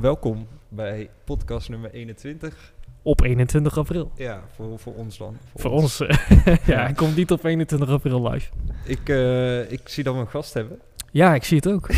Welkom 0.00 0.46
bij 0.68 1.10
podcast 1.24 1.68
nummer 1.68 1.90
21. 1.90 2.72
Op 3.02 3.22
21 3.22 3.78
april. 3.78 4.10
Ja, 4.16 4.42
voor, 4.54 4.78
voor 4.78 4.94
ons 4.94 5.18
dan. 5.18 5.36
Voor, 5.54 5.70
ons. 5.70 6.00
eh, 6.00 6.16
ja, 6.66 6.82
hij 6.82 6.92
komt 6.92 7.16
niet 7.16 7.30
op 7.30 7.44
21 7.44 7.88
april 7.88 8.30
live. 8.30 8.50
Ik, 8.84 9.08
eh, 9.08 9.72
ik 9.72 9.88
zie 9.88 10.04
dat 10.04 10.14
we 10.14 10.20
een 10.20 10.28
gast 10.28 10.54
hebben. 10.54 10.78
Ja, 11.10 11.34
ik 11.34 11.44
zie 11.44 11.56
het 11.56 11.68
ook. 11.68 11.88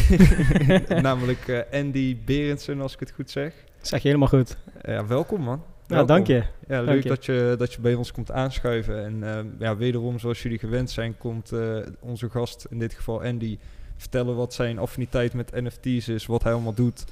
Namelijk 1.02 1.48
eh, 1.48 1.80
Andy 1.80 2.16
Berendsen, 2.24 2.80
als 2.80 2.94
ik 2.94 3.00
het 3.00 3.10
goed 3.10 3.30
zeg. 3.30 3.54
Zeg 3.80 4.02
je 4.02 4.06
helemaal 4.08 4.28
goed. 4.28 4.56
ja, 4.82 5.06
welkom 5.06 5.40
man. 5.40 5.62
Ja, 5.86 5.96
Welkom. 5.96 6.06
dank 6.14 6.26
je. 6.26 6.34
Ja, 6.34 6.76
Dank 6.76 6.86
leuk 6.86 7.02
je. 7.02 7.08
dat 7.08 7.24
je, 7.24 7.54
dat 7.58 7.72
je 7.72 7.80
bij 7.80 7.94
ons 7.94 8.12
komt 8.12 8.30
aanschuiven. 8.30 9.04
En 9.04 9.22
eh, 9.38 9.44
ja, 9.58 9.76
wederom, 9.76 10.18
zoals 10.18 10.42
jullie 10.42 10.58
gewend 10.58 10.90
zijn, 10.90 11.18
komt 11.18 11.52
eh, 11.52 11.76
onze 12.00 12.30
gast, 12.30 12.66
in 12.70 12.78
dit 12.78 12.94
geval 12.94 13.22
Andy, 13.22 13.58
vertellen 13.96 14.36
wat 14.36 14.54
zijn 14.54 14.78
affiniteit 14.78 15.32
met 15.34 15.52
NFT's 15.52 16.08
is, 16.08 16.26
wat 16.26 16.42
hij 16.42 16.52
allemaal 16.52 16.74
doet, 16.74 17.04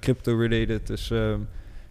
crypto-related. 0.00 0.86
Dus 0.86 1.10
ehm, 1.10 1.38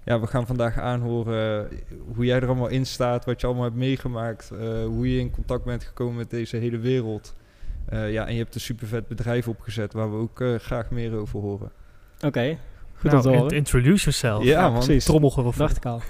ja, 0.03 0.19
we 0.19 0.27
gaan 0.27 0.45
vandaag 0.47 0.77
aanhoren 0.79 1.69
eh, 1.69 1.77
hoe 2.15 2.25
jij 2.25 2.35
er 2.39 2.45
allemaal 2.47 2.67
in 2.67 2.85
staat, 2.85 3.25
wat 3.25 3.41
je 3.41 3.47
allemaal 3.47 3.65
hebt 3.65 3.75
meegemaakt, 3.75 4.51
eh, 4.51 4.67
hoe 4.85 5.13
je 5.13 5.19
in 5.19 5.31
contact 5.31 5.63
bent 5.65 5.83
gekomen 5.83 6.15
met 6.15 6.29
deze 6.29 6.57
hele 6.57 6.77
wereld. 6.77 7.35
Eh, 7.85 8.11
ja, 8.11 8.25
en 8.27 8.33
je 8.33 8.39
hebt 8.39 8.55
een 8.55 8.61
super 8.61 8.87
vet 8.87 9.07
bedrijf 9.07 9.47
opgezet 9.47 9.93
waar 9.93 10.11
we 10.11 10.17
ook 10.17 10.41
eh, 10.41 10.55
graag 10.55 10.89
meer 10.89 11.15
over 11.15 11.39
horen. 11.39 11.71
Oké, 12.25 12.57
goed 12.95 13.11
Nou, 13.11 13.15
om 13.15 13.21
te 13.21 13.29
int- 13.29 13.37
horen. 13.39 13.55
introduce 13.57 14.03
yourself. 14.03 14.43
Ja, 14.43 14.69
man. 14.69 14.73
precies. 14.73 15.05
Trommelgeroffel. 15.05 15.65
Dacht 15.65 15.77
ik 15.77 15.85
al. 15.85 16.01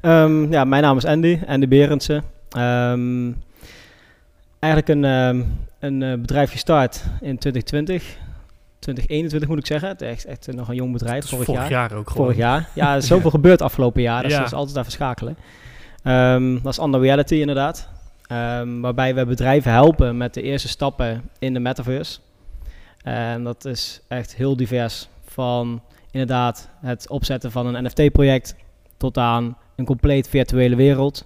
Ehm, 0.00 0.52
ja, 0.52 0.64
mijn 0.64 0.82
naam 0.82 0.96
is 0.96 1.04
Andy, 1.04 1.38
Andy 1.46 1.68
Berendsen. 1.68 2.22
Ehm, 2.50 3.32
eigenlijk 4.58 4.88
een, 4.88 5.04
ehm, 5.04 5.42
een 5.78 6.02
eh, 6.02 6.18
bedrijf 6.20 6.50
gestart 6.50 7.04
in 7.20 7.38
2020. 7.38 8.18
2021 8.80 9.48
moet 9.48 9.58
ik 9.58 9.66
zeggen. 9.66 9.88
Het 9.88 10.00
is 10.00 10.08
echt, 10.08 10.24
echt 10.24 10.52
nog 10.56 10.68
een 10.68 10.74
jong 10.74 10.92
bedrijf, 10.92 11.24
is 11.24 11.30
vorig, 11.30 11.68
jaar. 11.68 11.92
ook 11.92 12.10
gewoon. 12.10 12.26
Vorig 12.26 12.36
jaar. 12.36 12.68
Ja, 12.74 12.90
er 12.90 12.96
is 12.96 13.06
zoveel 13.06 13.30
gebeurd 13.40 13.62
afgelopen 13.62 14.02
jaar. 14.02 14.22
Dus 14.22 14.32
Ja. 14.32 14.38
dat 14.38 14.46
is 14.46 14.52
altijd 14.52 14.76
even 14.76 14.92
schakelen. 14.92 15.36
Ehm, 16.02 16.58
dat 16.62 16.72
is 16.72 16.78
Under 16.78 17.00
Reality 17.00 17.34
inderdaad. 17.34 17.88
Ehm, 18.26 18.80
waarbij 18.80 19.14
we 19.14 19.26
bedrijven 19.26 19.72
helpen 19.72 20.16
met 20.16 20.34
de 20.34 20.42
eerste 20.42 20.68
stappen 20.68 21.22
in 21.38 21.52
de 21.52 21.60
metaverse. 21.60 22.18
En 23.02 23.44
dat 23.44 23.64
is 23.64 24.00
echt 24.08 24.34
heel 24.34 24.56
divers. 24.56 25.08
Van 25.24 25.82
inderdaad 26.10 26.68
het 26.80 27.08
opzetten 27.08 27.50
van 27.50 27.74
een 27.74 27.84
NFT-project 27.84 28.54
tot 28.96 29.18
aan 29.18 29.56
een 29.76 29.84
compleet 29.84 30.28
virtuele 30.28 30.76
wereld. 30.76 31.24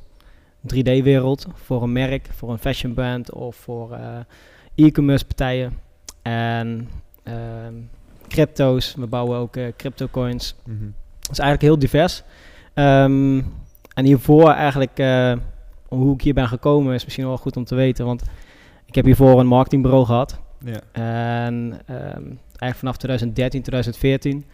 3D-wereld 0.75 1.47
voor 1.55 1.83
een 1.83 1.93
merk, 1.93 2.29
voor 2.37 2.51
een 2.51 2.59
fashion 2.59 2.95
brand 2.95 3.33
of 3.33 3.57
voor 3.57 3.93
eh, 3.93 4.85
e-commerce 4.87 5.25
partijen. 5.25 5.79
En 6.23 6.89
crypto's. 8.29 8.95
We 8.95 9.07
bouwen 9.07 9.39
ook 9.39 9.57
eh, 9.57 9.65
crypto 9.77 10.07
coins. 10.11 10.55
Mhm. 10.65 10.85
Dat 11.21 11.31
is 11.31 11.39
eigenlijk 11.39 11.63
heel 11.63 11.79
divers. 11.79 12.23
Ehm, 12.75 13.43
en 13.95 14.05
hiervoor 14.05 14.51
eigenlijk, 14.51 14.99
eh, 14.99 15.33
hoe 15.89 16.15
ik 16.15 16.21
hier 16.21 16.35
ben 16.35 16.49
gekomen 16.49 16.95
is 16.95 17.05
misschien 17.05 17.27
wel 17.27 17.37
goed 17.37 17.57
om 17.57 17.65
te 17.65 17.75
weten. 17.75 18.05
Want 18.05 18.23
ik 18.87 18.95
heb 18.95 19.05
hiervoor 19.05 19.41
een 19.41 19.47
marketingbureau 19.47 20.07
gehad. 20.07 20.41
Ja. 20.65 20.81
En 20.93 21.81
ehm, 21.87 22.25
eigenlijk 22.47 22.77
vanaf 22.77 22.97
2013, 22.97 23.63
2014 23.63 24.45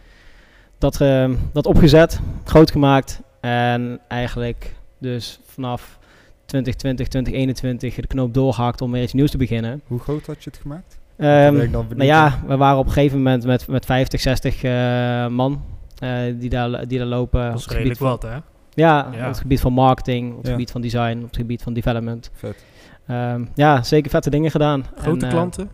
dat, 0.77 1.01
ehm, 1.01 1.35
dat 1.53 1.65
opgezet, 1.65 2.19
groot 2.43 2.71
gemaakt. 2.71 3.21
En 3.39 3.99
eigenlijk 4.07 4.75
dus 4.97 5.39
vanaf 5.45 5.99
2020, 6.45 7.07
2021 7.07 7.95
de 7.95 8.07
knoop 8.07 8.33
doorgehakt 8.33 8.81
om 8.81 8.91
weer 8.91 9.03
iets 9.03 9.13
nieuws 9.13 9.31
te 9.31 9.37
beginnen. 9.37 9.81
Hoe 9.87 9.99
groot 9.99 10.25
had 10.25 10.43
je 10.43 10.49
het 10.49 10.59
gemaakt? 10.59 11.00
Ehm, 11.21 11.71
dan 11.71 11.85
nou 11.89 12.03
ja, 12.03 12.39
we 12.47 12.57
waren 12.57 12.77
op 12.77 12.85
een 12.85 12.91
gegeven 12.91 13.17
moment 13.17 13.45
met, 13.45 13.67
met 13.67 13.85
50, 13.85 14.19
60 14.19 14.63
eh, 14.63 15.27
man 15.27 15.61
eh, 15.99 16.09
die, 16.39 16.49
daar, 16.49 16.87
die 16.87 16.97
daar 16.97 17.07
lopen. 17.07 17.45
Dat 17.45 17.57
is 17.57 17.63
het 17.65 17.71
gebied 17.71 17.77
redelijk 17.77 17.99
van- 17.99 18.09
wat, 18.09 18.21
hè? 18.21 18.37
ja, 18.73 19.07
Ja. 19.11 19.19
op 19.19 19.27
het 19.27 19.39
gebied 19.39 19.59
van 19.61 19.73
marketing, 19.73 20.29
op 20.31 20.37
het 20.37 20.45
Ja. 20.45 20.51
gebied 20.51 20.71
van 20.71 20.81
design, 20.81 21.17
op 21.17 21.27
het 21.27 21.35
gebied 21.35 21.61
van 21.63 21.73
development. 21.73 22.31
Vet. 22.33 22.65
Ehm, 23.07 23.45
ja, 23.55 23.83
zeker 23.83 24.09
vette 24.11 24.29
dingen 24.29 24.51
gedaan. 24.51 24.85
Grote 24.95 25.19
En, 25.25 25.31
eh, 25.31 25.33
klanten. 25.37 25.69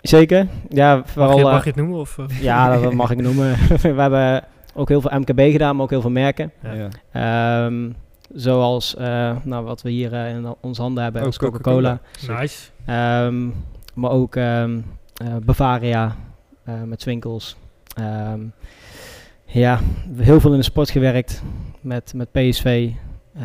Zeker. 0.00 0.46
Ja, 0.68 1.02
vooral. 1.04 1.30
mag, 1.30 1.38
je, 1.38 1.44
mag 1.44 1.62
je 1.64 1.70
het 1.70 1.78
noemen? 1.78 1.98
Of, 1.98 2.16
ja, 2.40 2.78
dat 2.78 2.92
mag 2.92 3.10
ik 3.10 3.20
noemen. 3.22 3.50
we 3.82 4.00
hebben 4.00 4.44
ook 4.74 4.88
heel 4.88 5.00
veel 5.00 5.18
MKB 5.18 5.40
gedaan, 5.52 5.74
maar 5.74 5.84
ook 5.84 5.90
heel 5.90 6.00
veel 6.00 6.10
merken. 6.10 6.52
Ja. 6.62 6.88
Ehm, 7.66 7.90
zoals 8.34 8.96
eh, 8.96 9.36
nou, 9.42 9.64
wat 9.64 9.82
we 9.82 9.90
hier 9.90 10.12
in 10.12 10.54
onze 10.60 10.80
handen 10.82 11.02
hebben, 11.02 11.22
Oh. 11.26 11.28
Coca-Cola. 11.30 12.00
Nice. 12.28 12.68
Maar 13.94 14.10
ook 14.10 14.36
ehm, 14.36 14.80
eh, 15.14 15.36
Bavaria 15.44 16.16
eh, 16.64 16.82
met 16.82 17.00
Swinkels. 17.02 17.56
Ehm, 17.96 18.40
ja, 19.44 19.80
heel 20.16 20.40
veel 20.40 20.50
in 20.52 20.58
de 20.58 20.64
sport 20.64 20.90
gewerkt 20.90 21.42
met, 21.80 22.12
met 22.14 22.32
PSV, 22.32 22.90
eh 23.34 23.42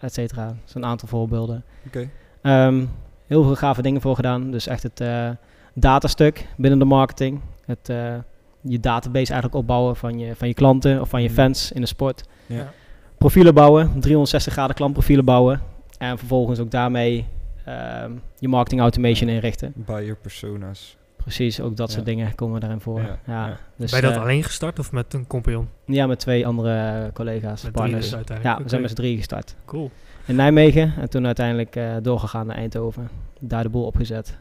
et 0.00 0.12
cetera. 0.14 0.46
Dat 0.46 0.54
zijn 0.64 0.84
een 0.84 0.90
aantal 0.90 1.08
voorbeelden. 1.08 1.64
Oké. 1.86 2.08
Ehm, 2.42 2.84
heel 3.26 3.42
veel 3.42 3.54
gave 3.54 3.82
dingen 3.82 4.00
voor 4.00 4.14
gedaan. 4.14 4.50
Dus 4.50 4.66
echt 4.66 4.82
het 4.82 5.00
eh, 5.00 5.30
datastuk 5.74 6.46
binnen 6.56 6.78
de 6.78 6.84
marketing. 6.84 7.40
Het, 7.64 7.88
eh, 7.88 8.14
je 8.60 8.80
database 8.80 9.32
eigenlijk 9.32 9.54
opbouwen 9.54 9.96
van 9.96 10.18
je, 10.18 10.36
van 10.36 10.48
je 10.48 10.54
klanten 10.54 11.00
of 11.00 11.08
van 11.08 11.22
je 11.22 11.28
Mhm. 11.28 11.36
fans 11.36 11.72
in 11.72 11.80
de 11.80 11.86
sport. 11.86 12.24
Ja. 12.46 12.72
Profielen 13.18 13.54
bouwen, 13.54 14.00
360 14.00 14.52
graden 14.52 14.76
klantprofielen 14.76 15.24
bouwen. 15.24 15.60
En 15.98 16.18
vervolgens 16.18 16.58
ook 16.58 16.70
daarmee 16.70 17.26
ehm, 17.68 18.12
je 18.38 18.48
marketing 18.48 18.80
automation 18.80 19.28
inrichten. 19.28 19.72
Buyer 19.76 20.16
personas. 20.16 20.96
Precies, 21.16 21.60
ook 21.60 21.76
dat 21.76 21.88
Ja. 21.88 21.94
soort 21.94 22.06
dingen 22.06 22.34
komen 22.34 22.60
daarin 22.60 22.80
voor. 22.80 23.00
Ja. 23.26 23.58
Dus, 23.76 23.90
ben 23.90 24.00
je 24.00 24.06
dat 24.06 24.14
eh, 24.16 24.22
alleen 24.22 24.42
gestart 24.44 24.78
of 24.78 24.92
met 24.92 25.14
een 25.14 25.26
compagnon? 25.26 25.68
Ja, 25.84 26.06
met 26.06 26.18
twee 26.18 26.46
andere 26.46 27.10
collega's, 27.14 27.62
Met 27.62 27.72
drie 27.72 27.72
partners. 27.72 28.10
dus 28.10 28.36
Ja, 28.42 28.62
we 28.62 28.68
zijn 28.68 28.80
met 28.80 28.90
z'n 28.90 28.96
drieën 28.96 29.16
gestart. 29.16 29.54
Cool. 29.64 29.90
In 30.26 30.36
Nijmegen 30.36 30.92
en 31.00 31.10
toen 31.10 31.26
uiteindelijk 31.26 31.76
eh, 31.76 31.96
doorgegaan 32.02 32.46
naar 32.46 32.56
Eindhoven. 32.56 33.08
Daar 33.40 33.62
de 33.62 33.68
boel 33.68 33.84
opgezet. 33.86 34.36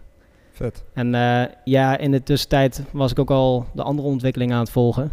Vet. 0.51 0.83
En 0.93 1.15
eh, 1.15 1.43
ja, 1.63 1.97
in 1.97 2.11
de 2.11 2.23
tussentijd 2.23 2.83
was 2.91 3.11
ik 3.11 3.19
ook 3.19 3.31
al 3.31 3.65
de 3.73 3.83
andere 3.83 4.07
ontwikkelingen 4.07 4.53
aan 4.55 4.61
het 4.61 4.71
volgen. 4.71 5.11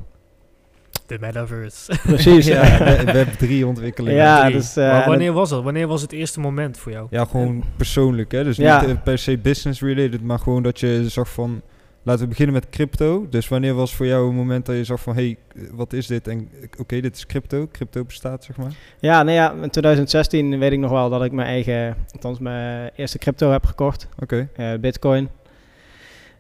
De 1.06 1.16
metaverse. 1.20 1.92
Precies, 2.06 2.47
ja, 2.47 2.66
ja. 2.66 2.78
we- 3.04 3.12
Web 3.12 3.28
3 3.32 3.66
ontwikkelingen. 3.66 4.19
Ja, 4.19 4.41
Drie. 4.41 4.53
dus, 4.54 4.76
eh, 4.76 4.91
Maar 4.91 5.09
wanneer 5.09 5.32
was 5.32 5.48
dat? 5.50 5.62
Wanneer 5.62 5.87
was 5.87 6.03
het 6.03 6.12
eerste 6.12 6.41
moment 6.41 6.78
voor 6.78 6.92
jou? 6.92 7.06
Ja, 7.10 7.25
gewoon 7.25 7.65
persoonlijk, 7.76 8.32
hè? 8.32 8.44
Dus 8.44 8.56
Ja. 8.56 8.81
niet 8.81 8.91
eh, 8.91 8.97
per 9.04 9.19
se 9.19 9.38
business 9.38 9.81
related, 9.82 10.22
maar 10.22 10.38
gewoon 10.38 10.62
dat 10.62 10.81
je 10.81 11.04
zag 11.09 11.28
van... 11.32 11.62
Laten 12.06 12.22
we 12.22 12.28
beginnen 12.28 12.54
met 12.54 12.69
crypto. 12.70 13.26
Dus 13.31 13.48
wanneer 13.48 13.75
was 13.75 13.94
voor 13.94 14.06
jou 14.06 14.28
een 14.28 14.34
moment 14.34 14.66
dat 14.66 14.76
je 14.76 14.84
zag 14.84 15.00
van... 15.00 15.14
hey, 15.14 15.37
wat 15.72 15.93
is 15.93 16.06
dit? 16.06 16.28
En 16.28 16.48
eh, 16.60 16.66
oké, 16.81 17.00
dit 17.00 17.16
is 17.16 17.26
crypto. 17.26 17.69
Crypto 17.72 18.04
bestaat, 18.04 18.44
zeg 18.44 18.56
maar. 18.56 18.72
Ja, 19.00 19.22
nou 19.22 19.37
ja, 19.37 19.53
in 19.62 19.70
2016 19.70 20.59
weet 20.59 20.72
ik 20.72 20.78
nog 20.78 20.91
wel 20.91 21.10
dat 21.10 21.25
ik 21.25 21.32
mijn 21.32 21.48
eigen, 21.48 21.97
althans 22.12 22.38
mijn 22.38 22.91
eerste 22.97 23.19
crypto 23.19 23.50
heb 23.50 23.64
gekocht. 23.66 24.09
Oké. 24.22 24.48
eh, 24.56 24.72
Bitcoin. 24.81 25.28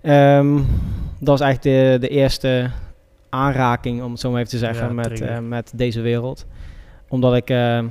Ehm, 0.02 0.54
dat 1.18 1.28
was 1.28 1.40
eigenlijk 1.40 1.62
de, 2.00 2.06
de 2.06 2.08
eerste 2.08 2.70
aanraking, 3.34 4.02
om 4.02 4.10
het 4.10 4.20
zo 4.20 4.30
maar 4.30 4.38
even 4.38 4.50
te 4.50 4.58
zeggen, 4.58 4.86
Ja, 4.86 4.92
met, 4.92 5.20
eh, 5.20 5.38
met 5.38 5.72
deze 5.74 6.00
wereld. 6.00 6.46
Omdat 7.08 7.34
ik 7.34 7.50
eh, 7.50 7.82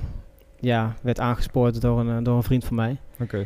ja, 0.60 0.94
werd 1.02 1.20
aangespoord 1.20 1.82
door 1.82 2.00
een, 2.00 2.18
eh, 2.18 2.24
door 2.24 2.36
een 2.36 2.44
vriend 2.44 2.66
van 2.66 2.76
mij. 2.76 2.98
Oké. 3.20 3.46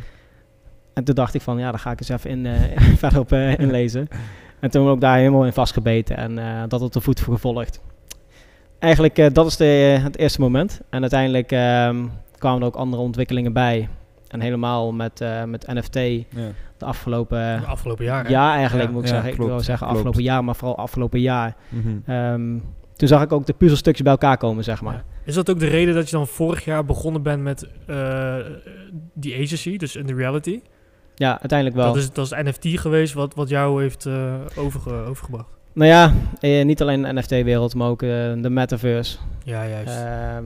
En 0.94 1.04
toen 1.04 1.16
dacht 1.16 1.34
ik 1.34 1.42
van, 1.42 1.58
ja, 1.58 1.70
daar 1.70 1.80
ga 1.80 1.92
ik 1.92 2.00
eens 2.00 2.10
even 2.10 2.30
in, 2.30 2.48
verder 3.02 3.20
op 3.20 3.32
inlezen. 3.64 4.08
En 4.60 4.70
toen 4.70 4.88
ook 4.88 5.02
daar 5.02 5.18
helemaal 5.18 5.46
in 5.46 5.54
vastgebeten 5.54 6.18
en 6.18 6.70
dat 6.70 6.82
op 6.82 6.92
de 6.92 7.02
voet 7.02 7.20
voor 7.20 7.34
gevolgd. 7.34 7.82
Eigenlijk, 8.80 9.34
dat 9.34 9.46
is 9.46 9.58
de, 9.58 10.00
het 10.04 10.18
eerste 10.18 10.42
moment. 10.42 10.82
En 10.90 11.02
uiteindelijk 11.02 11.52
ehm, 11.52 12.06
kwamen 12.38 12.62
er 12.62 12.68
ook 12.68 12.76
andere 12.76 13.02
ontwikkelingen 13.02 13.54
bij. 13.54 13.90
En 14.30 14.40
helemaal 14.42 14.92
met, 14.94 15.22
eh, 15.22 15.44
met 15.44 15.68
NFT 15.68 15.96
Ja. 15.96 16.26
de 16.78 16.86
afgelopen 16.86 17.60
De 17.60 17.66
afgelopen 17.66 18.06
jaren. 18.06 18.32
jaar 18.32 18.54
eigenlijk, 18.56 18.88
Ja. 18.88 18.94
moet 18.94 19.02
ik 19.04 19.08
Ja, 19.08 19.14
zeggen. 19.14 19.32
ik 19.32 19.38
wil 19.38 19.60
zeggen 19.60 19.78
klopt. 19.78 19.92
afgelopen 19.94 20.24
jaar, 20.24 20.44
maar 20.44 20.56
vooral 20.56 20.78
afgelopen 20.78 21.20
jaar. 21.22 21.56
Mhm. 21.70 21.88
Ehm, 22.06 22.58
toen 22.96 23.08
zag 23.08 23.22
ik 23.22 23.32
ook 23.32 23.46
de 23.46 23.54
puzzelstukjes 23.54 24.04
bij 24.04 24.12
elkaar 24.12 24.38
komen, 24.38 24.64
zeg 24.64 24.82
maar. 24.82 24.94
Ja. 24.94 25.04
Is 25.26 25.34
dat 25.34 25.50
ook 25.50 25.60
de 25.60 25.68
reden 25.68 25.94
dat 25.96 26.10
je 26.10 26.16
dan 26.16 26.28
vorig 26.28 26.66
jaar 26.66 26.86
begonnen 26.86 27.22
bent 27.24 27.42
met 27.44 27.68
eh, 27.86 28.36
die 29.14 29.36
agency, 29.44 29.78
dus 29.78 29.96
in 29.96 30.06
de 30.06 30.14
reality? 30.14 30.62
Ja, 31.16 31.30
uiteindelijk 31.30 31.76
wel. 31.80 31.86
Dat 31.94 31.96
is, 31.96 32.12
dat 32.12 32.26
is 32.26 32.32
NFT 32.44 32.80
geweest 32.80 33.14
wat, 33.14 33.34
wat 33.36 33.50
jou 33.50 33.82
heeft 33.82 34.06
eh, 34.06 34.34
overge, 34.56 34.90
overgebracht. 34.94 35.50
Nou 35.74 35.90
ja, 35.90 36.14
eh, 36.40 36.66
niet 36.66 36.82
alleen 36.82 37.02
de 37.02 37.14
NFT-wereld, 37.14 37.76
maar 37.76 37.88
ook 37.90 38.02
eh, 38.02 38.10
de 38.42 38.50
metaverse. 38.50 39.18
Ja, 39.44 39.68
juist. 39.68 39.96
Ehm, 39.98 40.46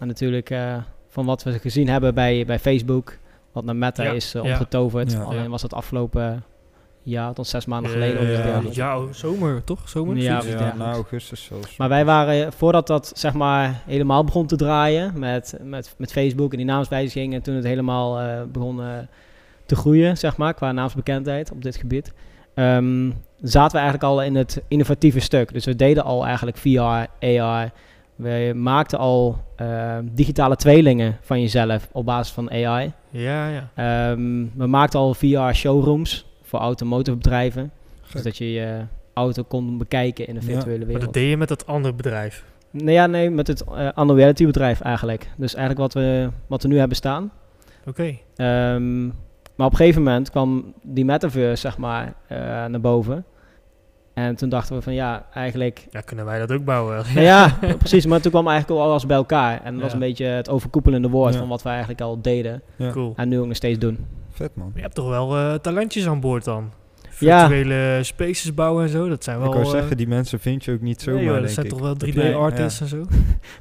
en 0.00 0.06
natuurlijk 0.06 0.50
eh, 0.50 0.76
van 1.08 1.26
wat 1.26 1.42
we 1.42 1.58
gezien 1.58 1.88
hebben 1.88 2.14
bij, 2.14 2.44
bij 2.46 2.58
Facebook, 2.58 3.16
wat 3.54 3.64
naar 3.64 3.76
Meta 3.76 4.02
Ja, 4.02 4.12
is 4.12 4.34
eh, 4.34 4.42
ja. 4.44 4.50
omgetoverd. 4.50 5.12
Ja. 5.12 5.22
Alleen 5.22 5.42
Ja. 5.42 5.48
was 5.48 5.62
dat 5.62 5.74
afgelopen 5.74 6.44
jaar, 7.02 7.34
tot 7.34 7.46
zes 7.46 7.66
maanden 7.66 7.90
geleden. 7.90 8.20
ongeveer. 8.20 8.46
ja. 8.46 8.60
ja, 8.72 8.98
oh, 8.98 9.12
zomer, 9.12 9.64
toch? 9.64 9.88
Zomer? 9.88 10.16
Ja. 10.16 10.42
Ja, 10.44 10.58
ja. 10.58 10.74
na 10.74 10.92
augustus 10.92 11.44
zelfs. 11.44 11.76
Maar 11.76 11.88
wij 11.88 12.04
waren, 12.04 12.52
voordat 12.52 12.86
dat 12.86 13.12
zeg 13.14 13.32
maar 13.32 13.82
helemaal 13.86 14.24
begon 14.24 14.46
te 14.46 14.56
draaien 14.56 15.18
met, 15.18 15.58
met, 15.62 15.94
met 15.98 16.12
Facebook 16.12 16.50
en 16.50 16.56
die 16.56 16.66
naamswijziging 16.66 17.34
en 17.34 17.42
toen 17.42 17.54
het 17.54 17.64
helemaal 17.64 18.20
eh, 18.20 18.42
begon 18.52 18.80
eh, 18.82 18.86
te 19.66 19.76
groeien, 19.76 20.16
zeg 20.18 20.36
maar, 20.36 20.54
qua 20.54 20.72
naamsbekendheid 20.72 21.50
op 21.50 21.62
dit 21.62 21.76
gebied. 21.76 22.12
ehm, 22.54 23.10
zaten 23.42 23.72
we 23.76 23.82
eigenlijk 23.82 24.02
al 24.12 24.22
in 24.22 24.34
het 24.34 24.62
innovatieve 24.68 25.20
stuk. 25.20 25.52
Dus 25.52 25.64
we 25.64 25.76
deden 25.76 26.04
al 26.04 26.26
eigenlijk 26.26 26.56
VR, 26.56 26.80
AR. 27.26 27.72
We 28.16 28.52
maakten 28.54 28.98
al 28.98 29.38
eh, 29.56 29.98
digitale 30.12 30.56
tweelingen 30.56 31.16
van 31.20 31.40
jezelf 31.40 31.88
op 31.92 32.04
basis 32.04 32.32
van 32.34 32.50
AI. 32.50 32.92
Ja, 33.10 33.48
ja. 33.48 33.68
Ehm, 33.74 34.44
we 34.54 34.66
maakten 34.66 35.00
al 35.00 35.14
VR-showrooms 35.14 36.26
voor 36.42 36.58
automotive 36.58 37.16
bedrijven. 37.16 37.70
Dus 38.12 38.22
dat 38.22 38.36
je 38.36 38.52
je 38.52 38.80
auto 39.14 39.42
kon 39.42 39.78
bekijken 39.78 40.26
in 40.26 40.36
een 40.36 40.42
Ja, 40.42 40.48
virtuele 40.52 40.78
Maar 40.78 40.86
wereld. 40.86 41.04
dat 41.04 41.14
deed 41.14 41.30
je 41.30 41.36
met 41.36 41.48
dat 41.48 41.66
andere 41.66 41.94
bedrijf. 41.94 42.44
Nee, 42.70 42.94
ja, 42.94 43.06
nee, 43.06 43.30
met 43.30 43.46
het 43.46 43.64
uh, 43.72 43.88
Anno 43.94 44.14
Reality 44.14 44.46
bedrijf 44.46 44.80
eigenlijk. 44.80 45.28
Dus 45.36 45.54
eigenlijk 45.54 45.94
wat 45.94 46.02
we, 46.02 46.28
wat 46.46 46.62
we 46.62 46.68
nu 46.68 46.78
hebben 46.78 46.96
staan. 46.96 47.32
Oké. 47.86 48.16
Ehm, 48.36 49.06
maar 49.56 49.66
op 49.66 49.72
een 49.72 49.76
gegeven 49.76 50.02
moment 50.02 50.30
kwam 50.30 50.74
die 50.82 51.04
metaverse, 51.04 51.60
zeg 51.60 51.78
maar, 51.78 52.14
eh, 52.26 52.38
naar 52.64 52.80
boven. 52.80 53.24
En 54.14 54.36
toen 54.36 54.48
dachten 54.48 54.76
we 54.76 54.82
van 54.82 54.94
ja, 54.94 55.26
eigenlijk... 55.34 55.86
Ja, 55.90 56.00
kunnen 56.00 56.24
wij 56.24 56.38
dat 56.38 56.52
ook 56.52 56.64
bouwen? 56.64 57.02
Nou 57.14 57.20
ja, 57.32 57.58
precies. 57.78 58.06
Maar 58.06 58.20
toen 58.20 58.30
kwam 58.30 58.48
eigenlijk 58.48 58.80
al 58.80 58.86
alles 58.90 59.06
bij 59.06 59.16
elkaar. 59.16 59.60
En 59.64 59.72
dat 59.72 59.82
was 59.82 59.88
Ja. 59.92 59.94
een 59.94 60.00
beetje 60.06 60.24
het 60.26 60.48
overkoepelende 60.48 61.08
woord 61.08 61.32
Ja. 61.32 61.38
van 61.38 61.48
wat 61.48 61.62
we 61.62 61.68
eigenlijk 61.68 62.00
al 62.00 62.22
deden. 62.22 62.62
Ja. 62.76 62.90
Cool. 62.90 63.12
En 63.16 63.28
nu 63.28 63.38
ook 63.38 63.46
nog 63.46 63.56
steeds 63.56 63.78
doen. 63.78 64.06
Vet 64.30 64.50
man. 64.54 64.72
Je 64.74 64.80
hebt 64.80 64.94
toch 64.94 65.08
wel 65.08 65.36
eh, 65.36 65.54
talentjes 65.54 66.06
aan 66.06 66.20
boord 66.20 66.44
dan? 66.44 66.70
Ja. 67.18 67.46
Virtuele 67.48 67.98
spaces 68.02 68.54
bouwen 68.54 68.82
en 68.84 68.88
zo, 68.90 69.08
dat 69.08 69.24
zijn 69.24 69.38
wel... 69.38 69.46
ik 69.46 69.52
wou 69.52 69.64
eh, 69.64 69.70
zeggen, 69.70 69.96
die 69.96 70.08
mensen 70.08 70.40
vind 70.40 70.64
je 70.64 70.72
ook 70.72 70.80
niet 70.80 71.02
zomaar, 71.02 71.20
nee, 71.22 71.30
joh, 71.32 71.40
dat 71.40 71.50
zijn 71.50 71.66
ik. 71.66 71.72
toch 71.72 71.80
wel 71.80 71.96
Dat- 71.98 72.08
3D-artists 72.10 72.80
en 72.80 72.86
zo? 72.88 72.96
Nee, 73.06 73.06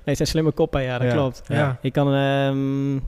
het 0.03 0.15
zijn 0.17 0.27
slimme 0.29 0.51
koppen, 0.51 0.83
ja, 0.83 0.97
dat 0.97 1.07
Ja. 1.07 1.13
klopt. 1.13 1.41
Ja. 1.47 1.77
Je 1.81 1.91
kan, 1.91 2.13
ehm, 2.13 2.99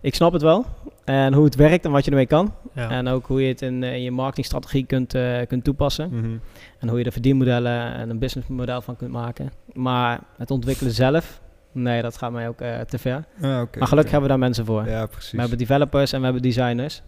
ik 0.00 0.14
snap 0.14 0.32
het 0.32 0.42
wel. 0.42 0.64
En 1.04 1.32
hoe 1.34 1.44
het 1.44 1.54
werkt 1.54 1.84
en 1.84 1.90
wat 1.90 2.04
je 2.04 2.10
ermee 2.10 2.26
kan. 2.26 2.54
Ja. 2.74 2.90
En 2.90 3.08
ook 3.08 3.26
hoe 3.26 3.42
je 3.42 3.48
het 3.48 3.62
in, 3.62 3.82
eh, 3.82 3.94
in 3.94 4.02
je 4.02 4.10
marketingstrategie 4.10 4.84
kunt, 4.86 5.14
eh, 5.14 5.46
kunt 5.48 5.64
toepassen. 5.64 6.08
Mhm. 6.12 6.36
En 6.78 6.88
hoe 6.88 6.98
je 6.98 7.04
er 7.04 7.12
verdienmodellen 7.12 7.94
en 7.94 8.10
een 8.10 8.18
businessmodel 8.18 8.80
van 8.80 8.96
kunt 8.96 9.10
maken. 9.10 9.52
Maar 9.72 10.20
het 10.36 10.50
ontwikkelen 10.50 10.92
zelf, 10.92 11.40
nee, 11.72 12.02
dat 12.02 12.16
gaat 12.16 12.32
mij 12.32 12.48
ook 12.48 12.60
eh, 12.60 12.80
te 12.80 12.98
ver. 12.98 13.24
Oké, 13.36 13.78
maar 13.78 13.88
gelukkig 13.88 14.10
hebben 14.12 14.22
we 14.22 14.28
daar 14.28 14.38
mensen 14.38 14.66
voor. 14.66 14.88
Ja, 14.88 15.06
precies. 15.06 15.32
We 15.32 15.40
hebben 15.40 15.58
developers 15.58 16.12
en 16.12 16.18
we 16.18 16.24
hebben 16.24 16.42
designers. 16.42 17.02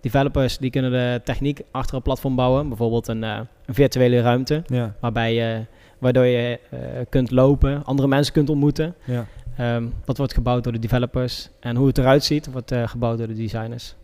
Developers 0.00 0.58
die 0.58 0.70
kunnen 0.70 0.90
de 0.90 1.20
techniek 1.24 1.60
achter 1.70 1.96
een 1.96 2.02
platform 2.02 2.36
bouwen. 2.36 2.68
Bijvoorbeeld 2.68 3.08
een, 3.08 3.22
een 3.22 3.46
virtuele 3.66 4.20
ruimte. 4.20 4.62
Ja, 4.66 4.94
Waarbij 5.00 5.34
je, 5.34 5.64
waardoor 5.98 6.24
je 6.24 6.58
kunt 7.08 7.30
lopen, 7.30 7.84
andere 7.84 8.08
mensen 8.08 8.32
kunt 8.32 8.50
ontmoeten. 8.50 8.94
ja. 9.04 9.26
Ehm, 9.58 9.86
dat 10.04 10.16
wordt 10.16 10.32
gebouwd 10.34 10.64
door 10.64 10.72
de 10.72 10.78
developers. 10.78 11.50
En 11.60 11.76
hoe 11.76 11.86
het 11.86 11.98
eruit 11.98 12.24
ziet, 12.24 12.50
wordt 12.52 12.72
eh, 12.72 12.88
gebouwd 12.88 13.18
door 13.18 13.26
de 13.26 13.34
designers. 13.34 13.94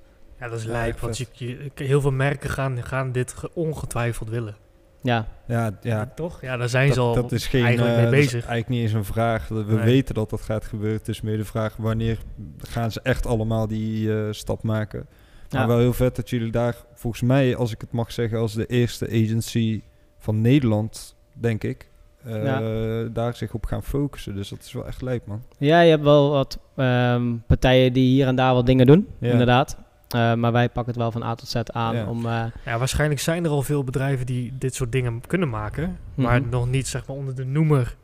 Ja, 0.40 0.48
dat 0.48 0.58
is 0.58 0.64
lijp, 0.64 0.98
want 0.98 1.18
je, 1.18 1.24
vet. 1.24 1.38
je- 1.38 1.70
heel 1.84 2.00
veel 2.00 2.10
merken 2.12 2.50
gaan, 2.50 2.82
gaan 2.82 3.12
dit 3.12 3.32
ge- 3.32 3.50
ongetwijfeld 3.54 4.28
willen. 4.28 4.56
Ja, 5.02 5.26
Ja, 5.46 5.78
ja, 5.82 6.12
toch? 6.14 6.40
Ja, 6.40 6.56
daar 6.56 6.68
zijn 6.68 6.92
ze 6.92 7.00
al 7.00 7.14
dat, 7.14 7.22
dat 7.22 7.32
is 7.32 7.46
geen, 7.46 7.64
eigenlijk 7.64 7.94
eh, 7.96 8.02
mee 8.02 8.10
dat 8.10 8.14
is 8.20 8.20
bezig. 8.24 8.46
eigenlijk 8.46 8.68
niet 8.68 8.80
eens 8.82 8.92
een 8.92 9.04
vraag. 9.14 9.48
We 9.48 9.64
Nee. 9.66 9.76
weten 9.84 10.14
dat 10.14 10.30
dat 10.30 10.40
gaat 10.40 10.64
gebeuren. 10.64 10.98
Het 10.98 11.08
is 11.08 11.20
meer 11.20 11.36
de 11.36 11.44
vraag 11.44 11.76
wanneer 11.76 12.18
gaan 12.58 12.92
ze 12.92 13.00
echt 13.02 13.26
allemaal 13.26 13.66
die 13.68 14.14
eh, 14.18 14.26
stap 14.30 14.62
maken. 14.62 15.06
Maar 15.50 15.60
Ja. 15.62 15.66
wel 15.68 15.78
heel 15.78 15.92
vet 15.92 16.16
dat 16.16 16.30
jullie 16.30 16.50
daar, 16.52 16.74
volgens 16.94 17.22
mij, 17.22 17.56
als 17.56 17.72
ik 17.72 17.80
het 17.80 17.92
mag 17.92 18.12
zeggen, 18.12 18.38
als 18.38 18.54
de 18.54 18.66
eerste 18.66 19.06
agency 19.06 19.82
van 20.18 20.40
Nederland, 20.40 21.16
denk 21.32 21.64
ik, 21.64 21.88
eh, 22.24 23.06
daar 23.12 23.34
zich 23.36 23.54
op 23.54 23.66
gaan 23.66 23.82
focussen. 23.82 24.34
Dus 24.34 24.48
dat 24.48 24.58
is 24.62 24.72
wel 24.72 24.86
echt 24.86 25.02
leuk, 25.02 25.26
man. 25.26 25.42
ja 25.58 25.80
je 25.80 25.90
hebt 25.90 26.02
wel 26.02 26.30
wat 26.30 26.58
ehm, 26.76 27.32
partijen 27.46 27.92
die 27.92 28.06
hier 28.08 28.26
en 28.26 28.36
daar 28.36 28.54
wat 28.54 28.66
dingen 28.66 28.86
doen, 28.86 29.08
Ja. 29.18 29.30
inderdaad. 29.30 29.76
Eh, 30.08 30.34
maar 30.34 30.52
wij 30.52 30.66
pakken 30.68 30.92
het 30.92 30.96
wel 31.02 31.10
van 31.12 31.22
A 31.22 31.34
tot 31.34 31.48
Z 31.48 31.54
aan 31.56 31.96
Ja. 31.96 32.06
om... 32.06 32.26
eh, 32.26 32.44
Ja, 32.64 32.78
waarschijnlijk 32.78 33.20
zijn 33.20 33.44
er 33.44 33.50
al 33.50 33.62
veel 33.62 33.84
bedrijven 33.84 34.26
die 34.26 34.52
dit 34.58 34.74
soort 34.74 34.92
dingen 34.92 35.20
kunnen 35.26 35.48
maken. 35.48 35.98
Maar 36.14 36.40
Mhm. 36.40 36.50
nog 36.50 36.68
niet 36.68 36.86
zeg 36.88 37.06
maar 37.06 37.16
onder 37.16 37.34
de 37.34 37.44
noemer 37.44 37.96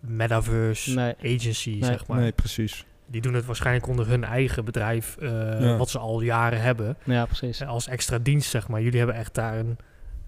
metaverse 0.00 0.94
Nee. 0.94 1.14
agency, 1.36 1.70
Nee. 1.70 1.84
zeg 1.84 2.06
maar. 2.06 2.18
Nee, 2.18 2.32
precies. 2.32 2.86
Die 3.06 3.20
doen 3.20 3.34
het 3.34 3.44
waarschijnlijk 3.46 3.88
onder 3.88 4.08
hun 4.08 4.24
eigen 4.24 4.64
bedrijf, 4.64 5.16
eh, 5.20 5.60
Ja. 5.60 5.76
wat 5.76 5.90
ze 5.90 5.98
al 5.98 6.20
jaren 6.20 6.60
hebben. 6.60 6.96
ja, 7.04 7.24
precies. 7.26 7.62
Als 7.64 7.88
extra 7.88 8.18
dienst, 8.18 8.50
zeg 8.50 8.68
maar. 8.68 8.82
Jullie 8.82 8.98
hebben 8.98 9.16
echt 9.16 9.34
daar 9.34 9.58
een, 9.58 9.76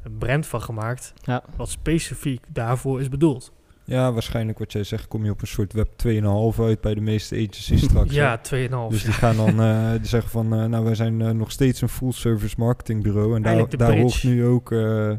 een 0.05 0.19
brand 0.19 0.47
van 0.47 0.63
gemaakt, 0.63 1.13
Ja. 1.23 1.43
wat 1.57 1.69
specifiek 1.69 2.45
daarvoor 2.49 3.01
is 3.01 3.09
bedoeld. 3.09 3.53
Ja, 3.87 4.13
waarschijnlijk 4.13 4.59
wat 4.59 4.73
jij 4.73 4.85
zegt, 4.85 5.09
kom 5.09 5.25
je 5.25 5.31
op 5.31 5.41
een 5.41 5.47
soort 5.47 5.73
web 5.73 5.89
2,5 5.97 6.61
uit 6.61 6.81
bij 6.81 6.95
de 6.95 7.01
meeste 7.01 7.35
agencies 7.35 7.83
straks. 7.83 8.15
Ja, 8.15 8.37
2,5. 8.39 8.91
Dus 8.91 9.05
die 9.05 9.13
gaan 9.13 9.37
dan 9.37 9.61
eh, 9.69 9.91
die 9.91 10.07
zeggen 10.07 10.31
van, 10.31 10.55
eh, 10.55 10.65
nou 10.65 10.85
wij 10.85 10.95
zijn 10.95 11.21
eh, 11.23 11.31
nog 11.31 11.51
steeds 11.51 11.81
een 11.81 11.89
full 11.89 12.13
service 12.13 12.55
marketingbureau 12.59 13.37
en 13.37 13.43
daar, 13.43 13.77
daar 13.77 13.99
hoort 13.99 14.25
nu 14.25 14.45
ook 14.47 14.73
eh, 14.73 15.11
eh, 15.11 15.17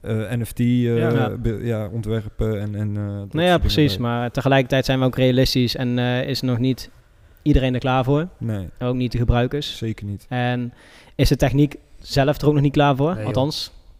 NFT 0.00 0.60
eh, 0.60 0.96
Ja. 0.98 1.30
be- 1.36 1.60
ja, 1.62 1.88
ontwerpen 1.88 2.60
en, 2.60 2.74
en 2.74 2.96
eh, 2.96 3.18
dat 3.18 3.32
Nou 3.32 3.46
ja, 3.46 3.58
precies. 3.58 3.96
Maar 3.96 4.30
tegelijkertijd 4.30 4.84
zijn 4.84 4.98
we 4.98 5.04
ook 5.04 5.16
realistisch 5.16 5.76
en 5.76 5.98
eh, 5.98 6.28
is 6.28 6.40
nog 6.40 6.58
niet 6.58 6.90
iedereen 7.42 7.74
er 7.74 7.80
klaar 7.80 8.04
voor. 8.04 8.28
Nee, 8.38 8.68
Ook 8.78 8.94
niet 8.94 9.12
de 9.12 9.18
gebruikers. 9.18 9.76
zeker 9.76 10.06
niet. 10.06 10.26
En 10.28 10.72
is 11.14 11.28
de 11.28 11.36
techniek 11.36 11.76
zelf 12.00 12.40
er 12.40 12.46
ook 12.48 12.54
nog 12.54 12.62
niet 12.62 12.72
klaar 12.72 12.96
voor. 12.96 13.14
Nee, 13.14 13.24
joh. 13.24 13.32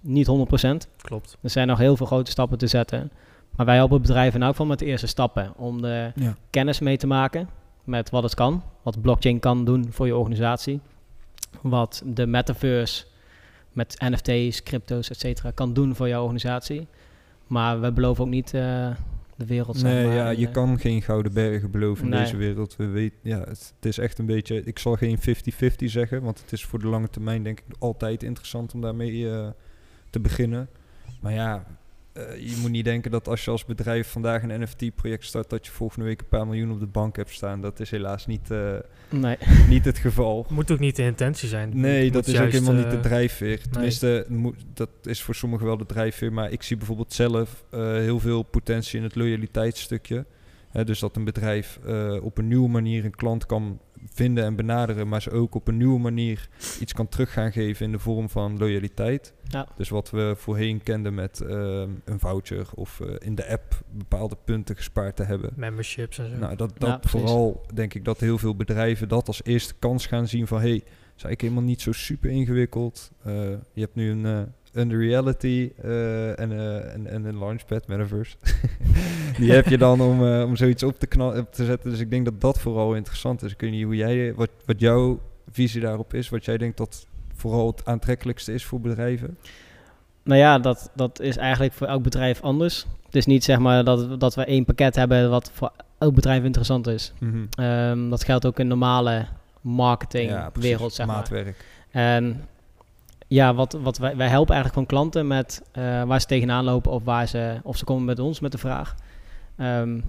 Niet 0.07 0.27
100%. 0.27 0.91
Klopt. 0.97 1.37
Er 1.41 1.51
zijn 1.51 1.67
nog 1.67 1.79
heel 1.79 1.97
veel 1.97 2.07
grote 2.07 2.31
stappen 2.31 2.59
te 2.59 2.67
zetten. 2.67 3.11
Maar 3.57 3.67
wij 3.67 3.75
helpen 3.77 4.01
bedrijven 4.01 4.35
in 4.35 4.43
elk 4.43 4.51
geval 4.51 4.67
met 4.67 4.79
de 4.79 4.85
eerste 4.85 5.07
stappen. 5.07 5.53
Om 5.57 5.83
de 5.83 6.13
Ja. 6.15 6.37
kennis 6.51 6.81
mee 6.81 6.97
te 6.97 7.07
maken 7.07 7.49
met 7.85 8.11
wat 8.11 8.23
het 8.23 8.35
kan. 8.35 8.63
Wat 8.83 9.01
blockchain 9.01 9.39
kan 9.41 9.65
doen 9.65 9.87
voor 9.91 10.07
je 10.07 10.17
organisatie. 10.17 10.81
Wat 11.61 12.03
de 12.07 12.27
metaverse 12.27 13.05
met 13.73 13.97
NFT's, 13.99 14.63
crypto's, 14.63 15.11
et 15.11 15.19
cetera, 15.21 15.51
kan 15.51 15.73
doen 15.73 15.95
voor 15.95 16.09
jouw 16.09 16.21
organisatie. 16.23 16.87
Maar 17.47 17.81
we 17.81 17.93
beloven 17.93 18.25
ook 18.25 18.31
niet 18.31 18.55
eh, 18.55 18.91
de 19.37 19.47
wereld, 19.47 19.77
zeg 19.77 19.93
Nee, 19.93 20.07
maar, 20.07 20.15
ja, 20.15 20.29
en, 20.31 20.39
je 20.41 20.47
eh, 20.47 20.53
kan 20.53 20.79
geen 20.79 21.03
gouden 21.03 21.33
bergen 21.33 21.71
beloven 21.71 22.05
in 22.05 22.11
Nee. 22.11 22.21
deze 22.21 22.37
wereld. 22.37 22.77
We 22.77 22.87
weten, 22.87 23.19
ja, 23.23 23.39
het, 23.39 23.73
het 23.77 23.85
is 23.87 23.99
echt 23.99 24.19
een 24.19 24.27
beetje, 24.27 24.63
ik 24.65 24.79
zal 24.79 24.95
geen 24.95 25.19
50-50 25.19 25.85
zeggen, 25.85 26.23
want 26.23 26.41
het 26.41 26.53
is 26.53 26.65
voor 26.65 26.79
de 26.79 26.87
lange 26.87 27.09
termijn 27.11 27.43
denk 27.43 27.59
ik 27.61 27.65
altijd 27.79 28.23
interessant 28.23 28.75
om 28.75 28.81
daarmee 28.81 29.31
eh, 29.31 29.47
te 30.15 30.21
beginnen. 30.21 30.69
Maar 31.21 31.33
ja, 31.33 31.65
eh, 32.13 32.23
je 32.37 32.57
moet 32.61 32.71
niet 32.71 32.85
denken 32.85 33.11
dat 33.11 33.29
als 33.29 33.45
je 33.45 33.51
als 33.51 33.65
bedrijf 33.65 34.09
vandaag 34.11 34.43
een 34.43 34.61
NFT-project 34.63 35.25
start, 35.25 35.51
dat 35.51 35.67
je 35.67 35.73
volgende 35.73 36.05
week 36.05 36.21
een 36.21 36.29
paar 36.29 36.47
miljoen 36.47 36.71
op 36.73 36.81
de 36.81 36.87
bank 36.87 37.17
hebt 37.17 37.31
staan. 37.31 37.61
Dat 37.61 37.81
is 37.81 37.91
helaas 37.91 38.27
niet, 38.27 38.51
eh, 38.51 38.73
Nee. 39.11 39.37
niet 39.69 39.85
het 39.85 39.99
geval. 39.99 40.47
Moet 40.51 40.71
ook 40.71 40.79
niet 40.79 40.97
de 40.97 41.03
intentie 41.03 41.49
zijn. 41.49 41.71
Nee, 41.81 42.11
dat 42.11 42.27
moet 42.27 42.35
is 42.35 42.41
ook 42.41 42.51
helemaal 42.51 42.75
niet 42.75 42.85
eh, 42.85 42.91
de 42.91 43.01
drijfveer. 43.01 43.69
Tenminste, 43.71 44.27
moet- 44.29 44.65
dat 44.75 44.91
is 45.03 45.23
voor 45.23 45.35
sommigen 45.35 45.67
wel 45.67 45.77
de 45.77 45.87
drijfveer. 45.87 46.33
Maar 46.33 46.51
ik 46.51 46.63
zie 46.63 46.77
bijvoorbeeld 46.77 47.13
zelf 47.13 47.65
eh, 47.71 47.81
heel 47.81 48.21
veel 48.21 48.43
potentie 48.43 48.99
in 48.99 49.05
het 49.05 49.15
loyaliteitsstukje. 49.15 50.25
Hè, 50.71 50.85
dus 50.85 50.99
dat 50.99 51.17
een 51.17 51.25
bedrijf 51.25 51.79
eh, 51.87 52.17
op 52.25 52.39
een 52.39 52.49
nieuwe 52.49 52.69
manier 52.69 53.05
een 53.05 53.15
klant 53.15 53.47
kan 53.47 53.81
vinden 54.13 54.45
en 54.45 54.57
benaderen, 54.57 55.09
maar 55.09 55.23
ze 55.23 55.31
ook 55.31 55.55
op 55.55 55.69
een 55.69 55.77
nieuwe 55.77 55.99
manier 55.99 56.49
iets 56.81 56.93
kan 56.93 57.09
terug 57.09 57.33
gaan 57.33 57.53
geven 57.53 57.87
in 57.87 57.93
de 57.93 57.99
vorm 57.99 58.29
van 58.29 58.59
loyaliteit. 58.59 59.35
Ja. 59.49 59.69
Dus 59.77 59.89
wat 59.89 60.11
we 60.11 60.35
voorheen 60.37 60.83
kenden 60.83 61.15
met 61.15 61.41
ehm, 61.41 61.91
een 62.05 62.19
voucher 62.19 62.67
of 62.75 63.01
eh, 63.01 63.15
in 63.19 63.35
de 63.35 63.49
app 63.49 63.83
bepaalde 63.91 64.37
punten 64.45 64.77
gespaard 64.77 65.17
te 65.17 65.23
hebben. 65.23 65.53
Memberships 65.57 66.19
en 66.19 66.31
zo. 66.31 66.37
Nou, 66.37 66.57
dat, 66.57 66.73
dat 66.79 66.89
Ja, 66.89 67.09
vooral 67.09 67.67
denk 67.75 67.95
ik 67.95 68.05
dat 68.05 68.21
heel 68.21 68.39
veel 68.39 68.57
bedrijven 68.57 69.09
dat 69.09 69.27
als 69.27 69.45
eerste 69.45 69.75
kans 69.79 70.07
gaan 70.07 70.29
zien 70.29 70.47
van 70.47 70.61
hey, 70.61 70.75
is 71.17 71.23
eigenlijk 71.23 71.41
helemaal 71.41 71.63
niet 71.63 71.83
zo 71.83 71.93
super 71.93 72.31
ingewikkeld. 72.31 73.11
Eh, 73.23 73.35
je 73.73 73.81
hebt 73.81 73.95
nu 73.95 74.11
een, 74.11 74.27
eh 74.27 74.43
een 74.75 74.99
reality 74.99 75.73
eh, 75.83 76.39
en, 76.39 76.53
eh, 76.53 76.95
en, 76.95 77.07
en 77.07 77.25
een 77.25 77.39
launchpad, 77.39 77.87
metaverse. 77.87 78.37
Die 79.39 79.53
heb 79.53 79.67
je 79.67 79.79
dan 79.79 80.01
om, 80.01 80.27
eh, 80.27 80.45
om 80.45 80.57
zoiets 80.57 80.83
op 80.83 80.99
te, 80.99 81.07
knal, 81.07 81.39
op 81.39 81.53
te 81.53 81.65
zetten. 81.65 81.91
Dus 81.91 82.01
ik 82.01 82.11
denk 82.11 82.25
dat 82.25 82.41
dat 82.41 82.59
vooral 82.61 82.95
interessant 82.95 83.43
is. 83.43 83.55
Weet 83.57 83.71
niet 83.71 83.85
hoe 83.85 83.97
jij, 83.97 84.35
wat, 84.35 84.51
wat 84.67 84.81
jouw 84.81 85.21
visie 85.51 85.81
daarop 85.81 86.15
is. 86.15 86.29
Wat 86.29 86.45
jij 86.45 86.59
denkt 86.59 86.77
dat 86.77 87.07
vooral 87.35 87.67
het 87.67 87.85
aantrekkelijkste 87.85 88.53
is 88.53 88.65
voor 88.65 88.81
bedrijven. 88.81 89.39
Nou 90.23 90.41
ja, 90.41 90.59
dat, 90.59 90.91
dat 90.95 91.21
is 91.21 91.37
eigenlijk 91.37 91.73
voor 91.73 91.87
elk 91.87 92.03
bedrijf 92.03 92.43
anders. 92.43 92.87
Het 93.05 93.15
is 93.15 93.27
niet 93.27 93.45
zeg 93.45 93.59
maar 93.59 93.85
dat, 93.85 94.21
dat 94.21 94.35
we 94.35 94.45
één 94.45 94.65
pakket 94.65 94.95
hebben 94.95 95.31
wat 95.31 95.51
voor 95.55 95.73
elk 95.99 96.15
bedrijf 96.15 96.45
interessant 96.45 96.87
is. 96.87 97.13
Ehm, 97.51 98.09
dat 98.09 98.25
geldt 98.25 98.47
ook 98.47 98.59
in 98.59 98.67
normale 98.67 99.27
marketingwereld, 99.61 100.93
zeg 100.93 101.07
maar. 101.07 101.17
Maatwerk. 101.17 101.65
En 101.91 102.45
ja, 103.35 103.55
wat, 103.55 103.73
wat 103.83 103.99
wij, 103.99 104.17
wij 104.17 104.29
helpen 104.29 104.55
eigenlijk 104.55 104.73
gewoon 104.89 105.03
klanten 105.03 105.27
met 105.27 105.63
eh, 105.73 106.03
waar 106.03 106.21
ze 106.21 106.27
tegenaan 106.27 106.65
lopen 106.65 106.93
of, 106.93 107.05
waar 107.05 107.27
ze, 107.29 107.55
of 107.63 107.77
ze 107.77 107.85
komen 107.85 108.05
met 108.05 108.19
ons 108.19 108.41
met 108.41 108.53
de 108.53 108.59
vraag. 108.59 108.95
Ehm, 109.57 110.01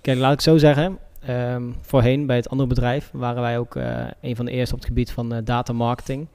kijk, 0.00 0.18
laat 0.18 0.32
ik 0.32 0.40
zo 0.40 0.58
zeggen. 0.58 0.98
ehm, 1.26 1.62
voorheen 1.80 2.26
bij 2.26 2.36
het 2.36 2.48
andere 2.48 2.68
bedrijf 2.68 3.10
waren 3.12 3.42
wij 3.42 3.58
ook 3.58 3.76
eh, 3.76 4.06
een 4.20 4.36
van 4.36 4.44
de 4.44 4.50
eerste 4.50 4.74
op 4.74 4.80
het 4.80 4.88
gebied 4.88 5.12
van 5.12 5.34
eh, 5.34 5.38
data 5.44 5.72
marketing. 5.72 6.26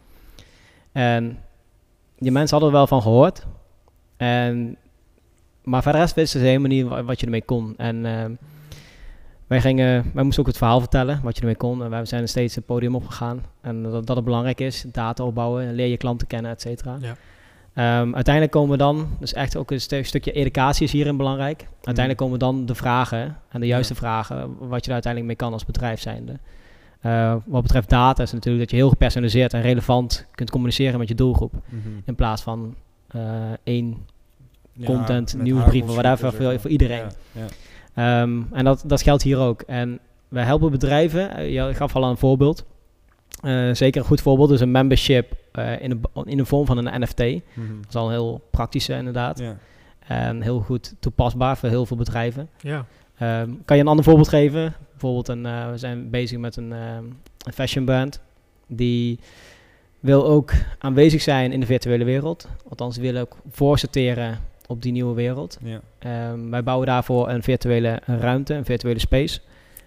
En 0.91 1.39
die 2.17 2.31
mensen 2.31 2.51
hadden 2.57 2.69
er 2.69 2.75
wel 2.77 2.87
van 2.87 3.01
gehoord. 3.01 3.45
En, 4.17 4.77
maar 5.63 5.83
voor 5.83 5.91
de 5.91 5.97
rest 5.97 6.15
wisten 6.15 6.39
ze 6.39 6.45
helemaal 6.45 6.67
niet 6.69 6.87
wa- 6.87 7.03
wat 7.03 7.19
je 7.19 7.25
ermee 7.25 7.43
kon. 7.45 7.73
En 7.77 8.05
ehm, 8.05 8.31
wij, 9.49 9.61
gingen, 9.61 10.11
wij 10.13 10.23
moesten 10.23 10.41
ook 10.41 10.47
het 10.47 10.57
verhaal 10.57 10.79
vertellen, 10.79 11.19
wat 11.23 11.35
je 11.35 11.39
ermee 11.41 11.55
kon. 11.55 11.83
En 11.83 11.89
wij 11.89 12.05
zijn 12.05 12.27
steeds 12.27 12.55
het 12.55 12.65
podium 12.65 12.95
opgegaan. 12.95 13.41
En 13.61 13.83
dat, 13.83 14.05
dat 14.07 14.15
het 14.15 14.25
belangrijk 14.25 14.59
is, 14.59 14.85
data 14.91 15.23
opbouwen, 15.23 15.73
leer 15.73 15.87
je 15.87 15.97
klanten 15.97 16.27
kennen, 16.27 16.51
et 16.51 16.61
cetera. 16.61 16.97
Ja. 17.01 17.15
Ehm, 17.73 18.13
uiteindelijk 18.15 18.51
komen 18.53 18.71
we 18.71 18.77
dan, 18.77 19.07
dus 19.19 19.33
echt 19.33 19.55
ook 19.57 19.71
een 19.71 19.81
stu- 19.81 20.03
stukje 20.03 20.31
educatie 20.31 20.85
is 20.85 20.91
hierin 20.91 21.17
belangrijk. 21.17 21.67
Uiteindelijk 21.83 22.17
komen 22.17 22.39
dan 22.39 22.65
de 22.65 22.75
vragen 22.75 23.37
en 23.49 23.59
de 23.59 23.67
juiste 23.67 23.93
Ja. 23.93 23.99
vragen, 23.99 24.55
wat 24.59 24.79
je 24.81 24.87
er 24.87 24.93
uiteindelijk 24.93 25.25
mee 25.25 25.35
kan 25.35 25.53
als 25.53 25.65
bedrijf 25.65 25.99
zijnde. 26.01 26.33
Eh, 27.01 27.35
wat 27.45 27.61
betreft 27.61 27.89
data 27.89 28.23
is 28.23 28.31
natuurlijk 28.31 28.59
dat 28.63 28.71
je 28.71 28.77
heel 28.77 28.89
gepersonaliseerd 28.89 29.53
en 29.53 29.61
relevant 29.61 30.25
kunt 30.35 30.49
communiceren 30.49 30.99
met 30.99 31.07
je 31.07 31.15
doelgroep. 31.15 31.53
Mhm. 31.65 31.87
In 32.05 32.15
plaats 32.15 32.41
van 32.41 32.75
eh, 33.07 33.21
één 33.63 33.97
Ja, 34.73 34.85
content, 34.85 35.33
nieuwsbrieven, 35.37 35.57
hagelschieten, 35.57 35.93
whatever, 35.93 36.33
voor- 36.33 36.59
voor 36.59 36.69
iedereen. 36.69 37.03
Ja, 37.31 37.45
Ehm, 37.99 38.41
en 38.51 38.63
dat, 38.65 38.83
dat 38.85 39.01
geldt 39.01 39.23
hier 39.23 39.37
ook. 39.37 39.61
En 39.61 39.99
wij 40.27 40.43
helpen 40.43 40.71
bedrijven, 40.71 41.35
eh, 41.35 41.53
je 41.53 41.73
gaf 41.73 41.95
al 41.95 42.03
een 42.03 42.17
voorbeeld, 42.17 42.65
Eh, 43.39 43.69
zeker 43.73 44.01
een 44.01 44.07
goed 44.07 44.21
voorbeeld, 44.21 44.51
is 44.51 44.61
een 44.61 44.71
membership 44.71 45.33
eh, 45.51 45.81
in, 45.81 45.89
de, 45.89 45.99
in 46.25 46.37
de 46.37 46.45
vorm 46.45 46.65
van 46.65 46.77
een 46.77 47.01
NFT. 47.01 47.17
Dat 47.17 47.41
Mhm. 47.53 47.65
is 47.89 47.95
al 47.95 48.05
een 48.05 48.11
heel 48.11 48.47
praktische 48.51 48.93
inderdaad. 48.93 49.39
Ja. 49.39 49.57
En 49.99 50.41
heel 50.41 50.59
goed 50.59 50.93
toepasbaar 50.99 51.57
voor 51.57 51.69
heel 51.69 51.85
veel 51.85 51.97
bedrijven. 51.97 52.49
Ja. 52.61 52.85
Ehm, 53.17 53.49
kan 53.65 53.75
je 53.77 53.81
een 53.81 53.87
ander 53.89 54.05
voorbeeld 54.05 54.27
geven? 54.27 54.73
Bijvoorbeeld, 54.91 55.27
een, 55.27 55.45
eh, 55.45 55.69
we 55.71 55.77
zijn 55.77 56.09
bezig 56.09 56.37
met 56.37 56.55
een, 56.55 56.73
ehm, 56.73 57.03
een 57.45 57.53
fashion 57.53 57.85
brand. 57.85 58.21
Die 58.67 59.19
wil 59.99 60.25
ook 60.27 60.51
aanwezig 60.79 61.21
zijn 61.21 61.51
in 61.51 61.59
de 61.59 61.65
virtuele 61.65 62.03
wereld. 62.03 62.47
Althans, 62.69 62.95
die 62.95 63.03
willen 63.03 63.21
ook 63.21 63.37
voorsorteren 63.49 64.39
op 64.69 64.81
die 64.81 64.91
nieuwe 64.91 65.13
wereld. 65.15 65.57
Ja. 65.63 65.79
Ehm, 65.99 66.49
wij 66.49 66.63
bouwen 66.63 66.87
daarvoor 66.87 67.29
een 67.29 67.43
virtuele 67.43 68.01
ruimte, 68.05 68.53
een 68.53 68.65
virtuele 68.65 68.99
space. 68.99 69.39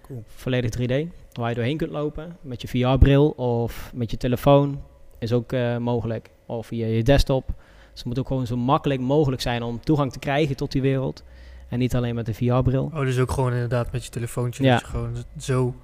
Cool. 0.03 0.23
Volledig 0.27 0.71
3D. 0.71 1.09
Waar 1.33 1.49
je 1.49 1.55
doorheen 1.55 1.77
kunt 1.77 1.91
lopen 1.91 2.37
met 2.41 2.63
je 2.63 2.69
VR-bril 2.69 3.29
of 3.31 3.91
met 3.95 4.11
je 4.11 4.17
telefoon. 4.17 4.83
Is 5.19 5.33
ook 5.33 5.53
eh, 5.53 5.77
mogelijk. 5.77 6.31
Of 6.47 6.67
via 6.67 6.87
je 6.87 7.03
desktop. 7.03 7.47
Dus 7.47 7.55
het 8.01 8.05
moet 8.05 8.19
ook 8.19 8.27
gewoon 8.27 8.47
zo 8.47 8.57
makkelijk 8.57 9.01
mogelijk 9.01 9.43
zijn 9.43 9.63
om 9.63 9.81
toegang 9.81 10.13
te 10.13 10.19
krijgen 10.19 10.57
tot 10.57 10.73
die 10.73 10.83
wereld. 10.83 11.23
En 11.69 11.79
niet 11.79 11.95
alleen 11.95 12.15
met 12.15 12.27
de 12.27 12.35
VR-bril. 12.35 12.91
Oh, 12.95 13.01
dus 13.01 13.19
ook 13.19 13.31
gewoon 13.31 13.53
inderdaad 13.53 13.93
met 13.93 14.05
je 14.05 14.11
telefoontje. 14.11 14.65
Ja. 14.65 14.75
Je 14.75 14.85
gewoon 14.85 15.15
zo... 15.39 15.75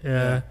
eh, 0.00 0.12
Ja. 0.12 0.44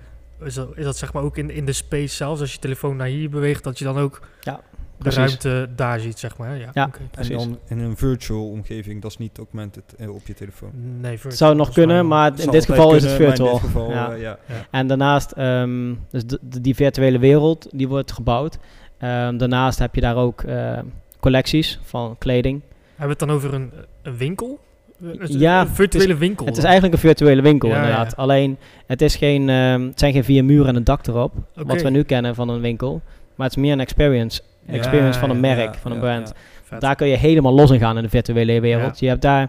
is, 0.43 0.53
dat, 0.53 0.77
is 0.77 0.83
dat 0.83 0.97
zeg 0.97 1.13
maar 1.13 1.23
ook 1.23 1.37
in, 1.37 1.49
in 1.49 1.65
de 1.65 1.73
space 1.73 2.15
zelfs, 2.15 2.41
als 2.41 2.53
je 2.53 2.59
telefoon 2.59 2.95
naar 2.95 3.07
hier 3.07 3.29
beweegt, 3.29 3.63
dat 3.63 3.77
je 3.79 3.85
dan 3.85 3.97
ook 3.97 4.21
Ja, 4.41 4.59
de 4.99 5.09
ruimte 5.09 5.69
daar 5.75 5.99
ziet, 5.99 6.19
zeg 6.19 6.37
maar. 6.37 6.57
Ja, 6.57 6.69
Ja. 6.73 6.89
En 7.11 7.29
dan 7.29 7.57
in 7.67 7.79
een 7.79 7.97
virtual 7.97 8.49
omgeving, 8.49 9.01
dat 9.01 9.11
is 9.11 9.17
niet 9.17 9.37
augmented 9.37 9.83
eh, 9.97 10.13
op 10.13 10.21
je 10.27 10.33
telefoon. 10.33 10.69
Nee, 10.73 11.11
Het 11.11 11.19
virtual 11.21 11.31
zou 11.37 11.55
nog 11.55 11.73
kunnen, 11.73 12.07
maar 12.07 12.31
in 12.39 12.49
dit 12.51 12.65
geval 12.65 12.95
is 12.95 13.03
het 13.03 13.11
virtual. 13.13 13.47
In 13.47 13.53
dit 13.53 13.61
geval, 13.63 13.89
Ja. 13.89 14.13
ja. 14.13 14.37
En 14.71 14.87
daarnaast, 14.87 15.31
ehm, 15.31 15.93
dus 16.09 16.23
die 16.61 16.75
virtuele 16.75 17.19
wereld, 17.19 17.67
die 17.71 17.87
wordt 17.87 18.11
gebouwd. 18.11 18.57
Ehm, 18.97 19.37
daarnaast 19.37 19.79
heb 19.79 19.95
je 19.95 20.01
daar 20.01 20.15
ook 20.15 20.41
eh, 20.41 20.79
collecties 21.19 21.79
van 21.83 22.15
kleding. 22.17 22.61
Hebben 22.95 23.17
we 23.17 23.23
het 23.23 23.29
dan 23.29 23.31
over 23.31 23.53
een, 23.53 23.71
een 24.01 24.17
winkel? 24.17 24.59
Eh, 25.01 25.07
Een, 25.17 25.39
Ja, 25.39 25.61
een 25.61 25.67
virtuele 25.67 26.15
winkel. 26.15 26.45
Het 26.45 26.57
is 26.57 26.63
eigenlijk 26.63 26.93
een 26.93 26.99
virtuele 26.99 27.41
winkel 27.41 27.69
Ja, 27.69 27.75
inderdaad. 27.75 28.13
ja. 28.15 28.21
Alleen, 28.23 28.57
het, 28.87 29.01
is 29.01 29.15
geen, 29.15 29.49
ehm, 29.49 29.81
het 29.81 29.99
zijn 29.99 30.13
geen 30.13 30.23
vier 30.23 30.45
muren 30.45 30.67
en 30.67 30.75
een 30.75 30.83
dak 30.83 31.07
erop. 31.07 31.33
Wat 31.53 31.81
we 31.81 31.89
nu 31.89 32.03
kennen 32.03 32.35
van 32.35 32.49
een 32.49 32.61
winkel. 32.61 33.01
Maar 33.35 33.47
het 33.47 33.55
is 33.55 33.61
meer 33.61 33.71
een 33.71 33.79
experience. 33.79 34.41
Experience 34.67 35.19
van 35.19 35.29
een 35.29 35.39
merk, 35.39 35.75
van 35.75 35.91
een 35.91 35.99
brand. 35.99 36.33
Daar 36.79 36.95
kun 36.95 37.07
je 37.07 37.15
helemaal 37.17 37.53
los 37.53 37.71
in 37.71 37.79
gaan 37.79 37.97
in 37.97 38.03
de 38.03 38.09
virtuele 38.09 38.59
wereld. 38.59 38.99
Je 38.99 39.07
hebt 39.07 39.21
daar 39.21 39.39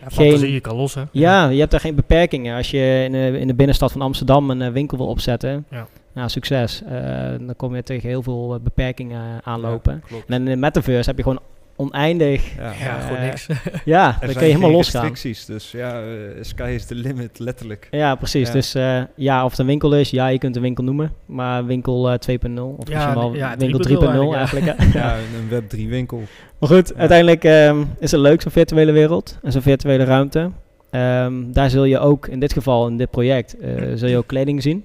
Ja, 0.00 0.06
geen- 0.08 0.52
je 0.52 0.60
kan 0.60 0.76
los, 0.76 0.94
hè? 0.94 1.02
Ja, 1.12 1.48
je 1.48 1.58
hebt 1.58 1.70
daar 1.70 1.80
geen 1.80 1.94
beperkingen. 1.94 2.56
Als 2.56 2.70
je 2.70 3.02
in 3.04 3.12
de, 3.12 3.38
in 3.40 3.46
de 3.46 3.54
binnenstad 3.54 3.92
van 3.92 4.00
Amsterdam 4.00 4.50
een 4.50 4.62
eh, 4.62 4.70
winkel 4.72 4.96
wil 4.96 5.06
opzetten, 5.06 5.66
Ja. 5.70 5.86
nou, 6.12 6.28
succes. 6.28 6.82
Eh, 6.88 7.00
dan 7.40 7.54
kom 7.56 7.74
je 7.76 7.82
tegen 7.82 8.08
heel 8.08 8.22
veel 8.22 8.54
eh, 8.54 8.60
beperkingen 8.60 9.40
aanlopen. 9.44 10.02
Ja. 10.08 10.16
En 10.26 10.34
in 10.34 10.44
de 10.44 10.56
metaverse 10.56 11.08
heb 11.08 11.16
je 11.16 11.22
gewoon 11.22 11.40
oneindig. 11.76 12.54
Ja. 12.56 12.72
Ja, 12.80 13.00
gewoon 13.00 13.16
Eh, 13.16 13.24
niks. 13.24 13.46
Ja, 13.84 14.06
Er 14.06 14.10
dan 14.12 14.18
zijn 14.20 14.32
kun 14.36 14.46
je 14.46 14.52
helemaal 14.52 14.70
losgaan. 14.70 15.02
restricties, 15.08 15.44
dus 15.44 15.70
ja, 15.70 16.00
eh, 16.02 16.06
sky 16.40 16.70
is 16.74 16.84
the 16.84 16.94
limit, 16.94 17.38
letterlijk. 17.38 17.88
Ja, 17.90 18.14
precies. 18.14 18.46
Ja. 18.46 18.52
Dus 18.52 18.74
eh, 18.74 19.02
ja, 19.16 19.44
of 19.44 19.50
het 19.50 19.58
een 19.60 19.66
winkel 19.66 19.94
is, 19.94 20.10
ja, 20.10 20.26
je 20.26 20.38
kunt 20.38 20.56
een 20.56 20.62
winkel 20.62 20.84
noemen. 20.84 21.12
Maar 21.26 21.64
winkel 21.66 22.10
eh, 22.10 22.18
2.0, 22.18 22.60
of 22.76 22.88
Ja, 22.88 22.94
misschien 22.94 23.14
wel 23.14 23.34
ja, 23.34 23.56
winkel 23.56 23.80
3.0 23.88 23.92
3.0 24.32 24.36
eigenlijk. 24.36 24.92
Ja, 24.92 25.16
een 25.40 25.48
Web 25.48 25.68
3 25.68 25.88
winkel. 25.88 26.22
Maar 26.58 26.68
goed, 26.68 26.88
Ja. 26.88 26.94
uiteindelijk 27.00 27.44
ehm, 27.44 27.84
is 27.98 28.10
het 28.10 28.20
leuk, 28.20 28.40
zo'n 28.42 28.50
virtuele 28.52 28.92
wereld 28.92 29.38
en 29.42 29.52
zo'n 29.52 29.62
virtuele 29.62 30.04
ruimte. 30.04 30.50
Ehm, 30.90 31.32
daar 31.52 31.70
zul 31.70 31.84
je 31.84 31.98
ook, 31.98 32.26
in 32.26 32.40
dit 32.40 32.52
geval, 32.52 32.86
in 32.88 32.96
dit 32.96 33.10
project, 33.10 33.58
eh, 33.58 33.70
zul 33.94 34.08
je 34.08 34.16
ook 34.16 34.26
kleding 34.26 34.62
zien. 34.62 34.84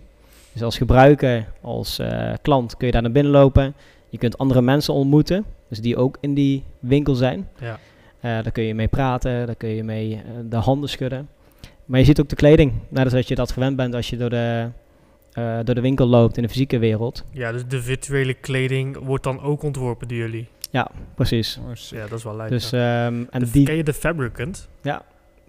Dus 0.53 0.63
als 0.63 0.77
gebruiker, 0.77 1.45
als 1.61 1.99
eh, 1.99 2.33
klant 2.41 2.77
kun 2.77 2.87
je 2.87 2.93
daar 2.93 3.01
naar 3.01 3.11
binnen 3.11 3.31
lopen. 3.31 3.73
Je 4.09 4.17
kunt 4.17 4.37
andere 4.37 4.61
mensen 4.61 4.93
ontmoeten, 4.93 5.45
dus 5.71 5.79
die 5.79 5.97
ook 5.97 6.17
in 6.21 6.33
die 6.33 6.63
winkel 6.79 7.15
zijn. 7.15 7.47
Ja. 7.59 7.79
Eh, 8.19 8.31
daar 8.43 8.51
kun 8.51 8.63
je 8.63 8.75
mee 8.75 8.87
praten, 8.87 9.45
daar 9.45 9.55
kun 9.55 9.69
je 9.69 9.83
mee 9.83 10.15
eh, 10.15 10.21
de 10.49 10.55
handen 10.55 10.89
schudden. 10.89 11.29
Maar 11.85 11.99
je 11.99 12.05
ziet 12.05 12.19
ook 12.19 12.29
de 12.29 12.35
kleding, 12.35 12.73
net 12.89 13.03
als 13.03 13.13
dat 13.13 13.27
je 13.27 13.35
dat 13.35 13.51
gewend 13.51 13.75
bent 13.75 13.93
als 13.95 14.09
je 14.09 14.17
door 14.17 14.29
de, 14.29 14.69
eh, 15.33 15.59
door 15.63 15.75
de 15.75 15.81
winkel 15.81 16.05
loopt 16.07 16.37
in 16.37 16.43
de 16.43 16.49
fysieke 16.49 16.79
wereld. 16.79 17.23
ja, 17.31 17.51
dus 17.51 17.65
de 17.67 17.81
virtuele 17.81 18.33
kleding 18.33 18.97
wordt 18.97 19.23
dan 19.23 19.41
ook 19.41 19.63
ontworpen 19.63 20.07
door 20.07 20.17
jullie. 20.17 20.47
Precies. 21.15 21.59
Oh, 21.63 21.69
sick. 21.73 21.97
Ja, 21.97 22.07
dat 22.07 22.17
is 22.17 22.23
wel 22.23 22.35
leuk. 22.35 22.49
Dus, 22.49 22.69
ja. 22.69 23.05
ehm, 23.05 23.23
en 23.29 23.39
De- 23.39 23.51
die, 23.51 23.65
ken 23.65 23.75
je 23.75 23.83
de 23.83 23.93
Fabricant? 23.93 24.69
die, 24.81 24.91
Ja, 24.91 25.03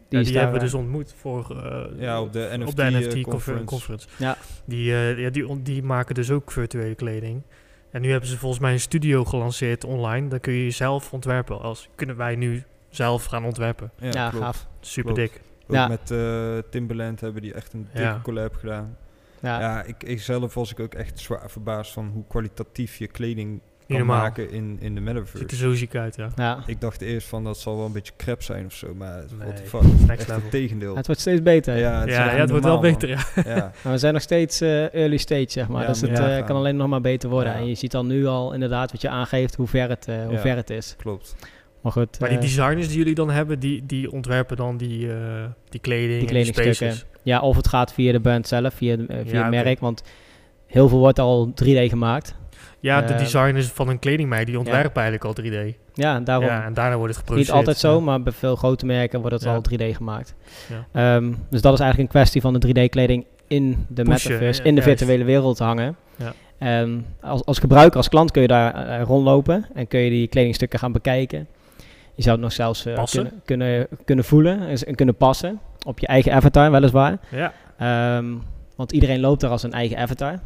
die 0.08 0.24
daar, 0.32 0.42
hebben 0.42 0.52
we 0.60 0.64
dus 0.64 0.74
ontmoet 0.74 1.14
voor, 1.16 1.62
eh, 1.64 2.00
Ja, 2.00 2.20
op 2.22 2.32
de 2.32 2.48
NFT, 2.52 2.68
op 2.68 2.76
de 2.76 2.82
NFT 2.84 3.02
confer- 3.02 3.22
conference. 3.22 3.64
conference. 3.64 4.08
Ja. 4.18 4.36
Die, 4.64 4.92
eh, 4.92 5.18
ja, 5.18 5.30
die, 5.30 5.48
on- 5.48 5.62
die 5.62 5.82
maken 5.82 6.14
dus 6.14 6.30
ook 6.30 6.50
virtuele 6.50 6.94
kleding. 6.94 7.42
En 7.92 8.00
nu 8.02 8.10
hebben 8.10 8.28
ze 8.28 8.38
volgens 8.38 8.60
mij 8.60 8.72
een 8.72 8.80
studio 8.80 9.24
gelanceerd 9.24 9.84
online. 9.84 10.28
Daar 10.28 10.40
kun 10.40 10.52
je 10.52 10.70
zelf 10.70 11.12
ontwerpen. 11.12 11.60
Als 11.60 11.88
kunnen 11.94 12.16
wij 12.16 12.36
nu 12.36 12.62
zelf 12.88 13.24
gaan 13.24 13.44
ontwerpen. 13.44 13.90
Ja, 13.98 14.30
gaaf. 14.30 14.66
Super 14.80 15.12
Klopt. 15.14 15.32
dik. 15.32 15.40
Ook 15.66 15.74
Ja. 15.76 15.88
met 15.88 16.10
eh, 16.10 16.58
Timberland 16.70 17.20
hebben 17.20 17.42
die 17.42 17.54
echt 17.54 17.72
een 17.72 17.82
dikke 17.84 18.00
Ja. 18.00 18.20
collab 18.22 18.54
gedaan. 18.54 18.96
Ja. 19.40 19.60
Ja, 19.60 19.82
ik, 19.82 20.02
ik 20.02 20.20
zelf 20.20 20.54
was 20.54 20.70
ik 20.70 20.80
ook 20.80 20.94
echt 20.94 21.18
zwaar 21.20 21.50
verbaasd 21.50 21.92
van 21.92 22.10
hoe 22.14 22.24
kwalitatief 22.28 22.96
je 22.96 23.06
kleding 23.06 23.60
kan 23.98 24.06
maken 24.06 24.50
in, 24.50 24.76
in 24.80 24.94
de 24.94 25.00
Ziet 25.00 25.08
er 25.08 25.14
metaverse. 25.14 25.56
zo 25.56 25.74
ziek 25.74 25.94
uit, 25.96 26.16
ja. 26.16 26.28
Ja. 26.36 26.58
Ik 26.66 26.80
dacht 26.80 27.00
eerst 27.00 27.28
van 27.28 27.44
dat 27.44 27.58
zal 27.58 27.76
wel 27.76 27.86
een 27.86 27.92
beetje 27.92 28.12
crap 28.16 28.42
zijn 28.42 28.66
of 28.66 28.72
zo, 28.72 28.94
maar 28.94 29.16
Nee, 29.16 29.38
what 29.38 29.56
the 29.56 29.62
dat 29.62 29.68
fuck. 29.70 29.82
is 29.82 29.88
next 30.06 30.08
Echt 30.10 30.18
level. 30.28 30.34
het 30.42 30.50
tegendeel. 30.50 30.96
Het 30.96 31.06
wordt 31.06 31.20
steeds 31.20 31.42
beter. 31.42 31.76
Ja, 31.78 32.00
het, 32.00 32.08
is 32.08 32.14
Ja, 32.14 32.24
echt 32.26 32.34
ja, 32.34 32.40
het 32.40 32.50
wordt 32.50 32.64
wel 32.64 32.80
beter, 32.80 33.08
ja. 33.46 33.72
Maar 33.82 33.92
we 33.92 33.98
zijn 33.98 34.12
nog 34.12 34.22
steeds 34.22 34.60
eh, 34.60 34.94
early 34.94 35.16
stage, 35.16 35.46
zeg 35.50 35.68
maar. 35.68 35.82
Ja, 35.82 35.88
dus 35.88 36.00
het 36.00 36.18
eh, 36.18 36.44
kan 36.46 36.56
alleen 36.56 36.76
nog 36.76 36.88
maar 36.88 37.00
beter 37.00 37.28
worden. 37.28 37.52
Ja. 37.52 37.58
En 37.58 37.66
je 37.68 37.74
ziet 37.74 37.90
dan 37.90 38.06
nu 38.06 38.26
al 38.26 38.52
inderdaad 38.52 38.92
wat 38.92 39.00
je 39.00 39.08
aangeeft, 39.08 39.54
hoe 39.54 39.66
ver 39.66 39.88
het, 39.88 40.08
eh, 40.08 40.22
hoe 40.24 40.32
Ja. 40.32 40.38
ver 40.40 40.56
het 40.56 40.70
is. 40.70 40.94
klopt. 40.98 41.34
Maar 41.82 41.92
goed, 41.92 42.20
Maar 42.20 42.28
die 42.28 42.38
designers 42.38 42.88
die 42.88 42.96
jullie 42.98 43.14
dan 43.14 43.30
hebben, 43.30 43.58
die, 43.58 43.86
die 43.86 44.12
ontwerpen 44.12 44.56
dan 44.56 44.76
die, 44.76 45.12
eh, 45.12 45.18
die 45.68 45.80
kleding 45.80 46.08
Die 46.08 46.18
en 46.18 46.18
die 46.44 46.52
kledingstukken. 46.52 46.74
spaces. 46.74 47.04
ja, 47.22 47.40
of 47.40 47.56
het 47.56 47.68
gaat 47.68 47.92
via 47.92 48.12
de 48.12 48.20
brand 48.20 48.48
zelf, 48.48 48.74
via, 48.74 48.96
de, 48.96 49.04
via 49.08 49.22
Ja, 49.24 49.42
het 49.42 49.50
merk. 49.50 49.80
Want 49.80 50.02
heel 50.66 50.88
veel 50.88 50.98
wordt 50.98 51.18
al 51.18 51.52
3D 51.54 51.88
gemaakt. 51.88 52.34
Ja, 52.80 53.00
de 53.02 53.12
Eh, 53.12 53.18
designers 53.18 53.66
van 53.66 53.88
een 53.88 53.98
kledingmerk, 53.98 54.46
die 54.46 54.58
ontwerpen 54.58 55.02
eigenlijk 55.02 55.24
al 55.24 55.32
3D. 55.44 55.76
Ja, 55.94 56.20
daarom. 56.20 56.44
Ja, 56.46 56.64
en 56.64 56.74
daarna 56.74 56.96
wordt 56.96 57.16
het 57.16 57.22
Niet 57.24 57.28
geproduceerd. 57.28 57.56
altijd 57.58 57.76
zo, 57.78 57.94
Ja. 57.94 58.00
maar 58.00 58.22
bij 58.22 58.32
veel 58.32 58.56
grote 58.56 58.86
merken 58.86 59.20
wordt 59.20 59.34
het 59.34 59.46
al 59.46 59.60
3D 59.62 59.94
gemaakt. 59.96 60.34
Ja. 60.68 61.14
Ehm, 61.16 61.32
dus 61.50 61.60
dat 61.60 61.72
is 61.72 61.80
eigenlijk 61.80 61.98
een 61.98 62.18
kwestie 62.20 62.40
van 62.40 62.52
de 62.52 62.58
3D-kleding 62.58 63.24
in 63.46 63.86
de 63.88 64.02
Pushen, 64.02 64.30
metaverse, 64.32 64.62
in 64.62 64.74
de 64.74 64.82
virtuele 64.82 65.24
wereld 65.24 65.58
hangen. 65.58 65.96
Ja. 66.16 66.32
En 66.58 67.06
als, 67.20 67.44
als 67.44 67.58
gebruiker, 67.58 67.96
als 67.96 68.08
klant 68.08 68.30
kun 68.30 68.42
je 68.42 68.48
daar 68.48 68.74
eh, 68.74 69.02
rondlopen 69.04 69.66
en 69.74 69.86
kun 69.88 70.00
je 70.00 70.10
die 70.10 70.26
kledingstukken 70.28 70.78
gaan 70.78 70.92
bekijken. 70.92 71.46
Je 72.14 72.22
zou 72.22 72.34
het 72.34 72.44
nog 72.44 72.52
zelfs 72.52 72.86
eh, 72.86 73.04
kunnen, 73.04 73.32
kunnen, 73.44 73.86
kunnen 74.04 74.24
voelen 74.24 74.68
en- 74.68 74.76
en 74.86 74.94
kunnen 74.94 75.14
passen 75.16 75.60
op 75.86 75.98
je 75.98 76.06
eigen 76.06 76.32
avatar, 76.32 76.70
weliswaar. 76.70 77.18
Ja, 77.30 77.52
Ehm, 77.78 78.26
want 78.76 78.92
iedereen 78.92 79.20
loopt 79.20 79.40
daar 79.40 79.50
als 79.50 79.62
een 79.62 79.72
eigen 79.72 79.96
avatar. 79.98 80.38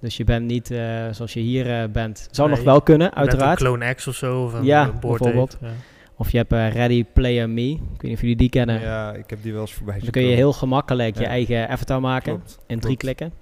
Dus 0.00 0.16
je 0.16 0.24
bent 0.24 0.46
niet 0.46 0.70
eh, 0.70 0.78
zoals 1.10 1.32
je 1.32 1.40
hier 1.40 1.80
eh, 1.82 1.88
bent. 1.88 2.28
Zou 2.30 2.48
Nee, 2.48 2.56
nog 2.56 2.66
wel 2.66 2.80
kunnen, 2.82 3.06
Met 3.06 3.16
een 3.16 3.22
uiteraard. 3.22 3.58
Clone 3.58 3.94
X 3.94 4.06
of 4.06 4.14
zo. 4.14 4.42
Of 4.44 4.52
een, 4.52 4.64
Ja, 4.64 4.82
een 4.84 5.00
Bored 5.00 5.18
bijvoorbeeld. 5.22 5.58
Ja. 5.60 5.68
Of 6.16 6.30
je 6.30 6.36
hebt 6.36 6.52
eh, 6.52 6.70
Ready 6.72 7.04
Player 7.12 7.50
Me. 7.50 7.68
Ik 7.70 7.78
weet 7.78 8.02
niet 8.02 8.12
of 8.14 8.20
jullie 8.20 8.36
die 8.36 8.48
kennen. 8.48 8.80
Ja, 8.80 9.12
ik 9.12 9.30
heb 9.30 9.42
die 9.42 9.52
wel 9.52 9.60
eens 9.60 9.72
voorbij 9.74 9.94
Dan 9.94 10.02
zien 10.02 10.12
kun 10.12 10.22
je 10.22 10.34
heel 10.34 10.52
gemakkelijk 10.52 11.18
je 11.18 11.26
eigen 11.26 11.68
avatar 11.68 12.00
maken. 12.00 12.32
Klopt, 12.34 12.58
in 12.66 12.80
drie 12.80 12.96
klopt. 12.96 13.16
klikken. 13.16 13.32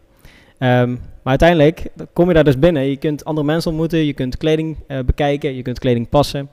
Ehm, 0.58 0.90
maar 0.90 0.98
uiteindelijk 1.22 1.88
dan 1.94 2.06
kom 2.12 2.28
je 2.28 2.34
daar 2.34 2.44
dus 2.44 2.58
binnen. 2.58 2.82
Je 2.82 2.96
kunt 2.96 3.24
andere 3.24 3.46
mensen 3.46 3.70
ontmoeten, 3.70 3.98
je 4.04 4.12
kunt 4.12 4.36
kleding 4.36 4.76
eh, 4.86 4.98
bekijken, 5.06 5.54
je 5.54 5.62
kunt 5.62 5.78
kleding 5.78 6.08
passen. 6.08 6.48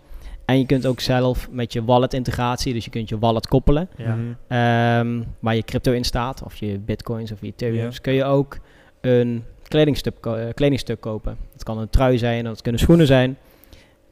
En 0.46 0.60
je 0.60 0.66
kunt 0.66 0.86
ook 0.86 1.00
zelf 1.00 1.48
met 1.52 1.74
je 1.74 1.84
wallet 1.84 2.14
integratie, 2.14 2.74
dus 2.74 2.84
je 2.86 2.92
kunt 2.92 3.10
je 3.10 3.20
wallet 3.20 3.48
koppelen, 3.48 3.90
Ja. 3.98 4.16
Mhm. 4.16 4.26
ehm, 4.48 5.24
waar 5.40 5.56
je 5.56 5.64
crypto 5.64 5.92
in 5.92 6.04
staat, 6.04 6.44
of 6.46 6.56
je 6.56 6.80
bitcoins 6.80 7.32
of 7.32 7.42
je 7.42 7.48
ethereums, 7.48 7.96
Ja. 7.96 8.02
kun 8.02 8.14
je 8.14 8.24
ook 8.24 8.58
een 9.02 9.44
kledingstuk, 9.72 10.26
eh, 10.26 10.34
kledingstuk 10.54 11.00
kopen. 11.02 11.38
Het 11.54 11.64
kan 11.64 11.78
een 11.78 11.90
trui 11.90 12.18
zijn, 12.18 12.44
dat 12.44 12.62
kunnen 12.62 12.82
schoenen 12.82 13.08
zijn. 13.08 13.38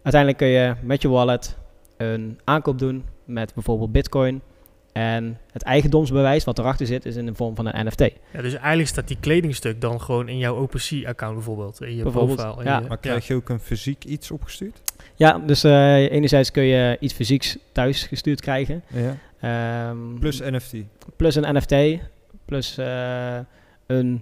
Uiteindelijk 0.03 0.37
kun 0.37 0.47
je 0.47 0.73
met 0.81 1.01
je 1.01 1.07
wallet 1.09 1.57
een 1.97 2.39
aankoop 2.43 2.79
doen 2.79 3.03
met 3.25 3.53
bijvoorbeeld 3.53 3.91
bitcoin. 3.91 4.41
En 4.91 5.37
het 5.51 5.63
eigendomsbewijs 5.63 6.43
wat 6.43 6.59
erachter 6.59 6.85
zit, 6.85 7.05
is 7.05 7.15
in 7.15 7.25
de 7.25 7.33
vorm 7.35 7.55
van 7.55 7.65
een 7.65 7.85
NFT. 7.85 7.99
Ja, 8.33 8.41
dus 8.41 8.53
eigenlijk 8.53 8.89
staat 8.89 9.07
die 9.07 9.17
kledingstuk 9.19 9.81
dan 9.81 10.01
gewoon 10.01 10.27
in 10.29 10.37
jouw 10.37 10.55
OpenSea-account 10.55 11.33
bijvoorbeeld. 11.35 11.81
In 11.81 11.95
je 11.95 12.03
Bijvoorbeeld, 12.03 12.37
profile. 12.41 12.63
ja. 12.63 12.79
je- 12.79 12.87
Maar 12.87 12.97
krijg 12.97 13.27
je 13.27 13.33
ook 13.35 13.49
een 13.49 13.59
fysiek 13.59 14.03
iets 14.05 14.31
opgestuurd? 14.31 14.81
Ja, 15.15 15.39
dus 15.39 15.63
eh, 15.63 16.11
enerzijds 16.11 16.51
kun 16.51 16.63
je 16.63 16.97
iets 16.99 17.13
fysieks 17.13 17.57
thuis 17.71 18.03
gestuurd 18.03 18.41
krijgen. 18.41 18.83
Ja. 18.87 19.15
Ehm, 19.39 20.19
Plus 20.19 20.39
NFT. 20.39 20.73
plus 21.15 21.35
een 21.35 21.55
NFT, 21.55 21.75
plus 22.45 22.77
eh, 22.77 23.37
een 23.87 24.21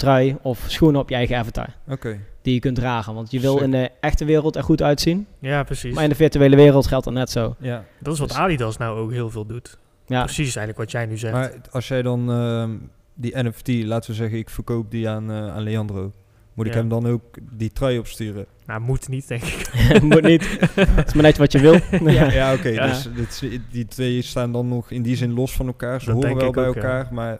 trui 0.00 0.36
of 0.42 0.64
schoenen 0.66 1.00
op 1.00 1.08
je 1.08 1.14
eigen 1.14 1.36
avatar. 1.36 1.76
Oké. 1.88 2.18
Die 2.42 2.54
je 2.54 2.60
kunt 2.60 2.76
dragen. 2.76 3.14
Want 3.14 3.30
je 3.30 3.40
wil 3.40 3.52
Sick. 3.54 3.62
in 3.62 3.70
de 3.70 3.90
echte 4.00 4.24
wereld 4.24 4.56
er 4.56 4.62
goed 4.62 4.82
uitzien. 4.82 5.26
Ja, 5.38 5.62
precies. 5.62 5.94
Maar 5.94 6.02
in 6.02 6.08
de 6.08 6.14
virtuele 6.14 6.56
wereld 6.56 6.86
geldt 6.86 7.04
dat 7.04 7.14
net 7.14 7.30
zo. 7.30 7.54
Ja. 7.58 7.84
Dat 7.98 8.12
is 8.14 8.18
wat 8.20 8.28
Dus- 8.28 8.36
Adidas 8.38 8.76
nou 8.76 8.98
ook 8.98 9.12
heel 9.12 9.30
veel 9.30 9.46
doet. 9.46 9.78
Ja, 10.06 10.24
Precies 10.24 10.56
eigenlijk 10.56 10.78
wat 10.78 10.90
jij 10.90 11.06
nu 11.06 11.18
zegt. 11.18 11.32
Maar 11.34 11.52
als 11.70 11.88
jij 11.88 12.02
dan 12.02 12.30
ehm, 12.30 12.70
die 13.14 13.42
NFT, 13.42 13.68
laten 13.68 14.10
we 14.10 14.16
zeggen, 14.16 14.38
ik 14.38 14.50
verkoop 14.50 14.90
die 14.90 15.08
aan, 15.08 15.30
eh, 15.30 15.36
aan 15.54 15.62
Leandro. 15.62 16.12
Moet 16.54 16.66
ik 16.66 16.74
hem 16.74 16.88
dan 16.88 17.06
ook 17.06 17.22
die 17.52 17.72
trui 17.72 17.98
opsturen? 17.98 18.46
nou, 18.66 18.80
moet 18.80 19.08
niet, 19.08 19.28
denk 19.28 19.42
ik. 19.42 19.70
moet 20.02 20.22
niet. 20.22 20.58
Het 20.74 21.06
is 21.06 21.12
maar 21.12 21.22
net 21.22 21.36
wat 21.36 21.52
je 21.52 21.58
wil. 21.58 21.72
Ja, 22.12 22.32
ja 22.32 22.54
oké. 22.54 22.68
Ja. 22.68 22.86
Dus 22.86 23.08
dit 23.40 23.60
die 23.70 23.86
twee 23.86 24.22
staan 24.22 24.52
dan 24.52 24.68
nog 24.68 24.90
in 24.90 25.02
die 25.02 25.16
zin 25.16 25.32
los 25.32 25.52
van 25.52 25.66
elkaar. 25.66 26.00
Ze 26.00 26.06
Dat 26.06 26.14
horen 26.14 26.36
wel 26.36 26.50
bij 26.50 26.66
ook, 26.66 26.74
ja. 26.74 26.80
elkaar, 26.82 27.08
maar 27.14 27.38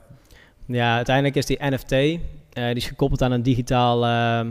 Ja, 0.67 0.97
uiteindelijk 0.97 1.37
is 1.37 1.47
die 1.47 1.59
NFT, 1.61 2.21
die 2.53 2.75
is 2.75 2.87
gekoppeld 2.87 3.23
aan 3.23 3.33
een 3.33 3.43
digitaal 3.43 4.05
ehm, 4.07 4.51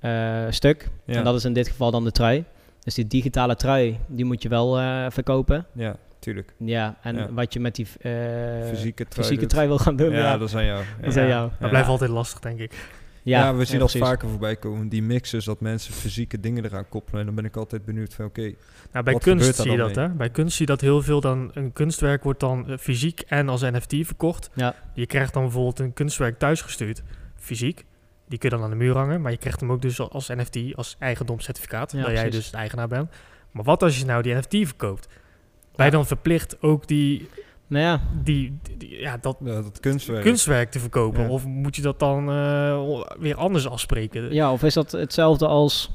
eh, 0.00 0.44
stuk. 0.50 0.88
ja. 1.04 1.14
En 1.14 1.24
dat 1.24 1.34
is 1.34 1.44
in 1.44 1.52
dit 1.52 1.68
geval 1.68 1.90
dan 1.90 2.04
de 2.04 2.10
trui. 2.12 2.44
Dus 2.82 2.94
die 2.94 3.06
digitale 3.06 3.56
trui, 3.56 3.98
die 4.06 4.24
moet 4.24 4.42
je 4.42 4.48
wel 4.48 4.78
eh, 4.78 5.06
verkopen. 5.08 5.66
ja, 5.72 5.96
tuurlijk. 6.18 6.54
Ja, 6.58 6.96
en 7.02 7.16
Ja. 7.16 7.32
wat 7.32 7.52
je 7.52 7.60
met 7.60 7.74
die 7.74 7.86
eh, 8.00 8.10
Fysieke 8.68 9.04
trui. 9.04 9.12
fysieke 9.24 9.40
doet. 9.40 9.48
trui 9.50 9.66
wil 9.68 9.78
gaan 9.78 9.96
doen, 9.96 10.10
Ja, 10.10 10.18
ja, 10.18 10.38
dat 10.38 10.48
is 10.48 10.54
aan 10.54 10.64
jou. 10.64 10.78
dat 10.78 10.86
Ja. 11.00 11.06
is 11.06 11.16
aan 11.16 11.28
jou. 11.28 11.48
Dat 11.50 11.58
Ja. 11.60 11.68
blijft 11.68 11.88
altijd 11.88 12.10
lastig, 12.10 12.40
denk 12.40 12.58
ik. 12.60 12.72
Ja, 13.30 13.54
we 13.54 13.64
zien 13.64 13.78
dat 13.78 13.92
vaker 13.92 14.28
voorbij 14.28 14.56
komen. 14.56 14.88
Die 14.88 15.02
mixes, 15.02 15.44
dat 15.44 15.60
mensen 15.60 15.92
fysieke 15.92 16.40
dingen 16.40 16.64
eraan 16.64 16.88
koppelen. 16.88 17.20
En 17.20 17.26
dan 17.26 17.34
ben 17.34 17.44
ik 17.44 17.56
altijd 17.56 17.84
benieuwd 17.84 18.14
van, 18.14 18.24
oké, 18.24 18.54
Nou, 18.92 19.04
bij 19.04 19.12
Wat 19.12 19.22
kunst 19.22 19.26
gebeurt 19.38 19.56
daar 19.56 19.66
zie 19.66 19.70
je 19.70 19.78
dan 19.78 19.92
dat, 19.92 19.96
hè? 19.96 20.08
Bij 20.08 20.30
kunst 20.30 20.56
zie 20.56 20.66
je 20.66 20.72
dat 20.72 20.80
heel 20.80 21.02
veel 21.02 21.20
dan... 21.20 21.50
Een 21.54 21.72
kunstwerk 21.72 22.22
wordt 22.22 22.40
dan 22.40 22.68
eh, 22.68 22.78
fysiek 22.78 23.20
en 23.20 23.48
als 23.48 23.60
NFT 23.60 23.94
verkocht. 24.06 24.50
Ja. 24.54 24.74
Je 24.94 25.06
krijgt 25.06 25.32
dan 25.32 25.42
bijvoorbeeld 25.42 25.78
een 25.78 25.92
kunstwerk 25.92 26.38
thuisgestuurd, 26.38 27.02
fysiek. 27.36 27.84
Die 28.28 28.38
kun 28.38 28.50
je 28.50 28.56
dan 28.56 28.64
aan 28.64 28.70
de 28.70 28.76
muur 28.76 28.96
hangen. 28.96 29.20
Maar 29.20 29.32
je 29.32 29.38
krijgt 29.38 29.60
hem 29.60 29.72
ook 29.72 29.82
dus 29.82 30.00
als 30.00 30.28
NFT, 30.28 30.58
als 30.74 30.96
eigendomscertificaat. 30.98 31.92
Ja, 31.92 32.02
dat 32.02 32.10
jij 32.10 32.30
dus 32.30 32.50
de 32.50 32.56
eigenaar 32.56 32.88
bent. 32.88 33.10
Maar 33.50 33.64
wat 33.64 33.82
als 33.82 33.98
je 33.98 34.04
nou 34.04 34.22
die 34.22 34.34
NFT 34.34 34.56
verkoopt? 34.56 35.06
Ben 35.76 35.86
je 35.86 35.92
Ja. 35.92 35.96
dan 35.96 36.06
verplicht 36.06 36.62
ook 36.62 36.86
die, 36.86 37.28
Nou 37.66 37.84
ja, 37.84 38.00
die, 38.22 38.58
ja, 38.78 39.16
dat 39.16 39.36
ja, 39.44 39.62
dat 39.62 39.80
kunstwerk. 39.80 40.22
kunstwerk 40.22 40.70
te 40.70 40.78
verkopen? 40.78 41.22
Ja. 41.22 41.28
Of 41.28 41.46
moet 41.46 41.76
je 41.76 41.82
dat 41.82 41.98
dan 41.98 42.30
eh, 42.30 43.00
weer 43.18 43.36
anders 43.36 43.68
afspreken? 43.68 44.34
ja, 44.34 44.52
of 44.52 44.62
is 44.62 44.74
dat 44.74 44.92
hetzelfde 44.92 45.46
als 45.46 45.90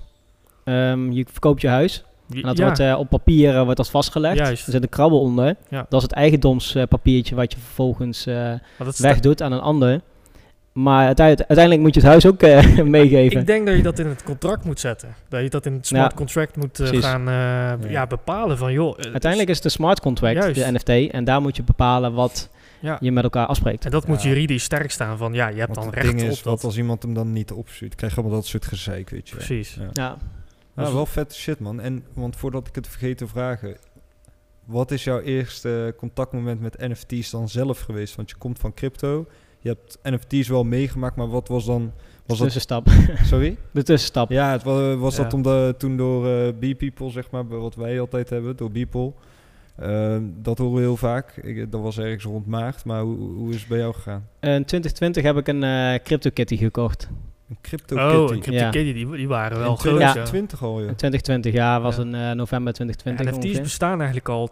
ehm, 0.63 1.11
je 1.11 1.25
verkoopt 1.29 1.61
je 1.61 1.67
huis 1.67 2.03
en 2.35 2.41
dat 2.41 2.57
ja, 2.57 2.63
wordt 2.63 2.79
eh, 2.79 2.99
op 2.99 3.09
papier 3.09 3.55
eh, 3.55 3.61
wordt 3.61 3.77
dat 3.77 3.89
vastgelegd. 3.89 4.37
Juist. 4.37 4.65
Er 4.65 4.71
zit 4.71 4.83
een 4.83 4.89
krabbel 4.89 5.19
onder. 5.19 5.55
Ja. 5.69 5.85
Dat 5.89 5.99
is 5.99 6.03
het 6.03 6.11
eigendomspapiertje 6.11 7.35
wat 7.35 7.51
je 7.51 7.59
vervolgens 7.59 8.25
eh, 8.25 8.53
wegdoet 8.97 9.41
aan 9.41 9.51
een 9.51 9.59
ander. 9.59 10.01
Maar 10.71 11.05
uiteindelijk, 11.05 11.81
moet 11.81 11.93
je 11.93 11.99
het 11.99 12.09
huis 12.09 12.25
ook 12.25 12.41
eh, 12.41 12.79
meegeven. 12.83 13.39
Ik 13.39 13.47
denk 13.47 13.65
dat 13.65 13.75
je 13.75 13.83
dat 13.83 13.99
in 13.99 14.07
het 14.07 14.23
contract 14.23 14.65
moet 14.65 14.79
zetten. 14.79 15.15
Dat 15.29 15.41
je 15.41 15.49
dat 15.49 15.65
in 15.65 15.73
het 15.73 15.87
smart 15.87 16.11
Ja, 16.11 16.17
contract 16.17 16.55
moet 16.55 16.79
eh, 16.79 17.01
gaan 17.01 17.27
eh, 17.29 17.91
ja. 17.91 18.07
bepalen 18.07 18.57
van 18.57 18.73
joh. 18.73 18.97
Uiteindelijk 18.97 19.49
is 19.49 19.55
het 19.55 19.65
een 19.65 19.71
smart 19.71 19.99
contract, 19.99 20.35
Juist. 20.35 20.63
de 20.63 20.71
NFT. 20.71 21.11
En 21.11 21.23
daar 21.23 21.41
moet 21.41 21.55
je 21.55 21.63
bepalen 21.63 22.13
wat 22.13 22.49
ja. 22.79 22.97
je 22.99 23.11
met 23.11 23.23
elkaar 23.23 23.45
afspreekt. 23.45 23.85
En 23.85 23.91
dat 23.91 24.07
moet 24.07 24.21
juridisch 24.21 24.63
sterk 24.63 24.91
staan 24.91 25.17
van 25.17 25.33
ja, 25.33 25.47
je 25.47 25.59
hebt 25.59 25.75
Want 25.75 25.91
dan 25.91 26.01
recht 26.01 26.17
ding 26.17 26.21
op 26.21 26.29
is, 26.29 26.41
dat. 26.41 26.53
wat 26.53 26.63
als 26.63 26.77
iemand 26.77 27.01
hem 27.01 27.13
dan 27.13 27.33
niet 27.33 27.51
opstuurt? 27.51 27.95
Krijg 27.95 28.15
je 28.15 28.19
allemaal 28.19 28.37
dat 28.37 28.47
soort 28.47 28.65
gezeik, 28.65 29.09
weet 29.09 29.29
je. 29.29 29.35
Precies. 29.35 29.73
Ja. 29.73 29.89
Ja. 29.93 30.17
Ja, 30.75 30.93
wel 30.93 31.05
vette 31.05 31.35
shit, 31.35 31.59
man. 31.59 31.79
En, 31.79 32.03
want 32.13 32.35
voordat 32.35 32.67
ik 32.67 32.75
het 32.75 32.87
vergeet 32.87 33.17
te 33.17 33.27
vragen... 33.27 33.77
Wat 34.65 34.91
is 34.91 35.03
jouw 35.03 35.19
eerste 35.19 35.93
contactmoment 35.97 36.61
met 36.61 36.77
NFT's 36.77 37.29
dan 37.29 37.49
zelf 37.49 37.79
geweest? 37.79 38.15
Want 38.15 38.29
je 38.29 38.35
komt 38.35 38.59
van 38.59 38.73
crypto. 38.73 39.27
Je 39.61 39.69
hebt 39.69 39.99
NFT's 40.03 40.47
wel 40.47 40.63
meegemaakt, 40.63 41.15
maar 41.15 41.29
wat 41.29 41.47
was 41.47 41.65
dan... 41.65 41.81
Was 42.25 42.37
de 42.37 42.43
dat, 42.43 42.53
tussenstap. 42.53 42.87
sorry? 43.31 43.57
De 43.71 43.83
tussenstap. 43.83 44.29
Ja, 44.29 44.51
het 44.51 44.63
was, 44.63 44.95
was 44.97 45.15
dat 45.15 45.31
Ja. 45.31 45.37
omdat 45.37 45.79
toen 45.79 45.97
door 45.97 46.27
eh 46.29 46.47
B-People, 46.59 47.09
zeg 47.09 47.31
maar, 47.31 47.47
wat 47.47 47.75
wij 47.75 47.99
altijd 47.99 48.29
hebben, 48.29 48.55
door 48.57 48.71
People. 48.71 49.11
Ehm, 49.79 50.23
dat 50.41 50.57
horen 50.57 50.73
we 50.75 50.79
heel 50.79 50.97
vaak. 50.97 51.35
Ik, 51.35 51.71
dat 51.71 51.81
was 51.81 51.97
ergens 51.97 52.23
rond 52.23 52.45
maart, 52.47 52.85
maar 52.85 53.01
hoe, 53.01 53.17
hoe 53.17 53.49
is 53.49 53.59
het 53.59 53.67
bij 53.67 53.77
jou 53.77 53.93
gegaan? 53.93 54.27
In 54.39 54.65
2020 54.65 55.23
heb 55.23 55.37
ik 55.37 55.47
een 55.47 55.63
eh 55.63 55.99
CryptoKitty 56.03 56.57
gekocht. 56.57 57.09
Een 57.49 57.57
crypto 57.61 57.95
Oh, 57.95 58.09
kitty. 58.09 58.33
en 58.33 58.39
Crypto 58.39 58.63
Ja. 58.63 58.69
Kitty, 58.69 58.93
die, 58.93 59.11
die 59.15 59.27
waren 59.27 59.59
wel 59.59 59.69
in 59.69 59.77
groot. 59.77 59.93
Ja. 59.99 59.99
Ja. 59.99 60.11
2020 60.11 60.63
al, 60.63 60.69
joh. 60.79 60.87
In 60.89 60.95
2020, 60.95 61.53
ja, 61.53 61.81
was 61.81 61.95
Ja. 61.95 62.01
in 62.01 62.15
eh, 62.15 62.31
november 62.31 62.73
2020 62.73 63.25
NFT's 63.25 63.45
ongeveer. 63.45 63.61
bestaan 63.63 63.97
eigenlijk 63.97 64.29
al, 64.29 64.49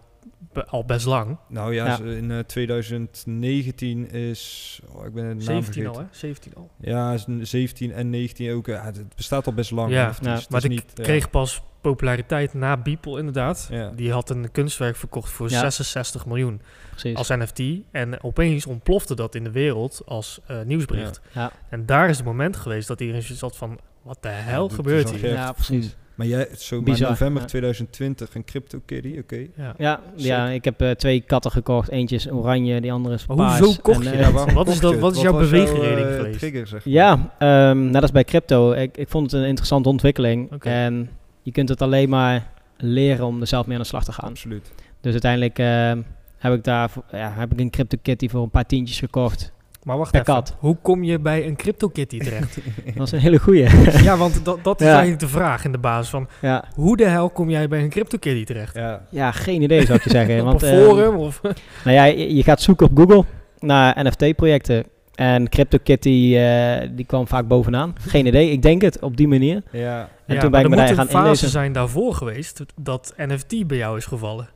be- 0.54 0.65
al 0.65 0.86
best 0.86 1.06
lang. 1.06 1.38
Nou 1.47 1.73
ja, 1.73 1.99
in 1.99 2.32
eh, 2.32 2.39
2019 2.39 4.12
is... 4.12 4.80
Oh, 4.93 5.06
ik 5.06 5.13
ben 5.13 5.25
het 5.25 5.38
naam 5.38 5.45
17 5.45 5.88
al, 5.88 5.97
hè? 5.99 6.04
17 6.12 6.54
al. 6.56 6.69
Ja, 6.80 7.13
is 7.13 7.25
een 7.28 7.47
17 7.47 7.91
en 7.93 8.10
19 8.10 8.54
ook. 8.54 8.65
Ja, 8.67 8.84
het 8.86 9.15
bestaat 9.15 9.47
al 9.47 9.54
best 9.54 9.71
lang. 9.71 9.91
Ja, 9.91 10.08
Het 10.08 10.21
Maar 10.21 10.38
is 10.38 10.62
die 10.62 10.69
niet, 10.69 10.91
ja. 10.95 11.04
kreeg 11.04 11.30
pas 11.30 11.62
populariteit 11.82 12.54
na 12.54 12.78
Beeple 12.78 13.17
inderdaad. 13.19 13.67
Ja. 13.71 13.89
Die 13.95 14.12
had 14.12 14.30
een 14.30 14.52
kunstwerk 14.52 14.95
verkocht 14.95 15.32
voor 15.32 15.49
Ja. 15.49 15.60
66 15.60 16.25
miljoen 16.25 16.62
Precies. 16.89 17.15
als 17.15 17.28
NFT. 17.30 17.62
En 17.91 18.23
opeens 18.23 18.65
ontplofte 18.65 19.15
dat 19.15 19.36
in 19.36 19.43
de 19.43 19.52
wereld 19.52 20.02
als 20.06 20.39
eh, 20.47 20.62
nieuwsbericht. 20.62 21.21
ja. 21.32 21.52
En 21.69 21.86
daar 21.86 22.10
is 22.10 22.17
het 22.17 22.25
moment 22.25 22.56
geweest 22.56 22.88
dat 22.88 22.99
iedereen 23.02 23.21
zo 23.23 23.34
zat 23.34 23.58
van... 23.58 23.80
Wat 24.02 24.17
de 24.21 24.28
hel 24.30 24.69
gebeurt 24.69 25.10
hier? 25.12 25.32
ja, 25.34 25.52
precies. 25.52 25.95
Maar 26.19 26.27
jij, 26.27 26.47
zo 26.58 26.75
maar 26.75 26.86
Bizar, 26.86 27.10
november 27.10 27.41
ja. 27.41 27.47
2020, 27.47 28.36
een 28.36 28.43
crypto 28.45 28.79
kitty, 28.86 29.17
oké. 29.21 29.36
Ja. 29.55 29.73
Ja, 29.77 29.99
ja, 30.15 30.47
ik 30.49 30.63
heb 30.63 30.82
eh, 30.82 30.91
twee 30.91 31.21
katten 31.21 31.51
gekocht. 31.51 31.89
Eentje 31.89 32.15
is 32.15 32.32
oranje, 32.32 32.82
die 32.82 32.91
andere 32.91 33.15
is 33.15 33.25
Maar 33.25 33.38
paars. 33.38 33.60
hoezo 33.60 33.79
kocht 33.82 34.05
En, 34.05 34.12
je 34.12 34.17
eh, 34.17 34.23
dat? 34.23 34.32
waarom 34.34 34.53
Wat 34.53 34.67
is 34.67 34.79
dat- 34.79 34.91
je 34.93 34.99
wat 34.99 35.15
is 35.15 35.21
jouw 35.21 35.32
was 35.34 35.49
beweegreden 35.49 36.10
eh, 36.10 36.15
geweest? 36.15 36.39
trigger, 36.39 36.67
zeg 36.67 36.86
maar? 36.86 36.93
Ja, 36.93 37.34
ehm 37.39 37.89
net 37.89 38.01
als 38.01 38.12
bij 38.12 38.23
crypto. 38.23 38.71
Ik, 38.71 38.97
ik 38.97 39.10
vond 39.10 39.32
het 39.32 39.41
een 39.41 39.47
interessante 39.47 39.89
ontwikkeling. 39.89 40.51
En 40.62 41.10
je 41.41 41.51
kunt 41.51 41.69
het 41.69 41.82
alleen 41.82 42.10
maar 42.10 42.51
leren 42.77 43.25
om 43.25 43.41
er 43.41 43.47
zelf 43.47 43.65
mee 43.65 43.75
aan 43.75 43.82
de 43.82 43.88
slag 43.88 44.03
te 44.03 44.12
gaan. 44.12 44.29
Absoluut. 44.29 44.71
Dus 45.01 45.12
uiteindelijk 45.12 45.60
ehm, 45.60 46.01
heb 46.38 46.53
ik 46.53 46.63
daar 46.63 46.91
heb 47.12 47.51
ik 47.53 47.60
een 47.60 47.69
CryptoKitty 47.69 48.29
voor 48.29 48.43
een 48.43 48.49
paar 48.49 48.65
tientjes 48.65 48.99
gekocht. 48.99 49.51
Maar 49.83 49.97
wacht 49.97 50.11
Per 50.11 50.21
even. 50.21 50.33
kat. 50.33 50.55
Hoe 50.59 50.77
kom 50.81 51.03
je 51.03 51.19
bij 51.19 51.47
een 51.47 51.55
CryptoKitty 51.55 52.19
terecht? 52.19 52.55
Dat 52.85 52.95
was 52.95 53.11
een 53.11 53.19
hele 53.19 53.37
goeie. 53.39 53.67
ja, 54.03 54.17
want 54.17 54.45
dat, 54.45 54.63
dat 54.63 54.79
is 54.79 54.85
Ja. 54.85 54.91
eigenlijk 54.91 55.21
de 55.21 55.27
vraag 55.27 55.65
in 55.65 55.71
de 55.71 55.77
basis 55.77 56.09
van... 56.09 56.27
ja. 56.41 56.63
Hoe 56.75 56.97
de 56.97 57.05
hel 57.05 57.29
kom 57.29 57.49
jij 57.49 57.67
bij 57.67 57.83
een 57.83 57.89
CryptoKitty 57.89 58.43
terecht? 58.43 58.75
Ja, 58.75 59.01
ja, 59.09 59.31
geen 59.31 59.61
idee 59.61 59.85
zou 59.85 59.97
ik 59.97 60.03
je 60.03 60.09
zeggen. 60.09 60.39
Op 60.39 60.45
want, 60.45 60.61
een 60.61 60.69
ehm, 60.69 60.83
forum? 60.83 61.15
Of, 61.15 61.41
nou 61.41 61.55
ja, 61.95 62.03
je, 62.03 62.35
je 62.35 62.43
gaat 62.43 62.61
zoeken 62.61 62.85
op 62.89 62.97
Google 62.97 63.23
naar 63.59 64.03
NFT-projecten. 64.05 64.83
En 65.15 65.49
CryptoKitty 65.49 66.35
eh, 66.37 66.87
die 66.91 67.05
kwam 67.05 67.27
vaak 67.27 67.47
bovenaan. 67.47 67.95
Geen 68.01 68.25
idee, 68.25 68.51
ik 68.51 68.61
denk 68.61 68.81
het 68.81 68.99
op 68.99 69.17
die 69.17 69.27
manier. 69.27 69.61
ja. 69.71 70.09
En 70.25 70.35
ja, 70.35 70.41
toen 70.41 70.51
maar 70.51 70.59
ben 70.59 70.59
ik 70.59 70.65
er 70.65 70.69
me 70.69 70.75
moet 70.75 70.77
daar 70.77 70.89
een 70.89 70.95
gaan 70.95 71.07
fase 71.07 71.23
inlezen. 71.23 71.49
zijn 71.49 71.71
daarvoor 71.73 72.13
geweest 72.13 72.63
dat 72.75 73.13
NFT 73.17 73.67
bij 73.67 73.77
jou 73.77 73.97
is 73.97 74.05
gevallen. 74.05 74.49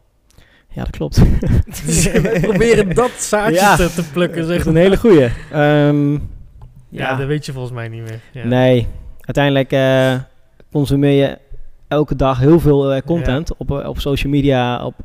Ja, 0.73 0.83
dat 0.83 0.89
klopt. 0.89 1.17
We 2.21 2.37
proberen 2.41 2.95
dat 2.95 3.11
zaadje 3.11 3.53
Ja. 3.55 3.75
te, 3.75 3.93
te 3.93 4.03
plukken, 4.11 4.45
zeg 4.45 4.65
een 4.65 4.75
hele 4.75 4.97
goeie. 4.97 5.29
Ehm, 5.51 6.11
Ja, 6.13 6.19
ja, 6.89 7.15
dat 7.15 7.27
weet 7.27 7.45
je 7.45 7.51
volgens 7.51 7.73
mij 7.73 7.87
niet 7.87 8.01
meer. 8.01 8.19
Ja. 8.31 8.45
nee. 8.47 8.87
Uiteindelijk 9.19 9.71
eh, 9.71 10.13
consumeer 10.71 11.27
je 11.27 11.37
elke 11.87 12.15
dag 12.15 12.39
heel 12.39 12.59
veel 12.59 12.93
eh, 12.93 13.01
content 13.05 13.57
op, 13.57 13.71
eh, 13.71 13.87
op 13.89 13.99
social 13.99 14.31
media, 14.31 14.85
op 14.85 14.95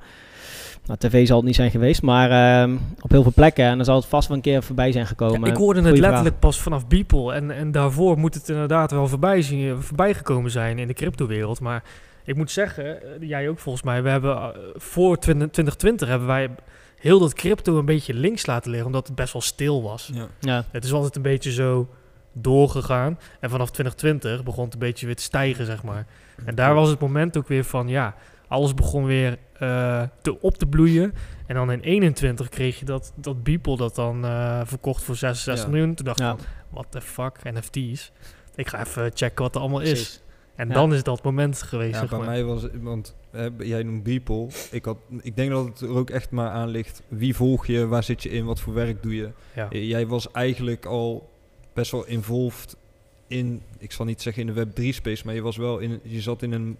nou, 0.87 0.98
tv 0.98 1.26
zal 1.26 1.37
het 1.37 1.46
niet 1.46 1.54
zijn 1.54 1.70
geweest, 1.70 2.02
maar 2.02 2.31
ehm, 2.31 2.76
op 3.00 3.11
heel 3.11 3.22
veel 3.22 3.33
plekken. 3.35 3.64
En 3.64 3.76
dan 3.76 3.85
zal 3.85 3.96
het 3.96 4.07
vast 4.07 4.28
wel 4.28 4.37
een 4.37 4.42
keer 4.42 4.62
voorbij 4.62 4.92
zijn 4.92 5.07
gekomen. 5.07 5.40
Ja, 5.40 5.46
ik 5.46 5.57
hoorde 5.57 5.83
het 5.83 5.98
letterlijk 5.98 6.38
pas 6.38 6.61
vanaf 6.61 6.87
Beeple. 6.87 7.33
En, 7.33 7.50
en 7.50 7.70
daarvoor 7.72 8.18
moet 8.18 8.35
het 8.35 8.48
inderdaad 8.48 8.90
wel 8.90 9.09
voorbij, 9.09 9.42
zien, 9.42 9.83
voorbij 9.83 10.14
gekomen 10.14 10.50
zijn 10.50 10.78
in 10.78 10.87
de 10.87 10.94
cryptowereld. 10.94 11.61
Maar 11.61 11.83
ik 12.29 12.37
moet 12.37 12.51
zeggen, 12.51 13.03
eh, 13.03 13.29
jij 13.29 13.49
ook 13.49 13.59
volgens 13.59 13.85
mij, 13.85 14.03
we 14.03 14.09
hebben 14.09 14.37
eh, 14.37 14.49
voor 14.75 15.19
20 15.19 15.49
2020 15.51 16.09
hebben 16.09 16.27
wij 16.29 16.51
heel 16.99 17.19
dat 17.19 17.35
crypto 17.35 17.79
een 17.79 17.85
beetje 17.85 18.14
links 18.14 18.47
laten 18.47 18.71
liggen, 18.71 18.87
omdat 18.87 19.07
het 19.07 19.17
best 19.17 19.33
wel 19.33 19.43
stil 19.43 19.83
was. 19.83 20.11
ja. 20.14 20.27
Ja, 20.41 20.64
Het 20.71 20.85
is 20.85 20.93
altijd 20.93 21.17
een 21.17 21.23
beetje 21.23 21.53
zo 21.53 21.88
doorgegaan. 22.33 23.19
En 23.41 23.51
vanaf 23.51 23.71
2020 23.71 24.45
begon 24.45 24.64
het 24.64 24.73
een 24.73 24.79
beetje 24.79 25.07
weer 25.07 25.17
te 25.17 25.23
stijgen, 25.23 25.67
zeg 25.67 25.83
maar. 25.83 26.07
En 26.45 26.55
daar 26.55 26.75
was 26.75 26.88
het 26.88 27.01
moment 27.01 27.37
ook 27.37 27.49
weer 27.49 27.64
van, 27.64 27.88
ja, 27.88 28.14
alles 28.49 28.75
begon 28.75 29.05
weer 29.05 29.38
eh, 29.59 30.03
te, 30.23 30.41
op 30.41 30.55
te 30.59 30.67
bloeien. 30.67 31.14
En 31.47 31.55
dan 31.55 31.73
in 31.73 31.81
21 31.81 32.49
kreeg 32.49 32.79
je 32.79 32.85
dat, 32.85 33.12
dat 33.17 33.43
Beeple 33.43 33.77
dat 33.77 33.95
dan 33.95 34.25
eh, 34.25 34.61
verkocht 34.64 35.03
voor 35.03 35.17
66 35.17 35.64
Ja. 35.64 35.71
miljoen. 35.71 35.95
Toen 35.95 36.05
dacht 36.05 36.21
ik 36.21 36.27
ja, 36.27 36.37
van, 36.37 36.45
what 36.71 36.87
the 36.91 37.01
fuck, 37.01 37.38
NFT's. 37.43 38.12
Ik 38.55 38.69
ga 38.69 38.81
even 38.85 39.11
checken 39.14 39.43
wat 39.43 39.55
er 39.55 39.61
allemaal 39.61 39.81
is. 39.81 40.23
En 40.59 40.68
Ja. 40.68 40.75
dan 40.75 40.94
is 40.94 41.03
dat 41.03 41.23
moment 41.23 41.62
geweest, 41.62 41.92
Ja, 41.94 41.99
zeg 42.01 42.09
bij 42.09 42.18
maar. 42.18 42.29
mij 42.29 42.44
was 42.44 42.62
het, 42.62 42.83
want 42.83 43.14
eh, 43.31 43.47
jij 43.59 43.83
noemt 43.83 44.03
Beeple. 44.03 44.47
Ik, 44.71 44.85
had, 44.85 44.97
ik 45.21 45.37
denk 45.37 45.51
dat 45.51 45.64
het 45.66 45.81
er 45.81 45.88
ook 45.97 46.11
echt 46.11 46.31
maar 46.31 46.51
aan 46.51 46.68
ligt. 46.68 47.03
Wie 47.09 47.35
volg 47.37 47.66
je? 47.66 47.87
Waar 47.87 48.03
zit 48.03 48.23
je 48.23 48.29
in? 48.29 48.44
Wat 48.44 48.61
voor 48.61 48.75
werk 48.75 49.03
doe 49.03 49.14
je? 49.16 49.31
Ja. 49.55 49.71
Eh, 49.71 49.88
Jij 49.88 50.07
was 50.07 50.31
eigenlijk 50.31 50.85
al 50.87 51.31
best 51.73 51.90
wel 51.90 52.07
involved 52.07 52.77
in, 53.27 53.62
ik 53.79 53.92
zal 53.92 54.05
niet 54.05 54.23
zeggen 54.23 54.47
in 54.49 54.55
de 54.55 54.66
Web3 54.66 54.88
space, 54.94 55.25
maar 55.25 55.35
je 55.35 55.42
was 55.42 55.57
wel 55.57 55.79
in, 55.79 56.01
je 56.03 56.21
zat 56.21 56.42
in 56.42 56.53
een 56.53 56.77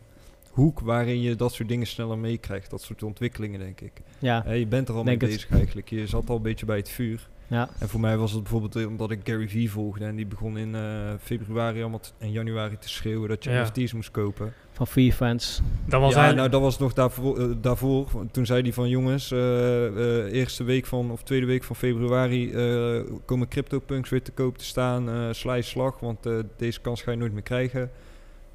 hoek 0.51 0.81
waarin 0.81 1.21
je 1.21 1.37
dat 1.37 1.53
soort 1.53 1.69
dingen 1.69 1.87
sneller 1.87 2.19
meekrijgt. 2.19 2.71
Dat 2.71 2.83
soort 2.83 3.03
ontwikkelingen, 3.03 3.59
denk 3.61 3.81
ik. 3.81 3.93
Ja, 4.19 4.43
Hè, 4.45 4.53
je 4.53 4.67
bent 4.67 4.89
er 4.89 4.95
al 4.95 5.05
Denk 5.05 5.21
mee 5.21 5.31
het. 5.31 5.39
bezig 5.41 5.57
eigenlijk. 5.59 5.89
Je 5.91 6.07
zat 6.07 6.31
al 6.31 6.37
een 6.37 6.43
beetje 6.43 6.67
bij 6.67 6.77
het 6.77 6.89
vuur. 6.91 7.29
Ja. 7.49 7.69
En 7.79 7.89
voor 7.89 8.01
mij 8.01 8.17
was 8.17 8.33
het 8.33 8.43
bijvoorbeeld 8.43 8.77
eh, 8.77 8.87
omdat 8.87 9.11
ik 9.11 9.21
Gary 9.25 9.49
Vee 9.49 9.71
volgde 9.71 10.05
en 10.05 10.17
die 10.17 10.27
begon 10.27 10.59
in 10.59 10.75
eh, 10.75 10.83
februari 11.23 11.81
allemaal 11.81 12.01
en 12.19 12.31
januari 12.31 12.79
te 12.79 12.89
schreeuwen 12.89 13.29
dat 13.29 13.45
je 13.45 13.51
Ja. 13.51 13.63
NFT's 13.63 13.93
moest 13.93 14.11
kopen. 14.11 14.53
van 14.73 14.87
Free 14.87 15.13
Friends. 15.13 15.61
Dat 15.85 16.01
was 16.01 16.15
ja, 16.15 16.19
eigenlijk... 16.21 16.37
nou 16.37 16.51
dat 16.51 16.61
was 16.61 16.79
nog 16.79 16.93
daarvoor. 16.93 17.39
eh, 17.41 17.49
daarvoor 17.61 18.07
toen 18.31 18.47
zei 18.47 18.63
hij 18.63 18.73
van 18.73 18.89
jongens, 18.89 19.31
eh, 19.31 19.87
eh, 19.87 20.33
eerste 20.33 20.65
week 20.65 20.87
van 20.87 21.11
of 21.11 21.23
tweede 21.23 21.47
week 21.47 21.65
van 21.65 21.77
februari 21.77 22.53
eh, 22.53 23.01
komen 23.25 23.49
CryptoPunks 23.49 24.11
weer 24.11 24.23
te 24.23 24.33
koop 24.33 24.59
te 24.59 24.65
staan. 24.65 25.09
eh 25.09 25.29
sla 25.33 25.55
je 25.55 25.63
slag, 25.63 26.01
want 26.01 26.27
eh, 26.27 26.33
deze 26.57 26.81
kans 26.81 27.03
ga 27.03 27.11
je 27.11 27.17
nooit 27.17 27.33
meer 27.33 27.43
krijgen. 27.43 27.91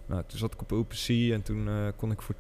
Nou, 0.06 0.24
toen 0.28 0.40
zat 0.40 0.54
ik 0.54 0.62
op 0.62 0.72
OpenSea 0.72 1.34
en 1.34 1.42
toen 1.42 1.68
eh, 1.68 1.74
kon 1.96 2.12
ik 2.12 2.22
voor 2.22 2.36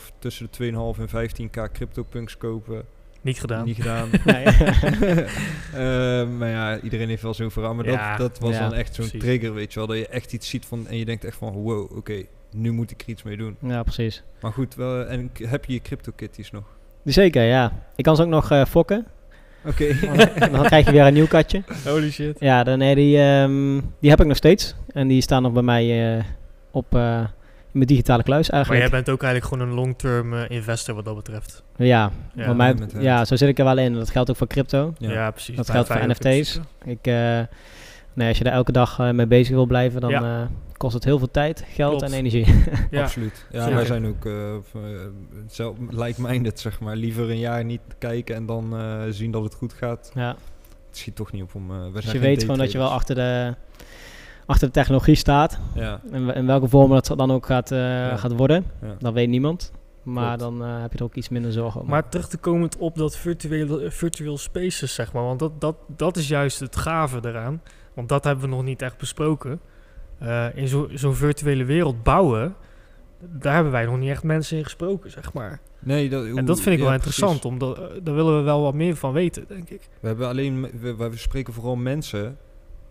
2,5 0.00 0.18
tussen 0.18 0.48
de 0.50 0.72
2,5 0.96 1.00
en 1.00 1.28
15k 1.48 1.72
CryptoPunks 1.72 2.36
kopen. 2.36 2.84
Niet 3.20 3.40
gedaan. 3.40 3.64
Niet 3.64 3.76
gedaan. 3.76 4.08
Nee. 4.24 4.44
Eh, 5.74 6.28
maar 6.28 6.48
ja, 6.48 6.80
iedereen 6.80 7.08
heeft 7.08 7.22
wel 7.22 7.34
zo'n 7.34 7.50
verhaal. 7.50 7.74
Maar 7.74 7.86
Ja, 7.86 8.16
dat, 8.16 8.28
dat 8.34 8.38
was 8.38 8.54
ja, 8.54 8.68
dan 8.68 8.74
echt 8.78 8.94
zo'n 8.94 9.10
trigger, 9.18 9.54
weet 9.54 9.72
je 9.72 9.78
wel. 9.78 9.88
Dat 9.88 9.96
je 9.96 10.06
echt 10.06 10.32
iets 10.32 10.48
ziet 10.48 10.64
van 10.66 10.86
en 10.88 10.96
je 10.96 11.04
denkt 11.04 11.24
echt 11.24 11.36
van 11.36 11.52
wow, 11.52 11.96
oké, 11.96 12.22
nu 12.50 12.70
moet 12.72 12.90
ik 12.90 13.02
er 13.02 13.08
iets 13.08 13.22
mee 13.22 13.36
doen. 13.36 13.56
ja, 13.60 13.82
precies. 13.82 14.22
Maar 14.40 14.52
goed, 14.52 14.74
wel, 14.74 15.04
en 15.06 15.30
heb 15.42 15.64
je 15.64 15.72
je 15.72 15.80
CryptoKitties 15.80 16.50
nog? 16.50 16.64
Zeker, 17.04 17.42
ja. 17.42 17.72
Ik 17.96 18.04
kan 18.04 18.16
ze 18.16 18.22
ook 18.22 18.28
nog 18.28 18.50
eh, 18.50 18.64
fokken. 18.64 19.06
Oké. 19.64 19.94
Dan 20.52 20.64
krijg 20.64 20.86
je 20.86 20.92
weer 20.92 21.06
een 21.06 21.14
nieuw 21.14 21.26
katje. 21.26 21.62
Holy 21.84 22.10
shit. 22.10 22.36
Ja, 22.40 22.64
dan, 22.64 22.78
nee, 22.78 22.94
die, 22.94 23.18
ehm, 23.18 23.80
die 24.00 24.10
heb 24.10 24.20
ik 24.20 24.26
nog 24.26 24.36
steeds. 24.36 24.74
En 24.92 25.08
die 25.08 25.20
staan 25.22 25.42
nog 25.42 25.52
bij 25.52 25.62
mij 25.62 26.16
eh, 26.16 26.24
op 26.70 26.94
eh, 26.94 27.24
mijn 27.72 27.86
digitale 27.86 28.22
kluis 28.22 28.46
Maar 28.50 28.56
eigenlijk. 28.56 28.82
jij 28.90 29.00
bent 29.02 29.10
ook 29.10 29.22
eigenlijk 29.22 29.52
gewoon 29.52 29.68
een 29.68 29.74
long-term 29.74 30.34
eh, 30.34 30.50
investor 30.50 30.94
wat 30.94 31.04
dat 31.04 31.16
betreft. 31.16 31.62
Ja, 31.76 32.10
Ja, 32.34 32.44
voor 32.44 32.56
mij, 32.56 32.74
ja, 32.98 33.24
zo 33.24 33.36
zit 33.36 33.48
ik 33.48 33.58
er 33.58 33.64
wel 33.64 33.78
in. 33.78 33.92
Dat 33.94 34.10
geldt 34.10 34.30
ook 34.30 34.36
voor 34.36 34.46
crypto. 34.46 34.94
Ja, 34.98 35.10
Ja. 35.10 35.30
precies. 35.30 35.56
Dat 35.56 35.70
geldt 35.70 35.88
voor 35.88 36.06
NFT's. 36.06 36.60
Ik, 36.84 37.06
eh, 37.06 37.40
nee, 38.12 38.28
als 38.28 38.38
je 38.38 38.44
daar 38.44 38.52
elke 38.52 38.72
dag 38.72 38.98
eh, 38.98 39.10
mee 39.10 39.26
bezig 39.26 39.54
wil 39.54 39.66
blijven, 39.66 40.00
dan 40.00 40.10
Ja. 40.10 40.40
eh, 40.42 40.46
kost 40.76 40.94
het 40.94 41.04
heel 41.04 41.18
veel 41.18 41.30
tijd, 41.30 41.64
geld 41.72 41.96
Klopt. 41.98 42.12
en 42.12 42.18
energie. 42.18 42.46
Ja. 42.90 43.02
Absoluut. 43.04 43.46
Ja, 43.50 43.60
Zeker. 43.60 43.76
wij 43.76 43.84
zijn 43.86 44.06
ook 44.06 44.24
uh, 44.24 44.54
zelf, 45.46 45.76
like-minded, 45.90 46.60
zeg 46.60 46.80
maar. 46.80 46.96
Liever 46.96 47.30
een 47.30 47.38
jaar 47.38 47.64
niet 47.64 47.80
kijken 47.98 48.34
en 48.34 48.46
dan 48.46 48.76
eh, 48.76 49.00
zien 49.10 49.30
dat 49.30 49.42
het 49.42 49.54
goed 49.54 49.72
gaat. 49.72 50.10
ja. 50.14 50.36
Het 50.88 50.98
schiet 50.98 51.16
toch 51.16 51.32
niet 51.32 51.42
op 51.42 51.54
om... 51.54 51.70
Uh, 51.70 51.76
we 51.84 51.90
Dus 51.92 52.04
zijn 52.04 52.16
je 52.16 52.22
weet 52.22 52.40
gewoon 52.40 52.58
dat 52.58 52.72
je 52.72 52.78
wel 52.78 52.88
achter 52.90 53.14
de, 53.14 53.54
achter 54.50 54.66
de 54.66 54.72
technologie 54.72 55.14
staat. 55.14 55.58
Ja, 55.74 56.00
En 56.12 56.26
we- 56.26 56.32
in 56.32 56.46
welke 56.46 56.68
vorm 56.68 56.90
dat 56.90 57.12
dan 57.16 57.30
ook 57.32 57.46
gaat, 57.46 57.70
eh, 57.70 58.18
gaat 58.18 58.32
worden, 58.36 58.64
ja. 58.82 58.94
dat 58.98 59.12
weet 59.12 59.28
niemand. 59.28 59.72
Maar 60.02 60.36
Klopt. 60.38 60.58
dan 60.58 60.68
eh, 60.68 60.80
heb 60.80 60.92
je 60.92 60.98
er 60.98 61.04
ook 61.04 61.14
iets 61.14 61.28
minder 61.28 61.52
zorgen 61.52 61.80
om. 61.80 61.88
Maar 61.88 62.08
terug 62.08 62.28
te 62.28 62.36
komen 62.38 62.68
op 62.78 62.96
dat 62.96 63.16
virtuele, 63.16 63.90
virtual 63.90 64.38
spaces, 64.38 64.94
zeg 64.94 65.12
maar. 65.12 65.22
Want 65.22 65.38
dat, 65.38 65.60
dat, 65.60 65.76
dat 65.96 66.16
is 66.16 66.28
juist 66.28 66.60
het 66.60 66.76
gave 66.76 67.18
eraan. 67.22 67.62
Want 67.94 68.08
dat 68.08 68.24
hebben 68.24 68.44
we 68.44 68.50
nog 68.54 68.64
niet 68.64 68.82
echt 68.82 68.96
besproken. 68.98 69.60
Eh, 70.18 70.46
in 70.54 70.68
zo- 70.68 70.88
zo'n 70.94 71.14
virtuele 71.14 71.64
wereld 71.64 72.02
bouwen, 72.02 72.54
daar 73.38 73.54
hebben 73.54 73.72
wij 73.72 73.84
nog 73.84 73.98
niet 73.98 74.10
echt 74.10 74.22
mensen 74.22 74.56
in 74.56 74.64
gesproken, 74.64 75.10
zeg 75.10 75.32
maar. 75.32 75.60
Nee, 75.78 76.08
dat, 76.08 76.24
En 76.36 76.44
dat 76.44 76.60
vind 76.60 76.74
ik 76.74 76.78
ja, 76.78 76.84
wel 76.84 76.94
interessant, 76.94 77.40
precies. 77.40 77.50
omdat 77.50 77.76
daar 78.04 78.14
willen 78.14 78.36
we 78.36 78.42
wel 78.42 78.62
wat 78.62 78.74
meer 78.74 78.96
van 78.96 79.12
weten, 79.12 79.44
denk 79.48 79.70
ik. 79.70 79.88
We 80.00 80.06
hebben 80.06 80.28
alleen... 80.28 80.70
We, 80.80 80.94
we 80.96 81.16
spreken 81.16 81.52
vooral 81.52 81.76
mensen 81.76 82.36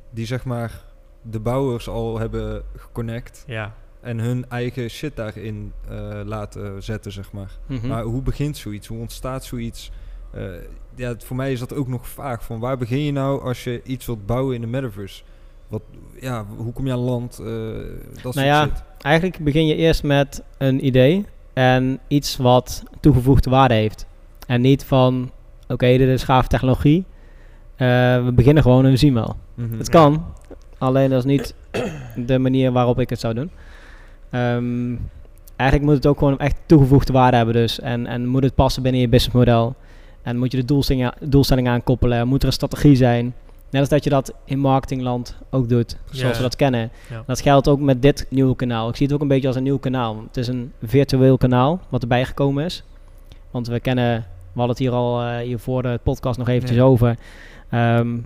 die, 0.09 0.25
zeg 0.25 0.45
maar, 0.45 0.81
de 1.21 1.39
bouwers 1.39 1.87
al 1.89 2.19
hebben 2.19 2.63
geconnect 2.75 3.43
Ja, 3.47 3.73
en 4.01 4.19
hun 4.19 4.45
eigen 4.49 4.89
shit 4.89 5.15
daarin 5.15 5.73
eh, 5.89 5.97
laten 6.25 6.83
zetten, 6.83 7.11
zeg 7.11 7.31
maar. 7.31 7.51
Mhm. 7.65 7.87
Maar 7.87 8.03
hoe 8.03 8.21
begint 8.21 8.57
zoiets? 8.57 8.87
Hoe 8.87 8.99
ontstaat 8.99 9.43
zoiets? 9.45 9.91
Eh, 10.31 10.43
ja, 10.95 11.07
het- 11.07 11.23
voor 11.23 11.35
mij 11.35 11.51
is 11.51 11.59
dat 11.59 11.73
ook 11.73 11.87
nog 11.87 12.07
vaag. 12.07 12.43
Van 12.43 12.59
waar 12.59 12.77
begin 12.77 13.03
je 13.03 13.11
nou 13.11 13.41
als 13.41 13.63
je 13.63 13.81
iets 13.83 14.05
wilt 14.05 14.25
bouwen 14.25 14.55
in 14.55 14.61
de 14.61 14.67
metaverse? 14.67 15.23
Wat, 15.67 15.81
ja, 16.19 16.45
hoe 16.57 16.73
kom 16.73 16.85
je 16.85 16.91
aan 16.91 16.99
land? 16.99 17.39
Eh, 17.39 17.45
dat 18.11 18.21
soort 18.21 18.35
Nou 18.35 18.47
ja, 18.47 18.63
shit. 18.65 18.83
Eigenlijk 19.01 19.43
begin 19.43 19.65
je 19.67 19.75
eerst 19.75 20.03
met 20.03 20.43
een 20.57 20.85
idee 20.85 21.25
en 21.53 21.99
iets 22.07 22.37
wat 22.37 22.83
toegevoegde 22.99 23.49
waarde 23.49 23.73
heeft. 23.73 24.05
En 24.47 24.61
niet 24.61 24.83
van, 24.85 25.31
oké, 25.67 25.97
dit 25.97 26.07
is 26.07 26.23
gaaf 26.23 26.47
technologie. 26.47 27.05
Eh, 27.75 27.87
we 28.25 28.31
beginnen 28.35 28.63
gewoon 28.63 28.85
en 28.85 28.91
we 28.91 28.97
zien 28.97 29.13
wel. 29.13 29.35
Het 29.77 29.89
kan, 29.89 30.25
alleen 30.79 31.09
dat 31.09 31.25
is 31.25 31.41
niet 31.41 31.53
de 32.27 32.37
manier 32.37 32.71
waarop 32.71 32.99
ik 32.99 33.09
het 33.09 33.19
zou 33.19 33.33
doen. 33.33 33.51
Ehm, 34.29 34.95
eigenlijk 35.55 35.89
moet 35.89 35.95
het 35.95 36.05
ook 36.05 36.17
gewoon 36.17 36.39
echt 36.39 36.55
toegevoegde 36.65 37.13
waarde 37.13 37.37
hebben 37.37 37.55
dus. 37.55 37.79
En, 37.79 38.07
en 38.07 38.27
moet 38.27 38.43
het 38.43 38.55
passen 38.55 38.83
binnen 38.83 39.01
je 39.01 39.09
businessmodel. 39.09 39.75
En 40.21 40.37
moet 40.37 40.51
je 40.51 40.57
de 40.57 40.65
doelstelling, 40.65 41.11
doelstelling 41.19 41.67
aankoppelen. 41.67 42.27
Moet 42.27 42.41
er 42.41 42.47
een 42.47 42.53
strategie 42.53 42.95
zijn. 42.95 43.33
Net 43.69 43.81
als 43.81 43.89
dat 43.89 44.03
je 44.03 44.09
dat 44.09 44.33
in 44.45 44.59
marketingland 44.59 45.37
ook 45.49 45.69
doet, 45.69 45.97
zoals 46.11 46.37
we 46.37 46.43
dat 46.43 46.55
kennen. 46.55 46.91
Dat 47.25 47.41
geldt 47.41 47.67
ook 47.67 47.79
met 47.79 48.01
dit 48.01 48.25
nieuwe 48.29 48.55
kanaal. 48.55 48.89
Ik 48.89 48.95
zie 48.95 49.05
het 49.05 49.15
ook 49.15 49.21
een 49.21 49.27
beetje 49.27 49.47
als 49.47 49.55
een 49.55 49.63
nieuw 49.63 49.77
kanaal. 49.77 50.23
Het 50.27 50.37
is 50.37 50.47
een 50.47 50.71
virtueel 50.83 51.37
kanaal 51.37 51.79
wat 51.89 52.01
erbij 52.01 52.25
gekomen 52.25 52.65
is. 52.65 52.83
Want 53.51 53.67
we 53.67 53.79
kennen, 53.79 54.15
we 54.53 54.59
hadden 54.59 54.69
het 54.69 54.77
hier 54.79 54.91
al 54.91 55.21
eh, 55.21 55.37
hier 55.37 55.59
voor 55.59 55.81
de 55.81 55.99
podcast 56.03 56.37
nog 56.37 56.47
eventjes 56.47 56.79
over. 56.79 57.17
Ehm, 57.69 58.17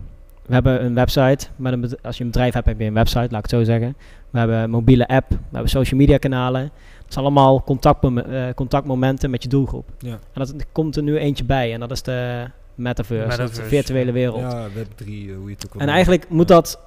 we 0.45 0.53
hebben 0.53 0.85
een 0.85 0.93
website. 0.93 1.47
Met 1.55 1.73
een 1.73 1.97
als 2.01 2.17
je 2.17 2.23
een 2.23 2.29
bedrijf 2.29 2.53
hebt, 2.53 2.65
heb 2.65 2.79
je 2.79 2.85
een 2.85 2.93
website, 2.93 3.19
laat 3.19 3.45
ik 3.45 3.49
het 3.49 3.49
zo 3.49 3.63
zeggen. 3.63 3.95
We 4.29 4.39
hebben 4.39 4.57
een 4.57 4.69
mobiele 4.69 5.07
app. 5.07 5.29
We 5.29 5.37
hebben 5.51 5.69
social 5.69 5.99
media 5.99 6.17
kanalen. 6.17 6.61
Het 7.03 7.13
zijn 7.13 7.25
allemaal 7.25 7.63
eh, 7.65 8.53
contactmomenten 8.55 9.29
met 9.29 9.43
je 9.43 9.49
doelgroep. 9.49 9.89
Ja, 9.97 10.11
En 10.11 10.19
dat 10.33 10.53
komt 10.71 10.95
er 10.95 11.03
nu 11.03 11.17
eentje 11.17 11.43
bij. 11.43 11.73
En 11.73 11.79
dat 11.79 11.91
is 11.91 12.01
de 12.01 12.45
metaverse. 12.75 13.43
is 13.43 13.51
de 13.51 13.63
virtuele 13.63 14.11
wereld. 14.11 14.51
ja 14.51 14.67
Web 14.73 14.87
3, 14.95 15.33
hoe 15.33 15.49
je 15.49 15.55
het 15.55 15.65
ook 15.65 15.81
En 15.81 15.89
eigenlijk 15.89 16.29
moet 16.29 16.47
dat 16.47 16.79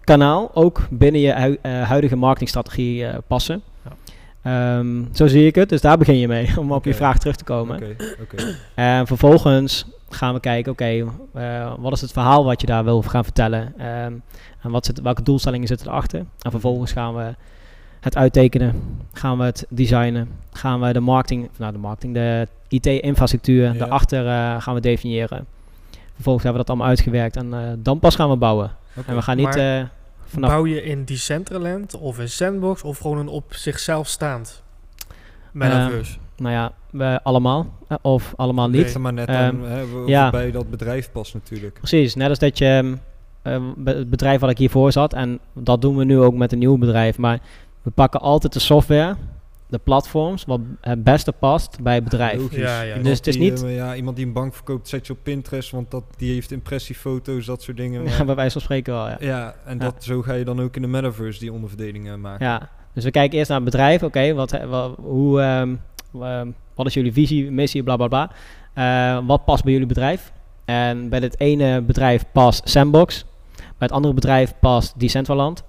kanaal 0.00 0.50
ook 0.54 0.86
binnen 0.90 1.20
je 1.20 1.30
eh, 1.32 1.82
huidige 1.82 2.16
marketingstrategie 2.16 3.06
eh, 3.06 3.18
passen. 3.26 3.62
Ja. 3.84 4.78
Ehm, 4.78 5.02
zo 5.12 5.26
zie 5.26 5.46
ik 5.46 5.54
het, 5.54 5.68
dus 5.68 5.80
daar 5.80 5.98
begin 5.98 6.18
je 6.18 6.28
mee, 6.28 6.48
om 6.60 6.72
op 6.72 6.84
je 6.84 6.94
vraag 6.94 7.18
terug 7.18 7.36
te 7.36 7.44
komen. 7.44 7.76
Oké, 7.76 7.96
oké. 8.22 8.56
En 8.74 9.06
vervolgens 9.06 9.86
gaan 10.14 10.34
we 10.34 10.40
kijken, 10.40 10.72
oké, 10.72 11.04
eh, 11.32 11.72
wat 11.78 11.92
is 11.92 12.00
het 12.00 12.12
verhaal 12.12 12.44
wat 12.44 12.60
je 12.60 12.66
daar 12.66 12.84
wil 12.84 13.02
gaan 13.02 13.24
vertellen? 13.24 13.74
Ehm, 13.78 14.12
en 14.62 14.70
wat 14.70 14.84
zit, 14.86 15.00
welke 15.00 15.22
doelstellingen 15.22 15.66
zitten 15.66 15.88
erachter? 15.88 16.24
En 16.40 16.50
vervolgens 16.50 16.92
gaan 16.92 17.14
we 17.14 17.34
het 18.00 18.16
uittekenen, 18.16 18.98
gaan 19.12 19.38
we 19.38 19.44
het 19.44 19.66
designen, 19.68 20.28
gaan 20.52 20.80
we 20.80 20.92
de 20.92 21.00
marketing, 21.00 21.48
nou 21.58 21.72
de 21.72 21.78
marketing, 21.78 22.14
de 22.14 22.48
IT-infrastructuur 22.68 23.72
Ja. 23.72 23.72
daarachter 23.72 24.26
eh, 24.26 24.62
gaan 24.62 24.74
we 24.74 24.80
definiëren. 24.80 25.46
Vervolgens 26.14 26.44
hebben 26.44 26.62
we 26.62 26.66
dat 26.66 26.68
allemaal 26.68 26.86
uitgewerkt 26.88 27.36
en 27.36 27.54
eh, 27.54 27.60
dan 27.78 27.98
pas 27.98 28.14
gaan 28.14 28.30
we 28.30 28.36
bouwen. 28.36 28.70
En 29.06 29.14
we 29.14 29.22
gaan 29.22 29.36
niet 29.36 29.58
vanaf... 30.24 30.50
Bouw 30.50 30.66
je 30.66 30.82
in 30.82 31.04
Decentraland 31.04 31.94
of 31.94 32.18
in 32.18 32.28
Sandbox 32.28 32.82
of 32.82 32.98
gewoon 32.98 33.18
een 33.18 33.28
op 33.28 33.54
zichzelf 33.54 34.08
staand 34.08 34.62
metaverse? 35.52 36.18
Nou 36.36 36.54
ja, 36.54 36.72
we 36.90 37.20
allemaal. 37.22 37.66
eh, 37.88 37.96
of 38.02 38.32
allemaal 38.36 38.68
niet. 38.68 38.76
Ligt 38.80 38.94
er 38.94 39.00
maar 39.00 39.12
net 39.12 39.28
Ehm, 39.28 39.38
aan 39.38 39.62
hè, 39.64 39.82
of 39.82 40.08
ja. 40.08 40.22
het 40.22 40.32
bij 40.32 40.50
dat 40.50 40.70
bedrijf 40.70 41.12
past 41.12 41.34
natuurlijk. 41.34 41.74
Precies, 41.74 42.14
net 42.14 42.28
als 42.28 42.38
dat 42.38 42.58
je 42.58 42.66
ehm, 43.42 43.64
eh, 43.86 43.94
het 43.94 44.10
bedrijf 44.10 44.40
wat 44.40 44.50
ik 44.50 44.58
hiervoor 44.58 44.92
zat, 44.92 45.12
en 45.12 45.38
dat 45.52 45.80
doen 45.82 45.96
we 45.96 46.04
nu 46.04 46.18
ook 46.18 46.34
met 46.34 46.52
een 46.52 46.58
nieuw 46.58 46.78
bedrijf, 46.78 47.18
maar 47.18 47.38
we 47.82 47.90
pakken 47.90 48.20
altijd 48.20 48.52
de 48.52 48.58
software, 48.58 49.14
de 49.66 49.78
platforms, 49.78 50.44
wat 50.44 50.60
het 50.80 51.04
beste 51.04 51.32
past 51.32 51.82
bij 51.82 51.94
het 51.94 52.04
bedrijf. 52.04 52.56
Ja, 52.56 52.80
ja. 52.80 52.86
Iemand 52.86 53.04
Dus 53.04 53.16
het 53.16 53.26
is 53.26 53.36
die, 53.36 53.50
niet- 53.50 53.62
eh, 53.62 53.76
ja, 53.76 53.94
iemand 53.94 54.16
die 54.16 54.26
een 54.26 54.32
bank 54.32 54.54
verkoopt, 54.54 54.88
zet 54.88 55.06
je 55.06 55.12
op 55.12 55.18
Pinterest, 55.22 55.70
want 55.70 55.90
dat, 55.90 56.04
die 56.16 56.32
heeft 56.32 56.50
impressiefoto's, 56.52 57.46
dat 57.46 57.62
soort 57.62 57.76
dingen. 57.76 58.02
Ja, 58.08 58.16
maar- 58.16 58.26
bij 58.26 58.34
wijze 58.34 58.52
van 58.52 58.60
spreken 58.60 58.92
wel, 58.94 59.08
ja. 59.08 59.16
ja, 59.20 59.54
en 59.64 59.78
Ja. 59.78 59.84
dat, 59.84 60.04
zo 60.04 60.22
ga 60.22 60.32
je 60.32 60.44
dan 60.44 60.60
ook 60.60 60.76
in 60.76 60.82
de 60.82 60.88
metaverse 60.88 61.40
die 61.40 61.52
onderverdelingen 61.52 62.20
maken. 62.20 62.46
ja. 62.46 62.68
Dus 62.94 63.04
we 63.04 63.10
kijken 63.10 63.38
eerst 63.38 63.50
naar 63.50 63.60
het 63.60 63.70
bedrijf, 63.70 64.02
oké, 64.02 64.34
wat, 64.34 64.50
he- 64.50 64.66
wa- 64.66 64.90
hoe, 64.94 65.40
ehm, 65.40 65.50
ehm, 65.68 65.74
wat 66.74 66.86
is 66.86 66.94
jullie 66.94 67.12
visie, 67.12 67.50
missie, 67.50 67.82
bla 67.82 67.96
bla 67.96 68.08
bla. 68.08 68.30
Eh, 68.74 69.26
wat 69.26 69.44
past 69.44 69.62
bij 69.64 69.72
jullie 69.72 69.86
bedrijf? 69.88 70.32
En 70.64 71.08
bij 71.08 71.18
het 71.18 71.40
ene 71.40 71.80
bedrijf 71.82 72.24
past 72.32 72.68
Sandbox, 72.68 73.24
bij 73.56 73.64
het 73.78 73.92
andere 73.92 74.14
bedrijf 74.14 74.54
past 74.60 74.98
Decentraland. 75.00 75.64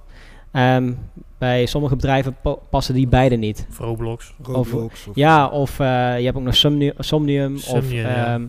Ehm, 0.52 0.92
bij 1.38 1.66
sommige 1.66 1.96
bedrijven 1.96 2.36
pa- 2.42 2.56
passen 2.70 2.94
die 2.94 3.08
beide 3.08 3.36
niet. 3.36 3.66
Of 3.70 3.78
Roblox? 3.80 4.34
Roblox 4.44 5.08
of... 5.08 5.16
Ja, 5.16 5.48
of 5.48 5.80
eh, 5.80 5.86
je 6.18 6.24
hebt 6.26 6.38
ook 6.38 6.44
nog 6.44 6.56
Somni- 6.56 6.94
Somnium. 6.98 7.56
of, 7.56 7.62
Somnium, 7.62 8.06
ja. 8.08 8.40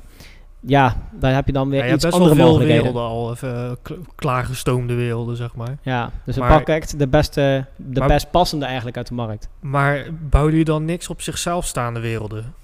Ja, 0.67 0.97
daar 1.21 1.35
heb 1.35 1.47
je 1.47 1.53
dan 1.53 1.69
weer 1.69 1.79
Ja, 1.79 1.85
je 1.85 1.91
hebt 1.91 2.03
iets 2.05 2.11
best 2.11 2.17
wel 2.19 2.27
andere 2.29 2.43
veel 2.45 2.53
mogelijkheden. 2.53 2.93
werelden 2.93 3.17
al, 3.19 3.31
even, 3.33 3.77
kl- 3.83 3.93
klaargestoomde 4.15 4.95
werelden, 4.95 5.37
zeg 5.37 5.55
maar. 5.55 5.77
Ja, 5.83 6.11
dus 6.25 6.35
we 6.35 6.41
Maar- 6.41 6.51
pakken 6.51 6.75
echt 6.75 6.99
de 6.99 7.09
beste, 7.09 7.65
de 7.77 7.99
Maar- 8.01 8.09
best 8.09 8.31
passende 8.31 8.65
eigenlijk 8.67 8.97
uit 8.97 9.09
de 9.09 9.15
markt. 9.15 9.49
Maar 9.61 10.07
bouwen 10.31 10.53
jullie 10.53 10.67
dan 10.67 10.85
niks 10.85 11.09
op 11.09 11.23
zichzelf 11.23 11.65
staande 11.67 12.01
werelden? 12.01 12.55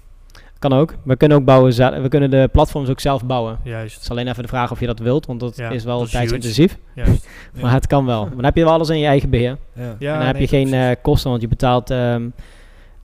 Kan 0.59 0.73
ook. 0.73 0.95
We 1.03 1.17
kunnen 1.17 1.39
ook 1.39 1.45
bouwen, 1.45 2.03
we 2.03 2.09
kunnen 2.09 2.31
de 2.31 2.49
platforms 2.53 2.89
ook 2.89 3.01
zelf 3.01 3.25
bouwen. 3.25 3.53
Het 3.53 3.61
Juist, 3.73 4.03
is 4.03 4.11
alleen 4.11 4.29
even 4.29 4.43
de 4.43 4.49
vraag 4.49 4.71
of 4.71 4.81
je 4.81 4.87
dat 4.87 4.99
wilt, 4.99 5.27
want 5.27 5.41
dat 5.41 5.57
Ja, 5.57 5.71
is 5.71 5.85
wel 5.85 5.97
dat 5.99 6.07
is 6.07 6.13
tijdsintensief. 6.13 6.79
juist. 6.95 7.29
Ja. 7.55 7.61
Maar 7.63 7.73
het 7.73 7.87
kan 7.87 8.07
wel. 8.07 8.23
Maar 8.27 8.35
dan 8.35 8.45
heb 8.45 8.57
je 8.57 8.65
wel 8.65 8.73
alles 8.73 8.89
in 8.89 8.99
je 8.99 9.07
eigen 9.07 9.31
beheer. 9.31 9.57
Ja. 9.75 9.97
Ja, 9.99 10.13
en 10.13 10.17
dan 10.19 10.27
heb 10.27 10.33
nee, 10.33 10.43
je 10.43 10.49
geen 10.49 10.69
precies. 10.69 10.97
eh, 10.97 11.03
kosten, 11.03 11.31
want 11.31 11.43
je 11.43 11.49
betaalt 11.49 11.91
ehm, 11.91 12.29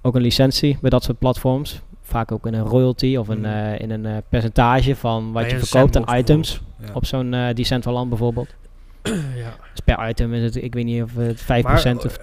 ook 0.03 0.15
een 0.15 0.23
licentie 0.23 0.79
bij 0.81 0.91
dat 0.91 1.05
soort 1.05 1.19
platforms. 1.19 1.81
Vaak 2.09 2.33
ook 2.33 2.47
in 2.47 2.55
een 2.55 2.65
royalty 2.65 3.17
of 3.17 3.29
een, 3.29 3.39
Mm. 3.39 3.45
eh, 3.45 3.81
in 3.81 3.91
een 3.91 4.07
eh, 4.07 4.17
percentage 4.29 4.97
van 4.97 5.33
wat 5.33 5.43
Bij 5.43 5.53
je 5.53 5.59
verkoopt 5.59 5.97
aan 5.97 6.19
items. 6.19 6.61
Ja. 6.81 6.87
Op 6.93 7.05
zo'n 7.07 7.35
eh 7.35 7.55
Decentraland 7.55 8.09
bijvoorbeeld. 8.09 8.49
ja. 9.43 9.57
Dus 9.71 9.81
per 9.85 10.09
item 10.09 10.35
is 10.35 10.43
het, 10.43 10.57
ik 10.63 10.75
weet 10.75 10.85
niet 10.85 11.03
of 11.03 11.15
het 11.15 11.41
5% 11.41 11.47
Maar, 11.63 11.97
of 11.97 12.17
eh, 12.17 12.21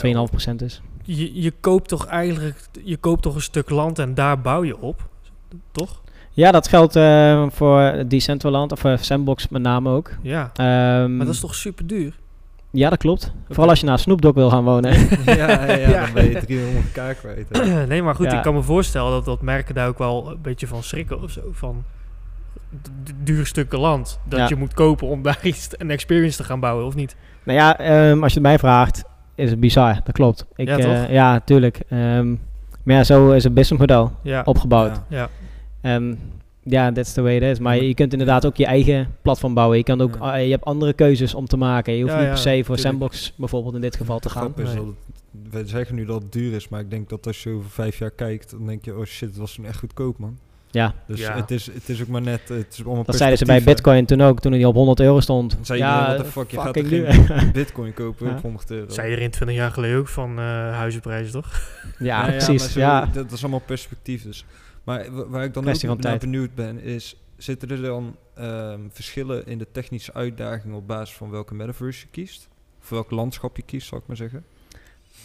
2,5% 0.51 0.61
is. 0.61 0.81
Je, 1.03 1.41
je 1.41 1.51
koopt 1.59 1.87
toch 1.89 2.05
eigenlijk, 2.05 2.57
je 2.83 2.97
koopt 2.97 3.21
toch 3.21 3.35
een 3.35 3.41
stuk 3.41 3.69
land 3.69 3.99
en 3.99 4.13
daar 4.13 4.41
bouw 4.41 4.63
je 4.63 4.81
op, 4.81 5.07
toch? 5.71 6.01
Ja, 6.31 6.51
dat 6.51 6.67
geldt 6.67 6.93
voor 7.55 8.03
Decentraland 8.07 8.71
of 8.71 8.83
Sandbox 8.99 9.47
met 9.47 9.61
name 9.61 9.89
ook. 9.89 10.11
Ja, 10.21 10.51
Ehm, 10.53 11.15
maar 11.17 11.25
dat 11.25 11.35
is 11.35 11.41
toch 11.41 11.55
super 11.55 11.87
duur? 11.87 12.13
Ja, 12.75 12.89
dat 12.89 12.97
klopt. 12.99 13.33
Vooral 13.49 13.69
als 13.69 13.79
je 13.79 13.85
naar 13.85 13.99
Snoop 13.99 14.21
Dogg 14.21 14.35
wil 14.35 14.49
gaan 14.49 14.63
wonen. 14.63 14.93
ja, 15.25 15.33
ja, 15.35 15.71
ja, 15.75 16.01
dan 16.05 16.13
ben 16.13 16.29
je 16.29 16.45
300 16.45 16.85
k 16.91 17.17
kwijt. 17.19 17.47
hè. 17.51 17.85
nee, 17.87 18.01
maar 18.03 18.15
goed, 18.15 18.25
Ja. 18.31 18.37
ik 18.37 18.43
kan 18.43 18.53
me 18.53 18.61
voorstellen 18.61 19.11
dat, 19.11 19.25
dat 19.25 19.41
merken 19.41 19.75
daar 19.75 19.87
ook 19.87 19.97
wel 19.97 20.29
een 20.31 20.41
beetje 20.41 20.67
van 20.67 20.83
schrikken 20.83 21.21
of 21.23 21.31
zo. 21.31 21.41
Van 21.51 21.83
duur 23.23 23.45
stukken 23.45 23.79
land 23.79 24.19
dat 24.23 24.39
Ja. 24.39 24.45
je 24.49 24.55
moet 24.55 24.73
kopen 24.73 25.07
om 25.07 25.21
daar 25.27 25.39
iets, 25.43 25.67
een 25.71 25.91
experience 25.91 26.37
te 26.37 26.43
gaan 26.43 26.59
bouwen, 26.59 26.85
of 26.85 26.95
niet? 26.95 27.15
nou 27.43 27.57
ja, 27.59 27.77
ehm, 27.79 28.23
als 28.23 28.33
je 28.33 28.39
het 28.39 28.47
mij 28.47 28.59
vraagt, 28.59 29.03
is 29.35 29.49
het 29.49 29.59
bizar. 29.59 29.93
Dat 30.03 30.11
klopt. 30.13 30.45
Ik, 30.55 30.67
Ja, 30.67 30.77
eh, 30.77 30.83
toch? 31.01 31.09
ja, 31.11 31.39
tuurlijk. 31.39 31.79
Ehm, 31.89 32.29
maar 32.83 32.95
ja, 32.95 33.03
zo 33.03 33.31
is 33.31 33.43
het 33.43 33.53
businessmodel 33.53 34.11
Ja, 34.21 34.41
opgebouwd. 34.45 35.01
Ja. 35.09 35.29
ja. 35.81 35.99
Ja, 36.67 36.91
that's 36.91 37.13
the 37.13 37.21
way 37.21 37.35
it 37.35 37.41
is. 37.43 37.59
Maar 37.59 37.77
je 37.83 37.93
kunt 37.93 38.11
inderdaad 38.11 38.45
ook 38.45 38.55
je 38.55 38.65
eigen 38.65 39.15
platform 39.21 39.53
bouwen. 39.53 39.77
Je, 39.77 39.83
kan 39.83 40.01
ook, 40.01 40.17
Ja. 40.19 40.35
eh, 40.37 40.45
je 40.45 40.51
hebt 40.51 40.63
andere 40.65 40.93
keuzes 40.93 41.33
om 41.33 41.45
te 41.47 41.57
maken. 41.57 41.93
Je 41.93 42.01
hoeft 42.01 42.13
Ja, 42.13 42.19
niet 42.19 42.29
per 42.29 42.37
se 42.37 42.43
voor 42.49 42.55
tuurlijk. 42.63 42.79
Sandbox 42.79 43.33
bijvoorbeeld 43.35 43.75
in 43.75 43.81
dit 43.81 43.95
geval 43.95 44.19
te 44.19 44.27
De 44.27 44.33
gaan. 44.33 44.53
Nee. 44.55 44.65
dat 44.65 44.75
het- 44.75 44.93
we 45.51 45.67
zeggen 45.67 45.95
nu 45.95 46.05
dat 46.05 46.21
het 46.21 46.31
duur 46.31 46.53
is, 46.53 46.69
maar 46.69 46.79
ik 46.79 46.89
denk 46.89 47.09
dat 47.09 47.27
als 47.27 47.43
je 47.43 47.49
over 47.49 47.69
vijf 47.69 47.97
jaar 47.99 48.11
kijkt, 48.11 48.51
dan 48.51 48.67
denk 48.67 48.85
je, 48.85 48.95
oh 48.97 49.05
shit, 49.05 49.29
het 49.29 49.37
was 49.37 49.53
toen 49.53 49.65
echt 49.65 49.77
goedkoop, 49.79 50.17
man. 50.17 50.37
Ja, 50.71 50.93
Dus 51.07 51.19
Ja. 51.19 51.35
het, 51.35 51.51
is, 51.51 51.65
het 51.73 51.89
is 51.89 52.01
ook 52.01 52.07
maar 52.07 52.21
net, 52.21 52.41
het 52.49 52.73
is 52.73 52.85
allemaal 52.85 53.03
dat 53.03 53.15
zeiden 53.15 53.37
ze 53.39 53.45
bij. 53.45 53.63
Bitcoin 53.63 54.05
toen 54.05 54.21
ook, 54.21 54.39
toen 54.39 54.51
hij 54.51 54.65
op 54.65 54.75
100 54.75 54.99
euro 54.99 55.19
stond. 55.19 55.51
Dan 55.55 55.65
zei 55.65 55.79
ja, 55.79 56.05
what 56.13 56.25
the 56.25 56.31
fuck, 56.31 56.51
je 56.51 56.59
gaat 56.59 56.75
er 56.75 56.85
geen 56.85 57.51
bitcoin 57.53 57.93
kopen 57.93 58.27
Ja. 58.27 58.33
op 58.35 58.41
100 58.41 58.71
euro. 58.71 58.89
Zei 58.93 59.09
iedereen 59.09 59.31
20 59.31 59.55
jaar 59.55 59.71
geleden 59.71 59.97
ook 59.97 60.07
van 60.07 60.29
eh, 60.39 60.43
huizenprijzen, 60.73 61.31
toch? 61.33 61.61
ja, 61.99 62.25
precies. 62.27 62.71
zo- 62.71 62.79
Ja, 62.79 63.01
Dat, 63.05 63.13
dat 63.13 63.31
is 63.31 63.41
allemaal 63.41 63.61
perspectief 63.65 64.23
dus. 64.23 64.45
Maar 64.85 65.11
wa- 65.11 65.27
waar 65.27 65.43
ik 65.43 65.53
dan 65.53 65.63
Kwestie 65.63 65.89
ook 65.89 65.95
naar 65.95 66.05
tijd. 66.05 66.19
benieuwd 66.21 66.55
ben, 66.55 66.79
is... 66.81 67.19
Zitten 67.37 67.69
er 67.69 67.81
dan 67.81 68.15
ehm, 68.35 68.79
verschillen 68.89 69.45
in 69.47 69.57
de 69.57 69.67
technische 69.71 70.13
uitdagingen 70.13 70.77
op 70.77 70.87
basis 70.87 71.15
van 71.15 71.29
welke 71.29 71.53
metaverse 71.53 72.01
je 72.05 72.11
kiest? 72.11 72.47
Of 72.81 72.89
welk 72.89 73.11
landschap 73.11 73.55
je 73.57 73.63
kiest, 73.63 73.87
zal 73.87 73.97
ik 73.97 74.03
maar 74.07 74.15
zeggen? 74.15 74.43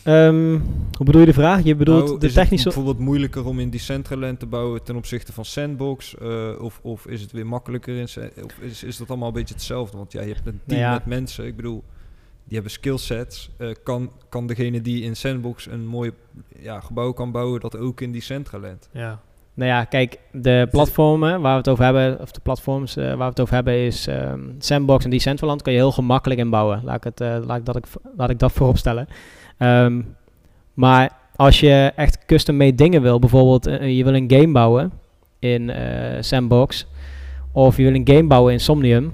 Ehm, 0.03 0.51
hoe 0.97 1.05
bedoel 1.07 1.21
je 1.21 1.27
de 1.27 1.33
vraag? 1.33 1.63
Je 1.65 1.75
bedoelt 1.77 2.05
Nou, 2.07 2.19
de 2.19 2.27
is 2.27 2.35
het 2.35 2.43
technische... 2.43 2.65
bijvoorbeeld 2.65 2.99
moeilijker 2.99 3.45
om 3.47 3.61
in 3.61 3.71
Decentraland 3.71 4.39
te 4.39 4.47
bouwen 4.47 4.83
ten 4.83 4.97
opzichte 4.97 5.33
van 5.33 5.45
Sandbox? 5.45 6.19
eh, 6.19 6.53
of, 6.61 6.81
of 6.83 7.07
is 7.07 7.21
het 7.21 7.33
weer 7.33 7.47
makkelijker 7.47 7.97
in... 7.97 8.31
Of 8.45 8.59
is, 8.59 8.83
is 8.85 8.97
dat 8.97 9.09
allemaal 9.09 9.29
een 9.29 9.35
beetje 9.35 9.55
hetzelfde? 9.55 9.97
Want 9.97 10.13
ja, 10.13 10.21
je 10.23 10.33
hebt 10.35 10.47
een 10.47 10.61
team 10.67 10.81
Nou 10.81 10.81
ja. 10.81 10.93
met 10.93 11.07
mensen. 11.07 11.47
Ik 11.47 11.57
bedoel, 11.57 11.85
die 12.45 12.55
hebben 12.55 12.71
skillsets. 12.73 13.51
Eh, 13.57 13.71
kan, 13.83 14.13
kan 14.29 14.47
degene 14.47 14.81
die 14.81 15.03
in 15.03 15.17
Sandbox 15.17 15.67
een 15.67 15.87
mooi 15.87 16.11
ja, 16.59 16.81
gebouw 16.81 17.13
kan 17.13 17.31
bouwen, 17.31 17.61
dat 17.61 17.77
ook 17.77 18.01
in 18.01 18.13
Decentraland? 18.13 18.89
Ja. 18.93 19.21
Nou 19.61 19.73
ja, 19.73 19.85
kijk, 19.85 20.19
de 20.33 20.69
platformen 20.71 21.41
waar 21.41 21.53
we 21.53 21.59
het 21.59 21.69
over 21.69 21.85
hebben, 21.85 22.21
of 22.21 22.31
de 22.31 22.41
platforms 22.41 22.97
eh, 22.97 23.05
waar 23.05 23.17
we 23.17 23.25
het 23.25 23.41
over 23.41 23.55
hebben, 23.55 23.75
is 23.75 24.07
ehm, 24.07 24.41
Sandbox 24.59 25.05
en 25.05 25.11
Decentraland. 25.11 25.63
Kan 25.63 25.73
je 25.73 25.79
heel 25.79 25.93
gemakkelijk 25.93 26.41
inbouwen. 26.41 26.81
Laat 26.85 26.97
ik, 26.97 27.05
het, 27.05 27.21
eh, 27.21 27.37
laat 27.47 27.59
ik, 27.59 27.65
dat, 27.65 27.77
ik, 27.77 27.85
laat 28.17 28.31
ik 28.31 28.39
dat 28.39 28.53
voorop 28.57 28.77
stellen. 28.77 29.07
Ehm, 29.59 30.03
maar 30.75 31.11
als 31.37 31.61
je 31.61 31.93
echt 31.97 32.25
custom-made 32.27 32.75
dingen 32.75 33.03
wil, 33.03 33.19
bijvoorbeeld 33.19 33.67
eh, 33.67 33.97
je 33.97 34.05
wil 34.05 34.15
een 34.15 34.31
game 34.31 34.53
bouwen 34.53 34.93
in 35.39 35.73
Sandbox, 36.21 36.87
of 37.53 37.77
je 37.77 37.83
wil 37.83 37.95
een 37.95 38.09
game 38.09 38.27
bouwen 38.27 38.53
in 38.53 38.61
Somnium, 38.61 39.13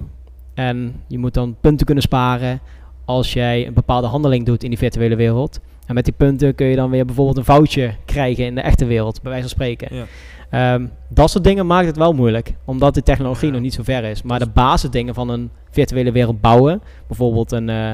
en 0.55 1.03
je 1.09 1.19
moet 1.19 1.35
dan 1.35 1.57
punten 1.61 1.87
kunnen 1.87 2.05
sparen 2.05 2.61
als 3.05 3.33
jij 3.33 3.67
een 3.67 3.75
bepaalde 3.75 4.07
handeling 4.07 4.47
doet 4.47 4.63
in 4.63 4.71
die 4.71 4.79
virtuele 4.79 5.17
wereld. 5.17 5.61
En 5.87 5.95
met 5.95 6.05
die 6.05 6.15
punten 6.17 6.55
kun 6.55 6.67
je 6.67 6.77
dan 6.77 6.91
weer 6.91 7.05
bijvoorbeeld 7.05 7.37
een 7.37 7.45
foutje 7.45 7.91
krijgen 8.05 8.45
in 8.45 8.55
de 8.55 8.61
echte 8.61 8.85
wereld, 8.85 9.23
bij 9.23 9.31
wijze 9.33 9.49
van 9.49 9.57
spreken. 9.57 9.97
Ja. 9.97 10.05
Ehm, 10.51 10.87
dat 11.09 11.31
soort 11.31 11.45
dingen 11.45 11.67
maakt 11.67 11.87
het 11.87 11.97
wel 11.97 12.13
moeilijk, 12.13 12.53
omdat 12.65 12.95
de 12.95 13.03
technologie 13.03 13.47
Ja. 13.47 13.53
nog 13.53 13.63
niet 13.63 13.75
zo 13.75 13.83
ver 13.83 14.05
is. 14.05 14.23
Maar 14.23 14.39
de 14.39 14.49
basisdingen 14.49 15.15
van 15.15 15.29
een 15.29 15.51
virtuele 15.71 16.13
wereld 16.13 16.41
bouwen, 16.41 16.83
bijvoorbeeld 17.07 17.53
een, 17.53 17.69
eh, 17.69 17.91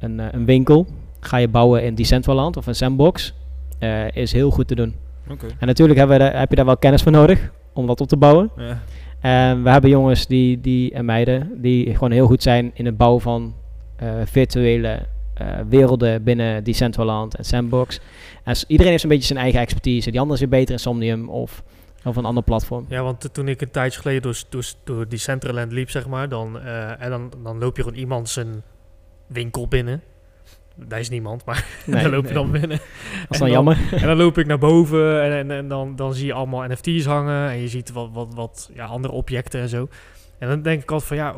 een, 0.00 0.20
eh, 0.20 0.26
een 0.30 0.44
winkel, 0.44 0.86
ga 1.20 1.36
je 1.36 1.48
bouwen 1.48 1.84
in 1.84 1.94
Decentraland 1.94 2.56
of 2.56 2.66
een 2.66 2.74
sandbox, 2.74 3.34
eh, 3.78 4.10
is 4.12 4.32
heel 4.32 4.50
goed 4.50 4.68
te 4.68 4.74
doen. 4.74 4.94
En 5.58 5.66
natuurlijk 5.66 5.98
hebben 5.98 6.18
we 6.18 6.22
daar- 6.22 6.38
heb 6.38 6.50
je 6.50 6.56
daar 6.56 6.64
wel 6.64 6.76
kennis 6.76 7.02
voor 7.02 7.12
nodig 7.12 7.50
om 7.72 7.86
dat 7.86 8.00
op 8.00 8.08
te 8.08 8.16
bouwen. 8.16 8.50
Ja. 8.56 8.78
En 9.20 9.62
we 9.62 9.70
hebben 9.70 9.90
jongens 9.90 10.26
die, 10.26 10.60
die, 10.60 10.92
en 10.92 11.04
meiden 11.04 11.50
die 11.62 11.92
gewoon 11.92 12.10
heel 12.10 12.26
goed 12.26 12.42
zijn 12.42 12.70
in 12.74 12.86
het 12.86 12.96
bouwen 12.96 13.20
van 13.22 13.54
virtuele 14.24 14.98
werelden 15.68 16.22
binnen 16.22 16.64
Decentraland 16.64 17.34
en 17.34 17.44
Sandbox. 17.44 18.00
En 18.44 18.56
iedereen 18.66 18.92
heeft 18.92 19.02
een 19.02 19.08
beetje 19.08 19.26
zijn 19.26 19.38
eigen 19.38 19.60
expertise. 19.60 20.10
Die 20.10 20.20
andere 20.20 20.34
is 20.34 20.48
weer 20.48 20.58
beter 20.58 20.72
in 20.72 20.80
Somnium 20.80 21.28
of, 21.28 21.62
of 22.04 22.16
een 22.16 22.24
ander 22.24 22.42
platform. 22.42 22.86
Ja, 22.88 23.02
want 23.02 23.28
toen 23.32 23.48
ik 23.48 23.60
een 23.60 23.70
tijdje 23.70 24.00
geleden 24.00 24.22
door, 24.22 24.42
door, 24.48 24.64
door 24.84 25.08
Decentraland 25.08 25.72
liep, 25.72 25.90
zeg 25.90 26.06
maar, 26.06 26.28
dan, 26.28 26.60
eh, 26.60 27.02
en 27.02 27.10
dan, 27.10 27.32
dan 27.42 27.58
loop 27.58 27.76
je 27.76 27.82
gewoon 27.82 27.98
iemand 27.98 28.28
zijn 28.28 28.62
winkel 29.26 29.68
binnen. 29.68 30.02
Daar 30.74 31.00
is 31.00 31.08
niemand, 31.08 31.44
maar 31.44 31.66
Nee, 31.86 32.02
dan 32.02 32.10
loop 32.10 32.26
je 32.26 32.32
nee. 32.32 32.42
dan 32.42 32.50
binnen. 32.50 32.68
dat 32.68 33.30
is 33.30 33.38
dan 33.38 33.50
jammer. 33.50 33.78
En 33.90 34.06
dan 34.06 34.16
loop 34.16 34.38
ik 34.38 34.46
naar 34.46 34.58
boven 34.58 35.22
en, 35.22 35.32
en, 35.32 35.50
en 35.50 35.68
dan, 35.68 35.96
dan 35.96 36.14
zie 36.14 36.26
je 36.26 36.32
allemaal 36.32 36.68
NFT's 36.68 37.04
hangen 37.04 37.50
en 37.50 37.58
je 37.58 37.68
ziet 37.68 37.92
wat, 37.92 38.08
wat, 38.12 38.34
wat 38.34 38.70
ja, 38.74 38.84
andere 38.84 39.14
objecten 39.14 39.60
en 39.60 39.68
zo. 39.68 39.88
En 40.38 40.48
dan 40.48 40.62
denk 40.62 40.82
ik 40.82 40.90
altijd 40.90 41.08
van 41.08 41.16
ja, 41.16 41.34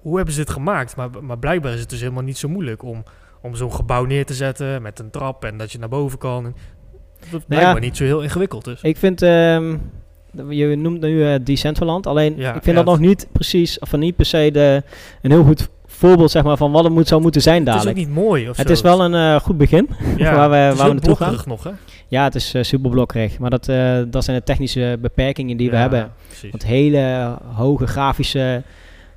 hoe 0.00 0.16
hebben 0.16 0.34
ze 0.34 0.40
dit 0.40 0.50
gemaakt? 0.50 0.96
Maar, 0.96 1.10
maar 1.20 1.38
blijkbaar 1.38 1.72
is 1.72 1.80
het 1.80 1.90
dus 1.90 2.00
helemaal 2.00 2.22
niet 2.22 2.38
zo 2.38 2.48
moeilijk 2.48 2.82
om, 2.82 3.04
om 3.40 3.54
zo'n 3.54 3.72
gebouw 3.72 4.04
neer 4.04 4.26
te 4.26 4.34
zetten 4.34 4.82
met 4.82 4.98
een 4.98 5.10
trap 5.10 5.44
en 5.44 5.56
dat 5.58 5.72
je 5.72 5.78
naar 5.78 5.88
boven 5.88 6.18
kan. 6.18 6.44
En 6.44 6.54
dat 7.30 7.40
is 7.40 7.46
blijkbaar 7.48 7.80
niet 7.80 7.96
zo 7.96 8.04
heel 8.04 8.22
ingewikkeld 8.22 8.64
dus. 8.64 8.82
Ik 8.82 8.96
vind, 8.96 9.22
ehm, 9.22 9.76
je 10.48 10.76
noemt 10.76 11.00
nu 11.00 11.24
eh, 11.26 11.34
Decentraland, 11.44 12.06
alleen 12.06 12.36
Ja, 12.36 12.46
ik 12.48 12.62
vind 12.62 12.76
ja, 12.76 12.82
dat 12.82 12.84
nog 12.84 12.98
niet 12.98 13.26
precies, 13.32 13.78
of 13.78 13.96
niet 13.96 14.16
per 14.16 14.24
se 14.26 14.50
de, 14.52 14.82
een 15.22 15.30
heel 15.30 15.44
goed 15.44 15.68
voorbeeld 15.86 16.30
zeg 16.30 16.42
maar, 16.42 16.56
van 16.56 16.72
wat 16.72 16.84
het 16.84 16.92
moet, 16.92 17.08
zou 17.08 17.20
moeten 17.22 17.42
zijn 17.42 17.58
het 17.66 17.68
is 17.68 17.74
ook 17.74 17.78
dadelijk. 17.84 18.06
niet 18.08 18.16
mooi 18.16 18.48
of 18.48 18.56
Het 18.56 18.70
is 18.70 18.80
wel 18.80 19.00
een 19.04 19.14
eh, 19.14 19.40
goed 19.40 19.58
begin. 19.58 19.88
ja, 20.16 20.34
waar 20.34 20.50
we- 20.50 20.76
waar 20.76 20.86
we 20.88 20.92
naartoe 20.94 21.16
gaan. 21.16 21.36
nog 21.46 21.64
hè? 21.64 21.70
Ja, 22.08 22.24
het 22.24 22.34
is 22.34 22.54
eh, 22.54 22.62
super 22.62 22.90
blokkerig, 22.90 23.38
maar 23.38 23.50
dat, 23.50 23.64
dat 24.12 24.24
zijn 24.24 24.36
de 24.38 24.42
technische 24.44 24.98
beperkingen 25.00 25.56
die 25.56 25.68
we 25.70 25.74
Ja, 25.74 25.80
hebben. 25.80 26.12
Precies. 26.26 26.50
Want 26.50 26.64
hele 26.64 27.36
hoge 27.54 27.86
grafische 27.86 28.62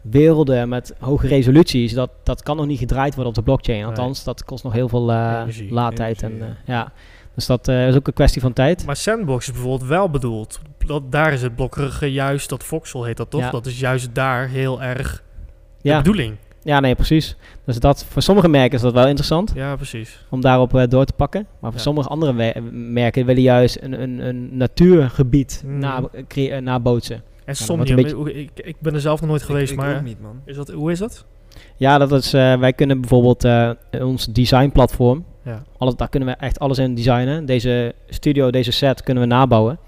werelden 0.04 0.70
met 0.70 0.94
hoge 1.00 1.28
resoluties, 1.28 1.94
dat, 1.94 2.10
dat 2.24 2.44
kan 2.44 2.58
nog 2.58 2.66
niet 2.66 2.80
gedraaid 2.80 3.10
worden 3.16 3.28
op 3.32 3.36
de 3.36 3.44
blockchain. 3.44 3.78
Nee. 3.80 3.88
Althans, 3.88 4.24
dat 4.24 4.44
kost 4.44 4.64
nog 4.64 4.74
heel 4.74 4.90
veel 4.90 5.12
Energie. 5.12 5.72
laadtijd. 5.74 6.24
En, 6.24 6.32
Energie, 6.32 6.54
eh, 6.66 6.68
ja. 6.76 6.92
Dus 7.36 7.46
dat 7.46 7.68
eh, 7.68 7.88
is 7.88 7.96
ook 7.96 8.08
een 8.08 8.14
kwestie 8.14 8.42
van 8.42 8.54
tijd. 8.54 8.86
Maar 8.86 8.96
Sandbox 8.96 9.48
is 9.48 9.54
bijvoorbeeld 9.54 9.90
wel 9.90 10.10
bedoeld. 10.10 10.60
Dat, 10.86 11.12
daar 11.12 11.34
is 11.34 11.42
het 11.42 11.56
blokkerige 11.56 12.12
juist, 12.12 12.50
dat 12.50 12.64
voxel 12.64 13.04
heet 13.04 13.18
dat 13.18 13.30
toch? 13.30 13.42
Ja. 13.42 13.50
Dat 13.52 13.66
is 13.66 13.80
juist 13.80 14.16
daar 14.16 14.48
heel 14.48 14.82
erg 14.82 15.24
de 15.82 15.90
Ja, 15.90 15.98
bedoeling. 15.98 16.36
ja, 16.64 16.80
nee, 16.80 16.96
precies. 16.96 17.36
Dus 17.66 17.80
dat, 17.80 18.06
voor 18.10 18.22
sommige 18.22 18.48
merken 18.50 18.76
is 18.76 18.82
dat 18.82 18.94
wel 18.94 19.08
interessant 19.08 19.52
Ja, 19.56 19.76
precies. 19.76 20.26
om 20.30 20.42
daarop 20.42 20.86
door 20.90 21.06
te 21.06 21.14
pakken. 21.14 21.42
Maar 21.60 21.70
voor 21.72 21.80
Ja. 21.80 21.86
sommige 21.86 22.10
andere 22.10 22.62
merken 22.72 23.26
willen 23.26 23.42
juist 23.42 23.78
een, 23.82 24.02
een, 24.02 24.20
een 24.28 24.58
natuurgebied 24.58 25.64
Mm. 25.66 25.80
na, 25.80 26.02
nabootsen. 26.60 27.24
En 27.46 27.56
Somnium, 27.56 27.96
beetje- 27.96 28.34
ik, 28.34 28.50
ik 28.56 28.76
ben 28.80 28.94
er 28.94 29.00
zelf 29.02 29.20
nog 29.22 29.30
nooit 29.30 29.44
geweest, 29.44 29.72
ik, 29.72 29.78
ik 29.78 29.84
maar 29.84 29.96
ook 29.96 30.02
niet, 30.04 30.22
man. 30.22 30.42
Is 30.46 30.56
dat, 30.56 30.70
hoe 30.72 30.92
is 30.92 31.00
dat? 31.00 31.26
Ja, 31.76 31.98
dat 31.98 32.12
is, 32.12 32.34
eh, 32.34 32.60
wij 32.60 32.74
kunnen 32.74 33.00
bijvoorbeeld 33.02 33.44
eh, 33.44 33.70
ons 33.92 34.26
designplatform, 34.26 35.26
Ja, 35.44 35.64
alles, 35.78 35.96
daar 35.96 36.10
kunnen 36.10 36.30
we 36.30 36.36
echt 36.36 36.60
alles 36.60 36.78
in 36.78 36.96
designen. 36.96 37.46
Deze 37.46 37.94
studio, 38.10 38.50
deze 38.52 38.72
set 38.72 39.04
kunnen 39.04 39.24
we 39.24 39.30
nabouwen. 39.30 39.80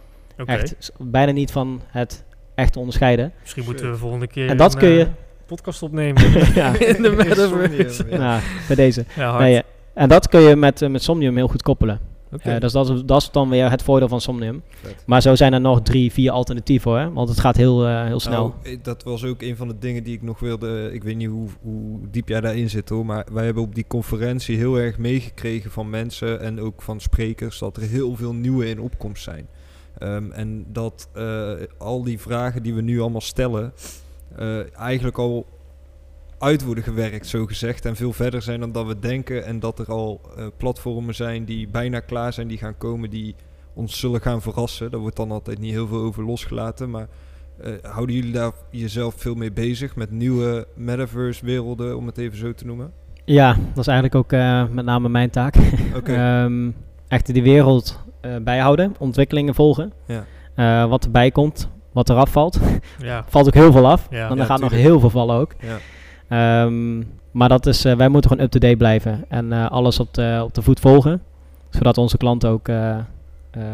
Echt 0.45 0.91
bijna 0.97 1.31
niet 1.31 1.51
van 1.51 1.81
het 1.87 2.23
echt 2.55 2.73
te 2.73 2.79
onderscheiden. 2.79 3.31
Misschien 3.41 3.63
moeten 3.65 3.85
we 3.85 3.91
de 3.91 3.97
volgende 3.97 4.27
keer 4.27 4.49
En 4.49 4.57
dat 4.57 4.73
een, 4.73 4.79
kun 4.79 4.89
je- 4.89 5.01
eh, 5.03 5.07
podcast 5.45 5.81
opnemen 5.83 6.21
ja, 6.55 6.67
in 6.67 6.77
de 6.77 6.93
Somnium, 6.93 7.15
metaverse. 7.15 8.05
ja. 8.09 8.17
nou, 8.17 8.41
bij 8.67 8.75
deze. 8.75 9.05
Ja. 9.15 9.39
Nee, 9.39 9.61
en 9.93 10.09
dat 10.09 10.27
kun 10.29 10.41
je 10.41 10.55
met, 10.55 10.89
met 10.89 11.03
Somnium 11.03 11.35
heel 11.35 11.47
goed 11.47 11.61
koppelen. 11.61 11.99
Eh, 12.29 12.59
dus 12.59 12.71
dat 12.71 12.89
is, 12.89 13.03
dat 13.05 13.21
is 13.21 13.31
dan 13.31 13.49
weer 13.49 13.69
het 13.69 13.83
voordeel 13.83 14.07
van 14.07 14.21
Somnium. 14.21 14.63
Vet. 14.69 15.03
Maar 15.05 15.21
zo 15.21 15.35
zijn 15.35 15.53
er 15.53 15.61
nog 15.61 15.81
drie, 15.81 16.11
vier 16.11 16.31
alternatieven 16.31 16.91
hoor. 16.91 17.13
Want 17.13 17.29
het 17.29 17.39
gaat 17.39 17.55
heel, 17.55 17.87
eh, 17.87 18.05
heel 18.05 18.19
snel. 18.19 18.47
Nou, 18.63 18.75
eh, 18.75 18.83
dat 18.83 19.03
was 19.03 19.23
ook 19.23 19.41
een 19.41 19.55
van 19.55 19.67
de 19.67 19.77
dingen 19.79 20.03
die 20.03 20.13
ik 20.13 20.21
nog 20.21 20.39
wilde. 20.39 20.89
Ik 20.93 21.03
weet 21.03 21.15
niet 21.15 21.29
hoe, 21.29 21.49
hoe 21.61 21.99
diep 22.11 22.27
jij 22.27 22.41
daarin 22.41 22.69
zit 22.69 22.89
hoor. 22.89 23.05
Maar 23.05 23.25
wij 23.31 23.45
hebben 23.45 23.63
op 23.63 23.75
die 23.75 23.85
conferentie 23.87 24.57
heel 24.57 24.75
erg 24.75 24.97
meegekregen 24.97 25.71
van 25.71 25.89
mensen 25.89 26.41
en 26.41 26.59
ook 26.59 26.81
van 26.81 26.99
sprekers 26.99 27.59
dat 27.59 27.77
er 27.77 27.83
heel 27.83 28.15
veel 28.15 28.33
nieuwe 28.33 28.69
in 28.69 28.81
opkomst 28.81 29.23
zijn. 29.23 29.47
Ehm, 29.97 30.31
en 30.31 30.65
dat 30.67 31.09
eh, 31.13 31.51
al 31.77 32.03
die 32.03 32.19
vragen 32.19 32.63
die 32.63 32.73
we 32.73 32.81
nu 32.81 33.01
allemaal 33.01 33.21
stellen, 33.21 33.73
eh, 34.35 34.77
eigenlijk 34.77 35.17
al 35.17 35.45
uit 36.39 36.63
worden 36.63 36.83
gewerkt, 36.83 37.27
zo 37.27 37.45
gezegd. 37.45 37.85
En 37.85 37.95
veel 37.95 38.13
verder 38.13 38.41
zijn 38.41 38.59
dan 38.59 38.71
dat 38.71 38.85
we 38.85 38.99
denken. 38.99 39.45
En 39.45 39.59
dat 39.59 39.79
er 39.79 39.87
al 39.87 40.21
eh, 40.37 40.45
platformen 40.57 41.15
zijn 41.15 41.45
die 41.45 41.67
bijna 41.67 41.99
klaar 41.99 42.33
zijn, 42.33 42.47
die 42.47 42.57
gaan 42.57 42.77
komen, 42.77 43.09
die 43.09 43.35
ons 43.73 43.99
zullen 43.99 44.21
gaan 44.21 44.41
verrassen. 44.41 44.91
Daar 44.91 44.99
wordt 44.99 45.15
dan 45.15 45.31
altijd 45.31 45.59
niet 45.59 45.71
heel 45.71 45.87
veel 45.87 46.01
over 46.01 46.23
losgelaten. 46.23 46.89
Maar 46.89 47.07
eh, 47.61 47.71
houden 47.81 48.15
jullie 48.15 48.31
daar 48.31 48.51
jezelf 48.69 49.15
veel 49.17 49.35
mee 49.35 49.51
bezig 49.51 49.95
met 49.95 50.11
nieuwe 50.11 50.67
metaverse-werelden, 50.75 51.97
om 51.97 52.05
het 52.05 52.17
even 52.17 52.37
zo 52.37 52.53
te 52.53 52.65
noemen? 52.65 52.91
Ja, 53.25 53.53
dat 53.53 53.77
is 53.77 53.87
eigenlijk 53.87 54.15
ook 54.15 54.31
eh, 54.31 54.63
met 54.71 54.85
name 54.85 55.09
mijn 55.09 55.29
taak. 55.29 55.55
Oké. 55.97 56.13
Ehm, 56.13 56.69
echt 57.07 57.33
die 57.33 57.43
wereld 57.43 57.99
eh, 58.21 58.35
bijhouden, 58.41 58.95
ontwikkelingen 58.97 59.55
volgen. 59.55 59.93
Ja. 60.05 60.25
Eh, 60.55 60.89
wat 60.89 61.05
erbij 61.05 61.31
komt, 61.31 61.69
wat 61.91 62.09
eraf 62.09 62.29
valt. 62.29 62.59
Ja. 62.99 63.25
Valt 63.29 63.47
ook 63.47 63.53
heel 63.53 63.71
veel 63.71 63.87
af. 63.87 64.07
Ja. 64.09 64.27
Want 64.27 64.35
Ja, 64.35 64.39
er 64.39 64.51
gaat 64.51 64.59
nog 64.59 64.71
heel 64.71 64.99
veel 64.99 65.09
vallen 65.09 65.35
ook. 65.35 65.53
Ehm, 66.27 67.03
maar 67.31 67.49
dat 67.49 67.65
is, 67.65 67.85
eh, 67.85 67.95
wij 67.95 68.09
moeten 68.09 68.29
gewoon 68.29 68.45
up-to-date 68.45 68.77
blijven. 68.77 69.25
En 69.27 69.53
eh, 69.53 69.71
alles 69.71 69.99
op 69.99 70.13
de, 70.13 70.41
op 70.43 70.53
de 70.53 70.61
voet 70.61 70.79
volgen. 70.79 71.21
Zodat 71.69 71.97
onze 71.97 72.17
klanten 72.17 72.49
ook 72.49 72.67
eh, 72.67 72.97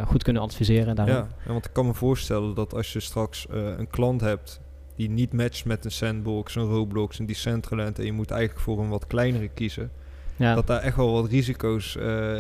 goed 0.06 0.24
kunnen 0.24 0.42
adviseren 0.42 0.96
daarin. 0.96 1.16
Ja, 1.16 1.28
want 1.46 1.66
ik 1.66 1.74
kan 1.74 1.86
me 1.86 1.94
voorstellen 1.94 2.56
dat 2.56 2.74
als 2.74 2.94
je 2.94 3.00
straks 3.00 3.46
een 3.50 3.88
klant 3.90 4.22
hebt 4.22 4.60
die 4.96 5.10
niet 5.10 5.34
matcht 5.34 5.66
met 5.66 5.86
een 5.86 5.92
Sandbox, 5.92 6.56
een 6.56 6.66
Roblox, 6.66 7.20
een 7.20 7.26
Decentraland 7.26 8.00
en 8.00 8.06
je 8.06 8.12
moet 8.12 8.32
eigenlijk 8.32 8.62
voor 8.62 8.80
een 8.80 8.90
wat 8.90 9.08
kleinere 9.08 9.48
kiezen, 9.48 9.92
Ja. 10.36 10.56
dat 10.56 10.68
daar 10.68 10.80
echt 10.82 10.96
wel 10.96 11.12
wat 11.12 11.30
risico's 11.30 11.98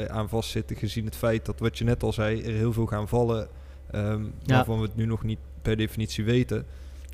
aan 0.07 0.29
vastzitten 0.29 0.75
gezien 0.75 1.05
het 1.05 1.15
feit 1.15 1.45
dat, 1.45 1.59
wat 1.59 1.77
je 1.77 1.83
net 1.83 2.03
al 2.03 2.13
zei, 2.13 2.41
er 2.41 2.53
heel 2.53 2.73
veel 2.73 2.85
gaan 2.85 3.07
vallen, 3.07 3.47
ehm, 3.91 4.23
Ja. 4.23 4.55
waarvan 4.55 4.77
we 4.77 4.83
het 4.83 4.95
nu 4.95 5.05
nog 5.05 5.23
niet 5.23 5.39
per 5.61 5.77
definitie 5.77 6.23
weten. 6.23 6.65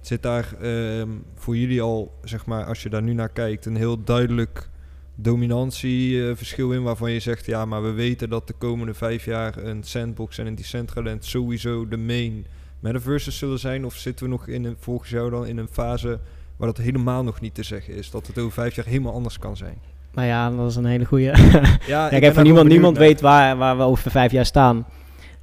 Zit 0.01 0.21
daar 0.23 0.53
ehm, 0.61 1.09
voor 1.35 1.57
jullie 1.57 1.81
al, 1.81 2.17
zeg 2.23 2.45
maar, 2.45 2.65
als 2.65 2.83
je 2.83 2.89
daar 2.89 3.01
nu 3.01 3.13
naar 3.13 3.29
kijkt, 3.29 3.65
een 3.65 3.75
heel 3.75 4.03
duidelijk 4.03 4.69
dominantieverschil 5.15 6.71
in 6.71 6.83
waarvan 6.83 7.11
je 7.11 7.19
zegt, 7.19 7.45
ja, 7.45 7.65
maar 7.65 7.83
we 7.83 7.91
weten 7.91 8.29
dat 8.29 8.47
de 8.47 8.53
komende 8.53 8.93
vijf 8.93 9.25
jaar 9.25 9.57
een 9.57 9.83
Sandbox 9.83 10.37
en 10.37 10.45
een 10.45 10.55
Decentraland 10.55 11.25
sowieso 11.25 11.87
de 11.87 11.97
main 11.97 12.45
metaverses 12.79 13.37
zullen 13.37 13.59
zijn? 13.59 13.85
Of 13.85 13.95
zitten 13.95 14.25
we 14.25 14.31
nog 14.31 14.47
in 14.47 14.65
een, 14.65 14.75
volgens 14.79 15.09
jou 15.09 15.29
dan 15.29 15.45
in 15.45 15.57
een 15.57 15.67
fase 15.71 16.19
waar 16.57 16.67
dat 16.67 16.77
helemaal 16.77 17.23
nog 17.23 17.41
niet 17.41 17.55
te 17.55 17.63
zeggen 17.63 17.93
is? 17.93 18.11
Dat 18.11 18.27
het 18.27 18.37
over 18.37 18.51
vijf 18.51 18.75
jaar 18.75 18.85
helemaal 18.85 19.13
anders 19.13 19.39
kan 19.39 19.57
zijn? 19.57 19.77
Maar 20.13 20.25
ja, 20.25 20.49
dat 20.49 20.69
is 20.69 20.75
een 20.75 20.85
hele 20.85 21.05
goede. 21.05 21.33
Ja, 21.87 22.09
Kijk, 22.09 22.23
even 22.23 22.43
niemand, 22.43 22.67
niemand 22.67 22.97
weet 22.97 23.21
waar, 23.21 23.57
waar 23.57 23.77
we 23.77 23.83
over 23.83 24.11
vijf 24.11 24.31
jaar 24.31 24.45
staan. 24.45 24.85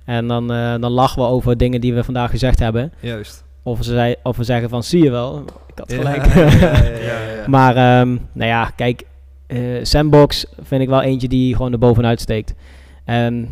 En 0.04 0.26
dan, 0.26 0.52
eh, 0.52 0.74
dan 0.80 0.90
lachen 0.90 1.22
we 1.22 1.28
over 1.28 1.56
dingen 1.56 1.80
die 1.80 1.94
we 1.94 2.04
vandaag 2.04 2.30
gezegd 2.30 2.58
hebben. 2.58 2.92
Juist. 3.00 3.43
Of 3.66 3.78
we, 3.78 3.84
zei, 3.84 4.14
of 4.22 4.36
we 4.36 4.44
zeggen 4.44 4.68
van, 4.68 4.82
zie 4.82 5.02
je 5.02 5.10
wel, 5.10 5.44
ik 5.66 5.78
had 5.78 5.92
gelijk. 5.92 6.26
Ja. 6.34 7.22
Maar 7.46 7.76
ehm, 7.76 8.16
nou 8.32 8.50
ja, 8.50 8.72
kijk, 8.76 9.02
eh, 9.46 9.58
Sandbox 9.82 10.46
vind 10.62 10.82
ik 10.82 10.88
wel 10.88 11.02
eentje 11.02 11.28
die 11.28 11.56
gewoon 11.56 11.72
er 11.72 11.78
bovenuit 11.78 12.20
steekt. 12.20 12.54
En, 13.04 13.48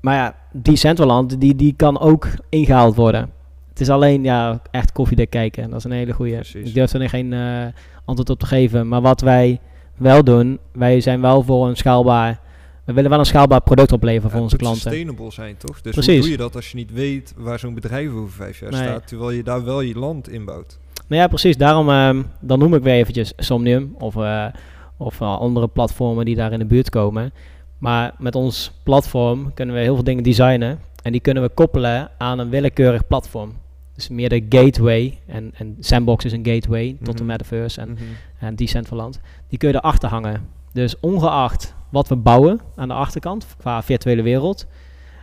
maar 0.00 0.14
ja, 0.14 0.34
Decentraland, 0.52 1.40
die, 1.40 1.54
die 1.56 1.74
kan 1.76 2.00
ook 2.00 2.28
ingehaald 2.48 2.96
worden. 2.96 3.30
Het 3.68 3.80
is 3.80 3.90
alleen 3.90 4.24
ja, 4.24 4.60
echt 4.70 4.92
koffiedik 4.92 5.30
kijken. 5.30 5.70
Dat 5.70 5.78
is 5.78 5.84
een 5.84 5.90
hele 5.90 6.12
goede. 6.12 6.44
Ik 6.52 6.74
durf 6.74 6.92
er 6.92 7.08
geen 7.08 7.32
eh, 7.32 7.66
antwoord 8.04 8.30
op 8.30 8.38
te 8.38 8.46
geven. 8.46 8.88
Maar 8.88 9.00
wat 9.00 9.20
wij 9.20 9.60
wel 9.96 10.24
doen, 10.24 10.58
wij 10.72 11.00
zijn 11.00 11.20
wel 11.20 11.42
voor 11.42 11.68
een 11.68 11.76
schaalbaar... 11.76 12.40
We 12.88 12.94
willen 12.94 13.10
wel 13.10 13.18
een 13.18 13.26
schaalbaar 13.26 13.60
product 13.60 13.92
opleveren 13.92 14.30
voor 14.30 14.40
onze 14.40 14.56
het 14.56 14.64
moet 14.64 14.70
klanten. 14.72 14.90
sustainable 14.98 15.30
zijn, 15.32 15.56
toch? 15.56 15.80
Dus 15.80 15.92
Precies. 15.92 16.12
hoe 16.12 16.20
doe 16.22 16.30
je 16.30 16.36
dat 16.36 16.54
als 16.56 16.70
je 16.70 16.76
niet 16.76 16.92
weet 16.92 17.34
waar 17.36 17.58
zo'n 17.58 17.74
bedrijf 17.74 18.10
over 18.12 18.30
vijf 18.30 18.60
jaar 18.60 18.70
Nee. 18.70 18.82
staat, 18.82 19.06
terwijl 19.08 19.30
je 19.30 19.42
daar 19.42 19.64
wel 19.64 19.80
je 19.80 19.94
land 19.98 20.28
inbouwt? 20.28 20.78
Nou 21.06 21.22
ja, 21.22 21.28
precies. 21.28 21.56
Daarom 21.56 21.88
ehm, 21.90 22.22
dan 22.40 22.58
noem 22.58 22.74
ik 22.74 22.82
weer 22.82 22.94
eventjes 22.94 23.32
Somnium 23.36 23.94
of, 23.98 24.16
eh, 24.16 24.46
of 24.96 25.20
eh, 25.20 25.38
andere 25.38 25.68
platformen 25.68 26.24
die 26.24 26.34
daar 26.36 26.52
in 26.52 26.58
de 26.58 26.64
buurt 26.64 26.90
komen. 26.90 27.32
Maar 27.78 28.14
met 28.18 28.34
ons 28.34 28.72
platform 28.82 29.54
kunnen 29.54 29.74
we 29.74 29.80
heel 29.80 29.94
veel 29.94 30.04
dingen 30.04 30.22
designen. 30.22 30.78
En 31.02 31.12
die 31.12 31.20
kunnen 31.20 31.42
we 31.42 31.48
koppelen 31.48 32.10
aan 32.18 32.38
een 32.38 32.48
willekeurig 32.50 33.06
platform. 33.06 33.52
Dus 33.94 34.08
meer 34.08 34.28
de 34.28 34.46
gateway. 34.48 35.18
En, 35.26 35.50
en 35.54 35.76
Sandbox 35.80 36.24
is 36.24 36.32
een 36.32 36.46
gateway 36.46 36.96
tot 37.02 37.16
de 37.18 37.22
Mhm. 37.22 37.32
metaverse 37.32 37.80
en, 37.80 37.90
Mhm. 37.90 38.02
en 38.38 38.54
Decentraland. 38.56 39.20
Die 39.48 39.58
kun 39.58 39.68
je 39.68 39.74
erachter 39.74 40.08
hangen. 40.08 40.56
Dus 40.72 41.00
ongeacht 41.00 41.74
wat 41.90 42.08
we 42.08 42.16
bouwen 42.16 42.60
aan 42.76 42.88
de 42.88 42.94
achterkant 42.94 43.46
qua 43.58 43.82
virtuele 43.82 44.22
wereld, 44.22 44.66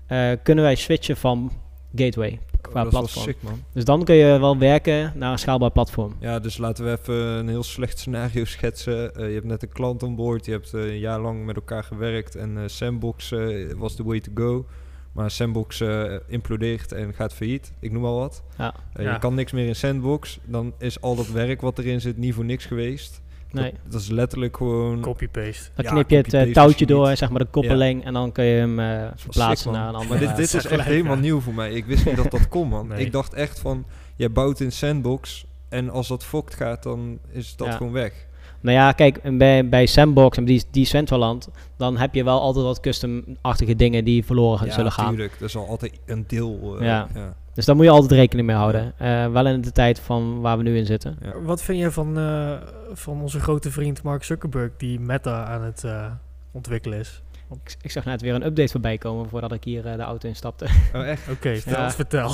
eh, 0.07 0.31
kunnen 0.43 0.63
wij 0.63 0.75
switchen 0.75 1.17
van 1.17 1.51
gateway 1.95 2.39
qua 2.61 2.83
Oh, 2.85 2.91
dat 2.91 2.93
is 2.93 2.93
wel 2.93 3.01
platform. 3.01 3.25
sick, 3.25 3.37
man. 3.43 3.63
Dus 3.73 3.83
dan 3.85 4.03
kun 4.03 4.15
je 4.15 4.39
wel 4.39 4.57
werken 4.57 5.11
naar 5.15 5.31
een 5.31 5.39
schaalbaar 5.39 5.71
platform. 5.71 6.15
Ja, 6.19 6.39
dus 6.39 6.57
laten 6.57 6.85
we 6.85 6.91
even 6.91 7.15
een 7.15 7.47
heel 7.47 7.63
slecht 7.63 7.99
scenario 7.99 8.45
schetsen. 8.55 9.15
Eh, 9.15 9.27
je 9.27 9.33
hebt 9.33 9.45
net 9.45 9.63
een 9.63 9.69
klant 9.71 10.03
aan 10.03 10.15
boord, 10.15 10.45
je 10.45 10.51
hebt 10.51 10.73
eh, 10.73 10.81
een 10.81 10.99
jaar 10.99 11.19
lang 11.19 11.45
met 11.45 11.55
elkaar 11.55 11.83
gewerkt 11.83 12.35
en 12.35 12.57
eh, 12.57 12.63
Sandbox 12.65 13.31
eh, 13.31 13.71
was 13.77 13.95
the 13.95 14.03
way 14.03 14.19
to 14.19 14.31
go. 14.35 14.65
Maar 15.11 15.31
Sandbox 15.31 15.79
eh, 15.81 16.13
implodeert 16.27 16.91
en 16.91 17.13
gaat 17.13 17.33
failliet, 17.33 17.73
ik 17.79 17.91
noem 17.91 18.05
al 18.05 18.19
wat. 18.19 18.43
Ja. 18.57 18.73
Ja. 18.93 19.11
Je 19.13 19.19
kan 19.19 19.33
niks 19.33 19.51
meer 19.51 19.67
in 19.67 19.75
Sandbox, 19.75 20.39
dan 20.45 20.73
is 20.77 21.01
al 21.01 21.15
dat 21.15 21.27
werk 21.27 21.61
wat 21.61 21.79
erin 21.79 22.01
zit 22.01 22.17
niet 22.17 22.33
voor 22.33 22.45
niks 22.45 22.65
geweest. 22.65 23.21
Nee. 23.61 23.71
Dat, 23.71 23.91
dat 23.91 24.01
is 24.01 24.09
letterlijk 24.09 24.57
gewoon... 24.57 25.01
Copy-paste. 25.01 25.69
Dan 25.75 25.85
Ja, 25.85 25.91
knip 25.91 26.09
je 26.09 26.15
het 26.15 26.33
eh, 26.33 26.53
touwtje 26.53 26.85
door, 26.85 27.15
zeg 27.17 27.29
maar 27.29 27.39
de 27.39 27.45
koppeling, 27.45 28.05
en 28.05 28.13
dan 28.13 28.31
kun 28.31 28.43
je 28.45 28.57
hem 28.59 28.79
eh, 28.79 29.07
verplaatsen 29.15 29.71
naar 29.71 29.87
een 29.87 29.95
andere. 29.95 30.09
Maar 30.09 30.27
dit, 30.27 30.35
dit 30.35 30.53
is 30.53 30.65
echt 30.65 30.81
helemaal 30.85 31.15
ja. 31.15 31.21
nieuw 31.21 31.39
voor 31.39 31.53
mij. 31.53 31.71
Ik 31.71 31.85
wist 31.85 32.05
niet 32.05 32.15
dat 32.15 32.31
dat 32.31 32.47
kon, 32.47 32.67
man. 32.67 32.87
Nee. 32.95 33.05
Ik 33.05 33.11
dacht 33.11 33.33
echt 33.33 33.59
van, 33.59 33.85
jij 34.15 34.31
bouwt 34.31 34.59
in 34.59 34.71
Sandbox 34.71 35.45
en 35.69 35.89
als 35.89 36.07
dat 36.07 36.23
fokt 36.23 36.55
gaat, 36.55 36.83
dan 36.83 37.19
is 37.31 37.55
dat 37.55 37.67
Ja. 37.67 37.73
gewoon 37.73 37.91
weg. 37.91 38.13
Nou 38.61 38.77
ja, 38.77 38.91
kijk, 38.91 39.37
bij, 39.37 39.69
bij 39.69 39.85
Sandbox 39.85 40.37
en 40.37 40.45
die, 40.45 40.63
die 40.71 40.85
Centraland, 40.85 41.49
dan 41.77 41.97
heb 41.97 42.13
je 42.15 42.23
wel 42.23 42.39
altijd 42.41 42.65
wat 42.65 42.79
custom-achtige 42.79 43.75
dingen 43.75 44.03
die 44.05 44.25
verloren 44.25 44.67
Ja, 44.67 44.73
zullen 44.73 44.91
gaan. 44.91 45.09
tuurlijk. 45.09 45.35
Er 45.39 45.45
is 45.45 45.55
al 45.55 45.67
altijd 45.67 45.99
een 46.05 46.23
deel. 46.27 46.75
eh, 46.79 46.85
Ja. 46.85 47.07
ja. 47.13 47.35
Dus 47.55 47.65
daar 47.65 47.75
moet 47.75 47.85
je 47.85 47.91
altijd 47.91 48.11
rekening 48.11 48.47
mee 48.47 48.55
houden. 48.55 48.93
Eh, 48.97 49.31
wel 49.31 49.47
in 49.47 49.61
de 49.61 49.71
tijd 49.71 49.99
van 49.99 50.41
waar 50.41 50.57
we 50.57 50.63
nu 50.63 50.77
in 50.77 50.85
zitten. 50.85 51.17
Ja. 51.21 51.41
Wat 51.41 51.61
vind 51.61 51.79
je 51.79 51.91
van, 51.91 52.17
eh, 52.17 52.53
van 52.93 53.21
onze 53.21 53.39
grote 53.39 53.71
vriend 53.71 54.03
Mark 54.03 54.23
Zuckerberg, 54.23 54.71
die 54.77 54.99
Meta 54.99 55.45
aan 55.45 55.63
het 55.63 55.83
eh, 55.83 56.11
ontwikkelen 56.51 56.99
is? 56.99 57.21
Ik, 57.51 57.75
ik 57.81 57.91
zag 57.91 58.05
net 58.05 58.21
weer 58.21 58.33
een 58.33 58.45
update 58.45 58.71
voorbij 58.71 58.97
komen 58.97 59.29
voordat 59.29 59.51
ik 59.51 59.63
hier 59.63 59.81
de 59.81 60.01
auto 60.01 60.27
instapte. 60.27 60.65
Oh, 60.93 61.07
echt? 61.07 61.29
Oké, 61.29 61.55
vertel. 61.55 61.81
Ja. 61.81 61.91
vertel. 61.91 62.29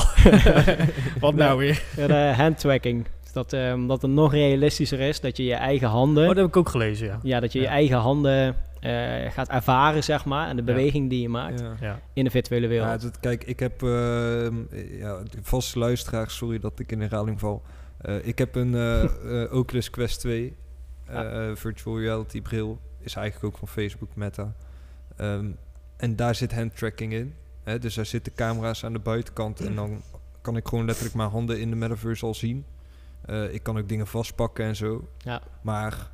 Wat 1.19 1.36
nou 1.36 1.57
weer? 1.57 1.84
De 1.95 2.34
handtracking. 2.36 3.05
Dat, 3.32 3.54
ehm, 3.54 3.88
dat 3.88 4.02
het 4.02 4.12
nog 4.12 4.32
realistischer 4.32 5.00
is 5.00 5.20
dat 5.20 5.38
je 5.38 5.44
je 5.44 5.54
eigen 5.54 5.88
handen... 5.88 6.22
Oh, 6.24 6.28
dat 6.30 6.38
heb 6.38 6.48
ik 6.48 6.58
ook 6.58 6.70
gelezen, 6.70 7.08
ja. 7.08 7.20
Ja, 7.24 7.39
dat 7.39 7.52
je 7.54 7.60
Ja. 7.60 7.65
je 7.65 7.72
eigen 7.72 7.98
handen 7.98 8.56
eh, 8.80 9.32
gaat 9.32 9.50
ervaren, 9.50 10.04
zeg 10.04 10.26
maar. 10.26 10.48
En 10.48 10.56
de 10.56 10.63
beweging 10.63 11.10
die 11.10 11.22
je 11.22 11.30
maakt 11.30 11.63
Ja. 11.80 12.00
in 12.13 12.24
de 12.24 12.30
virtuele 12.30 12.67
wereld. 12.67 12.88
Ja, 12.89 12.98
dat, 12.98 13.20
kijk, 13.20 13.44
ik 13.44 13.60
heb... 13.60 13.84
ehm, 13.84 14.56
ja, 14.98 15.17
de 15.24 15.38
vaste 15.41 15.80
luisteraars, 15.80 16.36
sorry 16.36 16.60
dat 16.60 16.80
ik 16.80 16.91
in 16.91 17.02
herhaling 17.02 17.39
val. 17.39 17.62
Eh, 17.98 18.28
ik 18.28 18.38
heb 18.38 18.56
een 18.56 18.76
eh, 18.76 19.04
eh, 19.44 19.54
Oculus 19.54 19.89
Quest 19.89 20.20
2 20.20 20.56
eh, 21.06 21.52
virtual 21.54 22.00
reality 22.00 22.41
bril. 22.41 22.80
Is 23.00 23.15
eigenlijk 23.15 23.46
ook 23.54 23.58
van 23.60 23.67
Facebook 23.67 24.15
Meta. 24.15 24.54
Ehm, 25.17 25.52
en 25.98 26.15
daar 26.15 26.36
zit 26.36 26.54
handtracking 26.54 27.13
in. 27.13 27.34
Hè? 27.63 27.80
Dus 27.80 27.94
daar 27.96 28.06
zitten 28.06 28.34
camera's 28.34 28.84
aan 28.86 28.94
de 28.94 29.00
buitenkant. 29.00 29.60
En 29.60 29.76
dan 29.76 30.02
kan 30.41 30.58
ik 30.58 30.67
gewoon 30.67 30.86
letterlijk 30.86 31.15
mijn 31.15 31.30
handen 31.30 31.60
in 31.60 31.70
de 31.70 31.76
metaverse 31.76 32.26
al 32.26 32.34
zien. 32.34 32.65
Eh, 33.25 33.53
ik 33.53 33.63
kan 33.63 33.77
ook 33.77 33.89
dingen 33.89 34.07
vastpakken 34.07 34.65
en 34.65 34.75
zo. 34.75 35.07
Ja. 35.17 35.41
Maar 35.62 36.10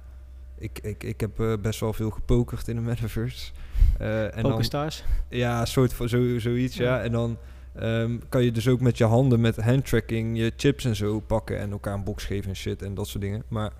ik, 0.57 0.79
ik, 0.81 1.03
ik 1.03 1.19
heb 1.19 1.39
eh, 1.39 1.53
best 1.61 1.79
wel 1.79 1.93
veel 1.93 2.09
gepokerd 2.09 2.67
in 2.67 2.75
de 2.75 2.81
metaverse. 2.81 3.51
Eh, 3.97 4.37
en 4.37 4.43
dan, 4.43 4.91
ja, 5.29 5.65
soort 5.65 5.93
van 5.93 6.09
zo, 6.09 6.39
zoiets, 6.39 6.75
ja. 6.75 6.95
Ja. 6.95 7.03
En 7.03 7.11
dan 7.11 7.37
ehm, 7.75 8.17
kan 8.29 8.43
je 8.43 8.51
dus 8.51 8.67
ook 8.67 8.81
met 8.81 8.97
je 8.97 9.03
handen, 9.03 9.41
met 9.41 9.55
handtracking, 9.55 10.37
je 10.37 10.53
chips 10.57 10.85
en 10.85 10.95
zo 10.95 11.19
pakken 11.19 11.59
en 11.59 11.71
elkaar 11.71 11.93
een 11.93 12.03
box 12.03 12.23
geven 12.23 12.49
en 12.49 12.55
shit 12.55 12.81
en 12.81 12.93
dat 12.93 13.07
soort 13.07 13.23
dingen. 13.23 13.43
Maar 13.47 13.71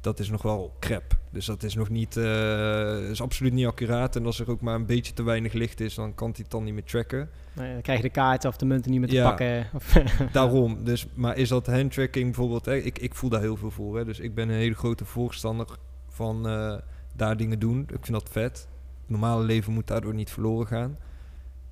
dat 0.00 0.18
is 0.18 0.30
nog 0.30 0.42
wel 0.42 0.74
crap. 0.80 1.16
Dus 1.30 1.46
dat 1.46 1.62
is 1.62 1.74
nog 1.74 1.88
niet, 1.88 2.16
eh, 2.16 3.10
is 3.10 3.22
absoluut 3.22 3.52
niet 3.52 3.66
accuraat. 3.66 4.16
En 4.16 4.26
als 4.26 4.40
er 4.40 4.50
ook 4.50 4.60
maar 4.60 4.74
een 4.74 4.86
beetje 4.86 5.12
te 5.12 5.22
weinig 5.22 5.52
licht 5.52 5.80
is, 5.80 5.94
dan 5.94 6.14
kan 6.14 6.28
hij 6.30 6.38
het 6.42 6.50
dan 6.50 6.64
niet 6.64 6.74
meer 6.74 6.84
tracken. 6.84 7.30
Nee, 7.52 7.72
dan 7.72 7.82
krijg 7.82 7.98
je 7.98 8.04
de 8.04 8.10
kaarten 8.12 8.50
of 8.50 8.56
de 8.56 8.66
munten 8.66 8.90
niet 8.90 9.00
meer 9.00 9.08
te 9.08 9.14
Ja. 9.14 9.28
pakken. 9.28 9.66
Of 9.74 9.92
Daarom. 10.32 10.84
Dus, 10.84 11.06
maar 11.14 11.36
is 11.36 11.48
dat 11.48 11.66
handtracking 11.66 12.24
bijvoorbeeld? 12.24 12.64
Hè? 12.64 12.76
Ik, 12.76 12.98
ik 12.98 13.14
voel 13.14 13.30
daar 13.30 13.40
heel 13.40 13.56
veel 13.56 13.70
voor. 13.70 13.96
Hè? 13.98 14.04
Dus 14.04 14.18
ik 14.20 14.34
ben 14.34 14.48
een 14.48 14.54
hele 14.54 14.74
grote 14.74 15.04
voorstander 15.04 15.66
van 16.08 16.48
eh, 16.48 16.74
daar 17.16 17.36
dingen 17.36 17.58
doen. 17.58 17.80
Ik 17.80 17.88
vind 18.04 18.10
dat 18.12 18.28
vet. 18.30 18.58
Het 19.00 19.10
normale 19.16 19.44
leven 19.44 19.72
moet 19.72 19.86
daardoor 19.86 20.14
niet 20.14 20.30
verloren 20.30 20.66
gaan. 20.66 20.98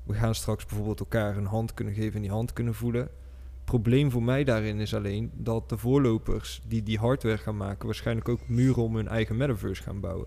we 0.05 0.15
gaan 0.15 0.35
straks 0.35 0.67
bijvoorbeeld 0.67 1.01
elkaar 1.01 1.37
een 1.37 1.47
hand 1.47 1.75
kunnen 1.75 1.95
geven 1.95 2.15
en 2.15 2.21
die 2.23 2.31
hand 2.31 2.53
kunnen 2.53 2.75
voelen. 2.75 3.09
Probleem 3.67 4.11
voor 4.11 4.23
mij 4.23 4.45
daarin 4.45 4.81
is 4.81 4.95
alleen 4.95 5.31
dat 5.35 5.69
de 5.69 5.79
voorlopers 5.79 6.63
die 6.67 6.83
die 6.83 6.99
hardware 6.99 7.39
gaan 7.39 7.57
maken, 7.57 7.87
waarschijnlijk 7.87 8.29
ook 8.29 8.49
muren 8.49 8.83
om 8.83 8.97
hun 8.97 9.09
eigen 9.09 9.37
metaverse 9.37 9.83
gaan 9.83 10.01
bouwen. 10.01 10.27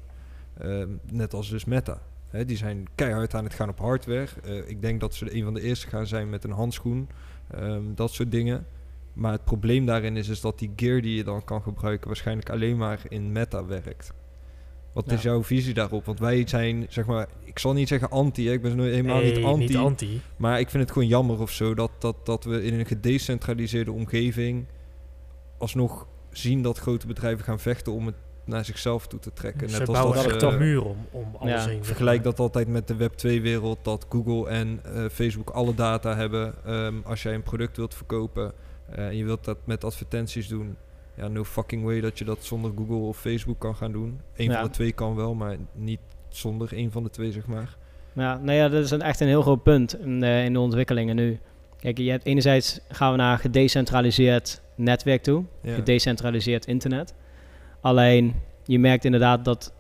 Ehm, 0.58 0.90
net 1.12 1.34
als 1.34 1.50
dus 1.50 1.66
Meta. 1.66 2.02
Die 2.46 2.58
zijn 2.58 2.88
keihard 2.96 3.34
aan 3.34 3.44
het 3.44 3.54
gaan 3.54 3.70
op 3.70 3.80
hardware. 3.80 4.28
Eh, 4.44 4.70
ik 4.70 4.82
denk 4.82 5.00
dat 5.00 5.16
ze 5.16 5.36
een 5.36 5.44
van 5.44 5.54
de 5.54 5.62
eerste 5.62 5.88
gaan 5.88 6.08
zijn 6.08 6.30
met 6.30 6.44
een 6.44 6.52
handschoen. 6.52 7.10
ehm, 7.48 7.84
dat 7.96 8.12
soort 8.12 8.32
dingen. 8.32 8.66
Maar 9.14 9.32
het 9.32 9.44
probleem 9.44 9.86
daarin 9.86 10.18
is, 10.18 10.28
is 10.28 10.42
dat 10.42 10.60
die 10.60 10.72
gear 10.76 11.02
die 11.02 11.16
je 11.16 11.24
dan 11.24 11.44
kan 11.44 11.62
gebruiken 11.62 12.08
waarschijnlijk 12.08 12.50
alleen 12.50 12.78
maar 12.78 13.02
in 13.08 13.32
meta 13.32 13.66
werkt. 13.66 14.14
Wat 15.00 15.10
Ja. 15.10 15.16
is 15.18 15.24
jouw 15.24 15.44
visie 15.44 15.74
daarop? 15.74 16.06
Want 16.06 16.20
wij 16.20 16.44
zijn, 16.48 16.86
zeg 16.90 17.06
maar, 17.06 17.28
ik 17.44 17.60
zal 17.60 17.74
niet 17.74 17.88
zeggen 17.88 18.10
anti, 18.10 18.48
hè, 18.48 18.54
ik 18.54 18.62
ben 18.62 18.76
nooit 18.76 18.92
helemaal 18.94 19.22
Nee, 19.22 19.36
niet 19.36 19.46
anti. 19.46 19.66
Niet 19.66 19.78
anti. 19.78 20.22
Maar 20.38 20.60
ik 20.60 20.70
vind 20.70 20.84
het 20.84 20.92
gewoon 20.92 21.08
jammer 21.08 21.40
of 21.42 21.52
zo 21.52 21.74
dat, 21.74 21.92
dat, 22.00 22.26
dat 22.26 22.44
we 22.44 22.64
in 22.64 22.80
een 22.80 22.86
gedecentraliseerde 22.86 23.92
omgeving 23.92 24.66
alsnog 25.58 26.08
zien 26.32 26.62
dat 26.62 26.78
grote 26.78 27.08
bedrijven 27.08 27.44
gaan 27.46 27.60
vechten 27.60 27.94
om 27.94 28.06
het 28.06 28.16
naar 28.46 28.66
zichzelf 28.66 29.08
toe 29.08 29.20
te 29.20 29.34
trekken. 29.34 29.70
Ze 29.70 29.80
Net 29.80 29.88
als 29.88 29.98
bouwen 29.98 30.30
dat 30.40 30.44
een 30.54 30.58
muur 30.58 30.84
om, 30.84 30.98
om 31.12 31.36
alles 31.40 31.64
Ja, 31.64 31.70
heen. 31.70 31.86
Vergelijk 31.86 32.24
dat 32.24 32.40
altijd 32.40 32.68
met 32.68 32.88
de 32.88 32.96
Web 32.96 33.12
2-wereld, 33.14 33.78
dat 33.82 34.06
Google 34.10 34.48
en 34.50 34.80
eh, 34.84 35.06
Facebook 35.12 35.50
alle 35.50 35.74
data 35.74 36.16
hebben. 36.16 36.54
Ehm, 36.66 36.94
als 37.04 37.24
jij 37.24 37.34
een 37.34 37.44
product 37.44 37.78
wilt 37.78 37.94
verkopen 37.96 38.54
eh, 38.90 39.08
en 39.08 39.18
je 39.18 39.26
wilt 39.26 39.46
dat 39.46 39.58
met 39.64 39.84
advertenties 39.84 40.48
doen, 40.48 40.76
ja, 41.20 41.28
no 41.28 41.44
fucking 41.44 41.84
way 41.84 42.02
dat 42.02 42.18
je 42.18 42.26
dat 42.26 42.44
zonder 42.44 42.72
Google 42.78 42.96
of 42.96 43.18
Facebook 43.20 43.60
kan 43.60 43.76
gaan 43.76 43.92
doen. 43.92 44.20
Eén 44.36 44.50
Ja. 44.50 44.54
van 44.56 44.64
de 44.64 44.70
twee 44.70 44.92
kan 44.92 45.16
wel, 45.16 45.34
maar 45.34 45.56
niet 45.74 46.00
zonder 46.30 46.74
één 46.74 46.92
van 46.92 47.04
de 47.04 47.10
twee, 47.10 47.32
zeg 47.32 47.48
maar. 47.48 47.78
Ja, 48.14 48.38
nou 48.38 48.58
ja, 48.58 48.70
dat 48.70 48.84
is 48.84 48.92
een, 48.92 49.02
echt 49.02 49.20
een 49.20 49.28
heel 49.28 49.42
groot 49.42 49.64
punt 49.64 50.00
in 50.00 50.20
de, 50.20 50.42
in 50.46 50.54
de 50.54 50.60
ontwikkelingen 50.60 51.16
nu. 51.16 51.40
Kijk, 51.80 51.98
je 51.98 52.10
hebt 52.12 52.26
enerzijds 52.26 52.80
gaan 52.90 53.12
we 53.12 53.18
naar 53.18 53.38
gedecentraliseerd 53.38 54.62
netwerk 54.76 55.24
toe, 55.24 55.44
Ja. 55.62 55.74
gedecentraliseerd 55.74 56.66
internet. 56.66 57.14
Alleen 57.82 58.34
je 58.66 58.80
merkt 58.80 59.06
inderdaad 59.06 59.46
dat 59.46 59.74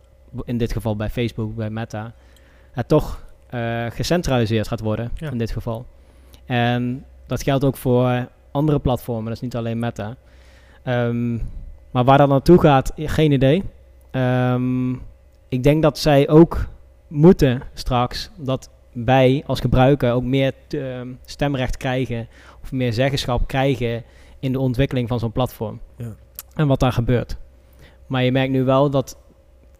in 0.44 0.58
dit 0.58 0.72
geval 0.72 0.96
bij 0.96 1.10
Facebook, 1.10 1.56
bij 1.56 1.70
Meta, 1.70 2.14
het 2.72 2.88
toch 2.88 3.24
eh, 3.50 3.86
gecentraliseerd 3.90 4.68
gaat 4.68 4.80
worden 4.80 5.12
Ja. 5.16 5.32
in 5.32 5.38
dit 5.38 5.52
geval. 5.52 5.86
En 6.46 7.06
dat 7.28 7.44
geldt 7.44 7.64
ook 7.64 7.78
voor 7.78 8.28
andere 8.52 8.80
platformen, 8.80 9.26
dat 9.26 9.34
is 9.34 9.40
niet 9.42 9.56
alleen 9.56 9.80
Meta. 9.80 10.16
Ehm, 10.84 11.34
maar 11.92 12.04
waar 12.04 12.18
dat 12.18 12.30
naartoe 12.30 12.60
gaat, 12.60 12.92
geen 12.96 13.32
idee. 13.32 13.64
Ehm, 14.12 14.92
ik 15.50 15.64
denk 15.64 15.82
dat 15.82 15.98
zij 15.98 16.30
ook 16.30 16.66
moeten 17.08 17.62
straks 17.74 18.30
dat 18.38 18.70
wij 18.92 19.44
als 19.46 19.60
gebruiker 19.60 20.12
ook 20.14 20.24
meer 20.24 20.54
ehm, 20.70 21.08
stemrecht 21.26 21.78
krijgen 21.78 22.28
of 22.64 22.72
meer 22.72 22.94
zeggenschap 22.94 23.48
krijgen 23.48 24.04
in 24.40 24.52
de 24.52 24.60
ontwikkeling 24.60 25.08
van 25.08 25.20
zo'n 25.20 25.32
platform. 25.32 25.80
Ja. 25.96 26.16
En 26.56 26.68
wat 26.68 26.80
daar 26.80 26.92
gebeurt. 26.94 27.38
Maar 28.08 28.24
je 28.24 28.32
merkt 28.32 28.52
nu 28.52 28.64
wel 28.64 28.90
dat 28.90 29.18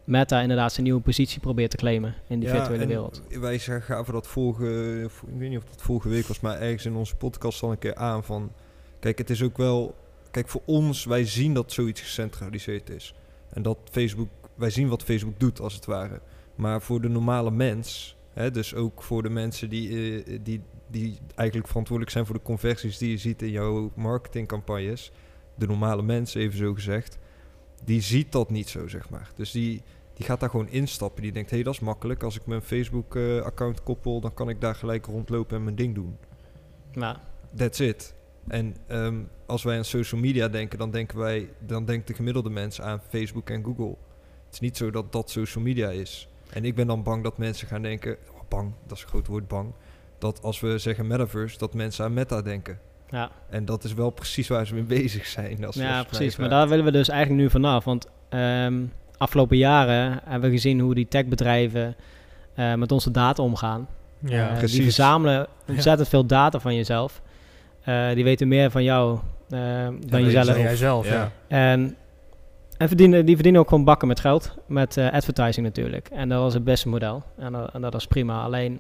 Meta 0.04 0.42
inderdaad 0.42 0.72
zijn 0.74 0.86
nieuwe 0.86 1.02
positie 1.02 1.40
probeert 1.40 1.72
te 1.72 1.78
claimen 1.78 2.16
in 2.28 2.40
die 2.40 2.50
Ja, 2.50 2.56
virtuele 2.56 2.86
wereld. 2.88 3.22
Wij 3.40 3.60
gaven 3.60 4.14
dat 4.14 4.28
vorige, 4.28 5.06
vo- 5.10 5.28
ik 5.28 5.40
weet 5.40 5.50
niet 5.50 5.58
of 5.58 5.64
dat 5.66 5.82
vorige 5.82 6.10
week 6.10 6.28
was, 6.28 6.40
maar 6.40 6.60
ergens 6.60 6.86
in 6.86 6.96
onze 6.96 7.16
podcast 7.16 7.64
al 7.64 7.72
een 7.72 7.80
keer 7.80 7.96
aan 7.96 8.24
van, 8.24 8.52
kijk, 9.00 9.18
het 9.18 9.30
is 9.30 9.44
ook 9.44 9.58
wel, 9.58 9.96
kijk, 10.32 10.48
voor 10.48 10.62
ons, 10.66 11.06
wij 11.06 11.26
zien 11.26 11.54
dat 11.54 11.72
zoiets 11.72 12.02
gecentraliseerd 12.02 12.90
is. 12.90 13.14
En 13.50 13.62
dat 13.62 13.78
Facebook, 13.92 14.30
wij 14.56 14.70
zien 14.70 14.88
wat 14.88 15.04
Facebook 15.04 15.40
doet 15.40 15.60
als 15.60 15.74
het 15.74 15.86
ware. 15.86 16.22
Maar 16.56 16.82
voor 16.82 17.02
de 17.02 17.10
normale 17.10 17.52
mens, 17.52 18.18
hè, 18.34 18.52
dus 18.52 18.76
ook 18.76 19.04
voor 19.04 19.24
de 19.24 19.30
mensen 19.30 19.70
die, 19.70 19.90
eh, 20.24 20.40
die, 20.44 20.62
die 20.88 21.18
eigenlijk 21.36 21.68
verantwoordelijk 21.68 22.16
zijn 22.16 22.26
voor 22.26 22.36
de 22.36 22.42
conversies 22.42 22.98
die 22.98 23.10
je 23.10 23.18
ziet 23.18 23.42
in 23.42 23.52
jouw 23.52 23.92
marketingcampagnes, 23.96 25.12
de 25.56 25.68
normale 25.68 26.02
mens 26.02 26.34
even 26.34 26.58
zo 26.58 26.74
gezegd, 26.74 27.18
die 27.84 28.02
ziet 28.02 28.32
dat 28.32 28.50
niet 28.50 28.70
zo, 28.70 28.88
zeg 28.88 29.10
maar. 29.10 29.32
Dus 29.36 29.52
die, 29.52 29.82
die 30.14 30.26
gaat 30.26 30.40
daar 30.40 30.50
gewoon 30.50 30.70
instappen. 30.70 31.22
Die 31.22 31.32
denkt, 31.32 31.50
hé, 31.50 31.56
hey, 31.56 31.66
dat 31.66 31.74
is 31.74 31.80
makkelijk. 31.80 32.24
Als 32.24 32.36
ik 32.36 32.46
mijn 32.46 32.62
Facebook-account 32.62 33.84
koppel, 33.84 34.22
dan 34.22 34.34
kan 34.34 34.50
ik 34.50 34.62
daar 34.62 34.76
gelijk 34.76 35.06
rondlopen 35.06 35.58
en 35.58 35.64
mijn 35.64 35.76
ding 35.76 35.96
doen. 35.96 36.18
Ja, 36.92 37.22
That's 37.56 37.80
it. 37.80 38.14
En 38.48 38.76
ehm, 38.88 39.16
als 39.46 39.64
wij 39.64 39.78
aan 39.78 39.86
social 39.86 40.22
media 40.22 40.48
denken, 40.48 40.78
dan 40.78 40.92
denken 40.92 41.18
wij, 41.18 41.50
dan 41.60 41.86
denkt 41.86 42.08
de 42.08 42.14
gemiddelde 42.14 42.50
mens 42.50 42.82
aan 42.82 43.02
Facebook 43.10 43.50
en 43.50 43.64
Google. 43.64 43.96
Het 44.46 44.54
is 44.54 44.60
niet 44.60 44.78
zo 44.78 44.92
dat 44.92 45.12
dat 45.12 45.30
social 45.30 45.64
media 45.64 45.90
is. 45.90 46.28
En 46.50 46.66
ik 46.66 46.76
ben 46.76 46.88
dan 46.88 47.04
bang 47.04 47.24
dat 47.24 47.38
mensen 47.38 47.68
gaan 47.68 47.82
denken, 47.82 48.18
oh, 48.34 48.40
bang, 48.48 48.74
dat 48.88 48.98
is 48.98 49.04
een 49.04 49.10
groot 49.10 49.28
woord, 49.28 49.48
bang. 49.48 49.74
Dat 50.18 50.42
als 50.42 50.60
we 50.60 50.78
zeggen 50.78 51.08
metaverse, 51.08 51.58
dat 51.58 51.74
mensen 51.74 52.06
aan 52.06 52.14
meta 52.14 52.42
denken. 52.42 52.80
ja. 53.10 53.32
En 53.50 53.66
dat 53.66 53.84
is 53.84 53.94
wel 53.94 54.10
precies 54.10 54.48
waar 54.48 54.68
ze 54.68 54.74
mee 54.74 54.84
bezig 54.84 55.26
zijn. 55.26 55.66
Als, 55.66 55.76
ja 55.76 56.04
precies. 56.04 56.36
Maar 56.36 56.50
daar 56.50 56.68
willen 56.68 56.86
we 56.86 56.92
dus 56.92 57.10
eigenlijk 57.10 57.42
nu 57.42 57.50
vanaf. 57.50 57.84
Want 57.84 58.08
ehm, 58.30 58.84
afgelopen 59.18 59.58
jaren 59.58 60.22
hebben 60.24 60.50
we 60.50 60.56
gezien 60.56 60.80
hoe 60.80 60.96
die 60.96 61.08
techbedrijven 61.08 61.96
eh, 62.54 62.74
met 62.74 62.92
onze 62.92 63.12
data 63.12 63.44
omgaan. 63.44 63.88
Ja, 64.20 64.48
precies. 64.48 64.72
die 64.72 64.84
verzamelen 64.84 65.48
ontzettend 65.68 66.10
veel 66.10 66.26
data 66.26 66.60
van 66.60 66.76
jezelf. 66.76 67.22
Eh, 67.90 68.14
die 68.16 68.24
weten 68.24 68.48
meer 68.48 68.72
van 68.72 68.84
jou 68.84 69.20
eh, 69.50 69.60
dan 69.60 70.00
dan 70.10 70.24
jezelf. 70.24 70.76
zelf, 70.76 71.08
ja. 71.10 71.32
En, 71.48 71.96
en 72.78 72.88
verdienen, 72.88 73.26
die 73.26 73.34
verdienen 73.36 73.62
ook 73.62 73.70
gewoon 73.70 73.84
bakken 73.84 74.08
met 74.08 74.20
geld. 74.20 74.58
Met 74.68 74.98
eh, 74.98 75.12
advertising 75.12 75.66
natuurlijk. 75.66 76.08
En 76.12 76.30
dat 76.30 76.42
was 76.42 76.54
het 76.54 76.64
beste 76.64 76.90
model. 76.90 77.24
En, 77.38 77.52
dat- 77.52 77.74
en 77.74 77.82
dat 77.82 77.96
is 77.96 78.08
prima. 78.08 78.42
Alleen 78.44 78.80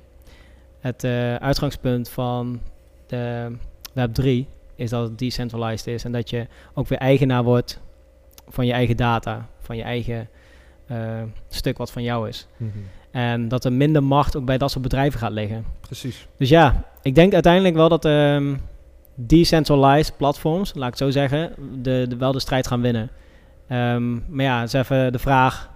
het 0.80 1.04
eh, 1.04 1.36
uitgangspunt 1.36 2.10
van 2.10 2.60
de 3.08 3.52
Web3 4.00 4.28
is 4.76 4.90
dat 4.90 5.04
het 5.10 5.20
decentralized 5.20 5.88
is. 5.88 6.04
En 6.04 6.12
dat 6.12 6.30
je 6.30 6.48
ook 6.74 6.88
weer 6.88 7.00
eigenaar 7.00 7.44
wordt 7.44 7.80
van 8.48 8.66
je 8.66 8.74
eigen 8.74 8.98
data. 8.98 9.48
Van 9.60 9.78
je 9.78 9.84
eigen 9.84 10.30
eh, 10.88 10.98
stuk 11.50 11.78
wat 11.78 11.92
van 11.92 12.04
jou 12.04 12.28
is. 12.28 12.48
Mhm. 12.58 12.70
En 13.12 13.48
dat 13.48 13.66
er 13.66 13.74
minder 13.74 14.04
macht 14.04 14.36
ook 14.36 14.46
bij 14.46 14.58
dat 14.58 14.72
soort 14.72 14.84
bedrijven 14.84 15.20
gaat 15.20 15.32
liggen. 15.32 15.66
Precies. 15.82 16.28
Dus 16.38 16.50
ja, 16.50 16.84
ik 17.02 17.16
denk 17.16 17.34
uiteindelijk 17.34 17.76
wel 17.76 17.90
dat 17.90 18.06
ehm 18.06 18.56
decentralized 19.28 20.18
platforms, 20.18 20.74
laat 20.74 20.94
ik 20.94 21.00
het 21.00 21.08
zo 21.08 21.10
zeggen, 21.10 21.54
de, 21.82 22.06
de, 22.10 22.18
wel 22.18 22.32
de 22.32 22.40
strijd 22.40 22.68
gaan 22.68 22.82
winnen. 22.82 23.10
Ehm, 23.68 24.14
maar 24.14 24.46
ja, 24.46 24.60
het 24.60 24.74
is 24.74 24.80
even 24.80 25.12
de 25.12 25.20
vraag, 25.20 25.72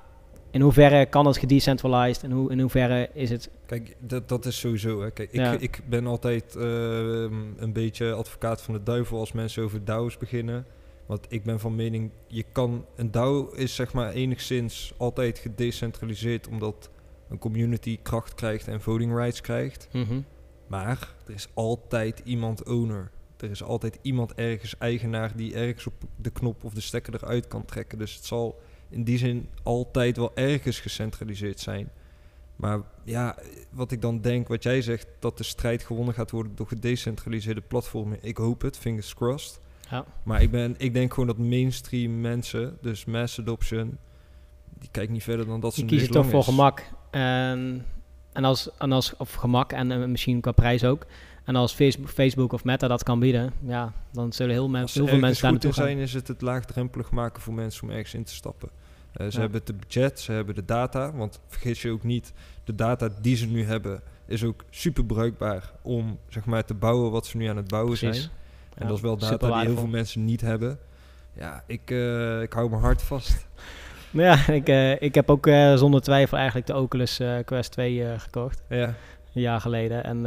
in 0.52 0.62
hoeverre 0.62 1.06
kan 1.06 1.26
het 1.26 1.38
gedecentralized 1.38 2.24
en 2.24 2.32
hoe, 2.32 2.52
in 2.52 2.60
hoeverre 2.60 3.10
is 3.14 3.30
het... 3.30 3.50
Kijk, 3.66 3.96
dat, 4.00 4.30
dat 4.30 4.46
is 4.46 4.60
sowieso. 4.60 5.02
Hè. 5.02 5.12
Kijk, 5.12 5.32
ik, 5.32 5.40
Ja. 5.40 5.52
ik 5.60 5.82
ben 5.90 6.08
altijd 6.08 6.56
ehm, 6.56 7.34
een 7.58 7.74
beetje 7.74 8.12
advocaat 8.14 8.62
van 8.62 8.74
de 8.74 8.84
duivel 8.84 9.20
als 9.20 9.32
mensen 9.32 9.64
over 9.64 9.86
DAO's 9.86 10.18
beginnen. 10.18 10.66
Want 11.06 11.26
ik 11.30 11.44
ben 11.44 11.60
van 11.60 11.76
mening, 11.76 12.12
je 12.28 12.46
kan 12.52 12.86
een 12.96 13.12
DAO 13.12 13.50
is 13.56 13.76
zeg 13.76 13.94
maar 13.94 14.12
enigszins 14.12 14.94
altijd 14.98 15.40
gedecentraliseerd 15.40 16.48
omdat 16.48 16.90
een 17.30 17.38
community 17.38 18.00
kracht 18.02 18.36
krijgt 18.36 18.68
en 18.68 18.82
voting 18.82 19.16
rights 19.16 19.42
krijgt. 19.42 19.88
Maar 20.68 21.14
er 21.28 21.34
is 21.34 21.48
altijd 21.54 22.22
iemand 22.24 22.64
owner. 22.64 23.12
Er 23.38 23.50
is 23.50 23.64
altijd 23.64 24.00
iemand 24.02 24.34
ergens 24.34 24.78
eigenaar 24.78 25.36
die 25.36 25.54
ergens 25.54 25.88
op 25.88 25.94
de 26.16 26.30
knop 26.30 26.64
of 26.64 26.74
de 26.74 26.82
stekker 26.82 27.14
eruit 27.14 27.48
kan 27.48 27.66
trekken. 27.66 27.98
Dus 27.98 28.16
het 28.16 28.26
zal 28.26 28.62
in 28.90 29.04
die 29.04 29.18
zin 29.18 29.50
altijd 29.64 30.18
wel 30.18 30.32
ergens 30.36 30.80
gecentraliseerd 30.80 31.60
zijn. 31.60 31.90
Maar 32.56 32.80
ja, 33.04 33.36
wat 33.70 33.92
ik 33.92 34.02
dan 34.02 34.22
denk, 34.22 34.48
wat 34.48 34.64
jij 34.64 34.82
zegt, 34.82 35.08
dat 35.20 35.38
de 35.38 35.44
strijd 35.44 35.84
gewonnen 35.84 36.14
gaat 36.14 36.32
worden 36.32 36.56
door 36.56 36.68
gedecentraliseerde 36.68 37.62
platformen. 37.62 38.18
Ik 38.22 38.38
hoop 38.38 38.62
het, 38.62 38.78
fingers 38.78 39.14
crossed. 39.14 39.60
Ja. 39.90 40.06
Maar 40.24 40.42
ik, 40.42 40.52
ben, 40.52 40.76
ik 40.78 40.94
denk 40.94 41.14
gewoon 41.14 41.28
dat 41.28 41.38
mainstream 41.38 42.22
mensen, 42.22 42.78
dus 42.82 43.06
mass 43.06 43.40
adoption, 43.40 43.98
die 44.80 44.90
kijken 44.92 45.14
niet 45.14 45.24
verder 45.24 45.46
dan 45.46 45.60
dat 45.60 45.74
ze 45.74 45.86
kiezen 45.86 46.12
toch 46.12 46.30
voor 46.30 46.44
gemak. 46.44 46.84
En, 47.12 47.86
en 48.34 48.44
als, 48.44 48.70
en 48.78 48.92
als, 48.92 49.18
of 49.18 49.34
gemak 49.34 49.72
en 49.72 49.92
eh, 49.92 50.06
misschien 50.06 50.42
qua 50.42 50.52
prijs 50.52 50.84
ook. 50.84 51.06
En 51.44 51.56
als 51.56 51.74
Facebook, 51.74 52.10
Facebook 52.10 52.54
of 52.54 52.64
Meta 52.64 52.88
dat 52.88 53.04
kan 53.04 53.20
bieden, 53.20 53.54
ja, 53.66 53.94
dan 54.12 54.34
zullen 54.34 54.54
heel, 54.54 54.70
men, 54.70 54.88
heel 54.94 55.08
veel 55.08 55.20
mensen 55.20 55.42
daar 55.42 55.52
naartoe 55.52 55.74
gaan. 55.74 55.84
zijn, 55.86 55.98
is 55.98 56.14
het 56.14 56.28
het 56.28 56.42
laagdrempelig 56.42 57.12
maken 57.12 57.42
voor 57.42 57.54
mensen 57.54 57.84
om 57.84 57.90
ergens 57.90 58.14
in 58.14 58.24
te 58.24 58.34
stappen. 58.34 58.70
Eh, 59.14 59.26
ze 59.28 59.34
Ja. 59.36 59.40
hebben 59.40 59.62
het 59.66 59.78
budget, 59.80 60.20
ze 60.20 60.32
hebben 60.32 60.56
de 60.56 60.66
data. 60.66 61.14
Want 61.14 61.40
vergis 61.48 61.82
je 61.82 61.92
ook 61.92 62.04
niet, 62.04 62.34
de 62.64 62.76
data 62.76 63.10
die 63.22 63.36
ze 63.36 63.48
nu 63.48 63.64
hebben, 63.66 64.02
is 64.28 64.44
ook 64.44 64.64
super 64.70 65.06
bruikbaar 65.06 65.72
om 65.82 66.18
zeg 66.30 66.46
maar, 66.46 66.66
te 66.66 66.74
bouwen 66.74 67.12
wat 67.12 67.26
ze 67.26 67.38
nu 67.38 67.46
aan 67.48 67.58
het 67.58 67.68
bouwen 67.68 67.98
Precies. 67.98 68.18
zijn. 68.22 68.32
En 68.76 68.82
Ja, 68.82 68.88
dat 68.88 68.98
is 68.98 69.04
wel 69.04 69.18
data 69.18 69.48
die 69.48 69.66
heel 69.68 69.78
veel 69.78 69.88
mensen 69.88 70.26
niet 70.26 70.42
hebben. 70.42 70.80
Ja, 71.34 71.64
ik, 71.68 71.92
eh, 71.92 72.42
ik 72.42 72.54
hou 72.54 72.70
mijn 72.70 72.82
hart 72.82 73.02
vast. 73.02 73.48
Maar 74.12 74.26
ja, 74.48 74.48
ik, 74.54 74.68
eh, 74.68 75.02
ik 75.02 75.16
heb 75.16 75.30
ook 75.30 75.48
zonder 75.76 76.02
twijfel 76.02 76.38
eigenlijk 76.38 76.68
de 76.68 76.76
Oculus 76.76 77.20
Quest 77.46 77.72
2 77.72 78.04
eh, 78.08 78.20
gekocht. 78.20 78.62
Ja, 78.70 78.86
Een 79.34 79.42
jaar 79.42 79.62
geleden. 79.62 80.04
En 80.04 80.26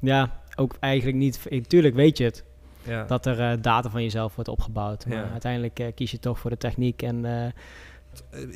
ja, 0.00 0.40
ook 0.56 0.74
eigenlijk 0.80 1.16
niet... 1.16 1.46
Tuurlijk 1.68 1.94
weet 1.94 2.18
je 2.18 2.24
het, 2.24 2.44
ja. 2.82 3.04
dat 3.04 3.26
er 3.26 3.40
eh, 3.40 3.62
data 3.62 3.90
van 3.90 4.02
jezelf 4.02 4.34
wordt 4.34 4.50
opgebouwd. 4.50 5.06
Maar 5.06 5.16
Ja. 5.16 5.30
uiteindelijk 5.30 5.78
eh, 5.78 5.86
kies 5.94 6.10
je 6.10 6.18
toch 6.18 6.38
voor 6.38 6.50
de 6.50 6.56
techniek 6.56 7.02
en 7.02 7.24
eh, 7.24 7.52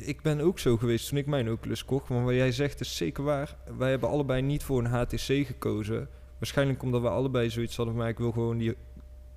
Ik 0.07 0.21
ben 0.21 0.39
ook 0.41 0.59
zo 0.59 0.77
geweest 0.77 1.09
toen 1.09 1.17
ik 1.17 1.25
mijn 1.25 1.51
Oculus 1.51 1.85
kocht. 1.85 2.09
Maar 2.09 2.23
wat 2.23 2.33
jij 2.33 2.51
zegt 2.51 2.79
is 2.79 2.95
zeker 2.97 3.23
waar. 3.23 3.55
Wij 3.77 3.89
hebben 3.89 4.09
allebei 4.09 4.41
niet 4.41 4.63
voor 4.63 4.79
een 4.79 4.91
HTC 4.91 5.45
gekozen. 5.45 6.07
Waarschijnlijk 6.37 6.83
omdat 6.83 7.01
we 7.01 7.09
allebei 7.09 7.49
zoiets 7.49 7.75
hadden. 7.77 7.95
"Maar 7.95 8.09
ik 8.09 8.17
wil 8.17 8.31
gewoon 8.31 8.57
die, 8.57 8.75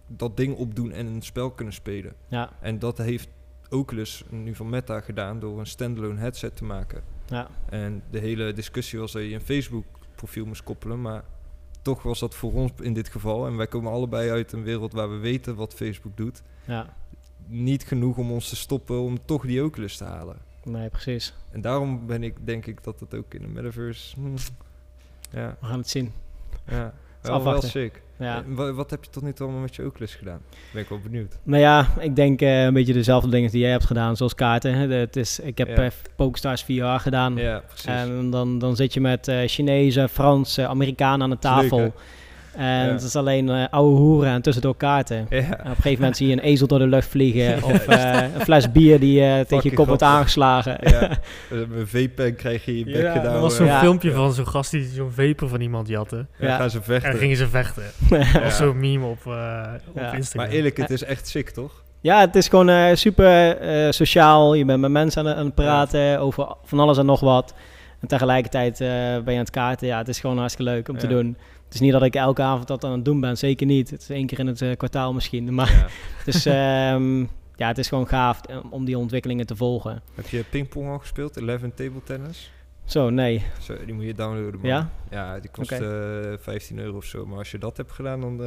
dat 0.07 0.37
ding 0.37 0.57
opdoen 0.57 0.93
en 0.93 1.07
een 1.07 1.23
spel 1.23 1.51
kunnen 1.51 1.75
spelen. 1.75 2.13
Ja, 2.29 2.51
En 2.61 2.79
dat 2.79 2.99
heeft 2.99 3.29
Oculus 3.71 4.25
nu 4.31 4.55
van 4.55 4.69
Meta 4.69 5.01
gedaan 5.01 5.41
door 5.41 5.59
een 5.59 5.67
standalone 5.67 6.21
headset 6.21 6.57
te 6.57 6.65
maken. 6.65 7.03
ja, 7.27 7.49
En 7.69 8.03
de 8.11 8.19
hele 8.19 8.53
discussie 8.53 8.99
was 8.99 9.13
dat 9.13 9.23
je 9.23 9.35
een 9.35 9.41
Facebook 9.41 9.85
profiel 10.15 10.47
moest 10.47 10.63
koppelen. 10.63 11.01
Maar 11.01 11.23
toch 11.83 12.03
was 12.03 12.19
dat 12.19 12.35
voor 12.35 12.53
ons 12.53 12.73
in 12.81 12.93
dit 12.95 13.09
geval. 13.09 13.47
En 13.47 13.57
wij 13.57 13.67
komen 13.67 13.93
allebei 13.93 14.31
uit 14.31 14.53
een 14.53 14.63
wereld 14.63 14.93
waar 14.93 15.11
we 15.11 15.17
weten 15.17 15.55
wat 15.55 15.75
Facebook 15.75 16.17
doet. 16.17 16.43
ja. 16.65 16.97
Niet 17.51 17.85
genoeg 17.85 18.17
om 18.17 18.31
ons 18.31 18.49
te 18.49 18.57
stoppen 18.57 19.01
om 19.01 19.19
toch 19.25 19.47
die 19.47 19.65
Oculus 19.65 19.97
te 19.97 20.05
halen. 20.05 20.37
Nee, 20.65 20.89
precies. 20.89 21.35
En 21.51 21.61
daarom 21.61 22.07
ben 22.07 22.23
ik, 22.23 22.47
denk 22.47 22.67
ik, 22.67 22.85
dat 22.85 23.01
het 23.01 23.15
ook 23.15 23.35
in 23.35 23.41
de 23.43 23.49
metaverse... 23.49 24.17
hm, 24.17 24.37
ja, 25.31 25.57
We 25.61 25.67
gaan 25.67 25.79
het 25.79 25.89
zien. 25.89 26.13
ja. 26.67 26.95
Wel, 27.23 27.45
wel 27.45 27.63
sick. 27.63 28.03
Ja. 28.19 28.37
En 28.45 28.55
wa- 28.55 28.73
wat 28.73 28.91
heb 28.91 29.05
je 29.05 29.11
tot 29.11 29.23
nu 29.23 29.33
toe 29.33 29.45
allemaal 29.47 29.63
met 29.65 29.77
je 29.77 29.85
Oculus 29.87 30.15
gedaan? 30.15 30.41
Ben 30.73 30.83
ik 30.83 30.89
wel 30.89 31.01
benieuwd. 31.01 31.39
Nou 31.43 31.61
ja, 31.63 31.87
ik 32.01 32.17
denk 32.17 32.41
eh, 32.41 32.63
een 32.65 32.73
beetje 32.73 32.93
dezelfde 32.93 33.31
dingen 33.31 33.51
die 33.51 33.61
jij 33.61 33.71
hebt 33.71 33.85
gedaan, 33.85 34.17
zoals 34.17 34.35
kaarten. 34.35 34.75
Hè. 34.75 34.89
De- 34.89 34.95
het 34.95 35.17
is, 35.17 35.41
ik 35.41 35.59
heb 35.59 35.69
Ja. 35.69 35.75
eh, 35.77 35.91
PokerStars 36.17 36.63
VR 36.63 36.83
gedaan. 36.85 37.37
Ja, 37.37 37.63
precies. 37.67 37.85
En 37.87 38.31
dan, 38.31 38.59
dan 38.59 38.77
zit 38.77 38.95
je 38.95 39.01
met 39.01 39.29
eh 39.29 39.39
Chinezen, 39.47 40.09
Fransen, 40.09 40.69
Amerikanen 40.69 41.23
aan 41.23 41.31
de 41.31 41.49
leuk, 41.49 41.53
tafel. 41.61 41.95
En 42.59 42.87
Ja. 42.87 42.93
het 42.93 43.03
is 43.03 43.17
alleen 43.17 43.49
eh, 43.49 43.65
oude 43.71 43.97
hoeren 43.97 44.31
en 44.33 44.43
tussendoor 44.43 44.77
kaarten. 44.77 45.27
ja. 45.31 45.37
En 45.37 45.53
op 45.53 45.59
een 45.59 45.67
gegeven 45.75 45.93
moment 45.99 46.17
zie 46.17 46.27
je 46.27 46.33
een 46.33 46.39
ezel 46.39 46.67
door 46.67 46.79
de 46.79 46.87
lucht 46.87 47.09
vliegen. 47.09 47.63
Of 47.73 47.87
eh, 47.87 48.23
een 48.35 48.41
fles 48.41 48.73
bier 48.73 49.01
die 49.01 49.21
eh, 49.25 49.41
tegen 49.41 49.71
je 49.71 49.77
kop 49.77 49.87
wordt 49.87 50.03
aangeslagen. 50.03 50.77
ja. 50.81 51.11
Een 51.51 51.87
V-pen 51.87 52.37
krijg 52.37 52.65
je 52.65 52.71
in 52.73 52.79
je 52.79 52.85
bek 52.85 53.03
Ja, 53.03 53.13
gedaan. 53.13 53.35
Er 53.35 53.41
was 53.41 53.57
zo'n 53.57 53.67
Ja. 53.67 53.81
filmpje 53.81 54.13
van 54.13 54.33
zo'n 54.33 54.47
gast 54.47 54.71
die 54.71 54.85
zo'n 54.85 55.11
vapen 55.11 55.49
van 55.49 55.61
iemand 55.61 55.89
jatte. 55.89 56.27
Ja, 56.39 56.57
gaan 56.57 56.71
ze 56.71 56.77
En 56.77 56.83
vechten. 56.85 57.11
dan 57.11 57.21
gingen 57.21 57.37
ze 57.37 57.49
vechten. 57.49 57.83
Dat 58.11 58.27
Ja. 58.33 58.41
was 58.43 58.57
zo'n 58.57 58.79
meme 58.81 59.07
op, 59.07 59.27
eh, 59.27 59.33
op 59.89 59.97
Ja. 59.99 60.13
Instagram. 60.13 60.47
Maar 60.47 60.55
eerlijk, 60.57 60.77
het 60.77 60.91
is 60.91 61.05
echt 61.05 61.29
sick, 61.29 61.51
toch? 61.51 61.83
Ja, 62.01 62.21
het 62.21 62.37
is 62.37 62.49
gewoon 62.49 62.69
eh, 62.69 62.95
super 62.95 63.57
eh, 63.59 63.91
sociaal. 63.91 64.55
Je 64.55 64.65
bent 64.65 64.81
met 64.81 64.91
mensen 64.91 65.21
aan, 65.23 65.29
het- 65.29 65.37
aan 65.37 65.45
het 65.45 65.55
praten 65.55 66.19
over 66.21 66.47
van 66.65 66.81
alles 66.81 66.99
en 66.99 67.07
nog 67.07 67.21
wat. 67.21 67.55
En 68.01 68.09
tegelijkertijd 68.09 68.81
eh, 68.81 68.89
ben 68.89 69.23
je 69.25 69.31
aan 69.33 69.37
het 69.39 69.51
kaarten. 69.51 69.87
Ja, 69.87 69.99
het 69.99 70.09
is 70.09 70.21
gewoon 70.21 70.39
hartstikke 70.39 70.71
leuk 70.73 70.89
om 70.89 70.99
te 70.99 71.07
doen. 71.07 71.37
Het 71.69 71.75
is 71.77 71.81
niet 71.81 71.93
dat 71.93 72.03
ik 72.03 72.15
elke 72.15 72.43
avond 72.43 72.69
dat 72.69 72.85
aan 72.85 72.93
het 72.93 73.05
doen 73.05 73.21
ben. 73.21 73.37
Zeker 73.39 73.67
niet. 73.67 73.91
Het 73.91 74.01
is 74.01 74.11
één 74.11 74.27
keer 74.27 74.39
in 74.39 74.47
het 74.47 74.63
eh, 74.63 74.77
kwartaal 74.77 75.13
misschien. 75.13 75.55
Maar 75.55 75.71
Ja. 75.73 75.87
dus, 76.25 76.47
ehm, 76.47 77.21
ja, 77.57 77.67
het 77.69 77.79
is 77.79 77.89
gewoon 77.89 78.09
gaaf 78.09 78.41
eh, 78.41 78.59
om 78.71 78.85
die 78.85 78.99
ontwikkelingen 78.99 79.47
te 79.47 79.57
volgen. 79.57 80.03
Heb 80.15 80.27
je 80.29 80.45
pingpong 80.51 80.89
al 80.89 80.99
gespeeld? 80.99 81.37
11 81.37 81.61
table 81.75 82.03
tennis? 82.05 82.53
Zo, 82.85 83.11
nee. 83.11 83.43
Zo, 83.61 83.85
die 83.85 83.95
moet 83.95 84.05
je 84.05 84.15
downloaden, 84.15 84.61
man. 84.61 84.69
Ja? 84.71 84.91
Ja, 85.11 85.39
die 85.41 85.51
kost 85.51 85.73
Oké. 85.73 86.31
eh, 86.33 86.39
15 86.41 86.79
euro 86.79 86.97
of 86.97 87.05
zo. 87.05 87.27
Maar 87.27 87.39
als 87.39 87.51
je 87.51 87.59
dat 87.59 87.77
hebt 87.77 87.93
gedaan, 87.93 88.21
dan 88.21 88.41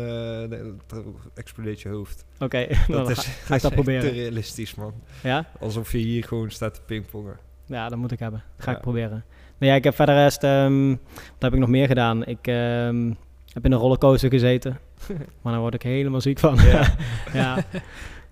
explodeert 1.34 1.82
je 1.82 1.90
hoofd. 1.90 2.26
Oké, 2.40 2.68
Dat 2.88 2.88
dan 2.88 3.10
is, 3.10 3.18
ga, 3.18 3.24
ga 3.24 3.30
ik 3.30 3.56
is 3.56 3.62
dat 3.62 3.64
echt 3.64 3.74
proberen. 3.74 4.02
te 4.02 4.10
realistisch, 4.10 4.76
man. 4.76 4.94
Ja? 5.24 5.46
Alsof 5.60 5.92
je 5.92 5.98
hier 5.98 6.24
gewoon 6.24 6.52
staat 6.52 6.74
te 6.74 6.82
pingpongen. 6.86 7.38
Ja, 7.66 7.90
dat 7.90 7.98
moet 7.98 8.12
ik 8.12 8.20
hebben. 8.20 8.44
Dat 8.56 8.66
ga 8.66 8.72
Ja. 8.72 8.78
ik 8.78 8.84
proberen. 8.84 9.24
Ja, 9.68 9.76
ik 9.76 9.84
heb 9.84 9.96
verder 9.96 10.16
rest... 10.16 10.44
ehm, 10.44 10.90
wat 10.90 11.40
heb 11.40 11.54
ik 11.54 11.60
nog 11.60 11.70
meer 11.70 11.88
gedaan? 11.88 12.26
Ik 12.26 12.48
ehm, 12.48 13.12
heb 13.54 13.66
in 13.66 13.72
een 13.72 13.80
rollercoaster 13.80 14.30
gezeten. 14.30 14.80
maar 15.42 15.54
daar 15.54 15.62
word 15.62 15.74
ik 15.74 15.82
helemaal 15.82 16.22
ziek 16.22 16.40
van. 16.40 16.56
Ja. 16.56 16.96
ja. 17.42 17.58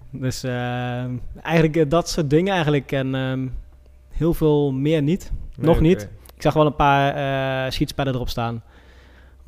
Dus 0.10 0.44
ehm, 0.44 1.12
eigenlijk 1.42 1.76
eh, 1.76 1.86
dat 1.90 2.10
soort 2.10 2.30
dingen 2.30 2.54
eigenlijk. 2.54 2.92
En 2.92 3.54
heel 4.10 4.34
veel 4.34 4.72
meer 4.72 5.02
niet. 5.02 5.32
Nog 5.58 5.80
niet. 5.80 6.10
Ik 6.36 6.42
zag 6.42 6.54
wel 6.54 6.66
een 6.66 6.76
paar 6.76 7.16
eh 7.16 7.72
schietspellen 7.72 8.14
erop 8.14 8.30
staan. 8.30 8.64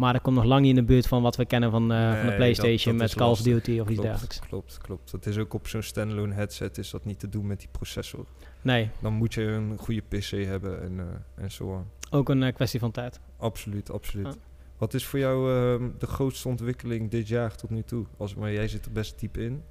Maar 0.02 0.14
dat 0.14 0.22
komt 0.22 0.36
nog 0.36 0.46
lang 0.46 0.62
niet 0.62 0.70
in 0.70 0.76
de 0.76 0.84
buurt 0.84 1.08
van 1.08 1.22
wat 1.22 1.36
we 1.36 1.46
kennen 1.46 1.72
van, 1.72 1.92
eh, 1.92 2.18
van 2.20 2.30
de 2.30 2.36
PlayStation 2.36 2.98
dat- 2.98 3.08
dat 3.08 3.18
met 3.18 3.26
Call 3.26 3.32
of. 3.32 3.42
Duty 3.42 3.72
of 3.72 3.78
iets 3.78 3.86
Klopt, 3.86 4.02
dergelijks. 4.02 4.40
klopt, 4.40 4.78
klopt. 4.78 5.12
Dat 5.12 5.26
is 5.26 5.38
ook 5.38 5.54
op 5.54 5.68
zo'n 5.68 5.82
standalone 5.82 6.34
headset 6.34 6.78
is 6.78 6.90
dat 6.90 7.06
niet 7.06 7.20
te 7.20 7.30
doen 7.30 7.48
met 7.48 7.60
die 7.60 7.68
processor. 7.72 8.26
Nee, 8.62 8.90
Dan 9.00 9.14
moet 9.14 9.34
je 9.34 9.42
een 9.44 9.78
goede 9.78 10.02
PC 10.02 10.30
hebben 10.46 10.82
en, 10.82 11.00
eh, 11.00 11.44
en 11.44 11.52
zo 11.52 11.76
aan. 11.76 11.90
ook 12.10 12.30
een 12.30 12.44
eh, 12.44 12.54
kwestie 12.54 12.80
van 12.80 12.92
tijd. 12.92 13.20
Absoluut, 13.38 13.92
absoluut. 13.92 14.26
Ja. 14.28 14.34
Wat 14.78 14.94
is 14.94 15.06
voor 15.06 15.20
jou 15.20 15.52
ehm, 15.52 15.90
de 15.98 16.06
grootste 16.08 16.48
ontwikkeling 16.48 17.10
dit 17.12 17.28
jaar 17.28 17.56
tot 17.56 17.70
nu 17.70 17.84
toe? 17.84 18.06
Als, 18.18 18.36
maar 18.36 18.52
jij 18.52 18.68
zit 18.68 18.86
er 18.86 18.92
best 18.92 19.20
diep 19.20 19.38
in. 19.38 19.64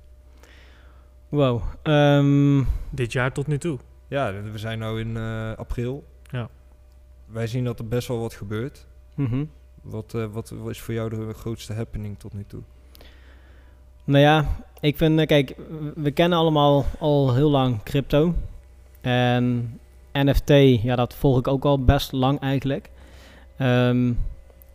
Wow. 1.29 1.63
Ehm, 1.83 2.63
Dit 2.91 3.13
jaar 3.13 3.33
tot 3.33 3.47
nu 3.47 3.59
toe. 3.59 3.79
Ja, 4.09 4.33
we 4.43 4.59
zijn 4.59 4.79
nu 4.79 4.99
in 5.01 5.17
eh, 5.17 5.53
april. 5.53 6.05
Ja. 6.31 6.49
Wij 7.27 7.47
zien 7.47 7.65
dat 7.65 7.79
er 7.79 7.89
best 7.89 8.09
wel 8.09 8.19
wat 8.21 8.35
gebeurt. 8.35 8.87
mhm. 9.15 9.45
Wat, 9.83 10.15
eh, 10.15 10.25
wat 10.33 10.55
is 10.69 10.81
voor 10.81 10.95
jou 10.95 11.11
de 11.11 11.35
grootste 11.35 11.73
happening 11.73 12.19
tot 12.19 12.35
nu 12.35 12.45
toe? 12.47 12.61
Nou 14.05 14.23
ja, 14.23 14.47
ik 14.81 14.97
vind, 14.97 15.19
eh, 15.19 15.27
kijk, 15.27 15.55
we 15.95 16.11
kennen 16.11 16.39
allemaal 16.39 16.85
al 16.99 17.35
heel 17.35 17.51
lang 17.51 17.83
crypto. 17.83 18.35
En 19.01 19.79
NFT, 20.13 20.49
ja, 20.83 20.97
dat 20.97 21.15
volg 21.15 21.39
ik 21.39 21.49
ook 21.49 21.65
al 21.65 21.85
best 21.85 22.13
lang 22.13 22.41
eigenlijk. 22.41 22.91
Ehm, 23.57 24.13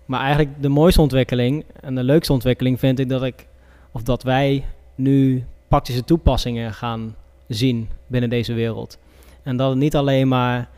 maar 0.06 0.20
eigenlijk 0.20 0.62
de 0.62 0.70
mooiste 0.70 1.02
ontwikkeling 1.02 1.66
en 1.82 1.96
de 1.96 2.04
leukste 2.04 2.34
ontwikkeling 2.34 2.80
vind 2.80 3.00
ik 3.00 3.10
dat 3.10 3.24
ik, 3.24 3.48
of 3.92 4.04
dat 4.04 4.24
wij 4.24 4.66
nu 4.96 5.46
praktische 5.68 6.04
toepassingen 6.04 6.74
gaan 6.74 7.16
zien 7.48 7.90
binnen 8.08 8.30
deze 8.30 8.54
wereld. 8.54 8.98
En 9.44 9.58
dat 9.58 9.70
het 9.70 9.80
niet 9.80 9.96
alleen 9.96 10.28
maar 10.28 10.70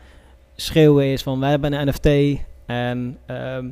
schreeuwen 0.56 1.06
is 1.06 1.22
van 1.22 1.40
wij 1.40 1.50
hebben 1.50 1.72
een 1.72 1.88
NFT 1.88 2.40
en 2.66 3.18
ehm, 3.26 3.68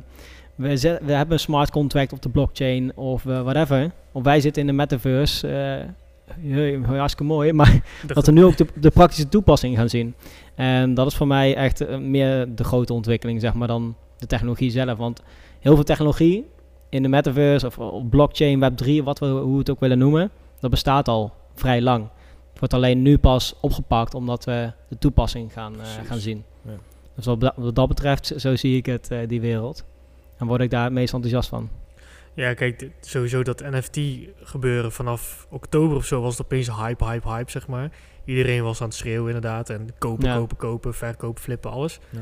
we, 0.57 0.77
zet- 0.77 0.99
we 1.03 1.11
hebben 1.11 1.33
een 1.33 1.39
smart 1.39 1.71
contract 1.71 2.13
op 2.13 2.21
de 2.21 2.29
blockchain 2.29 2.91
of 2.97 3.25
eh, 3.25 3.41
whatever. 3.41 3.91
Of 4.11 4.23
wij 4.23 4.39
zitten 4.41 4.61
in 4.61 4.67
de 4.67 4.73
metaverse. 4.73 5.47
eh, 5.47 5.85
jee, 6.55 6.79
hartstikke 6.85 7.23
mooi. 7.33 7.53
Maar 7.53 7.81
dat 8.13 8.25
we 8.25 8.31
nu 8.31 8.43
ook 8.45 8.57
de, 8.57 8.67
de 8.79 8.89
praktische 8.91 9.29
toepassing 9.29 9.77
gaan 9.77 9.89
zien. 9.89 10.15
En 10.55 10.93
dat 10.93 11.07
is 11.07 11.15
voor 11.15 11.27
mij 11.27 11.55
echt 11.55 11.81
eh, 11.81 11.97
meer 11.97 12.55
de 12.55 12.63
grote 12.63 12.93
ontwikkeling, 12.93 13.41
zeg 13.41 13.53
maar, 13.53 13.67
dan 13.67 13.95
de 14.17 14.25
technologie 14.27 14.69
zelf. 14.71 14.97
Want 14.97 15.23
heel 15.59 15.75
veel 15.75 15.83
technologie 15.83 16.45
in 16.89 17.01
de 17.01 17.07
metaverse 17.09 17.65
of, 17.65 17.77
of 17.79 18.09
blockchain, 18.09 18.59
web3, 18.71 19.03
wat 19.03 19.19
we, 19.19 19.25
hoe 19.25 19.57
het 19.57 19.69
ook 19.69 19.79
willen 19.79 19.97
noemen, 19.97 20.31
dat 20.59 20.69
bestaat 20.71 21.07
al 21.07 21.33
vrij 21.55 21.81
lang. 21.81 22.03
Het 22.49 22.59
wordt 22.59 22.73
alleen 22.73 23.01
nu 23.01 23.17
pas 23.17 23.55
opgepakt 23.61 24.13
omdat 24.13 24.45
we 24.45 24.71
de 24.89 24.97
toepassing 24.97 25.53
gaan, 25.53 25.73
gaan 26.07 26.17
zien. 26.19 26.43
Ja. 26.65 26.71
Dus 27.15 27.25
wat, 27.25 27.41
dat- 27.41 27.53
wat 27.55 27.75
dat 27.75 27.87
betreft, 27.87 28.33
zo 28.37 28.55
zie 28.55 28.77
ik 28.77 28.85
het, 28.85 29.11
die 29.27 29.41
wereld. 29.41 29.83
En 30.37 30.47
word 30.47 30.61
ik 30.61 30.69
daar 30.69 30.83
het 30.83 30.93
meest 30.93 31.13
enthousiast 31.13 31.49
van. 31.49 31.69
Ja, 32.33 32.53
kijk, 32.53 32.89
sowieso 33.01 33.43
dat 33.43 33.59
NFT 33.59 33.99
gebeuren 34.43 34.91
vanaf 34.91 35.47
oktober 35.49 35.97
of 35.97 36.05
zo 36.05 36.21
was 36.21 36.37
het 36.37 36.45
opeens 36.45 36.75
hype, 36.75 37.05
hype, 37.05 37.29
hype, 37.29 37.51
zeg 37.51 37.67
maar. 37.67 37.89
Iedereen 38.25 38.63
was 38.63 38.81
aan 38.81 38.87
het 38.87 38.97
schreeuwen 38.97 39.27
inderdaad. 39.35 39.69
En 39.69 39.87
kopen, 39.97 40.27
Ja. 40.29 40.35
kopen, 40.35 40.57
kopen, 40.57 40.93
verkopen, 40.93 41.41
flippen, 41.43 41.71
alles. 41.71 41.99
Ja. 42.09 42.19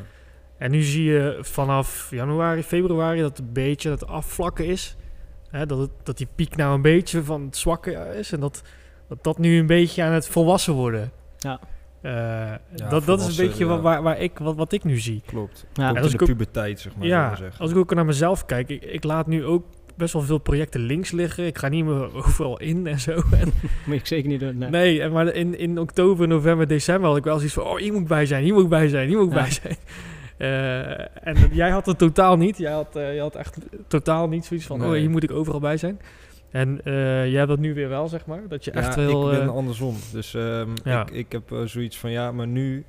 En 0.58 0.72
nu 0.72 0.82
zie 0.82 1.04
je 1.04 1.38
vanaf 1.42 2.08
januari, 2.12 2.64
februari 2.64 3.22
dat 3.22 3.30
het 3.38 3.40
een 3.48 3.54
beetje 3.54 3.90
het 3.90 4.08
afvlakken 4.08 4.66
is. 4.66 4.96
Hè, 5.50 5.66
dat, 5.66 5.80
het, 5.80 5.90
dat 6.04 6.18
die 6.18 6.28
piek 6.36 6.56
nou 6.56 6.76
een 6.76 6.82
beetje 6.82 7.24
van 7.24 7.42
het 7.46 7.58
zwakke 7.58 7.92
is. 8.18 8.32
En 8.32 8.40
dat 8.40 8.62
dat, 9.08 9.24
dat 9.24 9.38
nu 9.38 9.60
een 9.60 9.66
beetje 9.66 10.04
aan 10.04 10.12
het 10.12 10.28
volwassen 10.28 10.74
worden. 10.74 11.12
Ja. 11.38 11.60
Eh, 12.06 12.52
dat, 12.90 13.06
dat 13.06 13.20
is 13.20 13.38
een 13.38 13.48
beetje 13.48 13.66
ja. 13.66 13.70
wa- 13.70 13.82
waar, 13.82 14.02
waar 14.04 14.20
ik, 14.22 14.38
wat, 14.40 14.56
wat 14.56 14.72
ik 14.72 14.84
nu 14.84 14.98
zie. 14.98 15.22
Klopt. 15.26 15.66
Ja. 15.74 15.88
Als 15.90 16.12
in 16.12 16.18
de 16.18 16.20
ook- 16.24 16.28
puberteit, 16.30 16.80
zeg 16.80 16.96
maar. 16.96 17.08
Ja, 17.08 17.38
als 17.60 17.72
ik 17.72 17.78
ook 17.78 17.94
naar 17.96 18.06
mezelf 18.06 18.46
kijk, 18.46 18.70
ik, 18.70 18.84
ik 18.84 19.04
laat 19.04 19.28
nu 19.28 19.46
ook 19.46 19.66
best 19.98 20.14
wel 20.14 20.22
veel 20.22 20.38
projecten 20.38 20.82
links 20.82 21.12
liggen. 21.12 21.46
Ik 21.46 21.58
ga 21.58 21.68
niet 21.68 21.86
meer 21.86 22.16
overal 22.16 22.60
in 22.60 22.88
en 22.88 23.00
zo. 23.00 23.12
En, 23.40 23.54
Moet 23.86 23.96
ik 23.96 24.08
zeker 24.08 24.30
niet 24.30 24.40
doen. 24.40 24.58
Nee. 24.58 24.70
nee, 24.70 25.02
en 25.02 25.12
maar 25.12 25.28
in, 25.34 25.58
in 25.58 25.80
oktober, 25.80 26.28
november, 26.28 26.68
december 26.68 27.08
had 27.08 27.18
ik 27.18 27.24
wel 27.24 27.36
zoiets 27.36 27.54
van... 27.54 27.64
Oh, 27.64 27.78
hier 27.78 27.92
moet 27.94 28.02
ik 28.02 28.08
bij 28.08 28.26
zijn, 28.26 28.44
hier 28.44 28.54
moet 28.54 28.64
ik 28.64 28.70
bij 28.70 28.88
zijn, 28.88 29.08
hier 29.08 29.18
moet 29.18 29.28
ik 29.28 29.34
Ja. 29.34 29.42
bij 29.42 29.52
zijn. 29.52 29.76
Eh, 30.38 31.00
en 31.28 31.36
jij 31.52 31.70
had 31.70 31.86
het 31.86 31.98
totaal 31.98 32.38
niet. 32.38 32.58
Jij 32.58 32.72
had, 32.72 32.96
eh, 32.96 33.14
je 33.16 33.20
had 33.22 33.36
echt 33.36 33.58
totaal 33.88 34.28
niet 34.28 34.46
zoiets 34.46 34.66
van... 34.66 34.84
Oh, 34.84 34.90
Nee. 34.90 35.00
hier 35.00 35.10
moet 35.10 35.24
ik 35.24 35.32
overal 35.32 35.60
bij 35.60 35.78
zijn. 35.78 36.00
En 36.56 36.82
eh, 36.84 36.94
jij 37.28 37.38
hebt 37.38 37.48
dat 37.48 37.60
nu 37.60 37.74
weer 37.74 37.90
wel, 37.90 38.08
zeg 38.08 38.26
maar. 38.26 38.48
Dat 38.48 38.66
je 38.66 38.72
echt 38.72 38.96
ja, 38.96 39.06
wel... 39.06 39.32
ik 39.32 39.38
ben 39.38 39.48
eh, 39.48 39.56
andersom. 39.56 39.96
Dus 40.12 40.34
ehm, 40.34 40.70
Ja. 40.84 41.02
ik, 41.02 41.10
ik 41.10 41.32
heb 41.32 41.52
eh, 41.52 41.62
zoiets 41.62 41.98
van, 41.98 42.12
ja, 42.12 42.32
maar 42.32 42.48
nu 42.48 42.86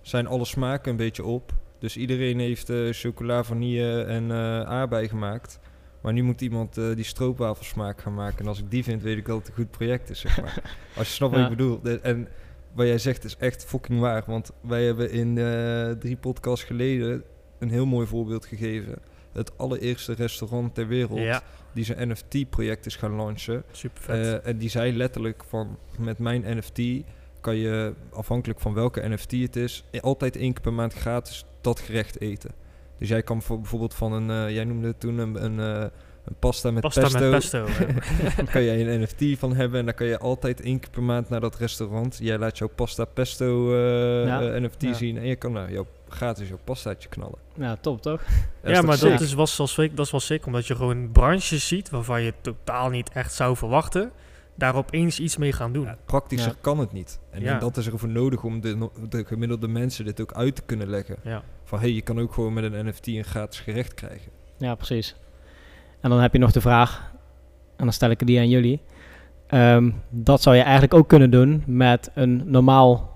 zijn 0.00 0.26
alle 0.26 0.44
smaken 0.44 0.90
een 0.90 0.96
beetje 0.96 1.24
op. 1.24 1.52
Dus 1.78 1.96
iedereen 1.96 2.38
heeft 2.38 2.72
chocola, 2.90 3.42
vanille 3.44 4.02
en 4.02 4.32
aardbei 4.66 5.08
gemaakt. 5.08 5.58
Maar 6.00 6.12
nu 6.12 6.22
moet 6.22 6.40
iemand 6.40 6.78
eh, 6.78 6.84
die 6.94 7.04
stroopwafelsmaak 7.04 8.00
gaan 8.00 8.14
maken. 8.14 8.38
En 8.38 8.46
als 8.46 8.58
ik 8.58 8.70
die 8.70 8.84
vind, 8.84 9.02
weet 9.02 9.16
ik 9.16 9.26
dat 9.26 9.38
het 9.38 9.48
een 9.48 9.54
goed 9.54 9.70
project 9.70 10.10
is, 10.10 10.20
zeg 10.20 10.40
maar. 10.40 10.62
als 10.96 11.08
je 11.08 11.14
snapt 11.14 11.32
wat 11.34 11.42
ik 11.42 11.48
bedoel. 11.48 11.80
De- 11.82 12.00
en 12.00 12.28
wat 12.72 12.86
jij 12.86 12.98
zegt 12.98 13.24
is 13.24 13.36
echt 13.36 13.64
fucking 13.64 14.00
waar. 14.00 14.22
Want 14.26 14.50
wij 14.60 14.84
hebben 14.84 15.10
in 15.10 15.34
drie 15.98 16.16
podcasts 16.16 16.64
geleden 16.64 17.22
een 17.58 17.70
heel 17.70 17.86
mooi 17.86 18.06
voorbeeld 18.06 18.46
gegeven. 18.46 18.98
Het 19.32 19.58
allereerste 19.58 20.12
restaurant 20.12 20.74
ter 20.74 20.86
wereld 20.86 21.18
ja, 21.18 21.42
die 21.76 21.84
zijn 21.84 22.08
NFT-project 22.10 22.86
is 22.86 22.96
gaan 22.96 23.16
launchen. 23.16 23.62
super 23.72 24.02
vet. 24.02 24.26
Eh, 24.42 24.50
en 24.50 24.58
die 24.58 24.68
zei 24.68 24.92
letterlijk 24.96 25.44
van 25.48 25.78
met 25.98 26.18
mijn 26.18 26.44
NFT 26.58 26.80
kan 27.40 27.56
je, 27.56 27.92
afhankelijk 28.12 28.60
van 28.60 28.74
welke 28.74 29.08
NFT 29.08 29.30
het 29.32 29.56
is, 29.56 29.84
i- 29.92 30.00
altijd 30.00 30.36
één 30.36 30.52
keer 30.52 30.62
per 30.62 30.72
maand 30.72 30.92
gratis 30.94 31.44
dat 31.60 31.80
gerecht 31.80 32.20
eten. 32.20 32.50
Dus 32.98 33.08
jij 33.08 33.22
kan 33.22 33.42
voor- 33.42 33.60
bijvoorbeeld 33.60 33.94
van 33.94 34.12
een, 34.12 34.30
eh, 34.30 34.54
jij 34.54 34.64
noemde 34.64 34.86
het 34.86 35.00
toen 35.00 35.18
een, 35.18 35.44
een, 35.44 35.60
eh, 35.60 35.86
een 36.24 36.36
pasta 36.38 36.70
met 36.70 36.82
Pasta 36.82 37.00
pesto. 37.00 37.18
met 37.20 37.30
pesto. 37.30 37.66
Daar 38.36 38.50
kan 38.50 38.62
je 38.62 38.70
een 38.90 39.00
NFT 39.02 39.38
van 39.38 39.54
hebben 39.54 39.78
en 39.80 39.84
dan 39.86 39.94
kan 39.94 40.06
je 40.06 40.18
altijd 40.18 40.60
één 40.60 40.80
keer 40.80 40.90
per 40.90 41.02
maand 41.02 41.28
naar 41.28 41.40
dat 41.40 41.56
restaurant. 41.56 42.18
Jij 42.22 42.38
laat 42.38 42.58
jouw 42.58 42.68
pasta 42.74 43.04
pesto 43.04 43.72
eh, 43.74 44.26
Ja. 44.26 44.42
eh, 44.52 44.62
NFT 44.62 44.82
Ja. 44.82 44.92
zien 44.92 45.16
en 45.18 45.26
je 45.26 45.36
kan 45.36 45.52
nou 45.52 45.72
jouw, 45.72 45.86
gratis 46.08 46.48
jouw 46.48 46.58
pastaatje 46.64 47.08
knallen. 47.08 47.38
Ja, 47.54 47.76
top 47.80 48.02
toch? 48.02 48.22
Ja, 48.64 48.82
maar 48.82 48.96
sick? 48.96 49.10
dat 49.10 49.20
is, 49.20 49.32
was 49.32 49.56
wel 49.56 49.66
sick, 49.66 49.96
dat 49.96 50.04
is 50.04 50.10
wel 50.10 50.20
sick, 50.20 50.46
omdat 50.46 50.66
je 50.66 50.76
gewoon 50.76 51.12
branches 51.12 51.68
ziet 51.68 51.90
waarvan 51.90 52.22
je 52.22 52.34
totaal 52.40 52.90
niet 52.90 53.10
echt 53.10 53.32
zou 53.34 53.56
verwachten, 53.56 54.12
daar 54.54 54.74
opeens 54.74 55.20
iets 55.20 55.36
mee 55.36 55.52
gaan 55.52 55.72
doen. 55.72 55.84
Ja, 55.84 55.96
praktischer 56.04 56.52
Ja. 56.52 56.58
kan 56.60 56.78
het 56.78 56.92
niet. 56.92 57.20
En, 57.30 57.58
dat 57.58 57.76
is 57.76 57.86
er 57.86 57.98
voor 57.98 58.08
nodig 58.08 58.42
om 58.42 58.60
de, 58.60 58.88
de 59.08 59.24
gemiddelde 59.24 59.68
mensen 59.68 60.04
dit 60.04 60.20
ook 60.20 60.32
uit 60.32 60.54
te 60.54 60.62
kunnen 60.62 60.88
leggen. 60.88 61.16
Ja. 61.24 61.42
Van 61.64 61.78
hé, 61.78 61.84
hey, 61.84 61.94
je 61.94 62.02
kan 62.02 62.20
ook 62.20 62.34
gewoon 62.34 62.52
met 62.52 62.72
een 62.72 62.86
NFT 62.86 63.06
een 63.06 63.24
gratis 63.24 63.60
gerecht 63.60 63.94
krijgen. 63.94 64.32
Ja, 64.58 64.74
precies. 64.74 65.16
En 66.00 66.10
dan 66.10 66.20
heb 66.20 66.32
je 66.32 66.38
nog 66.38 66.52
de 66.52 66.60
vraag, 66.60 67.12
en 67.76 67.84
dan 67.84 67.92
stel 67.92 68.10
ik 68.10 68.26
die 68.26 68.38
aan 68.38 68.48
jullie. 68.48 68.80
Ehm, 69.46 69.90
dat 70.10 70.42
zou 70.42 70.56
je 70.56 70.62
eigenlijk 70.62 70.94
ook 70.94 71.08
kunnen 71.08 71.30
doen 71.30 71.62
met 71.66 72.10
een 72.14 72.42
normaal 72.50 73.15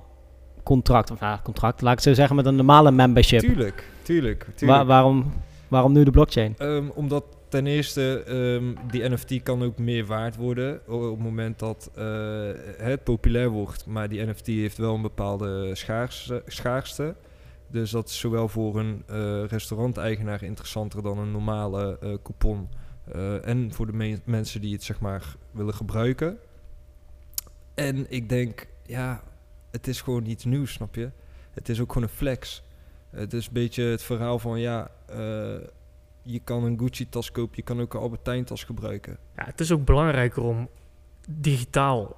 contract. 0.76 1.10
Of 1.10 1.20
nou, 1.20 1.38
contract, 1.42 1.80
laat 1.80 1.90
ik 1.92 1.98
het 1.98 2.06
zo 2.08 2.14
zeggen, 2.14 2.36
met 2.36 2.46
een 2.46 2.56
normale 2.56 2.90
membership. 2.90 3.40
Tuurlijk, 3.40 3.84
tuurlijk. 4.02 4.44
Wa- 4.46 4.52
tuurlijk. 4.54 4.86
waarom, 4.88 5.32
waarom 5.68 5.92
nu 5.92 6.04
de 6.04 6.10
blockchain? 6.10 6.54
Ehm, 6.58 6.84
omdat 6.94 7.24
ten 7.48 7.66
eerste 7.66 8.22
ehm, 8.26 8.88
die 8.90 9.08
NFT 9.08 9.42
kan 9.42 9.62
ook 9.62 9.78
meer 9.78 10.06
waard 10.06 10.36
worden 10.36 10.80
op 10.86 11.00
het 11.10 11.18
moment 11.18 11.58
dat 11.58 11.90
eh, 11.94 12.04
het 12.76 13.04
populair 13.04 13.48
wordt. 13.48 13.86
Maar 13.86 14.08
die 14.08 14.26
NFT 14.26 14.46
heeft 14.46 14.76
wel 14.78 14.94
een 14.94 15.02
bepaalde 15.02 15.70
schaars, 15.74 16.30
schaarste. 16.46 17.14
Dus 17.70 17.90
dat 17.90 18.08
is 18.08 18.18
zowel 18.18 18.48
voor 18.48 18.78
een 18.78 19.02
eh 19.06 19.44
restauranteigenaar 19.46 20.42
interessanter 20.42 21.02
dan 21.02 21.18
een 21.18 21.30
normale 21.30 21.98
eh, 22.00 22.08
coupon. 22.22 22.68
En 23.42 23.72
voor 23.72 23.86
de 23.86 23.92
me- 23.92 24.20
mensen 24.24 24.60
die 24.60 24.72
het 24.72 24.82
zeg 24.84 25.00
maar 25.00 25.34
willen 25.52 25.74
gebruiken. 25.74 26.38
En 27.74 28.06
ik 28.08 28.28
denk, 28.28 28.66
ja, 28.86 29.22
het 29.70 29.86
is 29.86 30.00
gewoon 30.00 30.26
iets 30.26 30.44
nieuws, 30.44 30.72
snap 30.72 30.94
je? 30.94 31.10
Het 31.50 31.68
is 31.68 31.80
ook 31.80 31.92
gewoon 31.92 32.08
een 32.08 32.14
flex. 32.14 32.62
Het 33.10 33.32
is 33.32 33.46
een 33.46 33.52
beetje 33.52 33.82
het 33.82 34.02
verhaal 34.02 34.38
van, 34.38 34.60
ja, 34.60 34.90
eh, 35.06 35.16
je 36.22 36.40
kan 36.44 36.64
een 36.64 36.78
Gucci-tas 36.78 37.32
kopen, 37.32 37.52
je 37.56 37.62
kan 37.62 37.80
ook 37.80 37.94
een 37.94 38.00
Albertijn-tas 38.00 38.64
gebruiken. 38.64 39.18
Ja, 39.36 39.44
het 39.44 39.60
is 39.60 39.72
ook 39.72 39.84
belangrijker 39.84 40.42
om 40.42 40.68
digitaal 41.28 42.16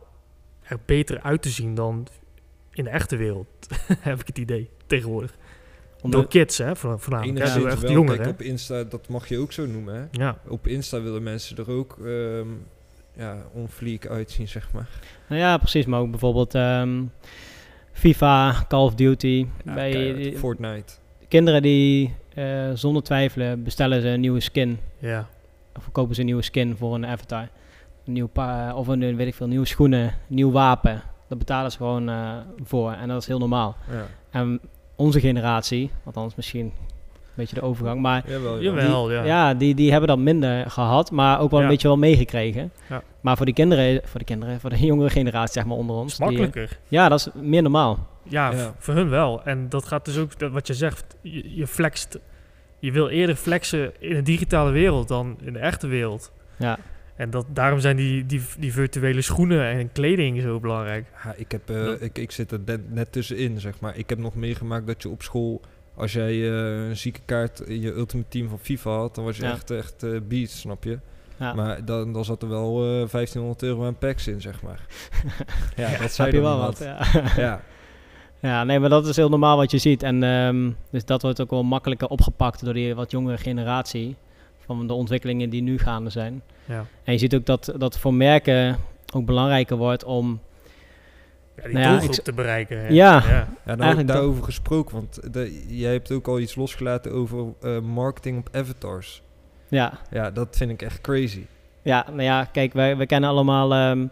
er 0.63 0.79
beter 0.87 1.21
uit 1.21 1.43
te 1.43 1.49
zien 1.49 1.75
dan 1.75 2.07
in 2.73 2.85
de 2.85 2.91
echte 2.91 3.17
wereld, 3.17 3.49
heb 3.99 4.21
ik 4.21 4.27
het 4.27 4.39
idee, 4.39 4.71
tegenwoordig. 4.87 5.37
Om 6.03 6.11
Door 6.11 6.29
kids, 6.29 6.59
hè, 6.59 6.77
voorna- 6.77 6.99
voornamelijk. 6.99 7.55
Door 7.55 7.67
echt 7.69 7.81
wel, 7.81 7.93
jongeren. 7.93 8.19
kijk, 8.19 8.31
op 8.31 8.41
Insta, 8.43 8.85
dat 8.85 9.09
mag 9.09 9.29
je 9.29 9.39
ook 9.39 9.53
zo 9.53 9.67
noemen, 9.67 9.95
hè? 9.95 10.07
Ja, 10.11 10.39
Op 10.49 10.67
Insta 10.67 11.01
willen 11.03 11.23
mensen 11.23 11.57
er 11.57 11.71
ook 11.71 11.99
ehm 12.05 12.49
ja, 13.17 13.37
on 13.55 13.69
fleek 13.69 14.07
uitzien, 14.07 14.49
zeg 14.49 14.69
maar. 14.73 14.89
Nou 15.29 15.41
ja, 15.41 15.57
precies. 15.59 15.87
Maar 15.87 16.01
ook 16.01 16.11
bijvoorbeeld 16.11 16.55
ehm, 16.55 17.03
FIFA, 17.93 18.65
Call 18.69 18.85
of 18.85 18.95
Duty. 18.95 19.47
Ja, 19.65 19.75
Bij 19.75 19.91
keihard. 19.91 20.17
die- 20.23 20.37
Fortnite. 20.39 20.93
kinderen 21.29 21.63
die 21.63 22.15
eh, 22.35 22.71
zonder 22.75 23.03
twijfelen 23.03 23.63
bestellen 23.63 24.01
ze 24.03 24.09
een 24.09 24.21
nieuwe 24.21 24.41
skin. 24.41 24.79
ja. 24.99 25.29
Of 25.77 25.93
kopen 25.93 26.15
ze 26.15 26.21
een 26.21 26.27
nieuwe 26.27 26.43
skin 26.43 26.77
voor 26.77 26.95
een 26.95 27.07
avatar. 27.07 27.49
Een 28.07 28.13
nieuw 28.13 28.27
paar, 28.27 28.77
of 28.77 28.87
een, 28.89 29.17
weet 29.17 29.27
ik 29.27 29.35
veel, 29.35 29.47
nieuwe 29.47 29.67
schoenen, 29.67 30.15
nieuw 30.27 30.51
wapen. 30.51 31.03
Dat 31.29 31.39
betalen 31.39 31.71
ze 31.71 31.77
gewoon 31.77 32.09
eh, 32.09 32.37
voor. 32.63 32.93
En 32.93 33.09
dat 33.09 33.21
is 33.21 33.27
heel 33.27 33.39
normaal. 33.39 33.77
Ja. 33.91 34.07
En 34.31 34.61
onze 34.97 35.21
generatie, 35.21 35.91
althans 36.05 36.35
misschien 36.35 36.73
beetje 37.35 37.55
de 37.55 37.63
overgang, 37.63 38.01
maar 38.01 38.23
Jawel, 38.61 39.11
ja. 39.13 39.25
ja, 39.25 39.55
die, 39.55 39.75
die 39.75 39.91
hebben 39.91 40.09
dat 40.09 40.19
minder 40.19 40.71
gehad, 40.71 41.11
maar 41.11 41.41
ook 41.41 41.51
wel 41.51 41.59
een 41.59 41.65
Ja. 41.65 41.71
beetje 41.73 41.89
wel 41.89 41.97
meegekregen. 41.97 42.73
Ja. 42.89 43.03
Maar 43.21 43.37
voor 43.37 43.47
de 43.47 43.53
kinderen, 43.53 44.01
voor 44.05 44.19
de 44.21 44.27
kinderen, 44.27 44.61
voor 44.61 44.71
de 44.71 44.77
jongere 44.87 45.11
generatie 45.11 45.53
zeg 45.53 45.65
maar 45.65 45.77
onder 45.77 45.97
ons. 45.97 46.13
is 46.13 46.19
die- 46.19 46.27
makkelijker. 46.27 46.79
ja, 46.89 47.09
dat 47.09 47.19
is 47.19 47.29
meer 47.43 47.63
normaal. 47.63 48.07
Ja, 48.29 48.75
voor 48.79 48.95
hun 48.95 49.09
wel. 49.09 49.43
En 49.45 49.69
dat 49.69 49.87
gaat 49.87 50.05
dus 50.05 50.19
ook, 50.19 50.39
dat 50.39 50.53
wat 50.53 50.67
je 50.67 50.75
zegt, 50.75 51.17
je, 51.21 51.55
je 51.57 51.67
flext. 51.67 52.19
Je 52.79 52.93
wil 52.93 53.09
eerder 53.09 53.35
flexen 53.37 53.93
in 53.99 54.15
de 54.15 54.23
digitale 54.23 54.71
wereld 54.71 55.09
dan 55.09 55.37
in 55.43 55.53
de 55.53 55.59
echte 55.59 55.87
wereld. 55.87 56.33
Ja, 56.59 56.79
En 57.17 57.31
dat, 57.31 57.47
daarom 57.49 57.79
zijn 57.81 57.97
die, 57.97 58.27
die, 58.27 58.43
die 58.59 58.73
virtuele 58.73 59.21
schoenen 59.23 59.65
en 59.67 59.93
kleding 59.93 60.41
zo 60.43 60.61
belangrijk. 60.61 61.07
Ja, 61.25 61.35
ik, 61.37 61.53
heb, 61.53 61.71
eh, 61.71 61.91
ik, 62.03 62.19
ik 62.19 62.31
zit 62.31 62.53
er 62.53 62.59
net, 62.65 62.93
net 62.95 63.13
tussenin, 63.13 63.61
zeg 63.61 63.81
maar. 63.81 63.97
Ik 63.97 64.09
heb 64.09 64.19
nog 64.19 64.35
meegemaakt 64.35 64.87
dat 64.87 65.03
je 65.03 65.09
op 65.09 65.23
school, 65.23 65.61
als 65.95 66.13
jij 66.13 66.33
eh, 66.33 66.89
een 66.89 66.97
zieke 66.97 67.21
kaart 67.25 67.61
in 67.61 67.81
je 67.81 67.93
Ultimate 67.93 68.29
Team 68.29 68.49
van 68.49 68.59
FIFA 68.59 68.91
had, 68.91 69.15
dan 69.15 69.25
was 69.25 69.37
je 69.37 69.43
Ja. 69.43 69.51
echt, 69.53 69.71
echt 69.71 70.03
eh 70.03 70.11
beast, 70.29 70.55
snap 70.57 70.85
je? 70.85 70.99
ja. 71.37 71.55
Maar 71.55 71.85
dan, 71.85 72.13
dan 72.13 72.25
zat 72.25 72.43
er 72.43 72.49
wel 72.49 72.77
eh 72.77 72.89
1500 72.91 73.63
euro 73.63 73.87
aan 73.87 73.99
packs 73.99 74.27
in, 74.29 74.41
zeg 74.41 74.63
maar. 74.63 74.81
ja, 75.77 75.91
dat 75.91 75.99
heb 76.01 76.11
zei 76.11 76.33
je 76.33 76.41
wel 76.41 76.59
wat. 76.59 76.79
Ja. 76.79 77.07
Ja. 77.37 77.61
ja, 78.49 78.65
nee, 78.65 78.79
maar 78.79 78.89
dat 78.89 79.07
is 79.07 79.17
heel 79.17 79.29
normaal 79.29 79.57
wat 79.57 79.71
je 79.71 79.79
ziet. 79.79 80.03
En 80.03 80.23
ehm, 80.23 80.71
dus 80.91 81.05
dat 81.05 81.23
wordt 81.23 81.41
ook 81.41 81.51
wel 81.51 81.63
makkelijker 81.63 82.09
opgepakt 82.09 82.65
door 82.65 82.75
die 82.75 82.95
wat 82.95 83.11
jongere 83.11 83.39
generatie. 83.39 84.17
Van 84.67 84.87
de 84.87 84.93
ontwikkelingen 84.93 85.51
die 85.51 85.63
nu 85.63 85.79
gaande 85.79 86.11
zijn. 86.11 86.43
Ja. 86.65 86.85
En 87.05 87.13
je 87.13 87.19
ziet 87.19 87.35
ook 87.35 87.47
dat 87.47 87.73
dat 87.77 87.99
voor 87.99 88.15
merken 88.15 88.79
ook 89.15 89.25
belangrijker 89.27 89.77
wordt 89.77 90.05
om... 90.05 90.41
Ja, 91.57 91.63
die 91.63 91.73
Nou 91.73 91.85
ja, 91.85 91.91
doelgroep 91.91 92.15
ik 92.19 92.25
te 92.25 92.33
bereiken. 92.33 92.81
hè. 92.81 92.89
Ja. 92.89 93.23
Ja, 93.67 93.75
nou 93.75 93.97
dat- 93.97 94.07
daarover 94.07 94.45
gesproken, 94.45 94.95
want 94.95 95.33
de, 95.33 95.65
jij 95.69 95.93
hebt 95.93 96.13
ook 96.13 96.27
al 96.29 96.41
iets 96.41 96.55
losgelaten 96.55 97.13
over 97.13 97.45
eh, 97.63 97.81
marketing 97.81 98.39
op 98.39 98.49
avatars. 98.57 99.23
Ja, 99.69 99.99
Ja, 100.11 100.31
dat 100.31 100.57
vind 100.57 100.71
ik 100.71 100.83
echt 100.83 101.01
crazy. 101.01 101.43
ja 101.83 102.05
nou 102.09 102.23
ja, 102.23 102.45
kijk, 102.45 102.73
wij, 102.73 102.97
wij 102.97 103.07
kennen 103.07 103.31
allemaal 103.31 103.73
ehm, 103.75 104.07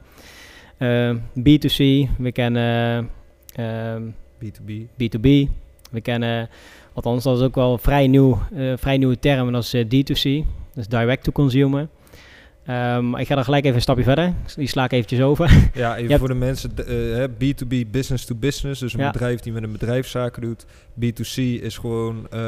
ehm, 0.79 1.17
B2C. 1.39 2.09
We 2.19 2.33
kennen 2.33 3.09
ehm, 3.55 4.03
B2B. 4.45 4.71
B2B. 4.97 5.49
We 5.91 6.01
kennen, 6.03 6.49
althans 6.93 7.25
dat 7.25 7.37
is 7.39 7.43
ook 7.45 7.55
wel 7.55 7.73
een 7.73 7.79
vrij, 7.79 8.07
nieuw, 8.07 8.39
eh, 8.55 8.73
vrij 8.77 8.99
nieuwe 8.99 9.19
term, 9.19 9.53
dat 9.53 9.63
is 9.63 9.75
eh, 9.75 9.85
D2C. 9.85 10.45
Dus 10.75 10.89
direct 10.89 11.25
to 11.25 11.33
consumer. 11.33 11.89
Ehm, 12.71 13.15
ik 13.17 13.27
ga 13.27 13.37
er 13.37 13.45
gelijk 13.45 13.65
even 13.65 13.77
een 13.77 13.83
stapje 13.83 14.03
verder. 14.05 14.35
Die 14.57 14.67
sla 14.69 14.85
ik 14.85 14.93
eventjes 14.93 15.21
over. 15.21 15.71
Ja, 15.75 15.97
even 15.99 16.19
voor 16.19 16.29
de 16.29 16.35
mensen, 16.35 16.75
d- 16.75 16.81
eh, 16.85 16.95
hè, 16.97 17.29
B2B, 17.29 17.91
business 17.91 18.25
to 18.25 18.35
business. 18.35 18.81
Dus 18.81 18.93
een 18.93 19.01
Ja. 19.01 19.11
bedrijf 19.11 19.41
die 19.41 19.53
met 19.53 19.63
een 19.63 19.73
bedrijf 19.73 20.07
zaken 20.07 20.43
doet. 20.43 20.65
B2C 21.01 21.35
is 21.63 21.79
gewoon 21.79 22.27
eh, 22.31 22.41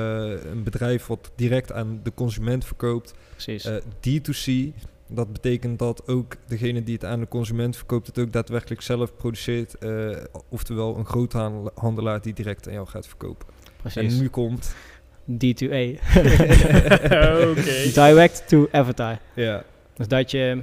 een 0.51 0.63
bedrijf 0.63 1.07
wat 1.07 1.31
direct 1.37 1.73
aan 1.73 2.01
de 2.03 2.13
consument 2.15 2.65
verkoopt. 2.65 3.15
Precies. 3.31 3.65
Eh, 3.65 3.75
D2C, 3.77 4.75
dat 5.09 5.33
betekent 5.33 5.79
dat 5.79 6.09
ook 6.09 6.35
degene 6.47 6.83
die 6.83 6.95
het 6.95 7.05
aan 7.05 7.21
de 7.21 7.29
consument 7.29 7.77
verkoopt, 7.77 8.07
het 8.07 8.19
ook 8.19 8.33
daadwerkelijk 8.33 8.81
zelf 8.83 9.17
produceert. 9.17 9.75
oftewel 10.49 10.97
een 10.99 11.07
groothandelaar 11.07 12.21
die 12.23 12.33
direct 12.33 12.67
aan 12.67 12.73
jou 12.75 12.87
gaat 12.87 13.07
verkopen. 13.07 13.47
Precies. 13.81 14.13
En 14.15 14.21
nu 14.21 14.29
komt... 14.29 14.75
D2A. 15.33 15.69
Oké. 17.51 17.91
direct 17.95 18.49
to 18.49 18.69
avatar. 18.73 19.19
ja, 19.35 19.63
Dus 20.03 20.11
dat 20.11 20.31
je 20.31 20.63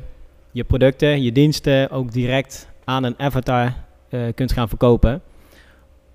je 0.52 0.64
producten, 0.64 1.22
je 1.22 1.32
diensten 1.32 1.90
ook 1.90 2.12
direct 2.12 2.70
aan 2.84 3.04
een 3.04 3.20
avatar 3.20 3.74
eh, 4.10 4.22
kunt 4.36 4.52
gaan 4.52 4.68
verkopen. 4.68 5.22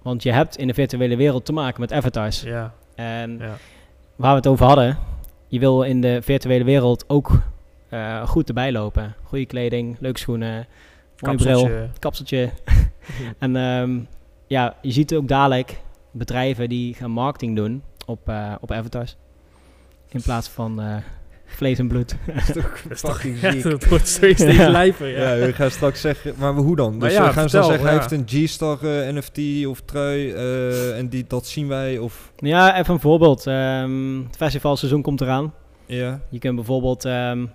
Want 0.02 0.22
je 0.22 0.32
hebt 0.32 0.56
in 0.56 0.66
de 0.66 0.74
virtuele 0.74 1.16
wereld 1.16 1.44
te 1.44 1.52
maken 1.52 1.80
met 1.80 1.92
avatars. 1.92 2.42
Ja, 2.42 2.74
En 2.94 3.38
ja. 3.38 3.56
waar 4.16 4.30
we 4.30 4.36
het 4.36 4.46
over 4.46 4.66
hadden, 4.66 4.98
je 5.46 5.58
wil 5.58 5.82
in 5.82 6.00
de 6.00 6.22
virtuele 6.22 6.64
wereld 6.64 7.04
ook 7.08 7.40
eh, 7.88 8.26
goed 8.26 8.48
erbij 8.48 8.72
lopen. 8.72 9.14
Goede 9.22 9.46
kleding, 9.46 9.96
leuke 10.00 10.18
schoenen, 10.18 10.66
mooie 11.18 11.36
bril, 11.36 11.70
Kapseltje. 11.98 12.50
en 13.38 13.56
ehm, 13.56 14.00
ja, 14.46 14.76
je 14.82 14.92
ziet 14.92 15.14
ook 15.14 15.28
dadelijk 15.28 15.80
bedrijven 16.10 16.68
die 16.68 16.94
gaan 16.94 17.10
marketing 17.10 17.56
doen 17.56 17.82
op, 18.06 18.28
eh, 18.28 18.54
op 18.60 18.72
avatars. 18.72 19.16
In 20.08 20.22
plaats 20.22 20.48
van 20.48 21.02
vlees 21.55 21.78
en 21.78 21.88
bloed. 21.88 22.16
dat 22.55 22.57
is 22.90 23.00
toch 23.00 23.20
ziek. 23.20 23.84
wordt 23.88 24.09
steeds, 24.09 24.42
steeds 24.42 24.57
Ja. 24.64 24.68
lijper. 24.68 25.09
Ja, 25.09 25.32
Ja. 25.34 25.46
we 25.46 25.52
gaan 25.52 25.70
straks 25.70 26.00
zeggen, 26.00 26.34
maar 26.38 26.52
hoe 26.52 26.76
dan? 26.76 26.90
Maar 26.96 27.09
Dus 27.09 27.18
ja, 27.18 27.28
eh, 27.28 27.32
gaan 27.32 27.48
ze 27.48 27.57
dan 27.57 27.64
vertel, 27.64 27.68
zeggen, 27.68 27.86
hij 27.86 27.94
ja. 27.94 28.00
heeft 28.00 28.32
een 28.32 28.44
G-Star 28.46 28.78
eh, 28.82 29.14
NFT 29.14 29.66
of 29.66 29.80
trui 29.80 30.32
eh, 30.32 30.98
en 30.98 31.09
die, 31.09 31.24
dat 31.28 31.46
zien 31.46 31.68
wij? 31.68 31.98
Of, 31.98 32.32
ja, 32.36 32.78
even 32.78 32.94
een 32.94 33.00
voorbeeld. 33.00 33.46
Ehm, 33.46 34.18
het 34.26 34.36
festivalseizoen 34.36 35.02
komt 35.02 35.20
eraan. 35.20 35.52
ja, 35.86 36.20
Je 36.28 36.38
kunt 36.38 36.55
bijvoorbeeld 36.55 37.05
ehm, 37.05 37.38
naar 37.38 37.46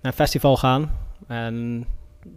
een 0.00 0.12
festival 0.12 0.56
gaan. 0.56 0.90
En 1.26 1.86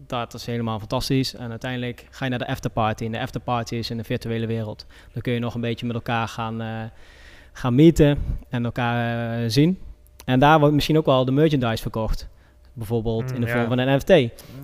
dat 0.07 0.34
is 0.34 0.45
helemaal 0.45 0.80
fantastisch. 0.80 1.36
En 1.36 1.49
uiteindelijk 1.49 2.07
ga 2.09 2.24
je 2.26 2.30
naar 2.30 2.39
de 2.39 2.47
afterparty. 2.47 3.05
En 3.05 3.11
de 3.11 3.20
afterparty 3.20 3.76
is 3.76 3.89
in 3.89 3.97
de 3.97 4.03
virtuele 4.03 4.45
wereld. 4.47 4.86
Dan 5.13 5.22
kun 5.22 5.34
je 5.34 5.39
nog 5.39 5.55
een 5.55 5.61
beetje 5.61 5.86
met 5.86 5.95
elkaar 5.95 6.28
gaan, 6.28 6.61
eh, 6.61 6.67
gaan 7.53 7.76
meeten 7.76 8.17
en 8.49 8.65
elkaar 8.65 9.49
zien. 9.51 9.80
En 10.30 10.39
daar 10.39 10.59
wordt 10.59 10.73
misschien 10.73 10.97
ook 10.97 11.05
wel 11.05 11.25
de 11.25 11.32
merchandise 11.32 11.82
verkocht. 11.82 12.27
bijvoorbeeld 12.73 13.30
in 13.32 13.36
Mm, 13.36 13.41
de 13.41 13.47
ja. 13.47 13.53
vorm 13.53 13.67
van 13.67 13.77
een 13.77 13.95
NFT. 13.95 14.07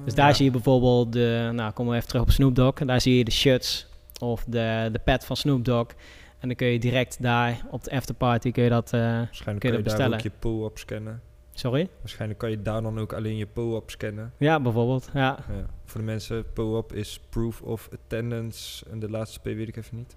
Dus 0.04 0.14
daar 0.16 0.28
Ja. 0.28 0.34
zie 0.34 0.46
je 0.46 0.52
bijvoorbeeld, 0.52 1.14
de, 1.14 1.50
nou 1.54 1.72
komen 1.72 1.92
we 1.92 1.98
even 1.98 2.08
terug 2.10 2.24
op 2.24 2.32
Snoop 2.32 2.56
Dogg, 2.56 2.80
en 2.80 2.88
daar 2.88 3.02
zie 3.02 3.18
je 3.18 3.24
de 3.24 3.32
shirts 3.32 3.88
of 4.20 4.44
de, 4.48 4.90
de 4.92 5.00
pet 5.04 5.26
van 5.26 5.36
Snoop 5.36 5.66
Dogg. 5.66 5.88
En 6.40 6.48
dan 6.48 6.56
kun 6.56 6.68
je 6.68 6.80
direct 6.80 7.22
daar 7.22 7.62
op 7.70 7.84
de 7.84 7.92
afterparty 7.92 8.52
kun 8.52 8.64
je 8.64 8.70
dat, 8.70 8.94
eh, 8.94 9.00
Waarschijnlijk 9.02 9.60
kun 9.60 9.72
je 9.72 9.78
je 9.78 9.84
dat 9.84 9.98
daar 9.98 10.06
ook 10.08 10.12
bestellen. 10.14 10.34
je 10.42 10.50
PO-app 10.60 10.78
scannen. 10.78 11.22
sorry? 11.54 11.90
Waarschijnlijk 12.00 12.40
kan 12.40 12.50
je 12.50 12.62
daar 12.62 12.82
dan 12.82 13.00
ook 13.00 13.14
alleen 13.14 13.38
je 13.38 13.46
PO-app 13.46 13.90
scannen. 13.90 14.32
Ja, 14.38 14.60
bijvoorbeeld, 14.60 15.10
ja. 15.14 15.22
Ja. 15.50 15.66
Voor 15.86 16.00
de 16.00 16.06
mensen, 16.06 16.46
PO-app 16.54 16.94
is 16.94 17.20
Proof 17.30 17.62
of 17.62 17.90
Attendance. 17.94 18.86
En 18.92 19.00
de 19.00 19.10
laatste 19.10 19.40
P 19.40 19.44
weet 19.44 19.68
ik 19.68 19.76
even 19.78 19.98
niet. 19.98 20.16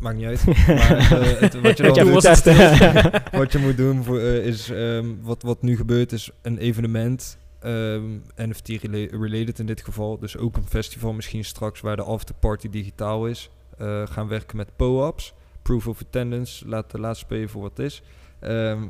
Maakt 0.00 0.16
niet 0.16 0.26
uit. 0.26 0.46
maar 0.66 0.90
eh, 0.90 1.40
het, 1.40 1.60
wat, 1.60 1.76
je 1.76 1.82
dan 1.82 1.94
doet, 1.94 2.22
wat 3.40 3.52
je 3.52 3.58
moet 3.58 3.76
doen 3.76 4.04
voor, 4.04 4.18
eh, 4.18 4.46
is, 4.46 4.70
ehm, 4.70 5.06
wat, 5.22 5.42
wat 5.42 5.62
nu 5.62 5.76
gebeurt, 5.76 6.12
is 6.12 6.30
een 6.42 6.58
evenement. 6.58 7.38
ehm, 7.60 8.04
NFT-related 8.36 9.58
in 9.58 9.66
dit 9.66 9.82
geval. 9.82 10.18
Dus 10.18 10.36
ook 10.36 10.56
een 10.56 10.66
festival 10.68 11.12
misschien 11.12 11.44
straks 11.44 11.80
waar 11.80 11.96
de 11.96 12.02
afterparty 12.02 12.68
digitaal 12.68 13.26
is. 13.26 13.50
eh, 13.78 14.06
gaan 14.06 14.28
werken 14.28 14.56
met 14.56 14.76
PO-apps. 14.76 15.34
Proof 15.62 15.86
of 15.86 16.00
Attendance. 16.02 16.68
Laat 16.68 16.90
de 16.90 17.00
laatste 17.00 17.26
P 17.26 17.50
voor 17.50 17.62
wat 17.62 17.76
het 17.76 17.86
is. 17.86 18.02
Ehm, 18.40 18.82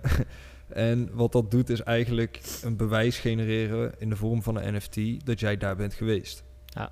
en 0.68 1.08
wat 1.12 1.32
dat 1.32 1.50
doet 1.50 1.70
is 1.70 1.82
eigenlijk 1.82 2.40
een 2.62 2.76
bewijs 2.76 3.18
genereren 3.18 3.92
in 3.98 4.08
de 4.08 4.16
vorm 4.16 4.42
van 4.42 4.56
een 4.56 4.74
NFT 4.74 5.26
dat 5.26 5.40
jij 5.40 5.56
daar 5.56 5.76
bent 5.76 5.94
geweest. 5.94 6.44
Ja. 6.66 6.90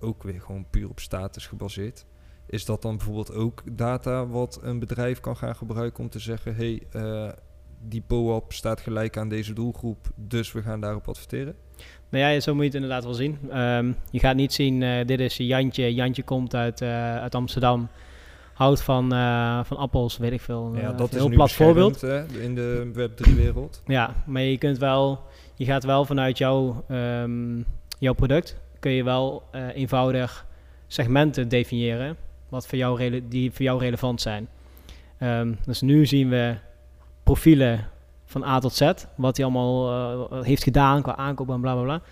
Ook 0.00 0.22
weer 0.22 0.40
gewoon 0.40 0.66
puur 0.70 0.88
op 0.88 1.00
status 1.00 1.46
gebaseerd. 1.46 2.04
Is 2.52 2.64
dat 2.64 2.82
dan 2.82 2.96
bijvoorbeeld 2.96 3.34
ook 3.34 3.62
data 3.64 4.26
wat 4.26 4.60
een 4.62 4.78
bedrijf 4.78 5.20
kan 5.20 5.36
gaan 5.36 5.56
gebruiken 5.56 6.04
om 6.04 6.10
te 6.10 6.18
zeggen: 6.18 6.56
hey, 6.56 6.82
eh, 6.92 7.28
die 7.88 8.02
POAP 8.06 8.52
staat 8.52 8.80
gelijk 8.80 9.16
aan 9.16 9.28
deze 9.28 9.52
doelgroep, 9.52 9.98
dus 10.14 10.52
we 10.52 10.62
gaan 10.62 10.80
daarop 10.80 11.08
adverteren? 11.08 11.54
Nou 12.08 12.24
ja, 12.24 12.40
zo 12.40 12.52
moet 12.52 12.60
je 12.60 12.66
het 12.66 12.74
inderdaad 12.74 13.04
wel 13.04 13.14
zien. 13.14 13.38
Ehm, 13.50 13.92
je 14.10 14.18
gaat 14.18 14.36
niet 14.36 14.52
zien, 14.52 14.82
eh, 14.82 15.06
dit 15.06 15.20
is 15.20 15.36
Jantje. 15.36 15.94
Jantje 15.94 16.22
komt 16.22 16.54
uit, 16.54 16.80
eh, 16.80 17.16
uit 17.16 17.34
Amsterdam. 17.34 17.88
Houdt 18.52 18.82
van, 18.82 19.08
van 19.64 19.76
appels, 19.76 20.16
weet 20.16 20.32
ik 20.32 20.40
veel. 20.40 20.72
ja, 20.76 20.92
dat 20.92 21.00
een 21.00 21.06
is 21.08 21.14
heel 21.14 21.28
nu 21.28 21.34
plat 21.34 21.52
voorbeeld. 21.52 22.00
hè, 22.00 22.24
in 22.26 22.54
de 22.54 22.90
Web3-wereld. 22.94 23.82
Ja, 23.86 24.14
maar 24.26 24.42
je 24.42 24.58
kunt 24.58 24.78
wel, 24.78 25.20
je 25.54 25.64
gaat 25.64 25.84
wel 25.84 26.04
vanuit 26.04 26.38
jouw, 26.38 26.84
ehm, 26.88 27.62
jouw 27.98 28.12
product, 28.12 28.56
kun 28.78 28.92
je 28.92 29.04
wel 29.04 29.42
eenvoudig 29.74 30.46
segmenten 30.86 31.48
definiëren, 31.48 32.16
wat 32.52 32.66
voor 32.66 32.78
jou 32.78 32.98
rele- 32.98 33.28
die 33.28 33.50
voor 33.52 33.62
jou 33.64 33.80
relevant 33.80 34.20
zijn. 34.20 34.48
Ehm, 35.18 35.54
dus 35.64 35.80
nu 35.80 36.06
zien 36.06 36.28
we 36.28 36.56
profielen 37.22 37.88
van 38.24 38.44
A 38.44 38.58
tot 38.58 38.72
Z, 38.74 38.92
wat 39.16 39.36
hij 39.36 39.46
allemaal 39.46 40.30
eh, 40.30 40.42
heeft 40.42 40.62
gedaan 40.62 41.02
qua 41.02 41.16
aankoop 41.16 41.48
en 41.50 41.60
bla 41.60 41.72
bla 41.74 41.82
bla. 41.82 42.02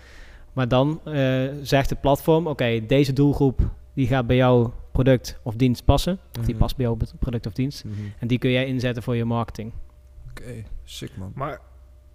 Maar 0.53 0.67
dan 0.67 1.01
eh, 1.05 1.49
zegt 1.61 1.89
het 1.89 2.01
platform, 2.01 2.47
oké, 2.47 2.85
deze 2.85 3.13
doelgroep 3.13 3.59
die 3.93 4.07
gaat 4.07 4.27
bij 4.27 4.35
jouw 4.35 4.73
product 4.91 5.39
of 5.43 5.55
dienst 5.55 5.85
passen. 5.85 6.19
Of 6.39 6.45
die 6.45 6.53
Mhm. 6.53 6.57
past 6.63 6.75
bij 6.75 6.85
jouw 6.85 6.97
product 7.19 7.45
of 7.45 7.53
dienst. 7.53 7.83
Mhm. 7.83 7.93
En 8.19 8.27
die 8.27 8.37
kun 8.37 8.51
jij 8.51 8.65
inzetten 8.65 9.03
voor 9.03 9.15
je 9.15 9.25
marketing. 9.25 9.73
Oké, 10.29 10.63
sick 10.83 11.11
man. 11.17 11.31
Maar, 11.35 11.61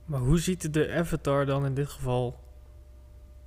maar 0.04 0.20
hoe 0.20 0.38
ziet 0.38 0.72
de 0.74 0.92
avatar 0.92 1.46
dan 1.46 1.66
in 1.66 1.74
dit 1.74 1.88
geval 1.88 2.38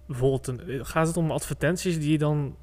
bijvoorbeeld... 0.06 0.48
Een, 0.48 0.86
gaat 0.86 1.08
het 1.08 1.18
om 1.18 1.32
advertenties 1.32 2.00
die 2.00 2.12
je 2.12 2.18
dan, 2.18 2.56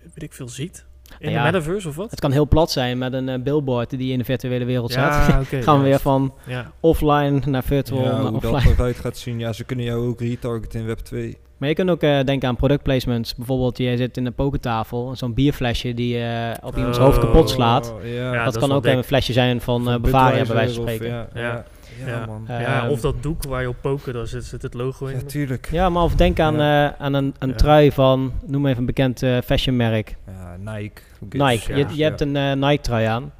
weet 0.00 0.22
ik 0.22 0.32
veel, 0.32 0.48
ziet? 0.48 0.86
In 1.18 1.30
Ja. 1.30 1.38
de 1.38 1.52
metaverse 1.52 1.88
of 1.88 1.96
wat? 1.96 2.10
Het 2.10 2.20
kan 2.20 2.32
heel 2.32 2.48
plat 2.48 2.70
zijn 2.70 2.98
met 2.98 3.12
een 3.12 3.28
eh, 3.28 3.42
billboard 3.42 3.90
die 3.90 4.06
je 4.06 4.12
in 4.12 4.18
de 4.18 4.24
virtuele 4.24 4.64
wereld 4.64 4.92
oké. 4.92 5.60
Gaan 5.62 5.78
we 5.78 5.84
weer 5.84 5.98
van 6.00 6.32
Ja. 6.46 6.70
offline 6.80 7.40
naar 7.46 7.62
virtual 7.64 8.02
Ja, 8.02 8.10
naar 8.10 8.20
hoe 8.32 8.40
dat 8.40 8.64
eruit 8.64 8.96
gaat 8.96 9.16
zien. 9.16 9.38
Ja, 9.38 9.52
ze 9.52 9.64
kunnen 9.64 9.84
jou 9.84 10.08
ook 10.08 10.20
retargeten 10.20 10.80
in 10.80 10.86
Web 10.86 10.98
2. 10.98 11.36
Maar 11.58 11.68
je 11.68 11.74
kunt 11.74 11.90
ook 11.90 12.02
eh, 12.02 12.20
denken 12.24 12.48
aan 12.48 12.56
product 12.56 12.82
placements. 12.82 13.34
Bijvoorbeeld, 13.34 13.78
je 13.78 13.96
zit 13.96 14.16
in 14.16 14.26
een 14.26 14.34
pokertafel, 14.34 15.12
zo'n 15.16 15.34
bierflesje 15.34 15.94
die 15.94 16.16
je 16.16 16.54
op 16.62 16.76
iemands 16.76 16.98
hoofd 16.98 17.18
kapot 17.18 17.50
slaat. 17.50 17.92
Oh, 17.92 18.04
ja. 18.06 18.34
Ja, 18.34 18.44
dat, 18.44 18.58
kan 18.58 18.72
ook 18.72 18.82
dik. 18.82 18.92
een 18.94 19.04
flesje 19.04 19.32
zijn 19.32 19.60
van 19.60 19.88
eh 19.88 19.94
Of 19.94 20.00
Bavaria, 20.00 20.44
bij 20.44 20.54
wijze 20.54 20.74
van 20.74 20.84
of- 20.84 20.90
spreken. 20.90 21.16
Ja. 21.16 21.28
Ja, 21.34 21.64
ja, 21.98 22.06
Ja. 22.06 22.12
ja, 22.12 22.18
Ja. 22.20 22.26
man. 22.26 22.44
Ja, 22.48 22.88
of 22.88 23.00
dat 23.00 23.22
doek 23.22 23.42
waar 23.44 23.60
je 23.62 23.68
op 23.68 23.76
poker, 23.80 24.12
daar 24.12 24.26
zit, 24.26 24.44
zit 24.44 24.62
het 24.62 24.74
logo 24.74 25.06
in. 25.06 25.16
Ja, 25.16 25.22
tuurlijk. 25.22 25.70
maar 25.72 26.02
of 26.02 26.14
denk 26.14 26.40
aan, 26.40 26.60
eh, 26.60 26.86
aan 27.02 27.14
een, 27.14 27.34
een 27.38 27.48
Ja. 27.48 27.54
trui 27.54 27.92
van, 27.92 28.32
noem 28.46 28.66
even 28.66 28.78
een 28.78 28.86
bekend 28.86 29.22
eh, 29.22 29.36
fashionmerk. 29.44 30.16
Ja, 30.26 30.72
Nike. 30.72 31.02
Nike. 31.30 31.72
Je, 31.76 31.78
je 31.88 31.96
Ja. 31.96 32.08
hebt 32.08 32.20
een 32.20 32.36
eh, 32.36 32.52
Nike 32.52 32.82
trui 32.82 33.06
aan. 33.06 33.32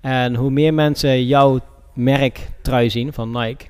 En 0.00 0.34
hoe 0.34 0.50
meer 0.50 0.74
mensen 0.74 1.26
jouw 1.26 1.60
merk 1.94 2.48
trui 2.62 2.90
zien 2.90 3.12
van 3.12 3.30
Nike, 3.30 3.64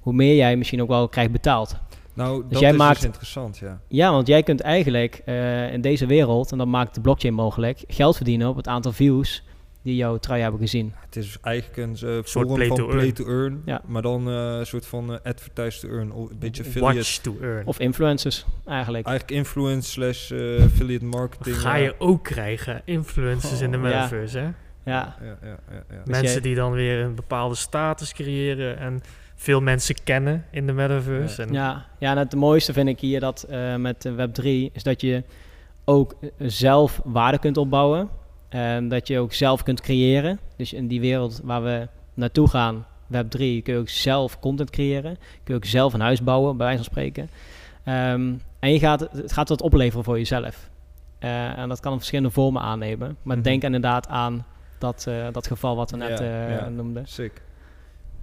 hoe 0.00 0.12
meer 0.12 0.34
jij 0.34 0.56
misschien 0.56 0.82
ook 0.82 0.88
wel 0.88 1.08
krijgt 1.08 1.32
betaald. 1.32 1.76
Nou, 2.14 2.44
dat 2.48 2.60
jij 2.60 2.70
is 2.70 2.76
maakt- 2.76 2.94
dus 2.94 3.04
interessant, 3.04 3.58
ja. 3.58 3.80
Ja, 3.88 4.10
want 4.12 4.26
jij 4.26 4.42
kunt 4.42 4.60
eigenlijk 4.60 5.22
eh, 5.24 5.72
in 5.72 5.80
deze 5.80 6.06
wereld, 6.06 6.52
en 6.52 6.58
dat 6.58 6.66
maakt 6.66 6.94
de 6.94 7.00
blockchain 7.00 7.34
mogelijk, 7.34 7.84
geld 7.88 8.16
verdienen 8.16 8.48
op 8.48 8.56
het 8.56 8.68
aantal 8.68 8.92
views 8.92 9.42
die 9.86 9.96
jouw 9.96 10.16
trui 10.18 10.40
hebben 10.42 10.60
gezien. 10.60 10.92
Het 11.04 11.16
is 11.16 11.36
eigenlijk 11.42 11.76
een 11.76 11.90
eh, 11.92 11.98
soort 11.98 12.28
vorm 12.30 12.54
play 12.54 12.66
van 12.66 12.76
to 12.76 12.86
play 12.86 12.98
earn. 13.00 13.12
to 13.12 13.24
earn, 13.26 13.62
Ja. 13.64 13.80
maar 13.86 14.02
dan 14.02 14.28
eh, 14.28 14.34
een 14.58 14.66
soort 14.66 14.86
van 14.86 15.12
eh, 15.12 15.18
advertise 15.22 15.80
to 15.80 15.88
earn, 15.94 16.12
of 16.12 16.30
een 16.30 16.38
beetje 16.38 16.62
affiliate. 16.62 16.94
Watch 16.96 17.16
to 17.18 17.36
earn. 17.42 17.66
Of 17.66 17.78
influencers 17.78 18.44
eigenlijk. 18.66 19.06
Eigenlijk 19.06 19.38
influence 19.38 19.90
slash 19.90 20.32
affiliate 20.62 21.04
marketing. 21.04 21.56
ga 21.56 21.74
ja. 21.74 21.84
je 21.84 21.94
ook 21.98 22.24
krijgen. 22.24 22.82
Influencers 22.84 23.60
in 23.60 23.70
de 23.70 23.76
Oh, 23.76 23.82
metaverse, 23.82 24.38
hè? 24.38 24.44
Ja, 24.44 24.52
Ja, 24.84 25.16
ja, 25.22 25.36
ja, 25.42 25.56
ja. 25.70 25.82
Dus 25.88 26.04
mensen 26.04 26.32
jij- 26.32 26.40
die 26.40 26.54
dan 26.54 26.72
weer 26.72 27.00
een 27.04 27.14
bepaalde 27.14 27.54
status 27.54 28.12
creëren 28.12 28.78
en 28.78 29.00
veel 29.34 29.60
mensen 29.60 29.94
kennen 30.04 30.44
in 30.50 30.66
de 30.66 30.72
metaverse. 30.72 31.42
En 31.42 31.52
ja, 31.52 31.86
ja 31.98 32.10
en 32.10 32.18
het 32.18 32.34
mooiste 32.34 32.72
vind 32.72 32.88
ik 32.88 33.00
hier 33.00 33.20
dat 33.20 33.42
eh, 33.42 33.74
met 33.76 34.02
de 34.02 34.12
Web3 34.14 34.72
is 34.72 34.82
dat 34.82 35.00
je 35.00 35.22
ook 35.84 36.14
zelf 36.38 37.00
waarde 37.04 37.38
kunt 37.38 37.56
opbouwen. 37.56 38.08
En 38.56 38.88
dat 38.88 39.08
je 39.08 39.18
ook 39.18 39.32
zelf 39.32 39.62
kunt 39.62 39.80
creëren. 39.80 40.38
Dus 40.56 40.72
in 40.72 40.86
die 40.88 41.00
wereld 41.00 41.40
waar 41.44 41.62
we 41.62 41.88
naartoe 42.14 42.48
gaan, 42.48 42.86
Web3, 43.12 43.28
kun 43.38 43.62
je 43.64 43.76
ook 43.76 43.88
zelf 43.88 44.38
content 44.38 44.70
creëren. 44.70 45.16
Kun 45.16 45.54
je 45.54 45.54
ook 45.54 45.64
zelf 45.64 45.92
een 45.94 46.00
huis 46.00 46.22
bouwen, 46.22 46.56
bij 46.56 46.66
wijze 46.66 46.82
van 46.82 46.92
spreken. 46.92 47.28
Ehm, 47.84 48.34
en 48.58 48.72
je 48.72 48.78
gaat, 48.78 49.00
het 49.00 49.32
gaat 49.32 49.48
wat 49.48 49.60
opleveren 49.62 50.04
voor 50.04 50.18
jezelf. 50.18 50.70
Eh, 51.18 51.58
en 51.58 51.68
dat 51.68 51.80
kan 51.80 51.96
verschillende 51.96 52.30
vormen 52.30 52.62
aannemen. 52.62 53.16
Maar 53.22 53.36
Mhm. 53.36 53.44
denk 53.44 53.62
inderdaad 53.62 54.08
aan 54.08 54.46
dat, 54.78 55.04
eh, 55.08 55.26
dat 55.32 55.46
geval 55.46 55.76
wat 55.76 55.90
we 55.90 55.96
net 55.96 56.18
Ja, 56.18 56.46
eh, 56.46 56.50
ja. 56.56 56.68
noemden. 56.68 57.06
Sick. 57.06 57.42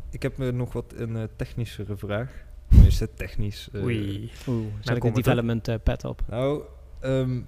Ik 0.09 0.21
heb 0.21 0.39
eh, 0.39 0.49
nog 0.51 0.73
wat 0.73 0.93
een 0.97 1.15
eh, 1.15 1.23
technischere 1.35 1.97
vraag. 1.97 2.29
Tenminste, 2.69 3.09
technisch. 3.13 3.69
eh, 3.73 3.83
Oei. 3.83 4.31
Oeh, 4.47 4.65
zet 4.79 4.95
ik 4.97 5.03
een 5.03 5.13
development 5.13 5.67
eh, 5.67 5.75
pad 5.83 6.05
op. 6.05 6.21
Nou, 6.29 6.61
ehm, 6.99 7.39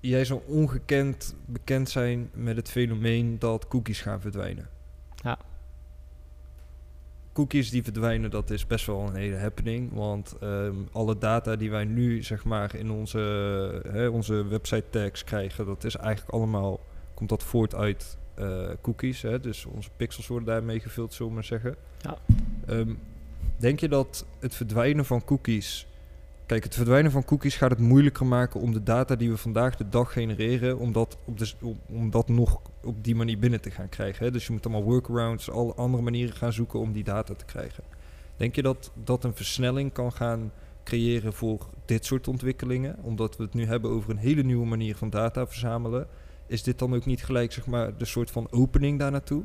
jij 0.00 0.24
zou 0.24 0.40
ongekend 0.46 1.34
bekend 1.46 1.90
zijn 1.90 2.30
met 2.34 2.56
het 2.56 2.70
fenomeen 2.70 3.38
dat 3.38 3.68
cookies 3.68 4.00
gaan 4.00 4.20
verdwijnen. 4.20 4.68
Ja. 5.14 5.38
Cookies 7.32 7.70
die 7.70 7.82
verdwijnen, 7.82 8.30
dat 8.30 8.50
is 8.50 8.66
best 8.66 8.86
wel 8.86 9.00
een 9.00 9.14
hele 9.14 9.36
happening. 9.36 9.92
Want 9.92 10.36
ehm, 10.40 10.74
alle 10.92 11.18
data 11.18 11.56
die 11.56 11.70
wij 11.70 11.84
nu 11.84 12.22
zeg 12.22 12.44
maar 12.44 12.74
in 12.74 12.90
onze, 12.90 13.18
hè, 13.88 14.06
onze 14.06 14.46
website 14.46 14.84
tags 14.90 15.24
krijgen, 15.24 15.66
dat 15.66 15.84
is 15.84 15.96
eigenlijk 15.96 16.34
allemaal, 16.34 16.80
komt 17.14 17.28
dat 17.28 17.42
voort 17.42 17.74
uit 17.74 18.18
eh, 18.34 18.68
cookies. 18.80 19.22
Hè? 19.22 19.40
Dus 19.40 19.64
onze 19.64 19.90
pixels 19.96 20.26
worden 20.26 20.48
daarmee 20.48 20.80
gevuld, 20.80 21.12
zullen 21.12 21.28
we 21.28 21.34
maar 21.34 21.44
zeggen. 21.44 21.76
Ja. 22.00 22.18
Ehm, 22.66 22.94
denk 23.56 23.80
je 23.80 23.88
dat 23.88 24.26
het 24.38 24.54
verdwijnen 24.54 25.04
van 25.04 25.24
cookies 25.24 25.87
Kijk, 26.48 26.64
het 26.64 26.74
verdwijnen 26.74 27.10
van 27.10 27.24
cookies 27.24 27.56
gaat 27.56 27.70
het 27.70 27.78
moeilijker 27.78 28.26
maken 28.26 28.60
om 28.60 28.72
de 28.72 28.82
data 28.82 29.16
die 29.16 29.30
we 29.30 29.36
vandaag 29.36 29.76
de 29.76 29.88
dag 29.88 30.12
genereren, 30.12 30.78
om 30.78 30.92
dat, 30.92 31.16
op 31.24 31.38
de, 31.38 31.52
om, 31.62 31.78
om 31.86 32.10
dat 32.10 32.28
nog 32.28 32.60
op 32.84 33.04
die 33.04 33.14
manier 33.14 33.38
binnen 33.38 33.60
te 33.60 33.70
gaan 33.70 33.88
krijgen. 33.88 34.24
Hè? 34.24 34.30
Dus 34.30 34.46
je 34.46 34.52
moet 34.52 34.66
allemaal 34.66 34.82
workarounds, 34.82 35.50
alle 35.50 35.74
andere 35.74 36.02
manieren 36.02 36.34
gaan 36.34 36.52
zoeken 36.52 36.80
om 36.80 36.92
die 36.92 37.04
data 37.04 37.34
te 37.34 37.44
krijgen. 37.44 37.84
Denk 38.36 38.54
je 38.54 38.62
dat 38.62 38.90
dat 39.04 39.24
een 39.24 39.34
versnelling 39.34 39.92
kan 39.92 40.12
gaan 40.12 40.52
creëren 40.84 41.32
voor 41.32 41.66
dit 41.84 42.04
soort 42.04 42.28
ontwikkelingen? 42.28 42.96
Omdat 43.02 43.36
we 43.36 43.42
het 43.42 43.54
nu 43.54 43.66
hebben 43.66 43.90
over 43.90 44.10
een 44.10 44.16
hele 44.16 44.42
nieuwe 44.42 44.66
manier 44.66 44.96
van 44.96 45.10
data 45.10 45.46
verzamelen. 45.46 46.06
Is 46.46 46.62
dit 46.62 46.78
dan 46.78 46.94
ook 46.94 47.06
niet 47.06 47.24
gelijk 47.24 47.52
zeg 47.52 47.66
maar, 47.66 47.96
de 47.96 48.04
soort 48.04 48.30
van 48.30 48.46
opening 48.50 48.98
daar 48.98 49.10
naartoe? 49.10 49.42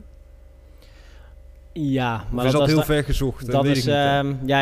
Ja, 1.74 2.18
Maar 2.18 2.28
maar 2.32 2.46
is 2.46 2.52
dat 2.52 2.68
heel 2.68 2.84
ver 2.84 3.04
gezocht? 3.04 3.52
Dat 3.52 3.64
weet 3.64 3.78
is, 3.78 3.78
ik 3.78 3.86
niet, 3.86 3.94
hè. 3.94 4.20
ehm, 4.20 4.36
ja, 4.46 4.58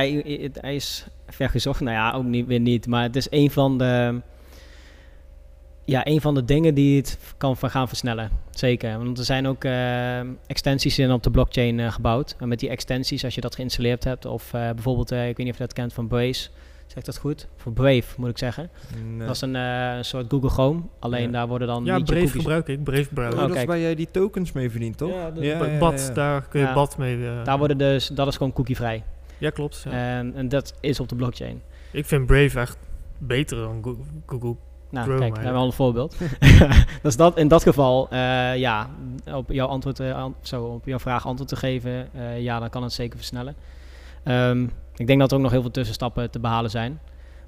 hij 0.61 0.75
is 0.75 1.07
ver 1.33 1.49
gezocht. 1.49 1.79
Nou 1.79 1.95
ja, 1.95 2.11
ook 2.11 2.23
niet, 2.23 2.47
weer 2.47 2.59
niet. 2.59 2.87
Maar 2.87 3.03
het 3.03 3.15
is 3.15 3.27
een 3.29 3.51
van 3.51 3.77
de, 3.77 4.21
ja, 5.85 6.07
een 6.07 6.21
van 6.21 6.33
de 6.35 6.45
dingen 6.45 6.73
die 6.73 6.97
het 6.97 7.17
kan 7.37 7.57
van 7.57 7.69
gaan 7.69 7.87
versnellen. 7.87 8.29
Zeker. 8.49 8.97
Want 8.97 9.17
er 9.17 9.25
zijn 9.25 9.47
ook 9.47 9.63
ehm, 9.63 10.27
extensies 10.47 10.99
in 10.99 11.11
op 11.11 11.23
de 11.23 11.31
blockchain 11.31 11.79
eh, 11.79 11.91
gebouwd. 11.91 12.35
En 12.39 12.47
met 12.47 12.59
die 12.59 12.69
extensies, 12.69 13.23
als 13.23 13.35
je 13.35 13.41
dat 13.41 13.55
geïnstalleerd 13.55 14.03
hebt, 14.03 14.25
of 14.25 14.53
eh, 14.53 14.69
bijvoorbeeld, 14.69 15.11
eh, 15.11 15.19
ik 15.29 15.37
weet 15.37 15.45
niet 15.45 15.53
of 15.53 15.57
je 15.59 15.63
dat 15.65 15.73
kent 15.73 15.93
van 15.93 16.07
Braze. 16.07 16.49
Zeg 16.87 17.03
dat 17.03 17.17
goed? 17.17 17.47
Voor 17.57 17.71
Brave 17.73 18.03
moet 18.17 18.29
ik 18.29 18.37
zeggen. 18.37 18.69
Nee. 19.17 19.27
Dat 19.27 19.35
is 19.35 19.41
een, 19.41 19.55
eh, 19.55 19.95
een 19.97 20.05
soort 20.05 20.25
Google 20.29 20.49
Chrome. 20.49 20.81
Alleen 20.99 21.21
Ja. 21.25 21.31
daar 21.31 21.47
worden 21.47 21.67
dan 21.67 21.85
Ja, 21.85 21.97
niet 21.97 22.07
je 22.07 22.13
Brave 22.13 22.25
cookies- 22.25 22.41
gebruik 22.41 22.67
ik. 22.67 22.83
Brave 22.83 23.01
Oh, 23.01 23.13
browser. 23.13 23.33
Oh, 23.33 23.39
dat 23.39 23.49
is 23.49 23.55
kijk. 23.55 23.67
waar 23.67 23.79
jij 23.79 23.95
die 23.95 24.07
tokens 24.11 24.51
mee 24.51 24.69
verdient, 24.69 24.97
toch? 24.97 25.11
Ja, 25.11 25.31
dat- 25.31 25.57
Ba- 25.59 25.77
bad, 25.79 26.11
daar 26.13 26.41
kun 26.47 26.59
je 26.59 26.65
Ja. 26.65 26.73
bad 26.73 26.97
mee... 26.97 27.25
eh, 27.27 27.43
Daar 27.43 27.57
worden 27.57 27.77
dus, 27.77 28.07
dat 28.07 28.27
is 28.27 28.37
gewoon 28.37 28.53
cookievrij. 28.53 29.03
Ja, 29.41 29.49
klopt. 29.49 29.81
ja. 29.85 29.91
En, 29.91 30.33
en 30.35 30.49
dat 30.49 30.73
is 30.79 30.99
op 30.99 31.09
de 31.09 31.15
blockchain. 31.15 31.61
Ik 31.91 32.05
vind 32.05 32.25
Brave 32.25 32.59
echt 32.59 32.77
beter 33.17 33.57
dan 33.57 33.79
Go- 33.83 33.97
Google. 34.25 34.55
Nou, 34.89 35.05
Chrome 35.05 35.19
kijk, 35.19 35.35
we 35.35 35.41
eigenlijk. 35.41 35.43
hebben 35.43 35.61
al 35.61 35.65
een 35.65 35.73
voorbeeld. 35.73 36.15
dus 37.03 37.15
dat, 37.15 37.37
in 37.37 37.47
dat 37.47 37.63
geval, 37.63 38.09
eh, 38.09 38.57
ja, 38.57 38.89
op 39.33 39.51
jouw, 39.51 39.67
antwoord, 39.67 39.99
eh, 39.99 40.15
an- 40.15 40.35
zo, 40.41 40.63
op 40.63 40.85
jouw 40.85 40.99
vraag 40.99 41.25
antwoord 41.25 41.49
te 41.49 41.55
geven, 41.55 42.07
eh, 42.13 42.41
ja, 42.41 42.59
dan 42.59 42.69
kan 42.69 42.83
het 42.83 42.93
zeker 42.93 43.17
versnellen. 43.17 43.55
Ehm, 44.23 44.63
ik 44.95 45.07
denk 45.07 45.19
dat 45.19 45.31
er 45.31 45.37
ook 45.37 45.43
nog 45.43 45.51
heel 45.51 45.61
veel 45.61 45.71
tussenstappen 45.71 46.31
te 46.31 46.39
behalen 46.39 46.69
zijn. 46.69 46.99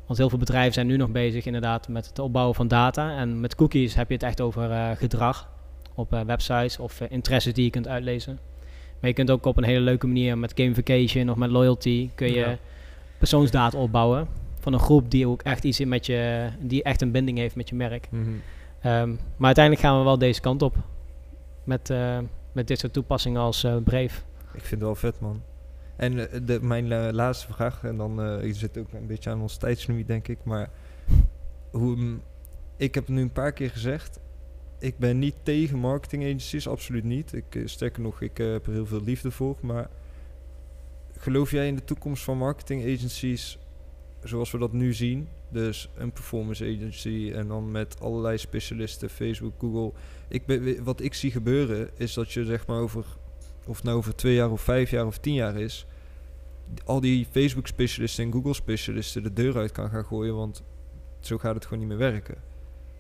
Want 0.06 0.20
heel 0.20 0.30
veel 0.30 0.38
bedrijven 0.38 0.74
zijn 0.74 0.88
nu 0.88 0.98
nog 0.98 1.10
bezig 1.12 1.46
inderdaad 1.46 1.88
met 1.88 2.06
het 2.08 2.20
opbouwen 2.20 2.56
van 2.56 2.68
data. 2.68 3.18
En 3.18 3.40
met 3.40 3.56
cookies 3.56 3.96
heb 3.96 4.08
je 4.08 4.14
het 4.14 4.24
echt 4.24 4.42
over 4.42 4.96
gedrag 4.98 5.50
op 5.96 6.22
websites 6.26 6.80
of 6.80 7.02
interesses 7.02 7.54
die 7.54 7.64
je 7.64 7.70
kunt 7.70 7.88
uitlezen. 7.88 8.40
Maar 9.04 9.12
je 9.12 9.18
kunt 9.18 9.32
ook 9.32 9.46
op 9.46 9.58
een 9.58 9.64
hele 9.64 9.80
leuke 9.80 10.08
manier 10.08 10.38
met 10.38 10.52
gamification 10.56 11.30
of 11.30 11.38
met 11.38 11.50
loyalty 11.50 12.10
kun 12.16 12.28
je 12.28 12.34
Ja. 12.34 12.58
persoonsdata 13.18 13.78
opbouwen 13.78 14.28
van 14.60 14.74
een 14.74 14.80
groep 14.80 15.12
die 15.12 15.28
ook 15.28 15.42
echt 15.42 15.64
iets 15.64 15.80
in 15.80 15.88
met 15.88 16.06
je, 16.06 16.50
die 16.60 16.84
echt 16.84 17.02
een 17.02 17.12
binding 17.12 17.38
heeft 17.38 17.56
met 17.56 17.70
je 17.70 17.76
merk. 17.76 18.08
Mhm. 18.12 18.22
Ehm, 18.82 19.10
maar 19.10 19.46
uiteindelijk 19.46 19.86
gaan 19.86 19.98
we 19.98 20.04
wel 20.04 20.18
deze 20.18 20.42
kant 20.42 20.62
op. 20.62 20.76
Met, 21.64 21.90
eh, 21.90 22.18
met 22.52 22.68
dit 22.68 22.80
soort 22.80 22.94
toepassingen 22.94 23.42
als 23.42 23.64
eh 23.64 23.76
Brave. 23.84 24.22
Ik 24.54 24.62
vind 24.62 24.70
het 24.70 24.80
wel 24.82 24.96
vet, 24.96 25.20
man. 25.20 25.42
En 25.96 26.32
eh, 26.32 26.40
de, 26.46 26.60
mijn 26.62 27.14
laatste 27.14 27.54
vraag, 27.54 27.84
en 27.84 27.98
dan 27.98 28.22
eh 28.22 28.46
je 28.46 28.54
zit 28.54 28.78
ook 28.78 28.94
een 28.94 29.08
beetje 29.08 29.30
aan 29.30 29.42
ons 29.42 29.58
tijdslimiet, 29.58 30.08
denk 30.08 30.28
ik. 30.28 30.38
Maar 30.44 30.70
hoe, 31.72 32.18
ik 32.78 32.96
heb 32.96 33.06
het 33.06 33.16
nu 33.16 33.22
een 33.22 33.32
paar 33.32 33.52
keer 33.52 33.70
gezegd. 33.70 34.20
Ik 34.84 34.98
ben 34.98 35.20
niet 35.20 35.36
tegen 35.44 35.80
marketing 35.80 36.24
agencies, 36.24 36.68
absoluut 36.68 37.04
niet. 37.04 37.34
Ik, 37.34 37.56
eh, 37.56 37.62
sterker 37.66 38.02
nog, 38.02 38.22
ik 38.22 38.40
eh, 38.40 38.52
heb 38.52 38.68
er 38.68 38.74
heel 38.74 38.86
veel 38.86 39.02
liefde 39.02 39.32
voor. 39.32 39.58
Maar 39.62 39.90
geloof 41.18 41.52
jij 41.52 41.68
in 41.68 41.76
de 41.76 41.84
toekomst 41.84 42.24
van 42.24 42.38
marketing 42.38 42.84
agencies 42.84 43.58
zoals 44.24 44.52
we 44.52 44.58
dat 44.58 44.74
nu 44.74 44.94
zien? 44.94 45.28
Dus 45.50 45.90
een 45.96 46.12
performance 46.12 46.64
agency 46.64 47.32
en 47.36 47.48
dan 47.48 47.72
met 47.72 48.00
allerlei 48.00 48.38
specialisten, 48.38 49.10
Facebook, 49.10 49.54
Google. 49.60 49.92
Ik 50.28 50.46
ben, 50.46 50.84
wat 50.84 51.02
ik 51.02 51.14
zie 51.14 51.32
gebeuren 51.32 51.90
is 51.98 52.14
dat 52.14 52.32
je 52.32 52.46
zeg 52.46 52.68
maar 52.68 52.80
over 52.80 53.06
of 53.66 53.84
nou 53.84 53.98
over 53.98 54.16
twee 54.16 54.34
jaar 54.34 54.52
of 54.52 54.62
vijf 54.62 54.92
jaar 54.92 55.06
of 55.06 55.18
tien 55.18 55.34
jaar 55.34 55.56
is, 55.56 55.86
al 56.86 57.00
die 57.00 57.28
Facebook-specialisten 57.32 58.26
en 58.26 58.32
Google-specialisten 58.32 59.24
de 59.24 59.34
deur 59.34 59.58
uit 59.58 59.72
kan 59.72 59.90
gaan 59.90 60.06
gooien, 60.06 60.36
want 60.36 60.64
zo 61.20 61.38
gaat 61.38 61.56
het 61.56 61.66
gewoon 61.66 61.80
niet 61.80 61.88
meer 61.88 62.12
werken. 62.12 62.53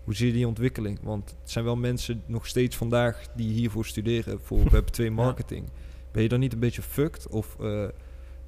Hoe 0.03 0.15
zie 0.15 0.27
je 0.27 0.33
die 0.33 0.47
ontwikkeling? 0.47 0.99
Want 1.03 1.35
het 1.41 1.51
zijn 1.51 1.65
wel 1.65 1.75
mensen 1.75 2.23
nog 2.25 2.47
steeds 2.47 2.75
vandaag 2.75 3.25
die 3.35 3.51
hiervoor 3.51 3.85
studeren 3.85 4.39
voor 4.41 4.59
Web2 4.59 5.11
marketing. 5.25 5.69
Ben 6.11 6.23
je 6.23 6.29
dan 6.29 6.39
niet 6.39 6.53
een 6.53 6.59
beetje 6.59 6.81
fucked? 6.81 7.27
Of 7.29 7.55
eh, 7.59 7.85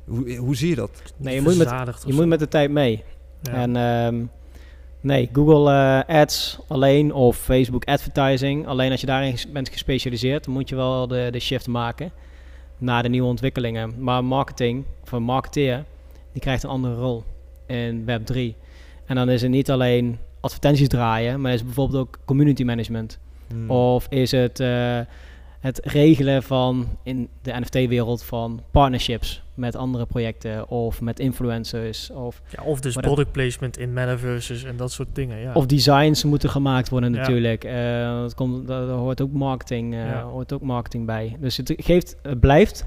hoe, 0.06 0.36
hoe 0.36 0.56
zie 0.56 0.70
je 0.70 0.76
dat? 0.76 1.02
Nee, 1.18 1.36
je 1.36 1.42
moet 1.42 1.58
met, 1.58 2.04
je 2.06 2.14
moet 2.14 2.26
met 2.26 2.40
de 2.40 2.48
tijd 2.48 2.72
mee. 2.72 3.04
Ja. 3.42 3.54
En 3.54 3.76
ehm, 3.76 4.26
nee, 5.02 5.30
Google 5.34 5.72
eh, 5.72 6.20
Ads 6.22 6.60
alleen 6.68 7.14
of 7.14 7.38
Facebook 7.38 7.86
Advertising. 7.86 8.68
Alleen 8.68 8.92
als 8.92 9.02
je 9.02 9.08
daarin 9.08 9.38
bent 9.54 9.70
gespecialiseerd, 9.70 10.44
dan 10.44 10.54
moet 10.54 10.70
je 10.70 10.76
wel 10.76 11.08
de, 11.08 11.28
de 11.32 11.40
shift 11.40 11.68
maken 11.68 12.12
naar 12.78 13.04
de 13.04 13.10
nieuwe 13.10 13.28
ontwikkelingen. 13.28 13.94
Maar 13.98 14.24
marketing, 14.24 14.86
of 15.04 15.12
een 15.12 15.24
marketeer, 15.24 15.86
die 16.32 16.42
krijgt 16.42 16.64
een 16.64 16.70
andere 16.70 16.96
rol 16.96 17.24
in 17.66 18.02
Web3. 18.02 18.64
En 19.06 19.16
dan 19.16 19.30
is 19.30 19.42
het 19.42 19.52
niet 19.52 19.72
alleen 19.72 20.18
advertenties 20.46 20.88
draaien, 20.88 21.42
maar 21.42 21.52
is 21.52 21.58
het 21.58 21.66
bijvoorbeeld 21.66 22.02
ook 22.08 22.20
community 22.26 22.64
management. 22.64 23.20
Hmm. 23.48 23.70
Of 23.72 24.08
is 24.10 24.32
het 24.32 24.60
eh, 24.60 25.00
het 25.60 25.80
regelen 25.84 26.44
van 26.44 26.88
in 27.04 27.30
de 27.42 27.60
NFT-wereld 27.60 28.24
van 28.24 28.62
partnerships 28.72 29.44
met 29.54 29.76
andere 29.76 30.06
projecten 30.06 30.70
of 30.70 31.02
met 31.02 31.20
influencers 31.20 32.10
of, 32.12 32.42
Ja, 32.58 32.64
of 32.64 32.80
dus 32.80 32.96
product 32.96 33.32
placement 33.32 33.78
in 33.78 33.94
metaverses 33.94 34.64
en 34.64 34.78
dat 34.78 34.92
soort 34.92 35.08
dingen. 35.14 35.40
Ja. 35.40 35.54
of 35.54 35.66
designs 35.66 36.24
moeten 36.24 36.50
gemaakt 36.50 36.90
worden 36.90 37.14
Ja. 37.14 37.18
natuurlijk. 37.20 37.64
Eh, 37.64 38.20
dat 38.20 38.34
komt, 38.34 38.68
daar, 38.68 38.88
hoort 38.88 39.22
ook 39.22 39.32
marketing, 39.32 39.94
Ja. 39.94 40.22
hoort 40.22 40.54
ook 40.54 40.62
marketing 40.62 41.06
bij. 41.06 41.36
Dus 41.40 41.58
het 41.58 41.74
geeft, 41.78 42.16
het 42.22 42.40
blijft, 42.40 42.86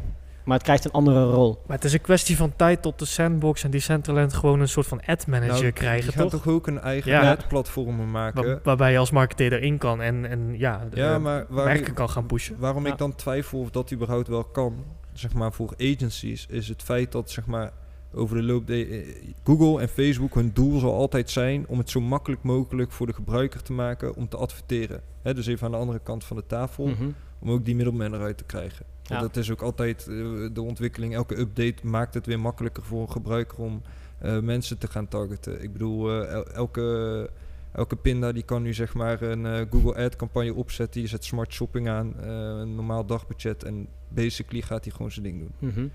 maar 0.49 0.57
het 0.57 0.67
krijgt 0.67 0.85
een 0.85 0.91
andere 0.91 1.25
rol. 1.25 1.59
maar 1.67 1.77
het 1.77 1.85
is 1.85 1.93
een 1.93 2.01
kwestie 2.01 2.37
van 2.37 2.53
tijd 2.57 2.83
tot 2.83 2.99
de 2.99 3.05
Sandbox 3.05 3.65
en 3.65 3.71
Decentraland 3.71 4.33
gewoon 4.35 4.61
een 4.61 4.69
soort 4.69 4.87
van 4.87 5.01
ad 5.07 5.27
manager 5.27 5.61
Nou, 5.63 5.71
krijgen, 5.73 6.03
die 6.11 6.13
gaan 6.19 6.29
toch? 6.29 6.43
toch 6.43 6.53
ook 6.55 6.67
een 6.67 6.81
eigen 6.81 7.11
Ja. 7.13 7.31
ad-platform 7.31 8.11
maken? 8.11 8.47
Waar- 8.47 8.61
waarbij 8.63 8.93
je 8.93 8.99
als 8.99 9.11
marketeer 9.11 9.53
erin 9.53 9.79
kan 9.79 10.01
en, 10.03 10.25
en 10.27 10.59
ja, 10.59 10.87
de, 10.91 10.97
ja, 10.97 11.19
maar 11.19 11.47
waar 11.49 11.65
merken 11.65 11.87
ik- 11.87 11.95
kan 11.95 12.11
gaan 12.11 12.27
pushen. 12.27 12.57
Waarom 12.59 12.87
Ja. 12.87 12.93
ik 12.93 12.99
dan 12.99 13.15
twijfel 13.15 13.59
of 13.61 13.71
dat 13.71 13.93
überhaupt 13.93 14.29
wel 14.29 14.45
kan, 14.45 14.85
zeg 15.13 15.35
maar 15.35 15.53
voor 15.53 15.75
agencies, 15.79 16.47
is 16.51 16.69
het 16.69 16.83
feit 16.83 17.13
dat 17.13 17.31
zeg 17.31 17.47
maar 17.47 17.73
over 18.15 18.37
de 18.37 18.43
loop 18.43 18.67
de 18.67 18.87
eh, 18.87 19.07
Google 19.45 19.81
en 19.81 19.89
Facebook 19.89 20.35
hun 20.35 20.51
doel 20.55 20.79
zal 20.79 20.95
altijd 20.95 21.31
zijn 21.31 21.65
om 21.69 21.79
het 21.79 21.91
zo 21.91 22.01
makkelijk 22.01 22.43
mogelijk 22.43 22.93
voor 22.93 23.07
de 23.07 23.13
gebruiker 23.13 23.63
te 23.63 23.73
maken 23.73 24.15
om 24.15 24.29
te 24.29 24.37
adverteren. 24.37 25.01
Hè, 25.23 25.35
dus 25.35 25.47
even 25.47 25.67
aan 25.67 25.73
de 25.73 25.79
andere 25.79 26.01
kant 26.03 26.25
van 26.25 26.37
de 26.37 26.47
tafel, 26.47 26.87
Mhm. 26.87 27.09
Om 27.39 27.51
ook 27.51 27.65
die 27.65 27.75
middelman 27.75 28.15
eruit 28.15 28.39
te 28.39 28.45
krijgen. 28.45 28.87
Ja. 29.03 29.21
dat 29.21 29.37
is 29.37 29.51
ook 29.51 29.63
altijd 29.63 30.01
eh, 30.09 30.15
de 30.53 30.63
ontwikkeling. 30.63 31.15
Elke 31.15 31.39
update 31.39 31.87
maakt 31.87 32.15
het 32.15 32.27
weer 32.27 32.41
makkelijker 32.41 32.83
voor 32.83 33.01
een 33.01 33.11
gebruiker 33.11 33.59
om 33.59 33.83
eh, 34.19 34.39
mensen 34.39 34.79
te 34.79 34.87
gaan 34.89 35.09
targeten. 35.09 35.63
Ik 35.63 35.73
bedoel, 35.73 36.11
eh, 36.23 36.33
el- 36.33 36.47
elke, 36.51 37.31
elke 37.73 37.97
pinda 37.97 38.33
die 38.33 38.43
kan 38.43 38.63
nu 38.63 38.75
zeg 38.75 38.95
maar 38.95 39.23
een 39.23 39.47
eh, 39.47 39.67
Google 39.71 39.95
Ad 40.05 40.17
campagne 40.17 40.55
opzetten. 40.55 41.01
Je 41.01 41.07
zet 41.07 41.25
smart 41.25 41.53
shopping 41.53 41.89
aan, 41.89 42.15
eh, 42.21 42.29
een 42.31 42.75
normaal 42.75 43.07
dagbudget 43.07 43.65
en 43.65 43.89
basically 44.09 44.63
gaat 44.63 44.85
hij 44.85 44.93
gewoon 44.93 45.13
zijn 45.13 45.25
ding 45.25 45.39
doen. 45.39 45.71
Mhm. 45.71 45.87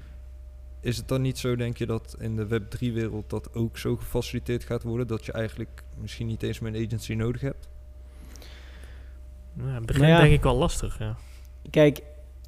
Is 0.79 0.97
het 0.97 1.07
dan 1.07 1.21
niet 1.21 1.37
zo, 1.37 1.55
denk 1.55 1.77
je, 1.77 1.85
dat 1.85 2.15
in 2.19 2.35
de 2.35 2.47
Web3-wereld 2.47 3.29
dat 3.29 3.53
ook 3.53 3.77
zo 3.77 3.95
gefaciliteerd 3.95 4.63
gaat 4.63 4.83
worden 4.83 5.07
dat 5.07 5.25
je 5.25 5.31
eigenlijk 5.31 5.83
misschien 6.01 6.27
niet 6.27 6.43
eens 6.43 6.59
meer 6.59 6.75
een 6.75 6.85
agency 6.85 7.13
nodig 7.13 7.41
hebt? 7.41 7.67
Ja, 9.53 9.63
in 9.63 9.73
het 9.73 9.85
begin 9.85 10.01
Nou 10.01 10.13
ja. 10.13 10.21
denk 10.21 10.33
ik 10.33 10.43
wel 10.43 10.55
lastig, 10.55 10.99
ja. 10.99 11.15
Kijk, 11.69 11.99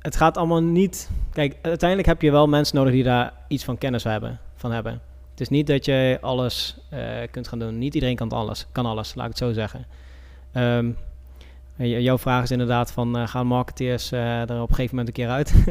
het 0.01 0.15
gaat 0.15 0.37
allemaal 0.37 0.63
niet. 0.63 1.09
Kijk, 1.33 1.55
uiteindelijk 1.61 2.07
heb 2.09 2.21
je 2.21 2.31
wel 2.31 2.47
mensen 2.47 2.75
nodig 2.75 2.93
die 2.93 3.03
daar 3.03 3.33
iets 3.47 3.63
van 3.63 3.77
kennis 3.77 4.03
hebben, 4.03 4.39
van 4.55 4.71
hebben. 4.71 5.01
Het 5.31 5.41
is 5.41 5.49
niet 5.49 5.67
dat 5.67 5.85
je 5.85 6.17
alles 6.21 6.77
eh, 6.89 6.99
kunt 7.31 7.47
gaan 7.47 7.59
doen. 7.59 7.77
Niet 7.77 7.93
iedereen 7.93 8.15
kan 8.15 8.29
alles, 8.29 8.65
kan 8.71 8.85
alles, 8.85 9.15
laat 9.15 9.25
ik 9.25 9.31
het 9.31 9.39
zo 9.41 9.51
zeggen. 9.53 9.85
Ehm, 10.51 10.89
j- 11.75 11.97
jouw 11.97 12.17
vraag 12.17 12.43
is 12.43 12.51
inderdaad 12.51 12.91
van, 12.91 13.17
eh, 13.17 13.27
gaan 13.27 13.47
marketeers 13.47 14.11
eh, 14.11 14.49
er 14.49 14.61
op 14.61 14.69
een 14.69 14.75
gegeven 14.75 14.95
moment 14.95 15.07
een 15.07 15.23
keer 15.23 15.29
uit? 15.33 15.53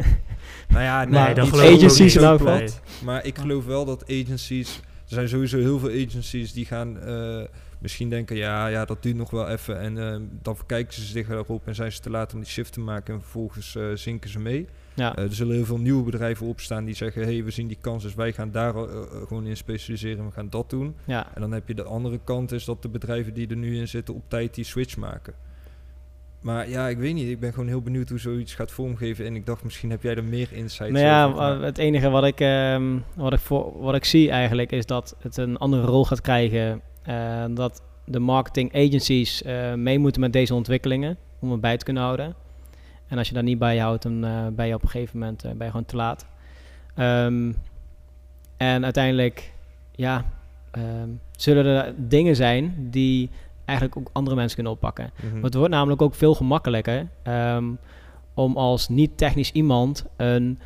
Nou 0.69 0.83
ja, 0.83 0.97
Maar 0.97 1.09
nee, 1.27 1.35
dat 1.35 1.45
niet 1.45 1.55
geloof 1.55 1.69
ik 1.71 1.77
agencies 1.77 2.15
niet. 2.15 2.37
plat. 2.37 2.59
Nee. 2.59 2.69
Maar 3.05 3.25
ik 3.25 3.39
geloof 3.39 3.65
wel 3.65 3.85
dat 3.85 4.03
agencies... 4.05 4.77
Er 4.77 5.15
zijn 5.21 5.29
sowieso 5.29 5.59
heel 5.59 5.79
veel 5.79 6.07
agencies 6.07 6.53
die 6.53 6.65
gaan 6.67 6.99
misschien 7.85 8.09
denken... 8.09 8.37
Ja, 8.37 8.67
ja, 8.67 8.85
dat 8.85 9.03
duurt 9.03 9.17
nog 9.17 9.31
wel 9.31 9.49
even. 9.49 9.81
En 9.81 9.99
eh, 9.99 10.21
dan 10.43 10.57
verkijken 10.57 10.95
ze 10.95 11.05
zich 11.05 11.29
erop 11.29 11.67
en 11.67 11.75
zijn 11.75 11.93
ze 11.93 12.01
te 12.01 12.11
laat 12.11 12.35
om 12.35 12.41
die 12.41 12.49
shift 12.49 12.73
te 12.73 12.81
maken. 12.81 13.15
En 13.15 13.21
vervolgens 13.21 13.77
eh, 13.77 13.85
zinken 13.95 14.31
ze 14.31 14.39
mee. 14.39 14.67
ja, 14.95 15.17
Eh, 15.17 15.25
er 15.25 15.35
zullen 15.35 15.55
heel 15.55 15.65
veel 15.65 15.79
nieuwe 15.79 16.03
bedrijven 16.05 16.47
opstaan 16.47 16.85
die 16.85 16.95
zeggen... 16.95 17.23
hey, 17.23 17.45
we 17.45 17.51
zien 17.51 17.67
die 17.67 17.79
kans, 17.81 18.03
dus 18.03 18.15
wij 18.15 18.33
gaan 18.33 18.51
daar 18.51 18.73
gewoon 19.27 19.47
in 19.47 19.57
specialiseren. 19.57 20.25
We 20.25 20.33
gaan 20.33 20.51
dat 20.51 20.71
doen. 20.71 20.95
ja. 21.05 21.35
En 21.35 21.41
dan 21.41 21.53
heb 21.53 21.69
je 21.69 21.75
de 21.75 21.83
andere 21.83 22.21
kant, 22.25 22.53
is 22.53 22.65
dat 22.65 22.83
de 22.83 22.89
bedrijven 22.89 23.35
die 23.35 23.49
er 23.49 23.57
nu 23.57 23.79
in 23.79 23.89
zitten... 23.89 24.15
op 24.15 24.23
tijd 24.29 24.55
die 24.55 24.65
switch 24.65 24.97
maken. 24.97 25.35
Maar 26.41 26.69
ja, 26.69 26.89
ik 26.89 26.99
weet 26.99 27.15
niet. 27.15 27.29
Ik 27.29 27.41
ben 27.41 27.53
gewoon 27.53 27.69
heel 27.69 27.81
benieuwd 27.81 28.09
hoe 28.09 28.19
zoiets 28.19 28.55
gaat 28.55 28.71
vormgeven. 28.71 29.27
En 29.27 29.35
ik 29.35 29.47
dacht, 29.47 29.65
misschien 29.65 29.91
heb 29.91 30.03
jij 30.03 30.15
er 30.15 30.25
meer 30.25 30.49
insights 30.53 30.93
Nou 30.93 31.05
ja, 31.05 31.25
over. 31.25 31.65
Het 31.65 31.79
enige 31.79 32.11
wat 32.11 32.25
ik, 32.25 32.41
ehm, 32.41 32.99
wat, 33.15 33.33
ik 33.33 33.39
voor, 33.39 33.83
wat 33.83 33.95
ik 33.95 34.05
zie 34.05 34.31
eigenlijk 34.31 34.73
is 34.73 34.87
dat 34.87 35.17
het 35.19 35.37
een 35.37 35.57
andere 35.57 35.87
rol 35.87 36.05
gaat 36.05 36.21
krijgen. 36.21 36.81
Eh, 37.05 37.45
dat 37.51 37.83
de 38.05 38.19
marketing 38.19 38.75
agencies 38.75 39.43
eh, 39.43 39.75
mee 39.75 39.99
moeten 39.99 40.21
met 40.21 40.33
deze 40.33 40.55
ontwikkelingen 40.55 41.17
om 41.39 41.51
het 41.51 41.61
bij 41.61 41.77
te 41.77 41.85
kunnen 41.85 42.03
houden. 42.03 42.35
En 43.09 43.19
als 43.19 43.29
je 43.29 43.35
daar 43.35 43.43
niet 43.43 43.59
bij 43.59 43.79
houdt, 43.79 44.03
dan 44.03 44.25
eh, 44.25 44.47
ben 44.53 44.67
je 44.67 44.75
op 44.75 44.83
een 44.83 44.89
gegeven 44.89 45.19
moment 45.19 45.43
ben 45.43 45.57
je 45.59 45.65
gewoon 45.65 45.85
te 45.85 45.97
laat. 45.97 46.27
Ehm, 46.95 47.53
en 48.57 48.85
uiteindelijk, 48.85 49.53
ja, 49.93 50.25
ehm, 50.71 51.09
zullen 51.37 51.65
er 51.65 51.95
dingen 51.97 52.37
zijn 52.37 52.89
die 52.91 53.31
eigenlijk 53.65 53.99
ook 53.99 54.11
andere 54.13 54.37
mensen 54.37 54.55
kunnen 54.55 54.73
oppakken. 54.73 55.11
Mhm. 55.23 55.45
Het 55.45 55.55
wordt 55.55 55.71
namelijk 55.71 56.03
ook 56.03 56.15
veel 56.15 56.35
gemakkelijker 56.35 57.07
ehm, 57.23 57.65
om 58.35 58.57
als 58.57 58.89
niet-technisch 58.89 59.53
iemand 59.53 60.05
een 60.17 60.59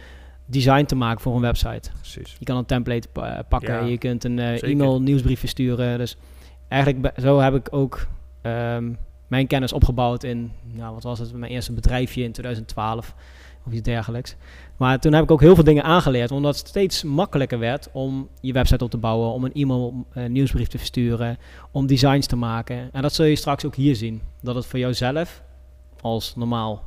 design 0.50 0.84
te 0.84 0.94
maken 0.94 1.20
voor 1.20 1.34
een 1.34 1.40
website. 1.40 1.90
Precies. 2.00 2.36
Je 2.38 2.44
kan 2.44 2.56
een 2.56 2.64
template 2.66 3.08
pa- 3.08 3.36
eh, 3.36 3.44
pakken, 3.48 3.74
Ja, 3.74 3.80
je 3.84 3.98
kunt 3.98 4.24
een 4.24 4.38
eh, 4.38 4.62
e-mail 4.62 5.00
nieuwsbrief 5.00 5.38
versturen. 5.40 5.98
Dus 5.98 6.16
eigenlijk 6.68 7.12
zo 7.20 7.38
heb 7.38 7.54
ik 7.54 7.68
ook 7.70 8.06
ehm, 8.42 8.92
mijn 9.26 9.46
kennis 9.46 9.72
opgebouwd 9.72 10.24
in, 10.24 10.52
nou 10.64 10.94
wat 10.94 11.02
was 11.02 11.18
het, 11.18 11.32
mijn 11.32 11.52
eerste 11.52 11.72
bedrijfje 11.72 12.22
in 12.22 12.32
2012 12.32 13.14
of 13.66 13.72
iets 13.72 13.82
dergelijks. 13.82 14.36
Maar 14.76 14.98
toen 14.98 15.12
heb 15.12 15.22
ik 15.22 15.30
ook 15.30 15.40
heel 15.40 15.54
veel 15.54 15.64
dingen 15.64 15.84
aangeleerd, 15.84 16.30
omdat 16.30 16.58
het 16.58 16.68
steeds 16.68 17.02
makkelijker 17.04 17.58
werd 17.58 17.88
om 17.92 18.28
je 18.40 18.52
website 18.52 18.84
op 18.84 18.90
te 18.90 18.96
bouwen, 18.96 19.32
om 19.32 19.44
een 19.44 19.52
e-mail 19.52 20.06
eh, 20.12 20.24
nieuwsbrief 20.24 20.68
te 20.68 20.78
versturen, 20.78 21.38
om 21.70 21.86
designs 21.86 22.26
te 22.26 22.36
maken. 22.36 22.88
En 22.92 23.02
dat 23.02 23.12
zul 23.14 23.24
je 23.24 23.36
straks 23.36 23.64
ook 23.64 23.74
hier 23.74 23.96
zien, 23.96 24.22
dat 24.42 24.54
het 24.54 24.66
voor 24.66 24.78
jouzelf 24.78 25.42
als 26.00 26.36
normaal, 26.36 26.82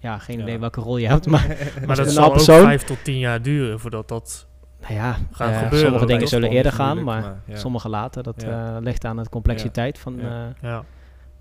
ja, 0.00 0.18
geen 0.18 0.36
Ja. 0.36 0.42
idee 0.42 0.58
welke 0.58 0.80
rol 0.80 0.96
je 0.96 1.06
hebt, 1.08 1.26
maar 1.26 1.46
Maar 1.86 1.96
dat 1.96 2.06
een 2.06 2.12
zal 2.12 2.24
ook 2.24 2.32
persoon- 2.32 2.62
vijf 2.62 2.82
tot 2.82 3.04
tien 3.04 3.18
jaar 3.18 3.42
duren 3.42 3.80
voordat 3.80 4.08
dat 4.08 4.46
Nou 4.80 4.94
ja, 4.94 5.16
Gaan 5.30 5.48
eh, 5.50 5.54
gebeuren. 5.58 5.78
sommige 5.78 6.06
dingen 6.06 6.28
zullen 6.28 6.50
eerder 6.50 6.72
gaan, 6.72 7.04
maar, 7.04 7.40
ja. 7.46 7.56
sommige 7.56 7.88
later. 7.88 8.22
Dat 8.22 8.42
Ja. 8.42 8.76
eh, 8.76 8.82
ligt 8.82 9.04
aan 9.04 9.16
de 9.16 9.28
complexiteit 9.28 9.98
van... 9.98 10.16
Ja. 10.20 10.22
eh, 10.62 10.68
Ja. 10.70 10.84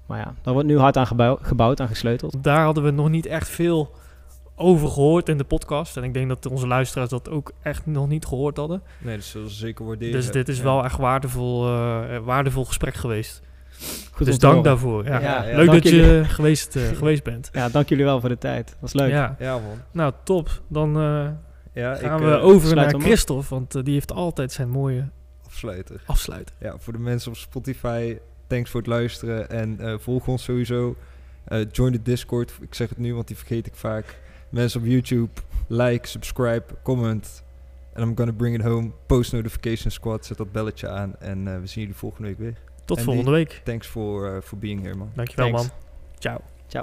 maar 0.06 0.20
ja, 0.20 0.34
daar 0.42 0.54
wordt 0.54 0.68
nu 0.68 0.78
hard 0.80 0.98
aan 0.98 1.08
gebouw- 1.08 1.40
gebouwd, 1.42 1.80
aan 1.80 1.88
gesleuteld. 1.88 2.44
Daar 2.44 2.64
hadden 2.64 2.84
we 2.84 2.92
nog 2.92 3.10
niet 3.10 3.26
echt 3.26 3.50
veel 3.50 3.92
over 4.56 4.88
gehoord 4.90 5.30
in 5.30 5.38
de 5.38 5.44
podcast. 5.44 5.98
En 5.98 6.04
ik 6.04 6.14
denk 6.14 6.28
dat 6.28 6.46
onze 6.46 6.68
luisteraars 6.68 7.10
dat 7.10 7.30
ook 7.30 7.52
echt 7.62 7.86
nog 7.86 8.08
niet 8.08 8.26
gehoord 8.26 8.58
hadden. 8.58 8.82
Nee, 8.98 9.16
dat 9.16 9.26
zullen 9.26 9.50
ze 9.50 9.56
zeker 9.56 9.86
waarderen. 9.86 10.14
Dus 10.14 10.32
dit 10.32 10.48
is 10.50 10.58
Ja. 10.58 10.64
wel 10.64 10.84
echt 10.84 10.98
waardevol, 10.98 11.68
eh, 11.68 12.18
waardevol 12.24 12.66
gesprek 12.66 12.94
geweest. 12.96 13.42
Goed 14.12 14.26
dus 14.26 14.40
dank 14.40 14.64
daarvoor. 14.64 15.06
Ja. 15.06 15.20
Ja, 15.22 15.46
ja, 15.46 15.56
Leuk 15.56 15.66
dank 15.68 15.84
dat 15.84 15.92
jullie. 15.92 16.06
je 16.14 16.24
geweest, 16.26 16.76
eh, 16.76 16.88
geweest 16.98 17.24
bent. 17.24 17.50
Ja, 17.52 17.70
dank 17.70 17.90
jullie 17.90 18.04
wel 18.06 18.20
voor 18.20 18.30
de 18.30 18.38
tijd. 18.38 18.76
was 18.80 18.94
leuk. 18.94 19.10
Ja. 19.10 19.36
Ja, 19.40 19.54
man. 19.54 19.82
Nou, 19.92 20.14
top. 20.24 20.62
Dan 20.68 20.96
eh, 20.96 21.28
Ja, 21.74 21.96
gaan 21.96 22.20
ik, 22.20 22.26
we 22.26 22.34
eh, 22.36 22.44
over 22.46 22.76
naar. 22.76 22.94
Christophe. 23.00 23.46
Want 23.50 23.86
die 23.86 23.94
heeft 23.94 24.12
altijd 24.12 24.52
zijn 24.52 24.70
mooie 24.70 25.10
afsluiten. 25.46 26.00
afsluiter. 26.06 26.56
Ja, 26.60 26.76
voor 26.78 26.94
de 26.94 27.00
mensen 27.00 27.32
op 27.32 27.38
Spotify, 27.38 28.18
thanks 28.48 28.70
voor 28.70 28.80
het 28.80 28.90
luisteren. 28.90 29.50
En 29.50 29.80
eh, 29.80 29.94
volg 30.00 30.28
ons 30.28 30.44
sowieso. 30.44 30.96
Eh, 31.46 31.60
join 31.72 31.92
de 31.92 32.02
Discord. 32.02 32.54
Ik 32.62 32.76
zeg 32.76 32.90
het 32.90 32.98
nu, 32.98 33.14
want 33.16 33.28
die 33.28 33.38
vergeet 33.38 33.66
ik 33.68 33.76
vaak. 33.76 34.20
Mensen 34.50 34.80
op 34.80 34.86
YouTube, 34.88 35.30
like, 35.68 36.08
subscribe, 36.08 36.64
comment. 36.84 37.44
En 37.94 38.04
I'm 38.04 38.18
gonna 38.18 38.32
bring 38.32 38.56
it 38.56 38.62
home. 38.62 38.92
Post 39.06 39.32
notification 39.34 39.92
squad, 39.92 40.26
zet 40.26 40.38
dat 40.38 40.52
belletje 40.52 40.88
aan. 40.90 41.16
En 41.20 41.48
eh, 41.48 41.60
we 41.60 41.68
zien 41.68 41.82
jullie 41.82 41.98
volgende 41.98 42.28
week 42.28 42.38
weer. 42.38 42.56
Tot 42.90 42.98
En 42.98 43.04
volgende 43.04 43.32
week. 43.32 43.62
Thanks 43.64 43.88
for, 43.88 44.36
uh, 44.36 44.42
for 44.42 44.58
being 44.58 44.82
here, 44.82 44.96
man. 44.96 45.12
Dankjewel 45.16 45.52
Thanks. 45.52 45.62
man. 45.62 45.72
Ciao. 46.20 46.42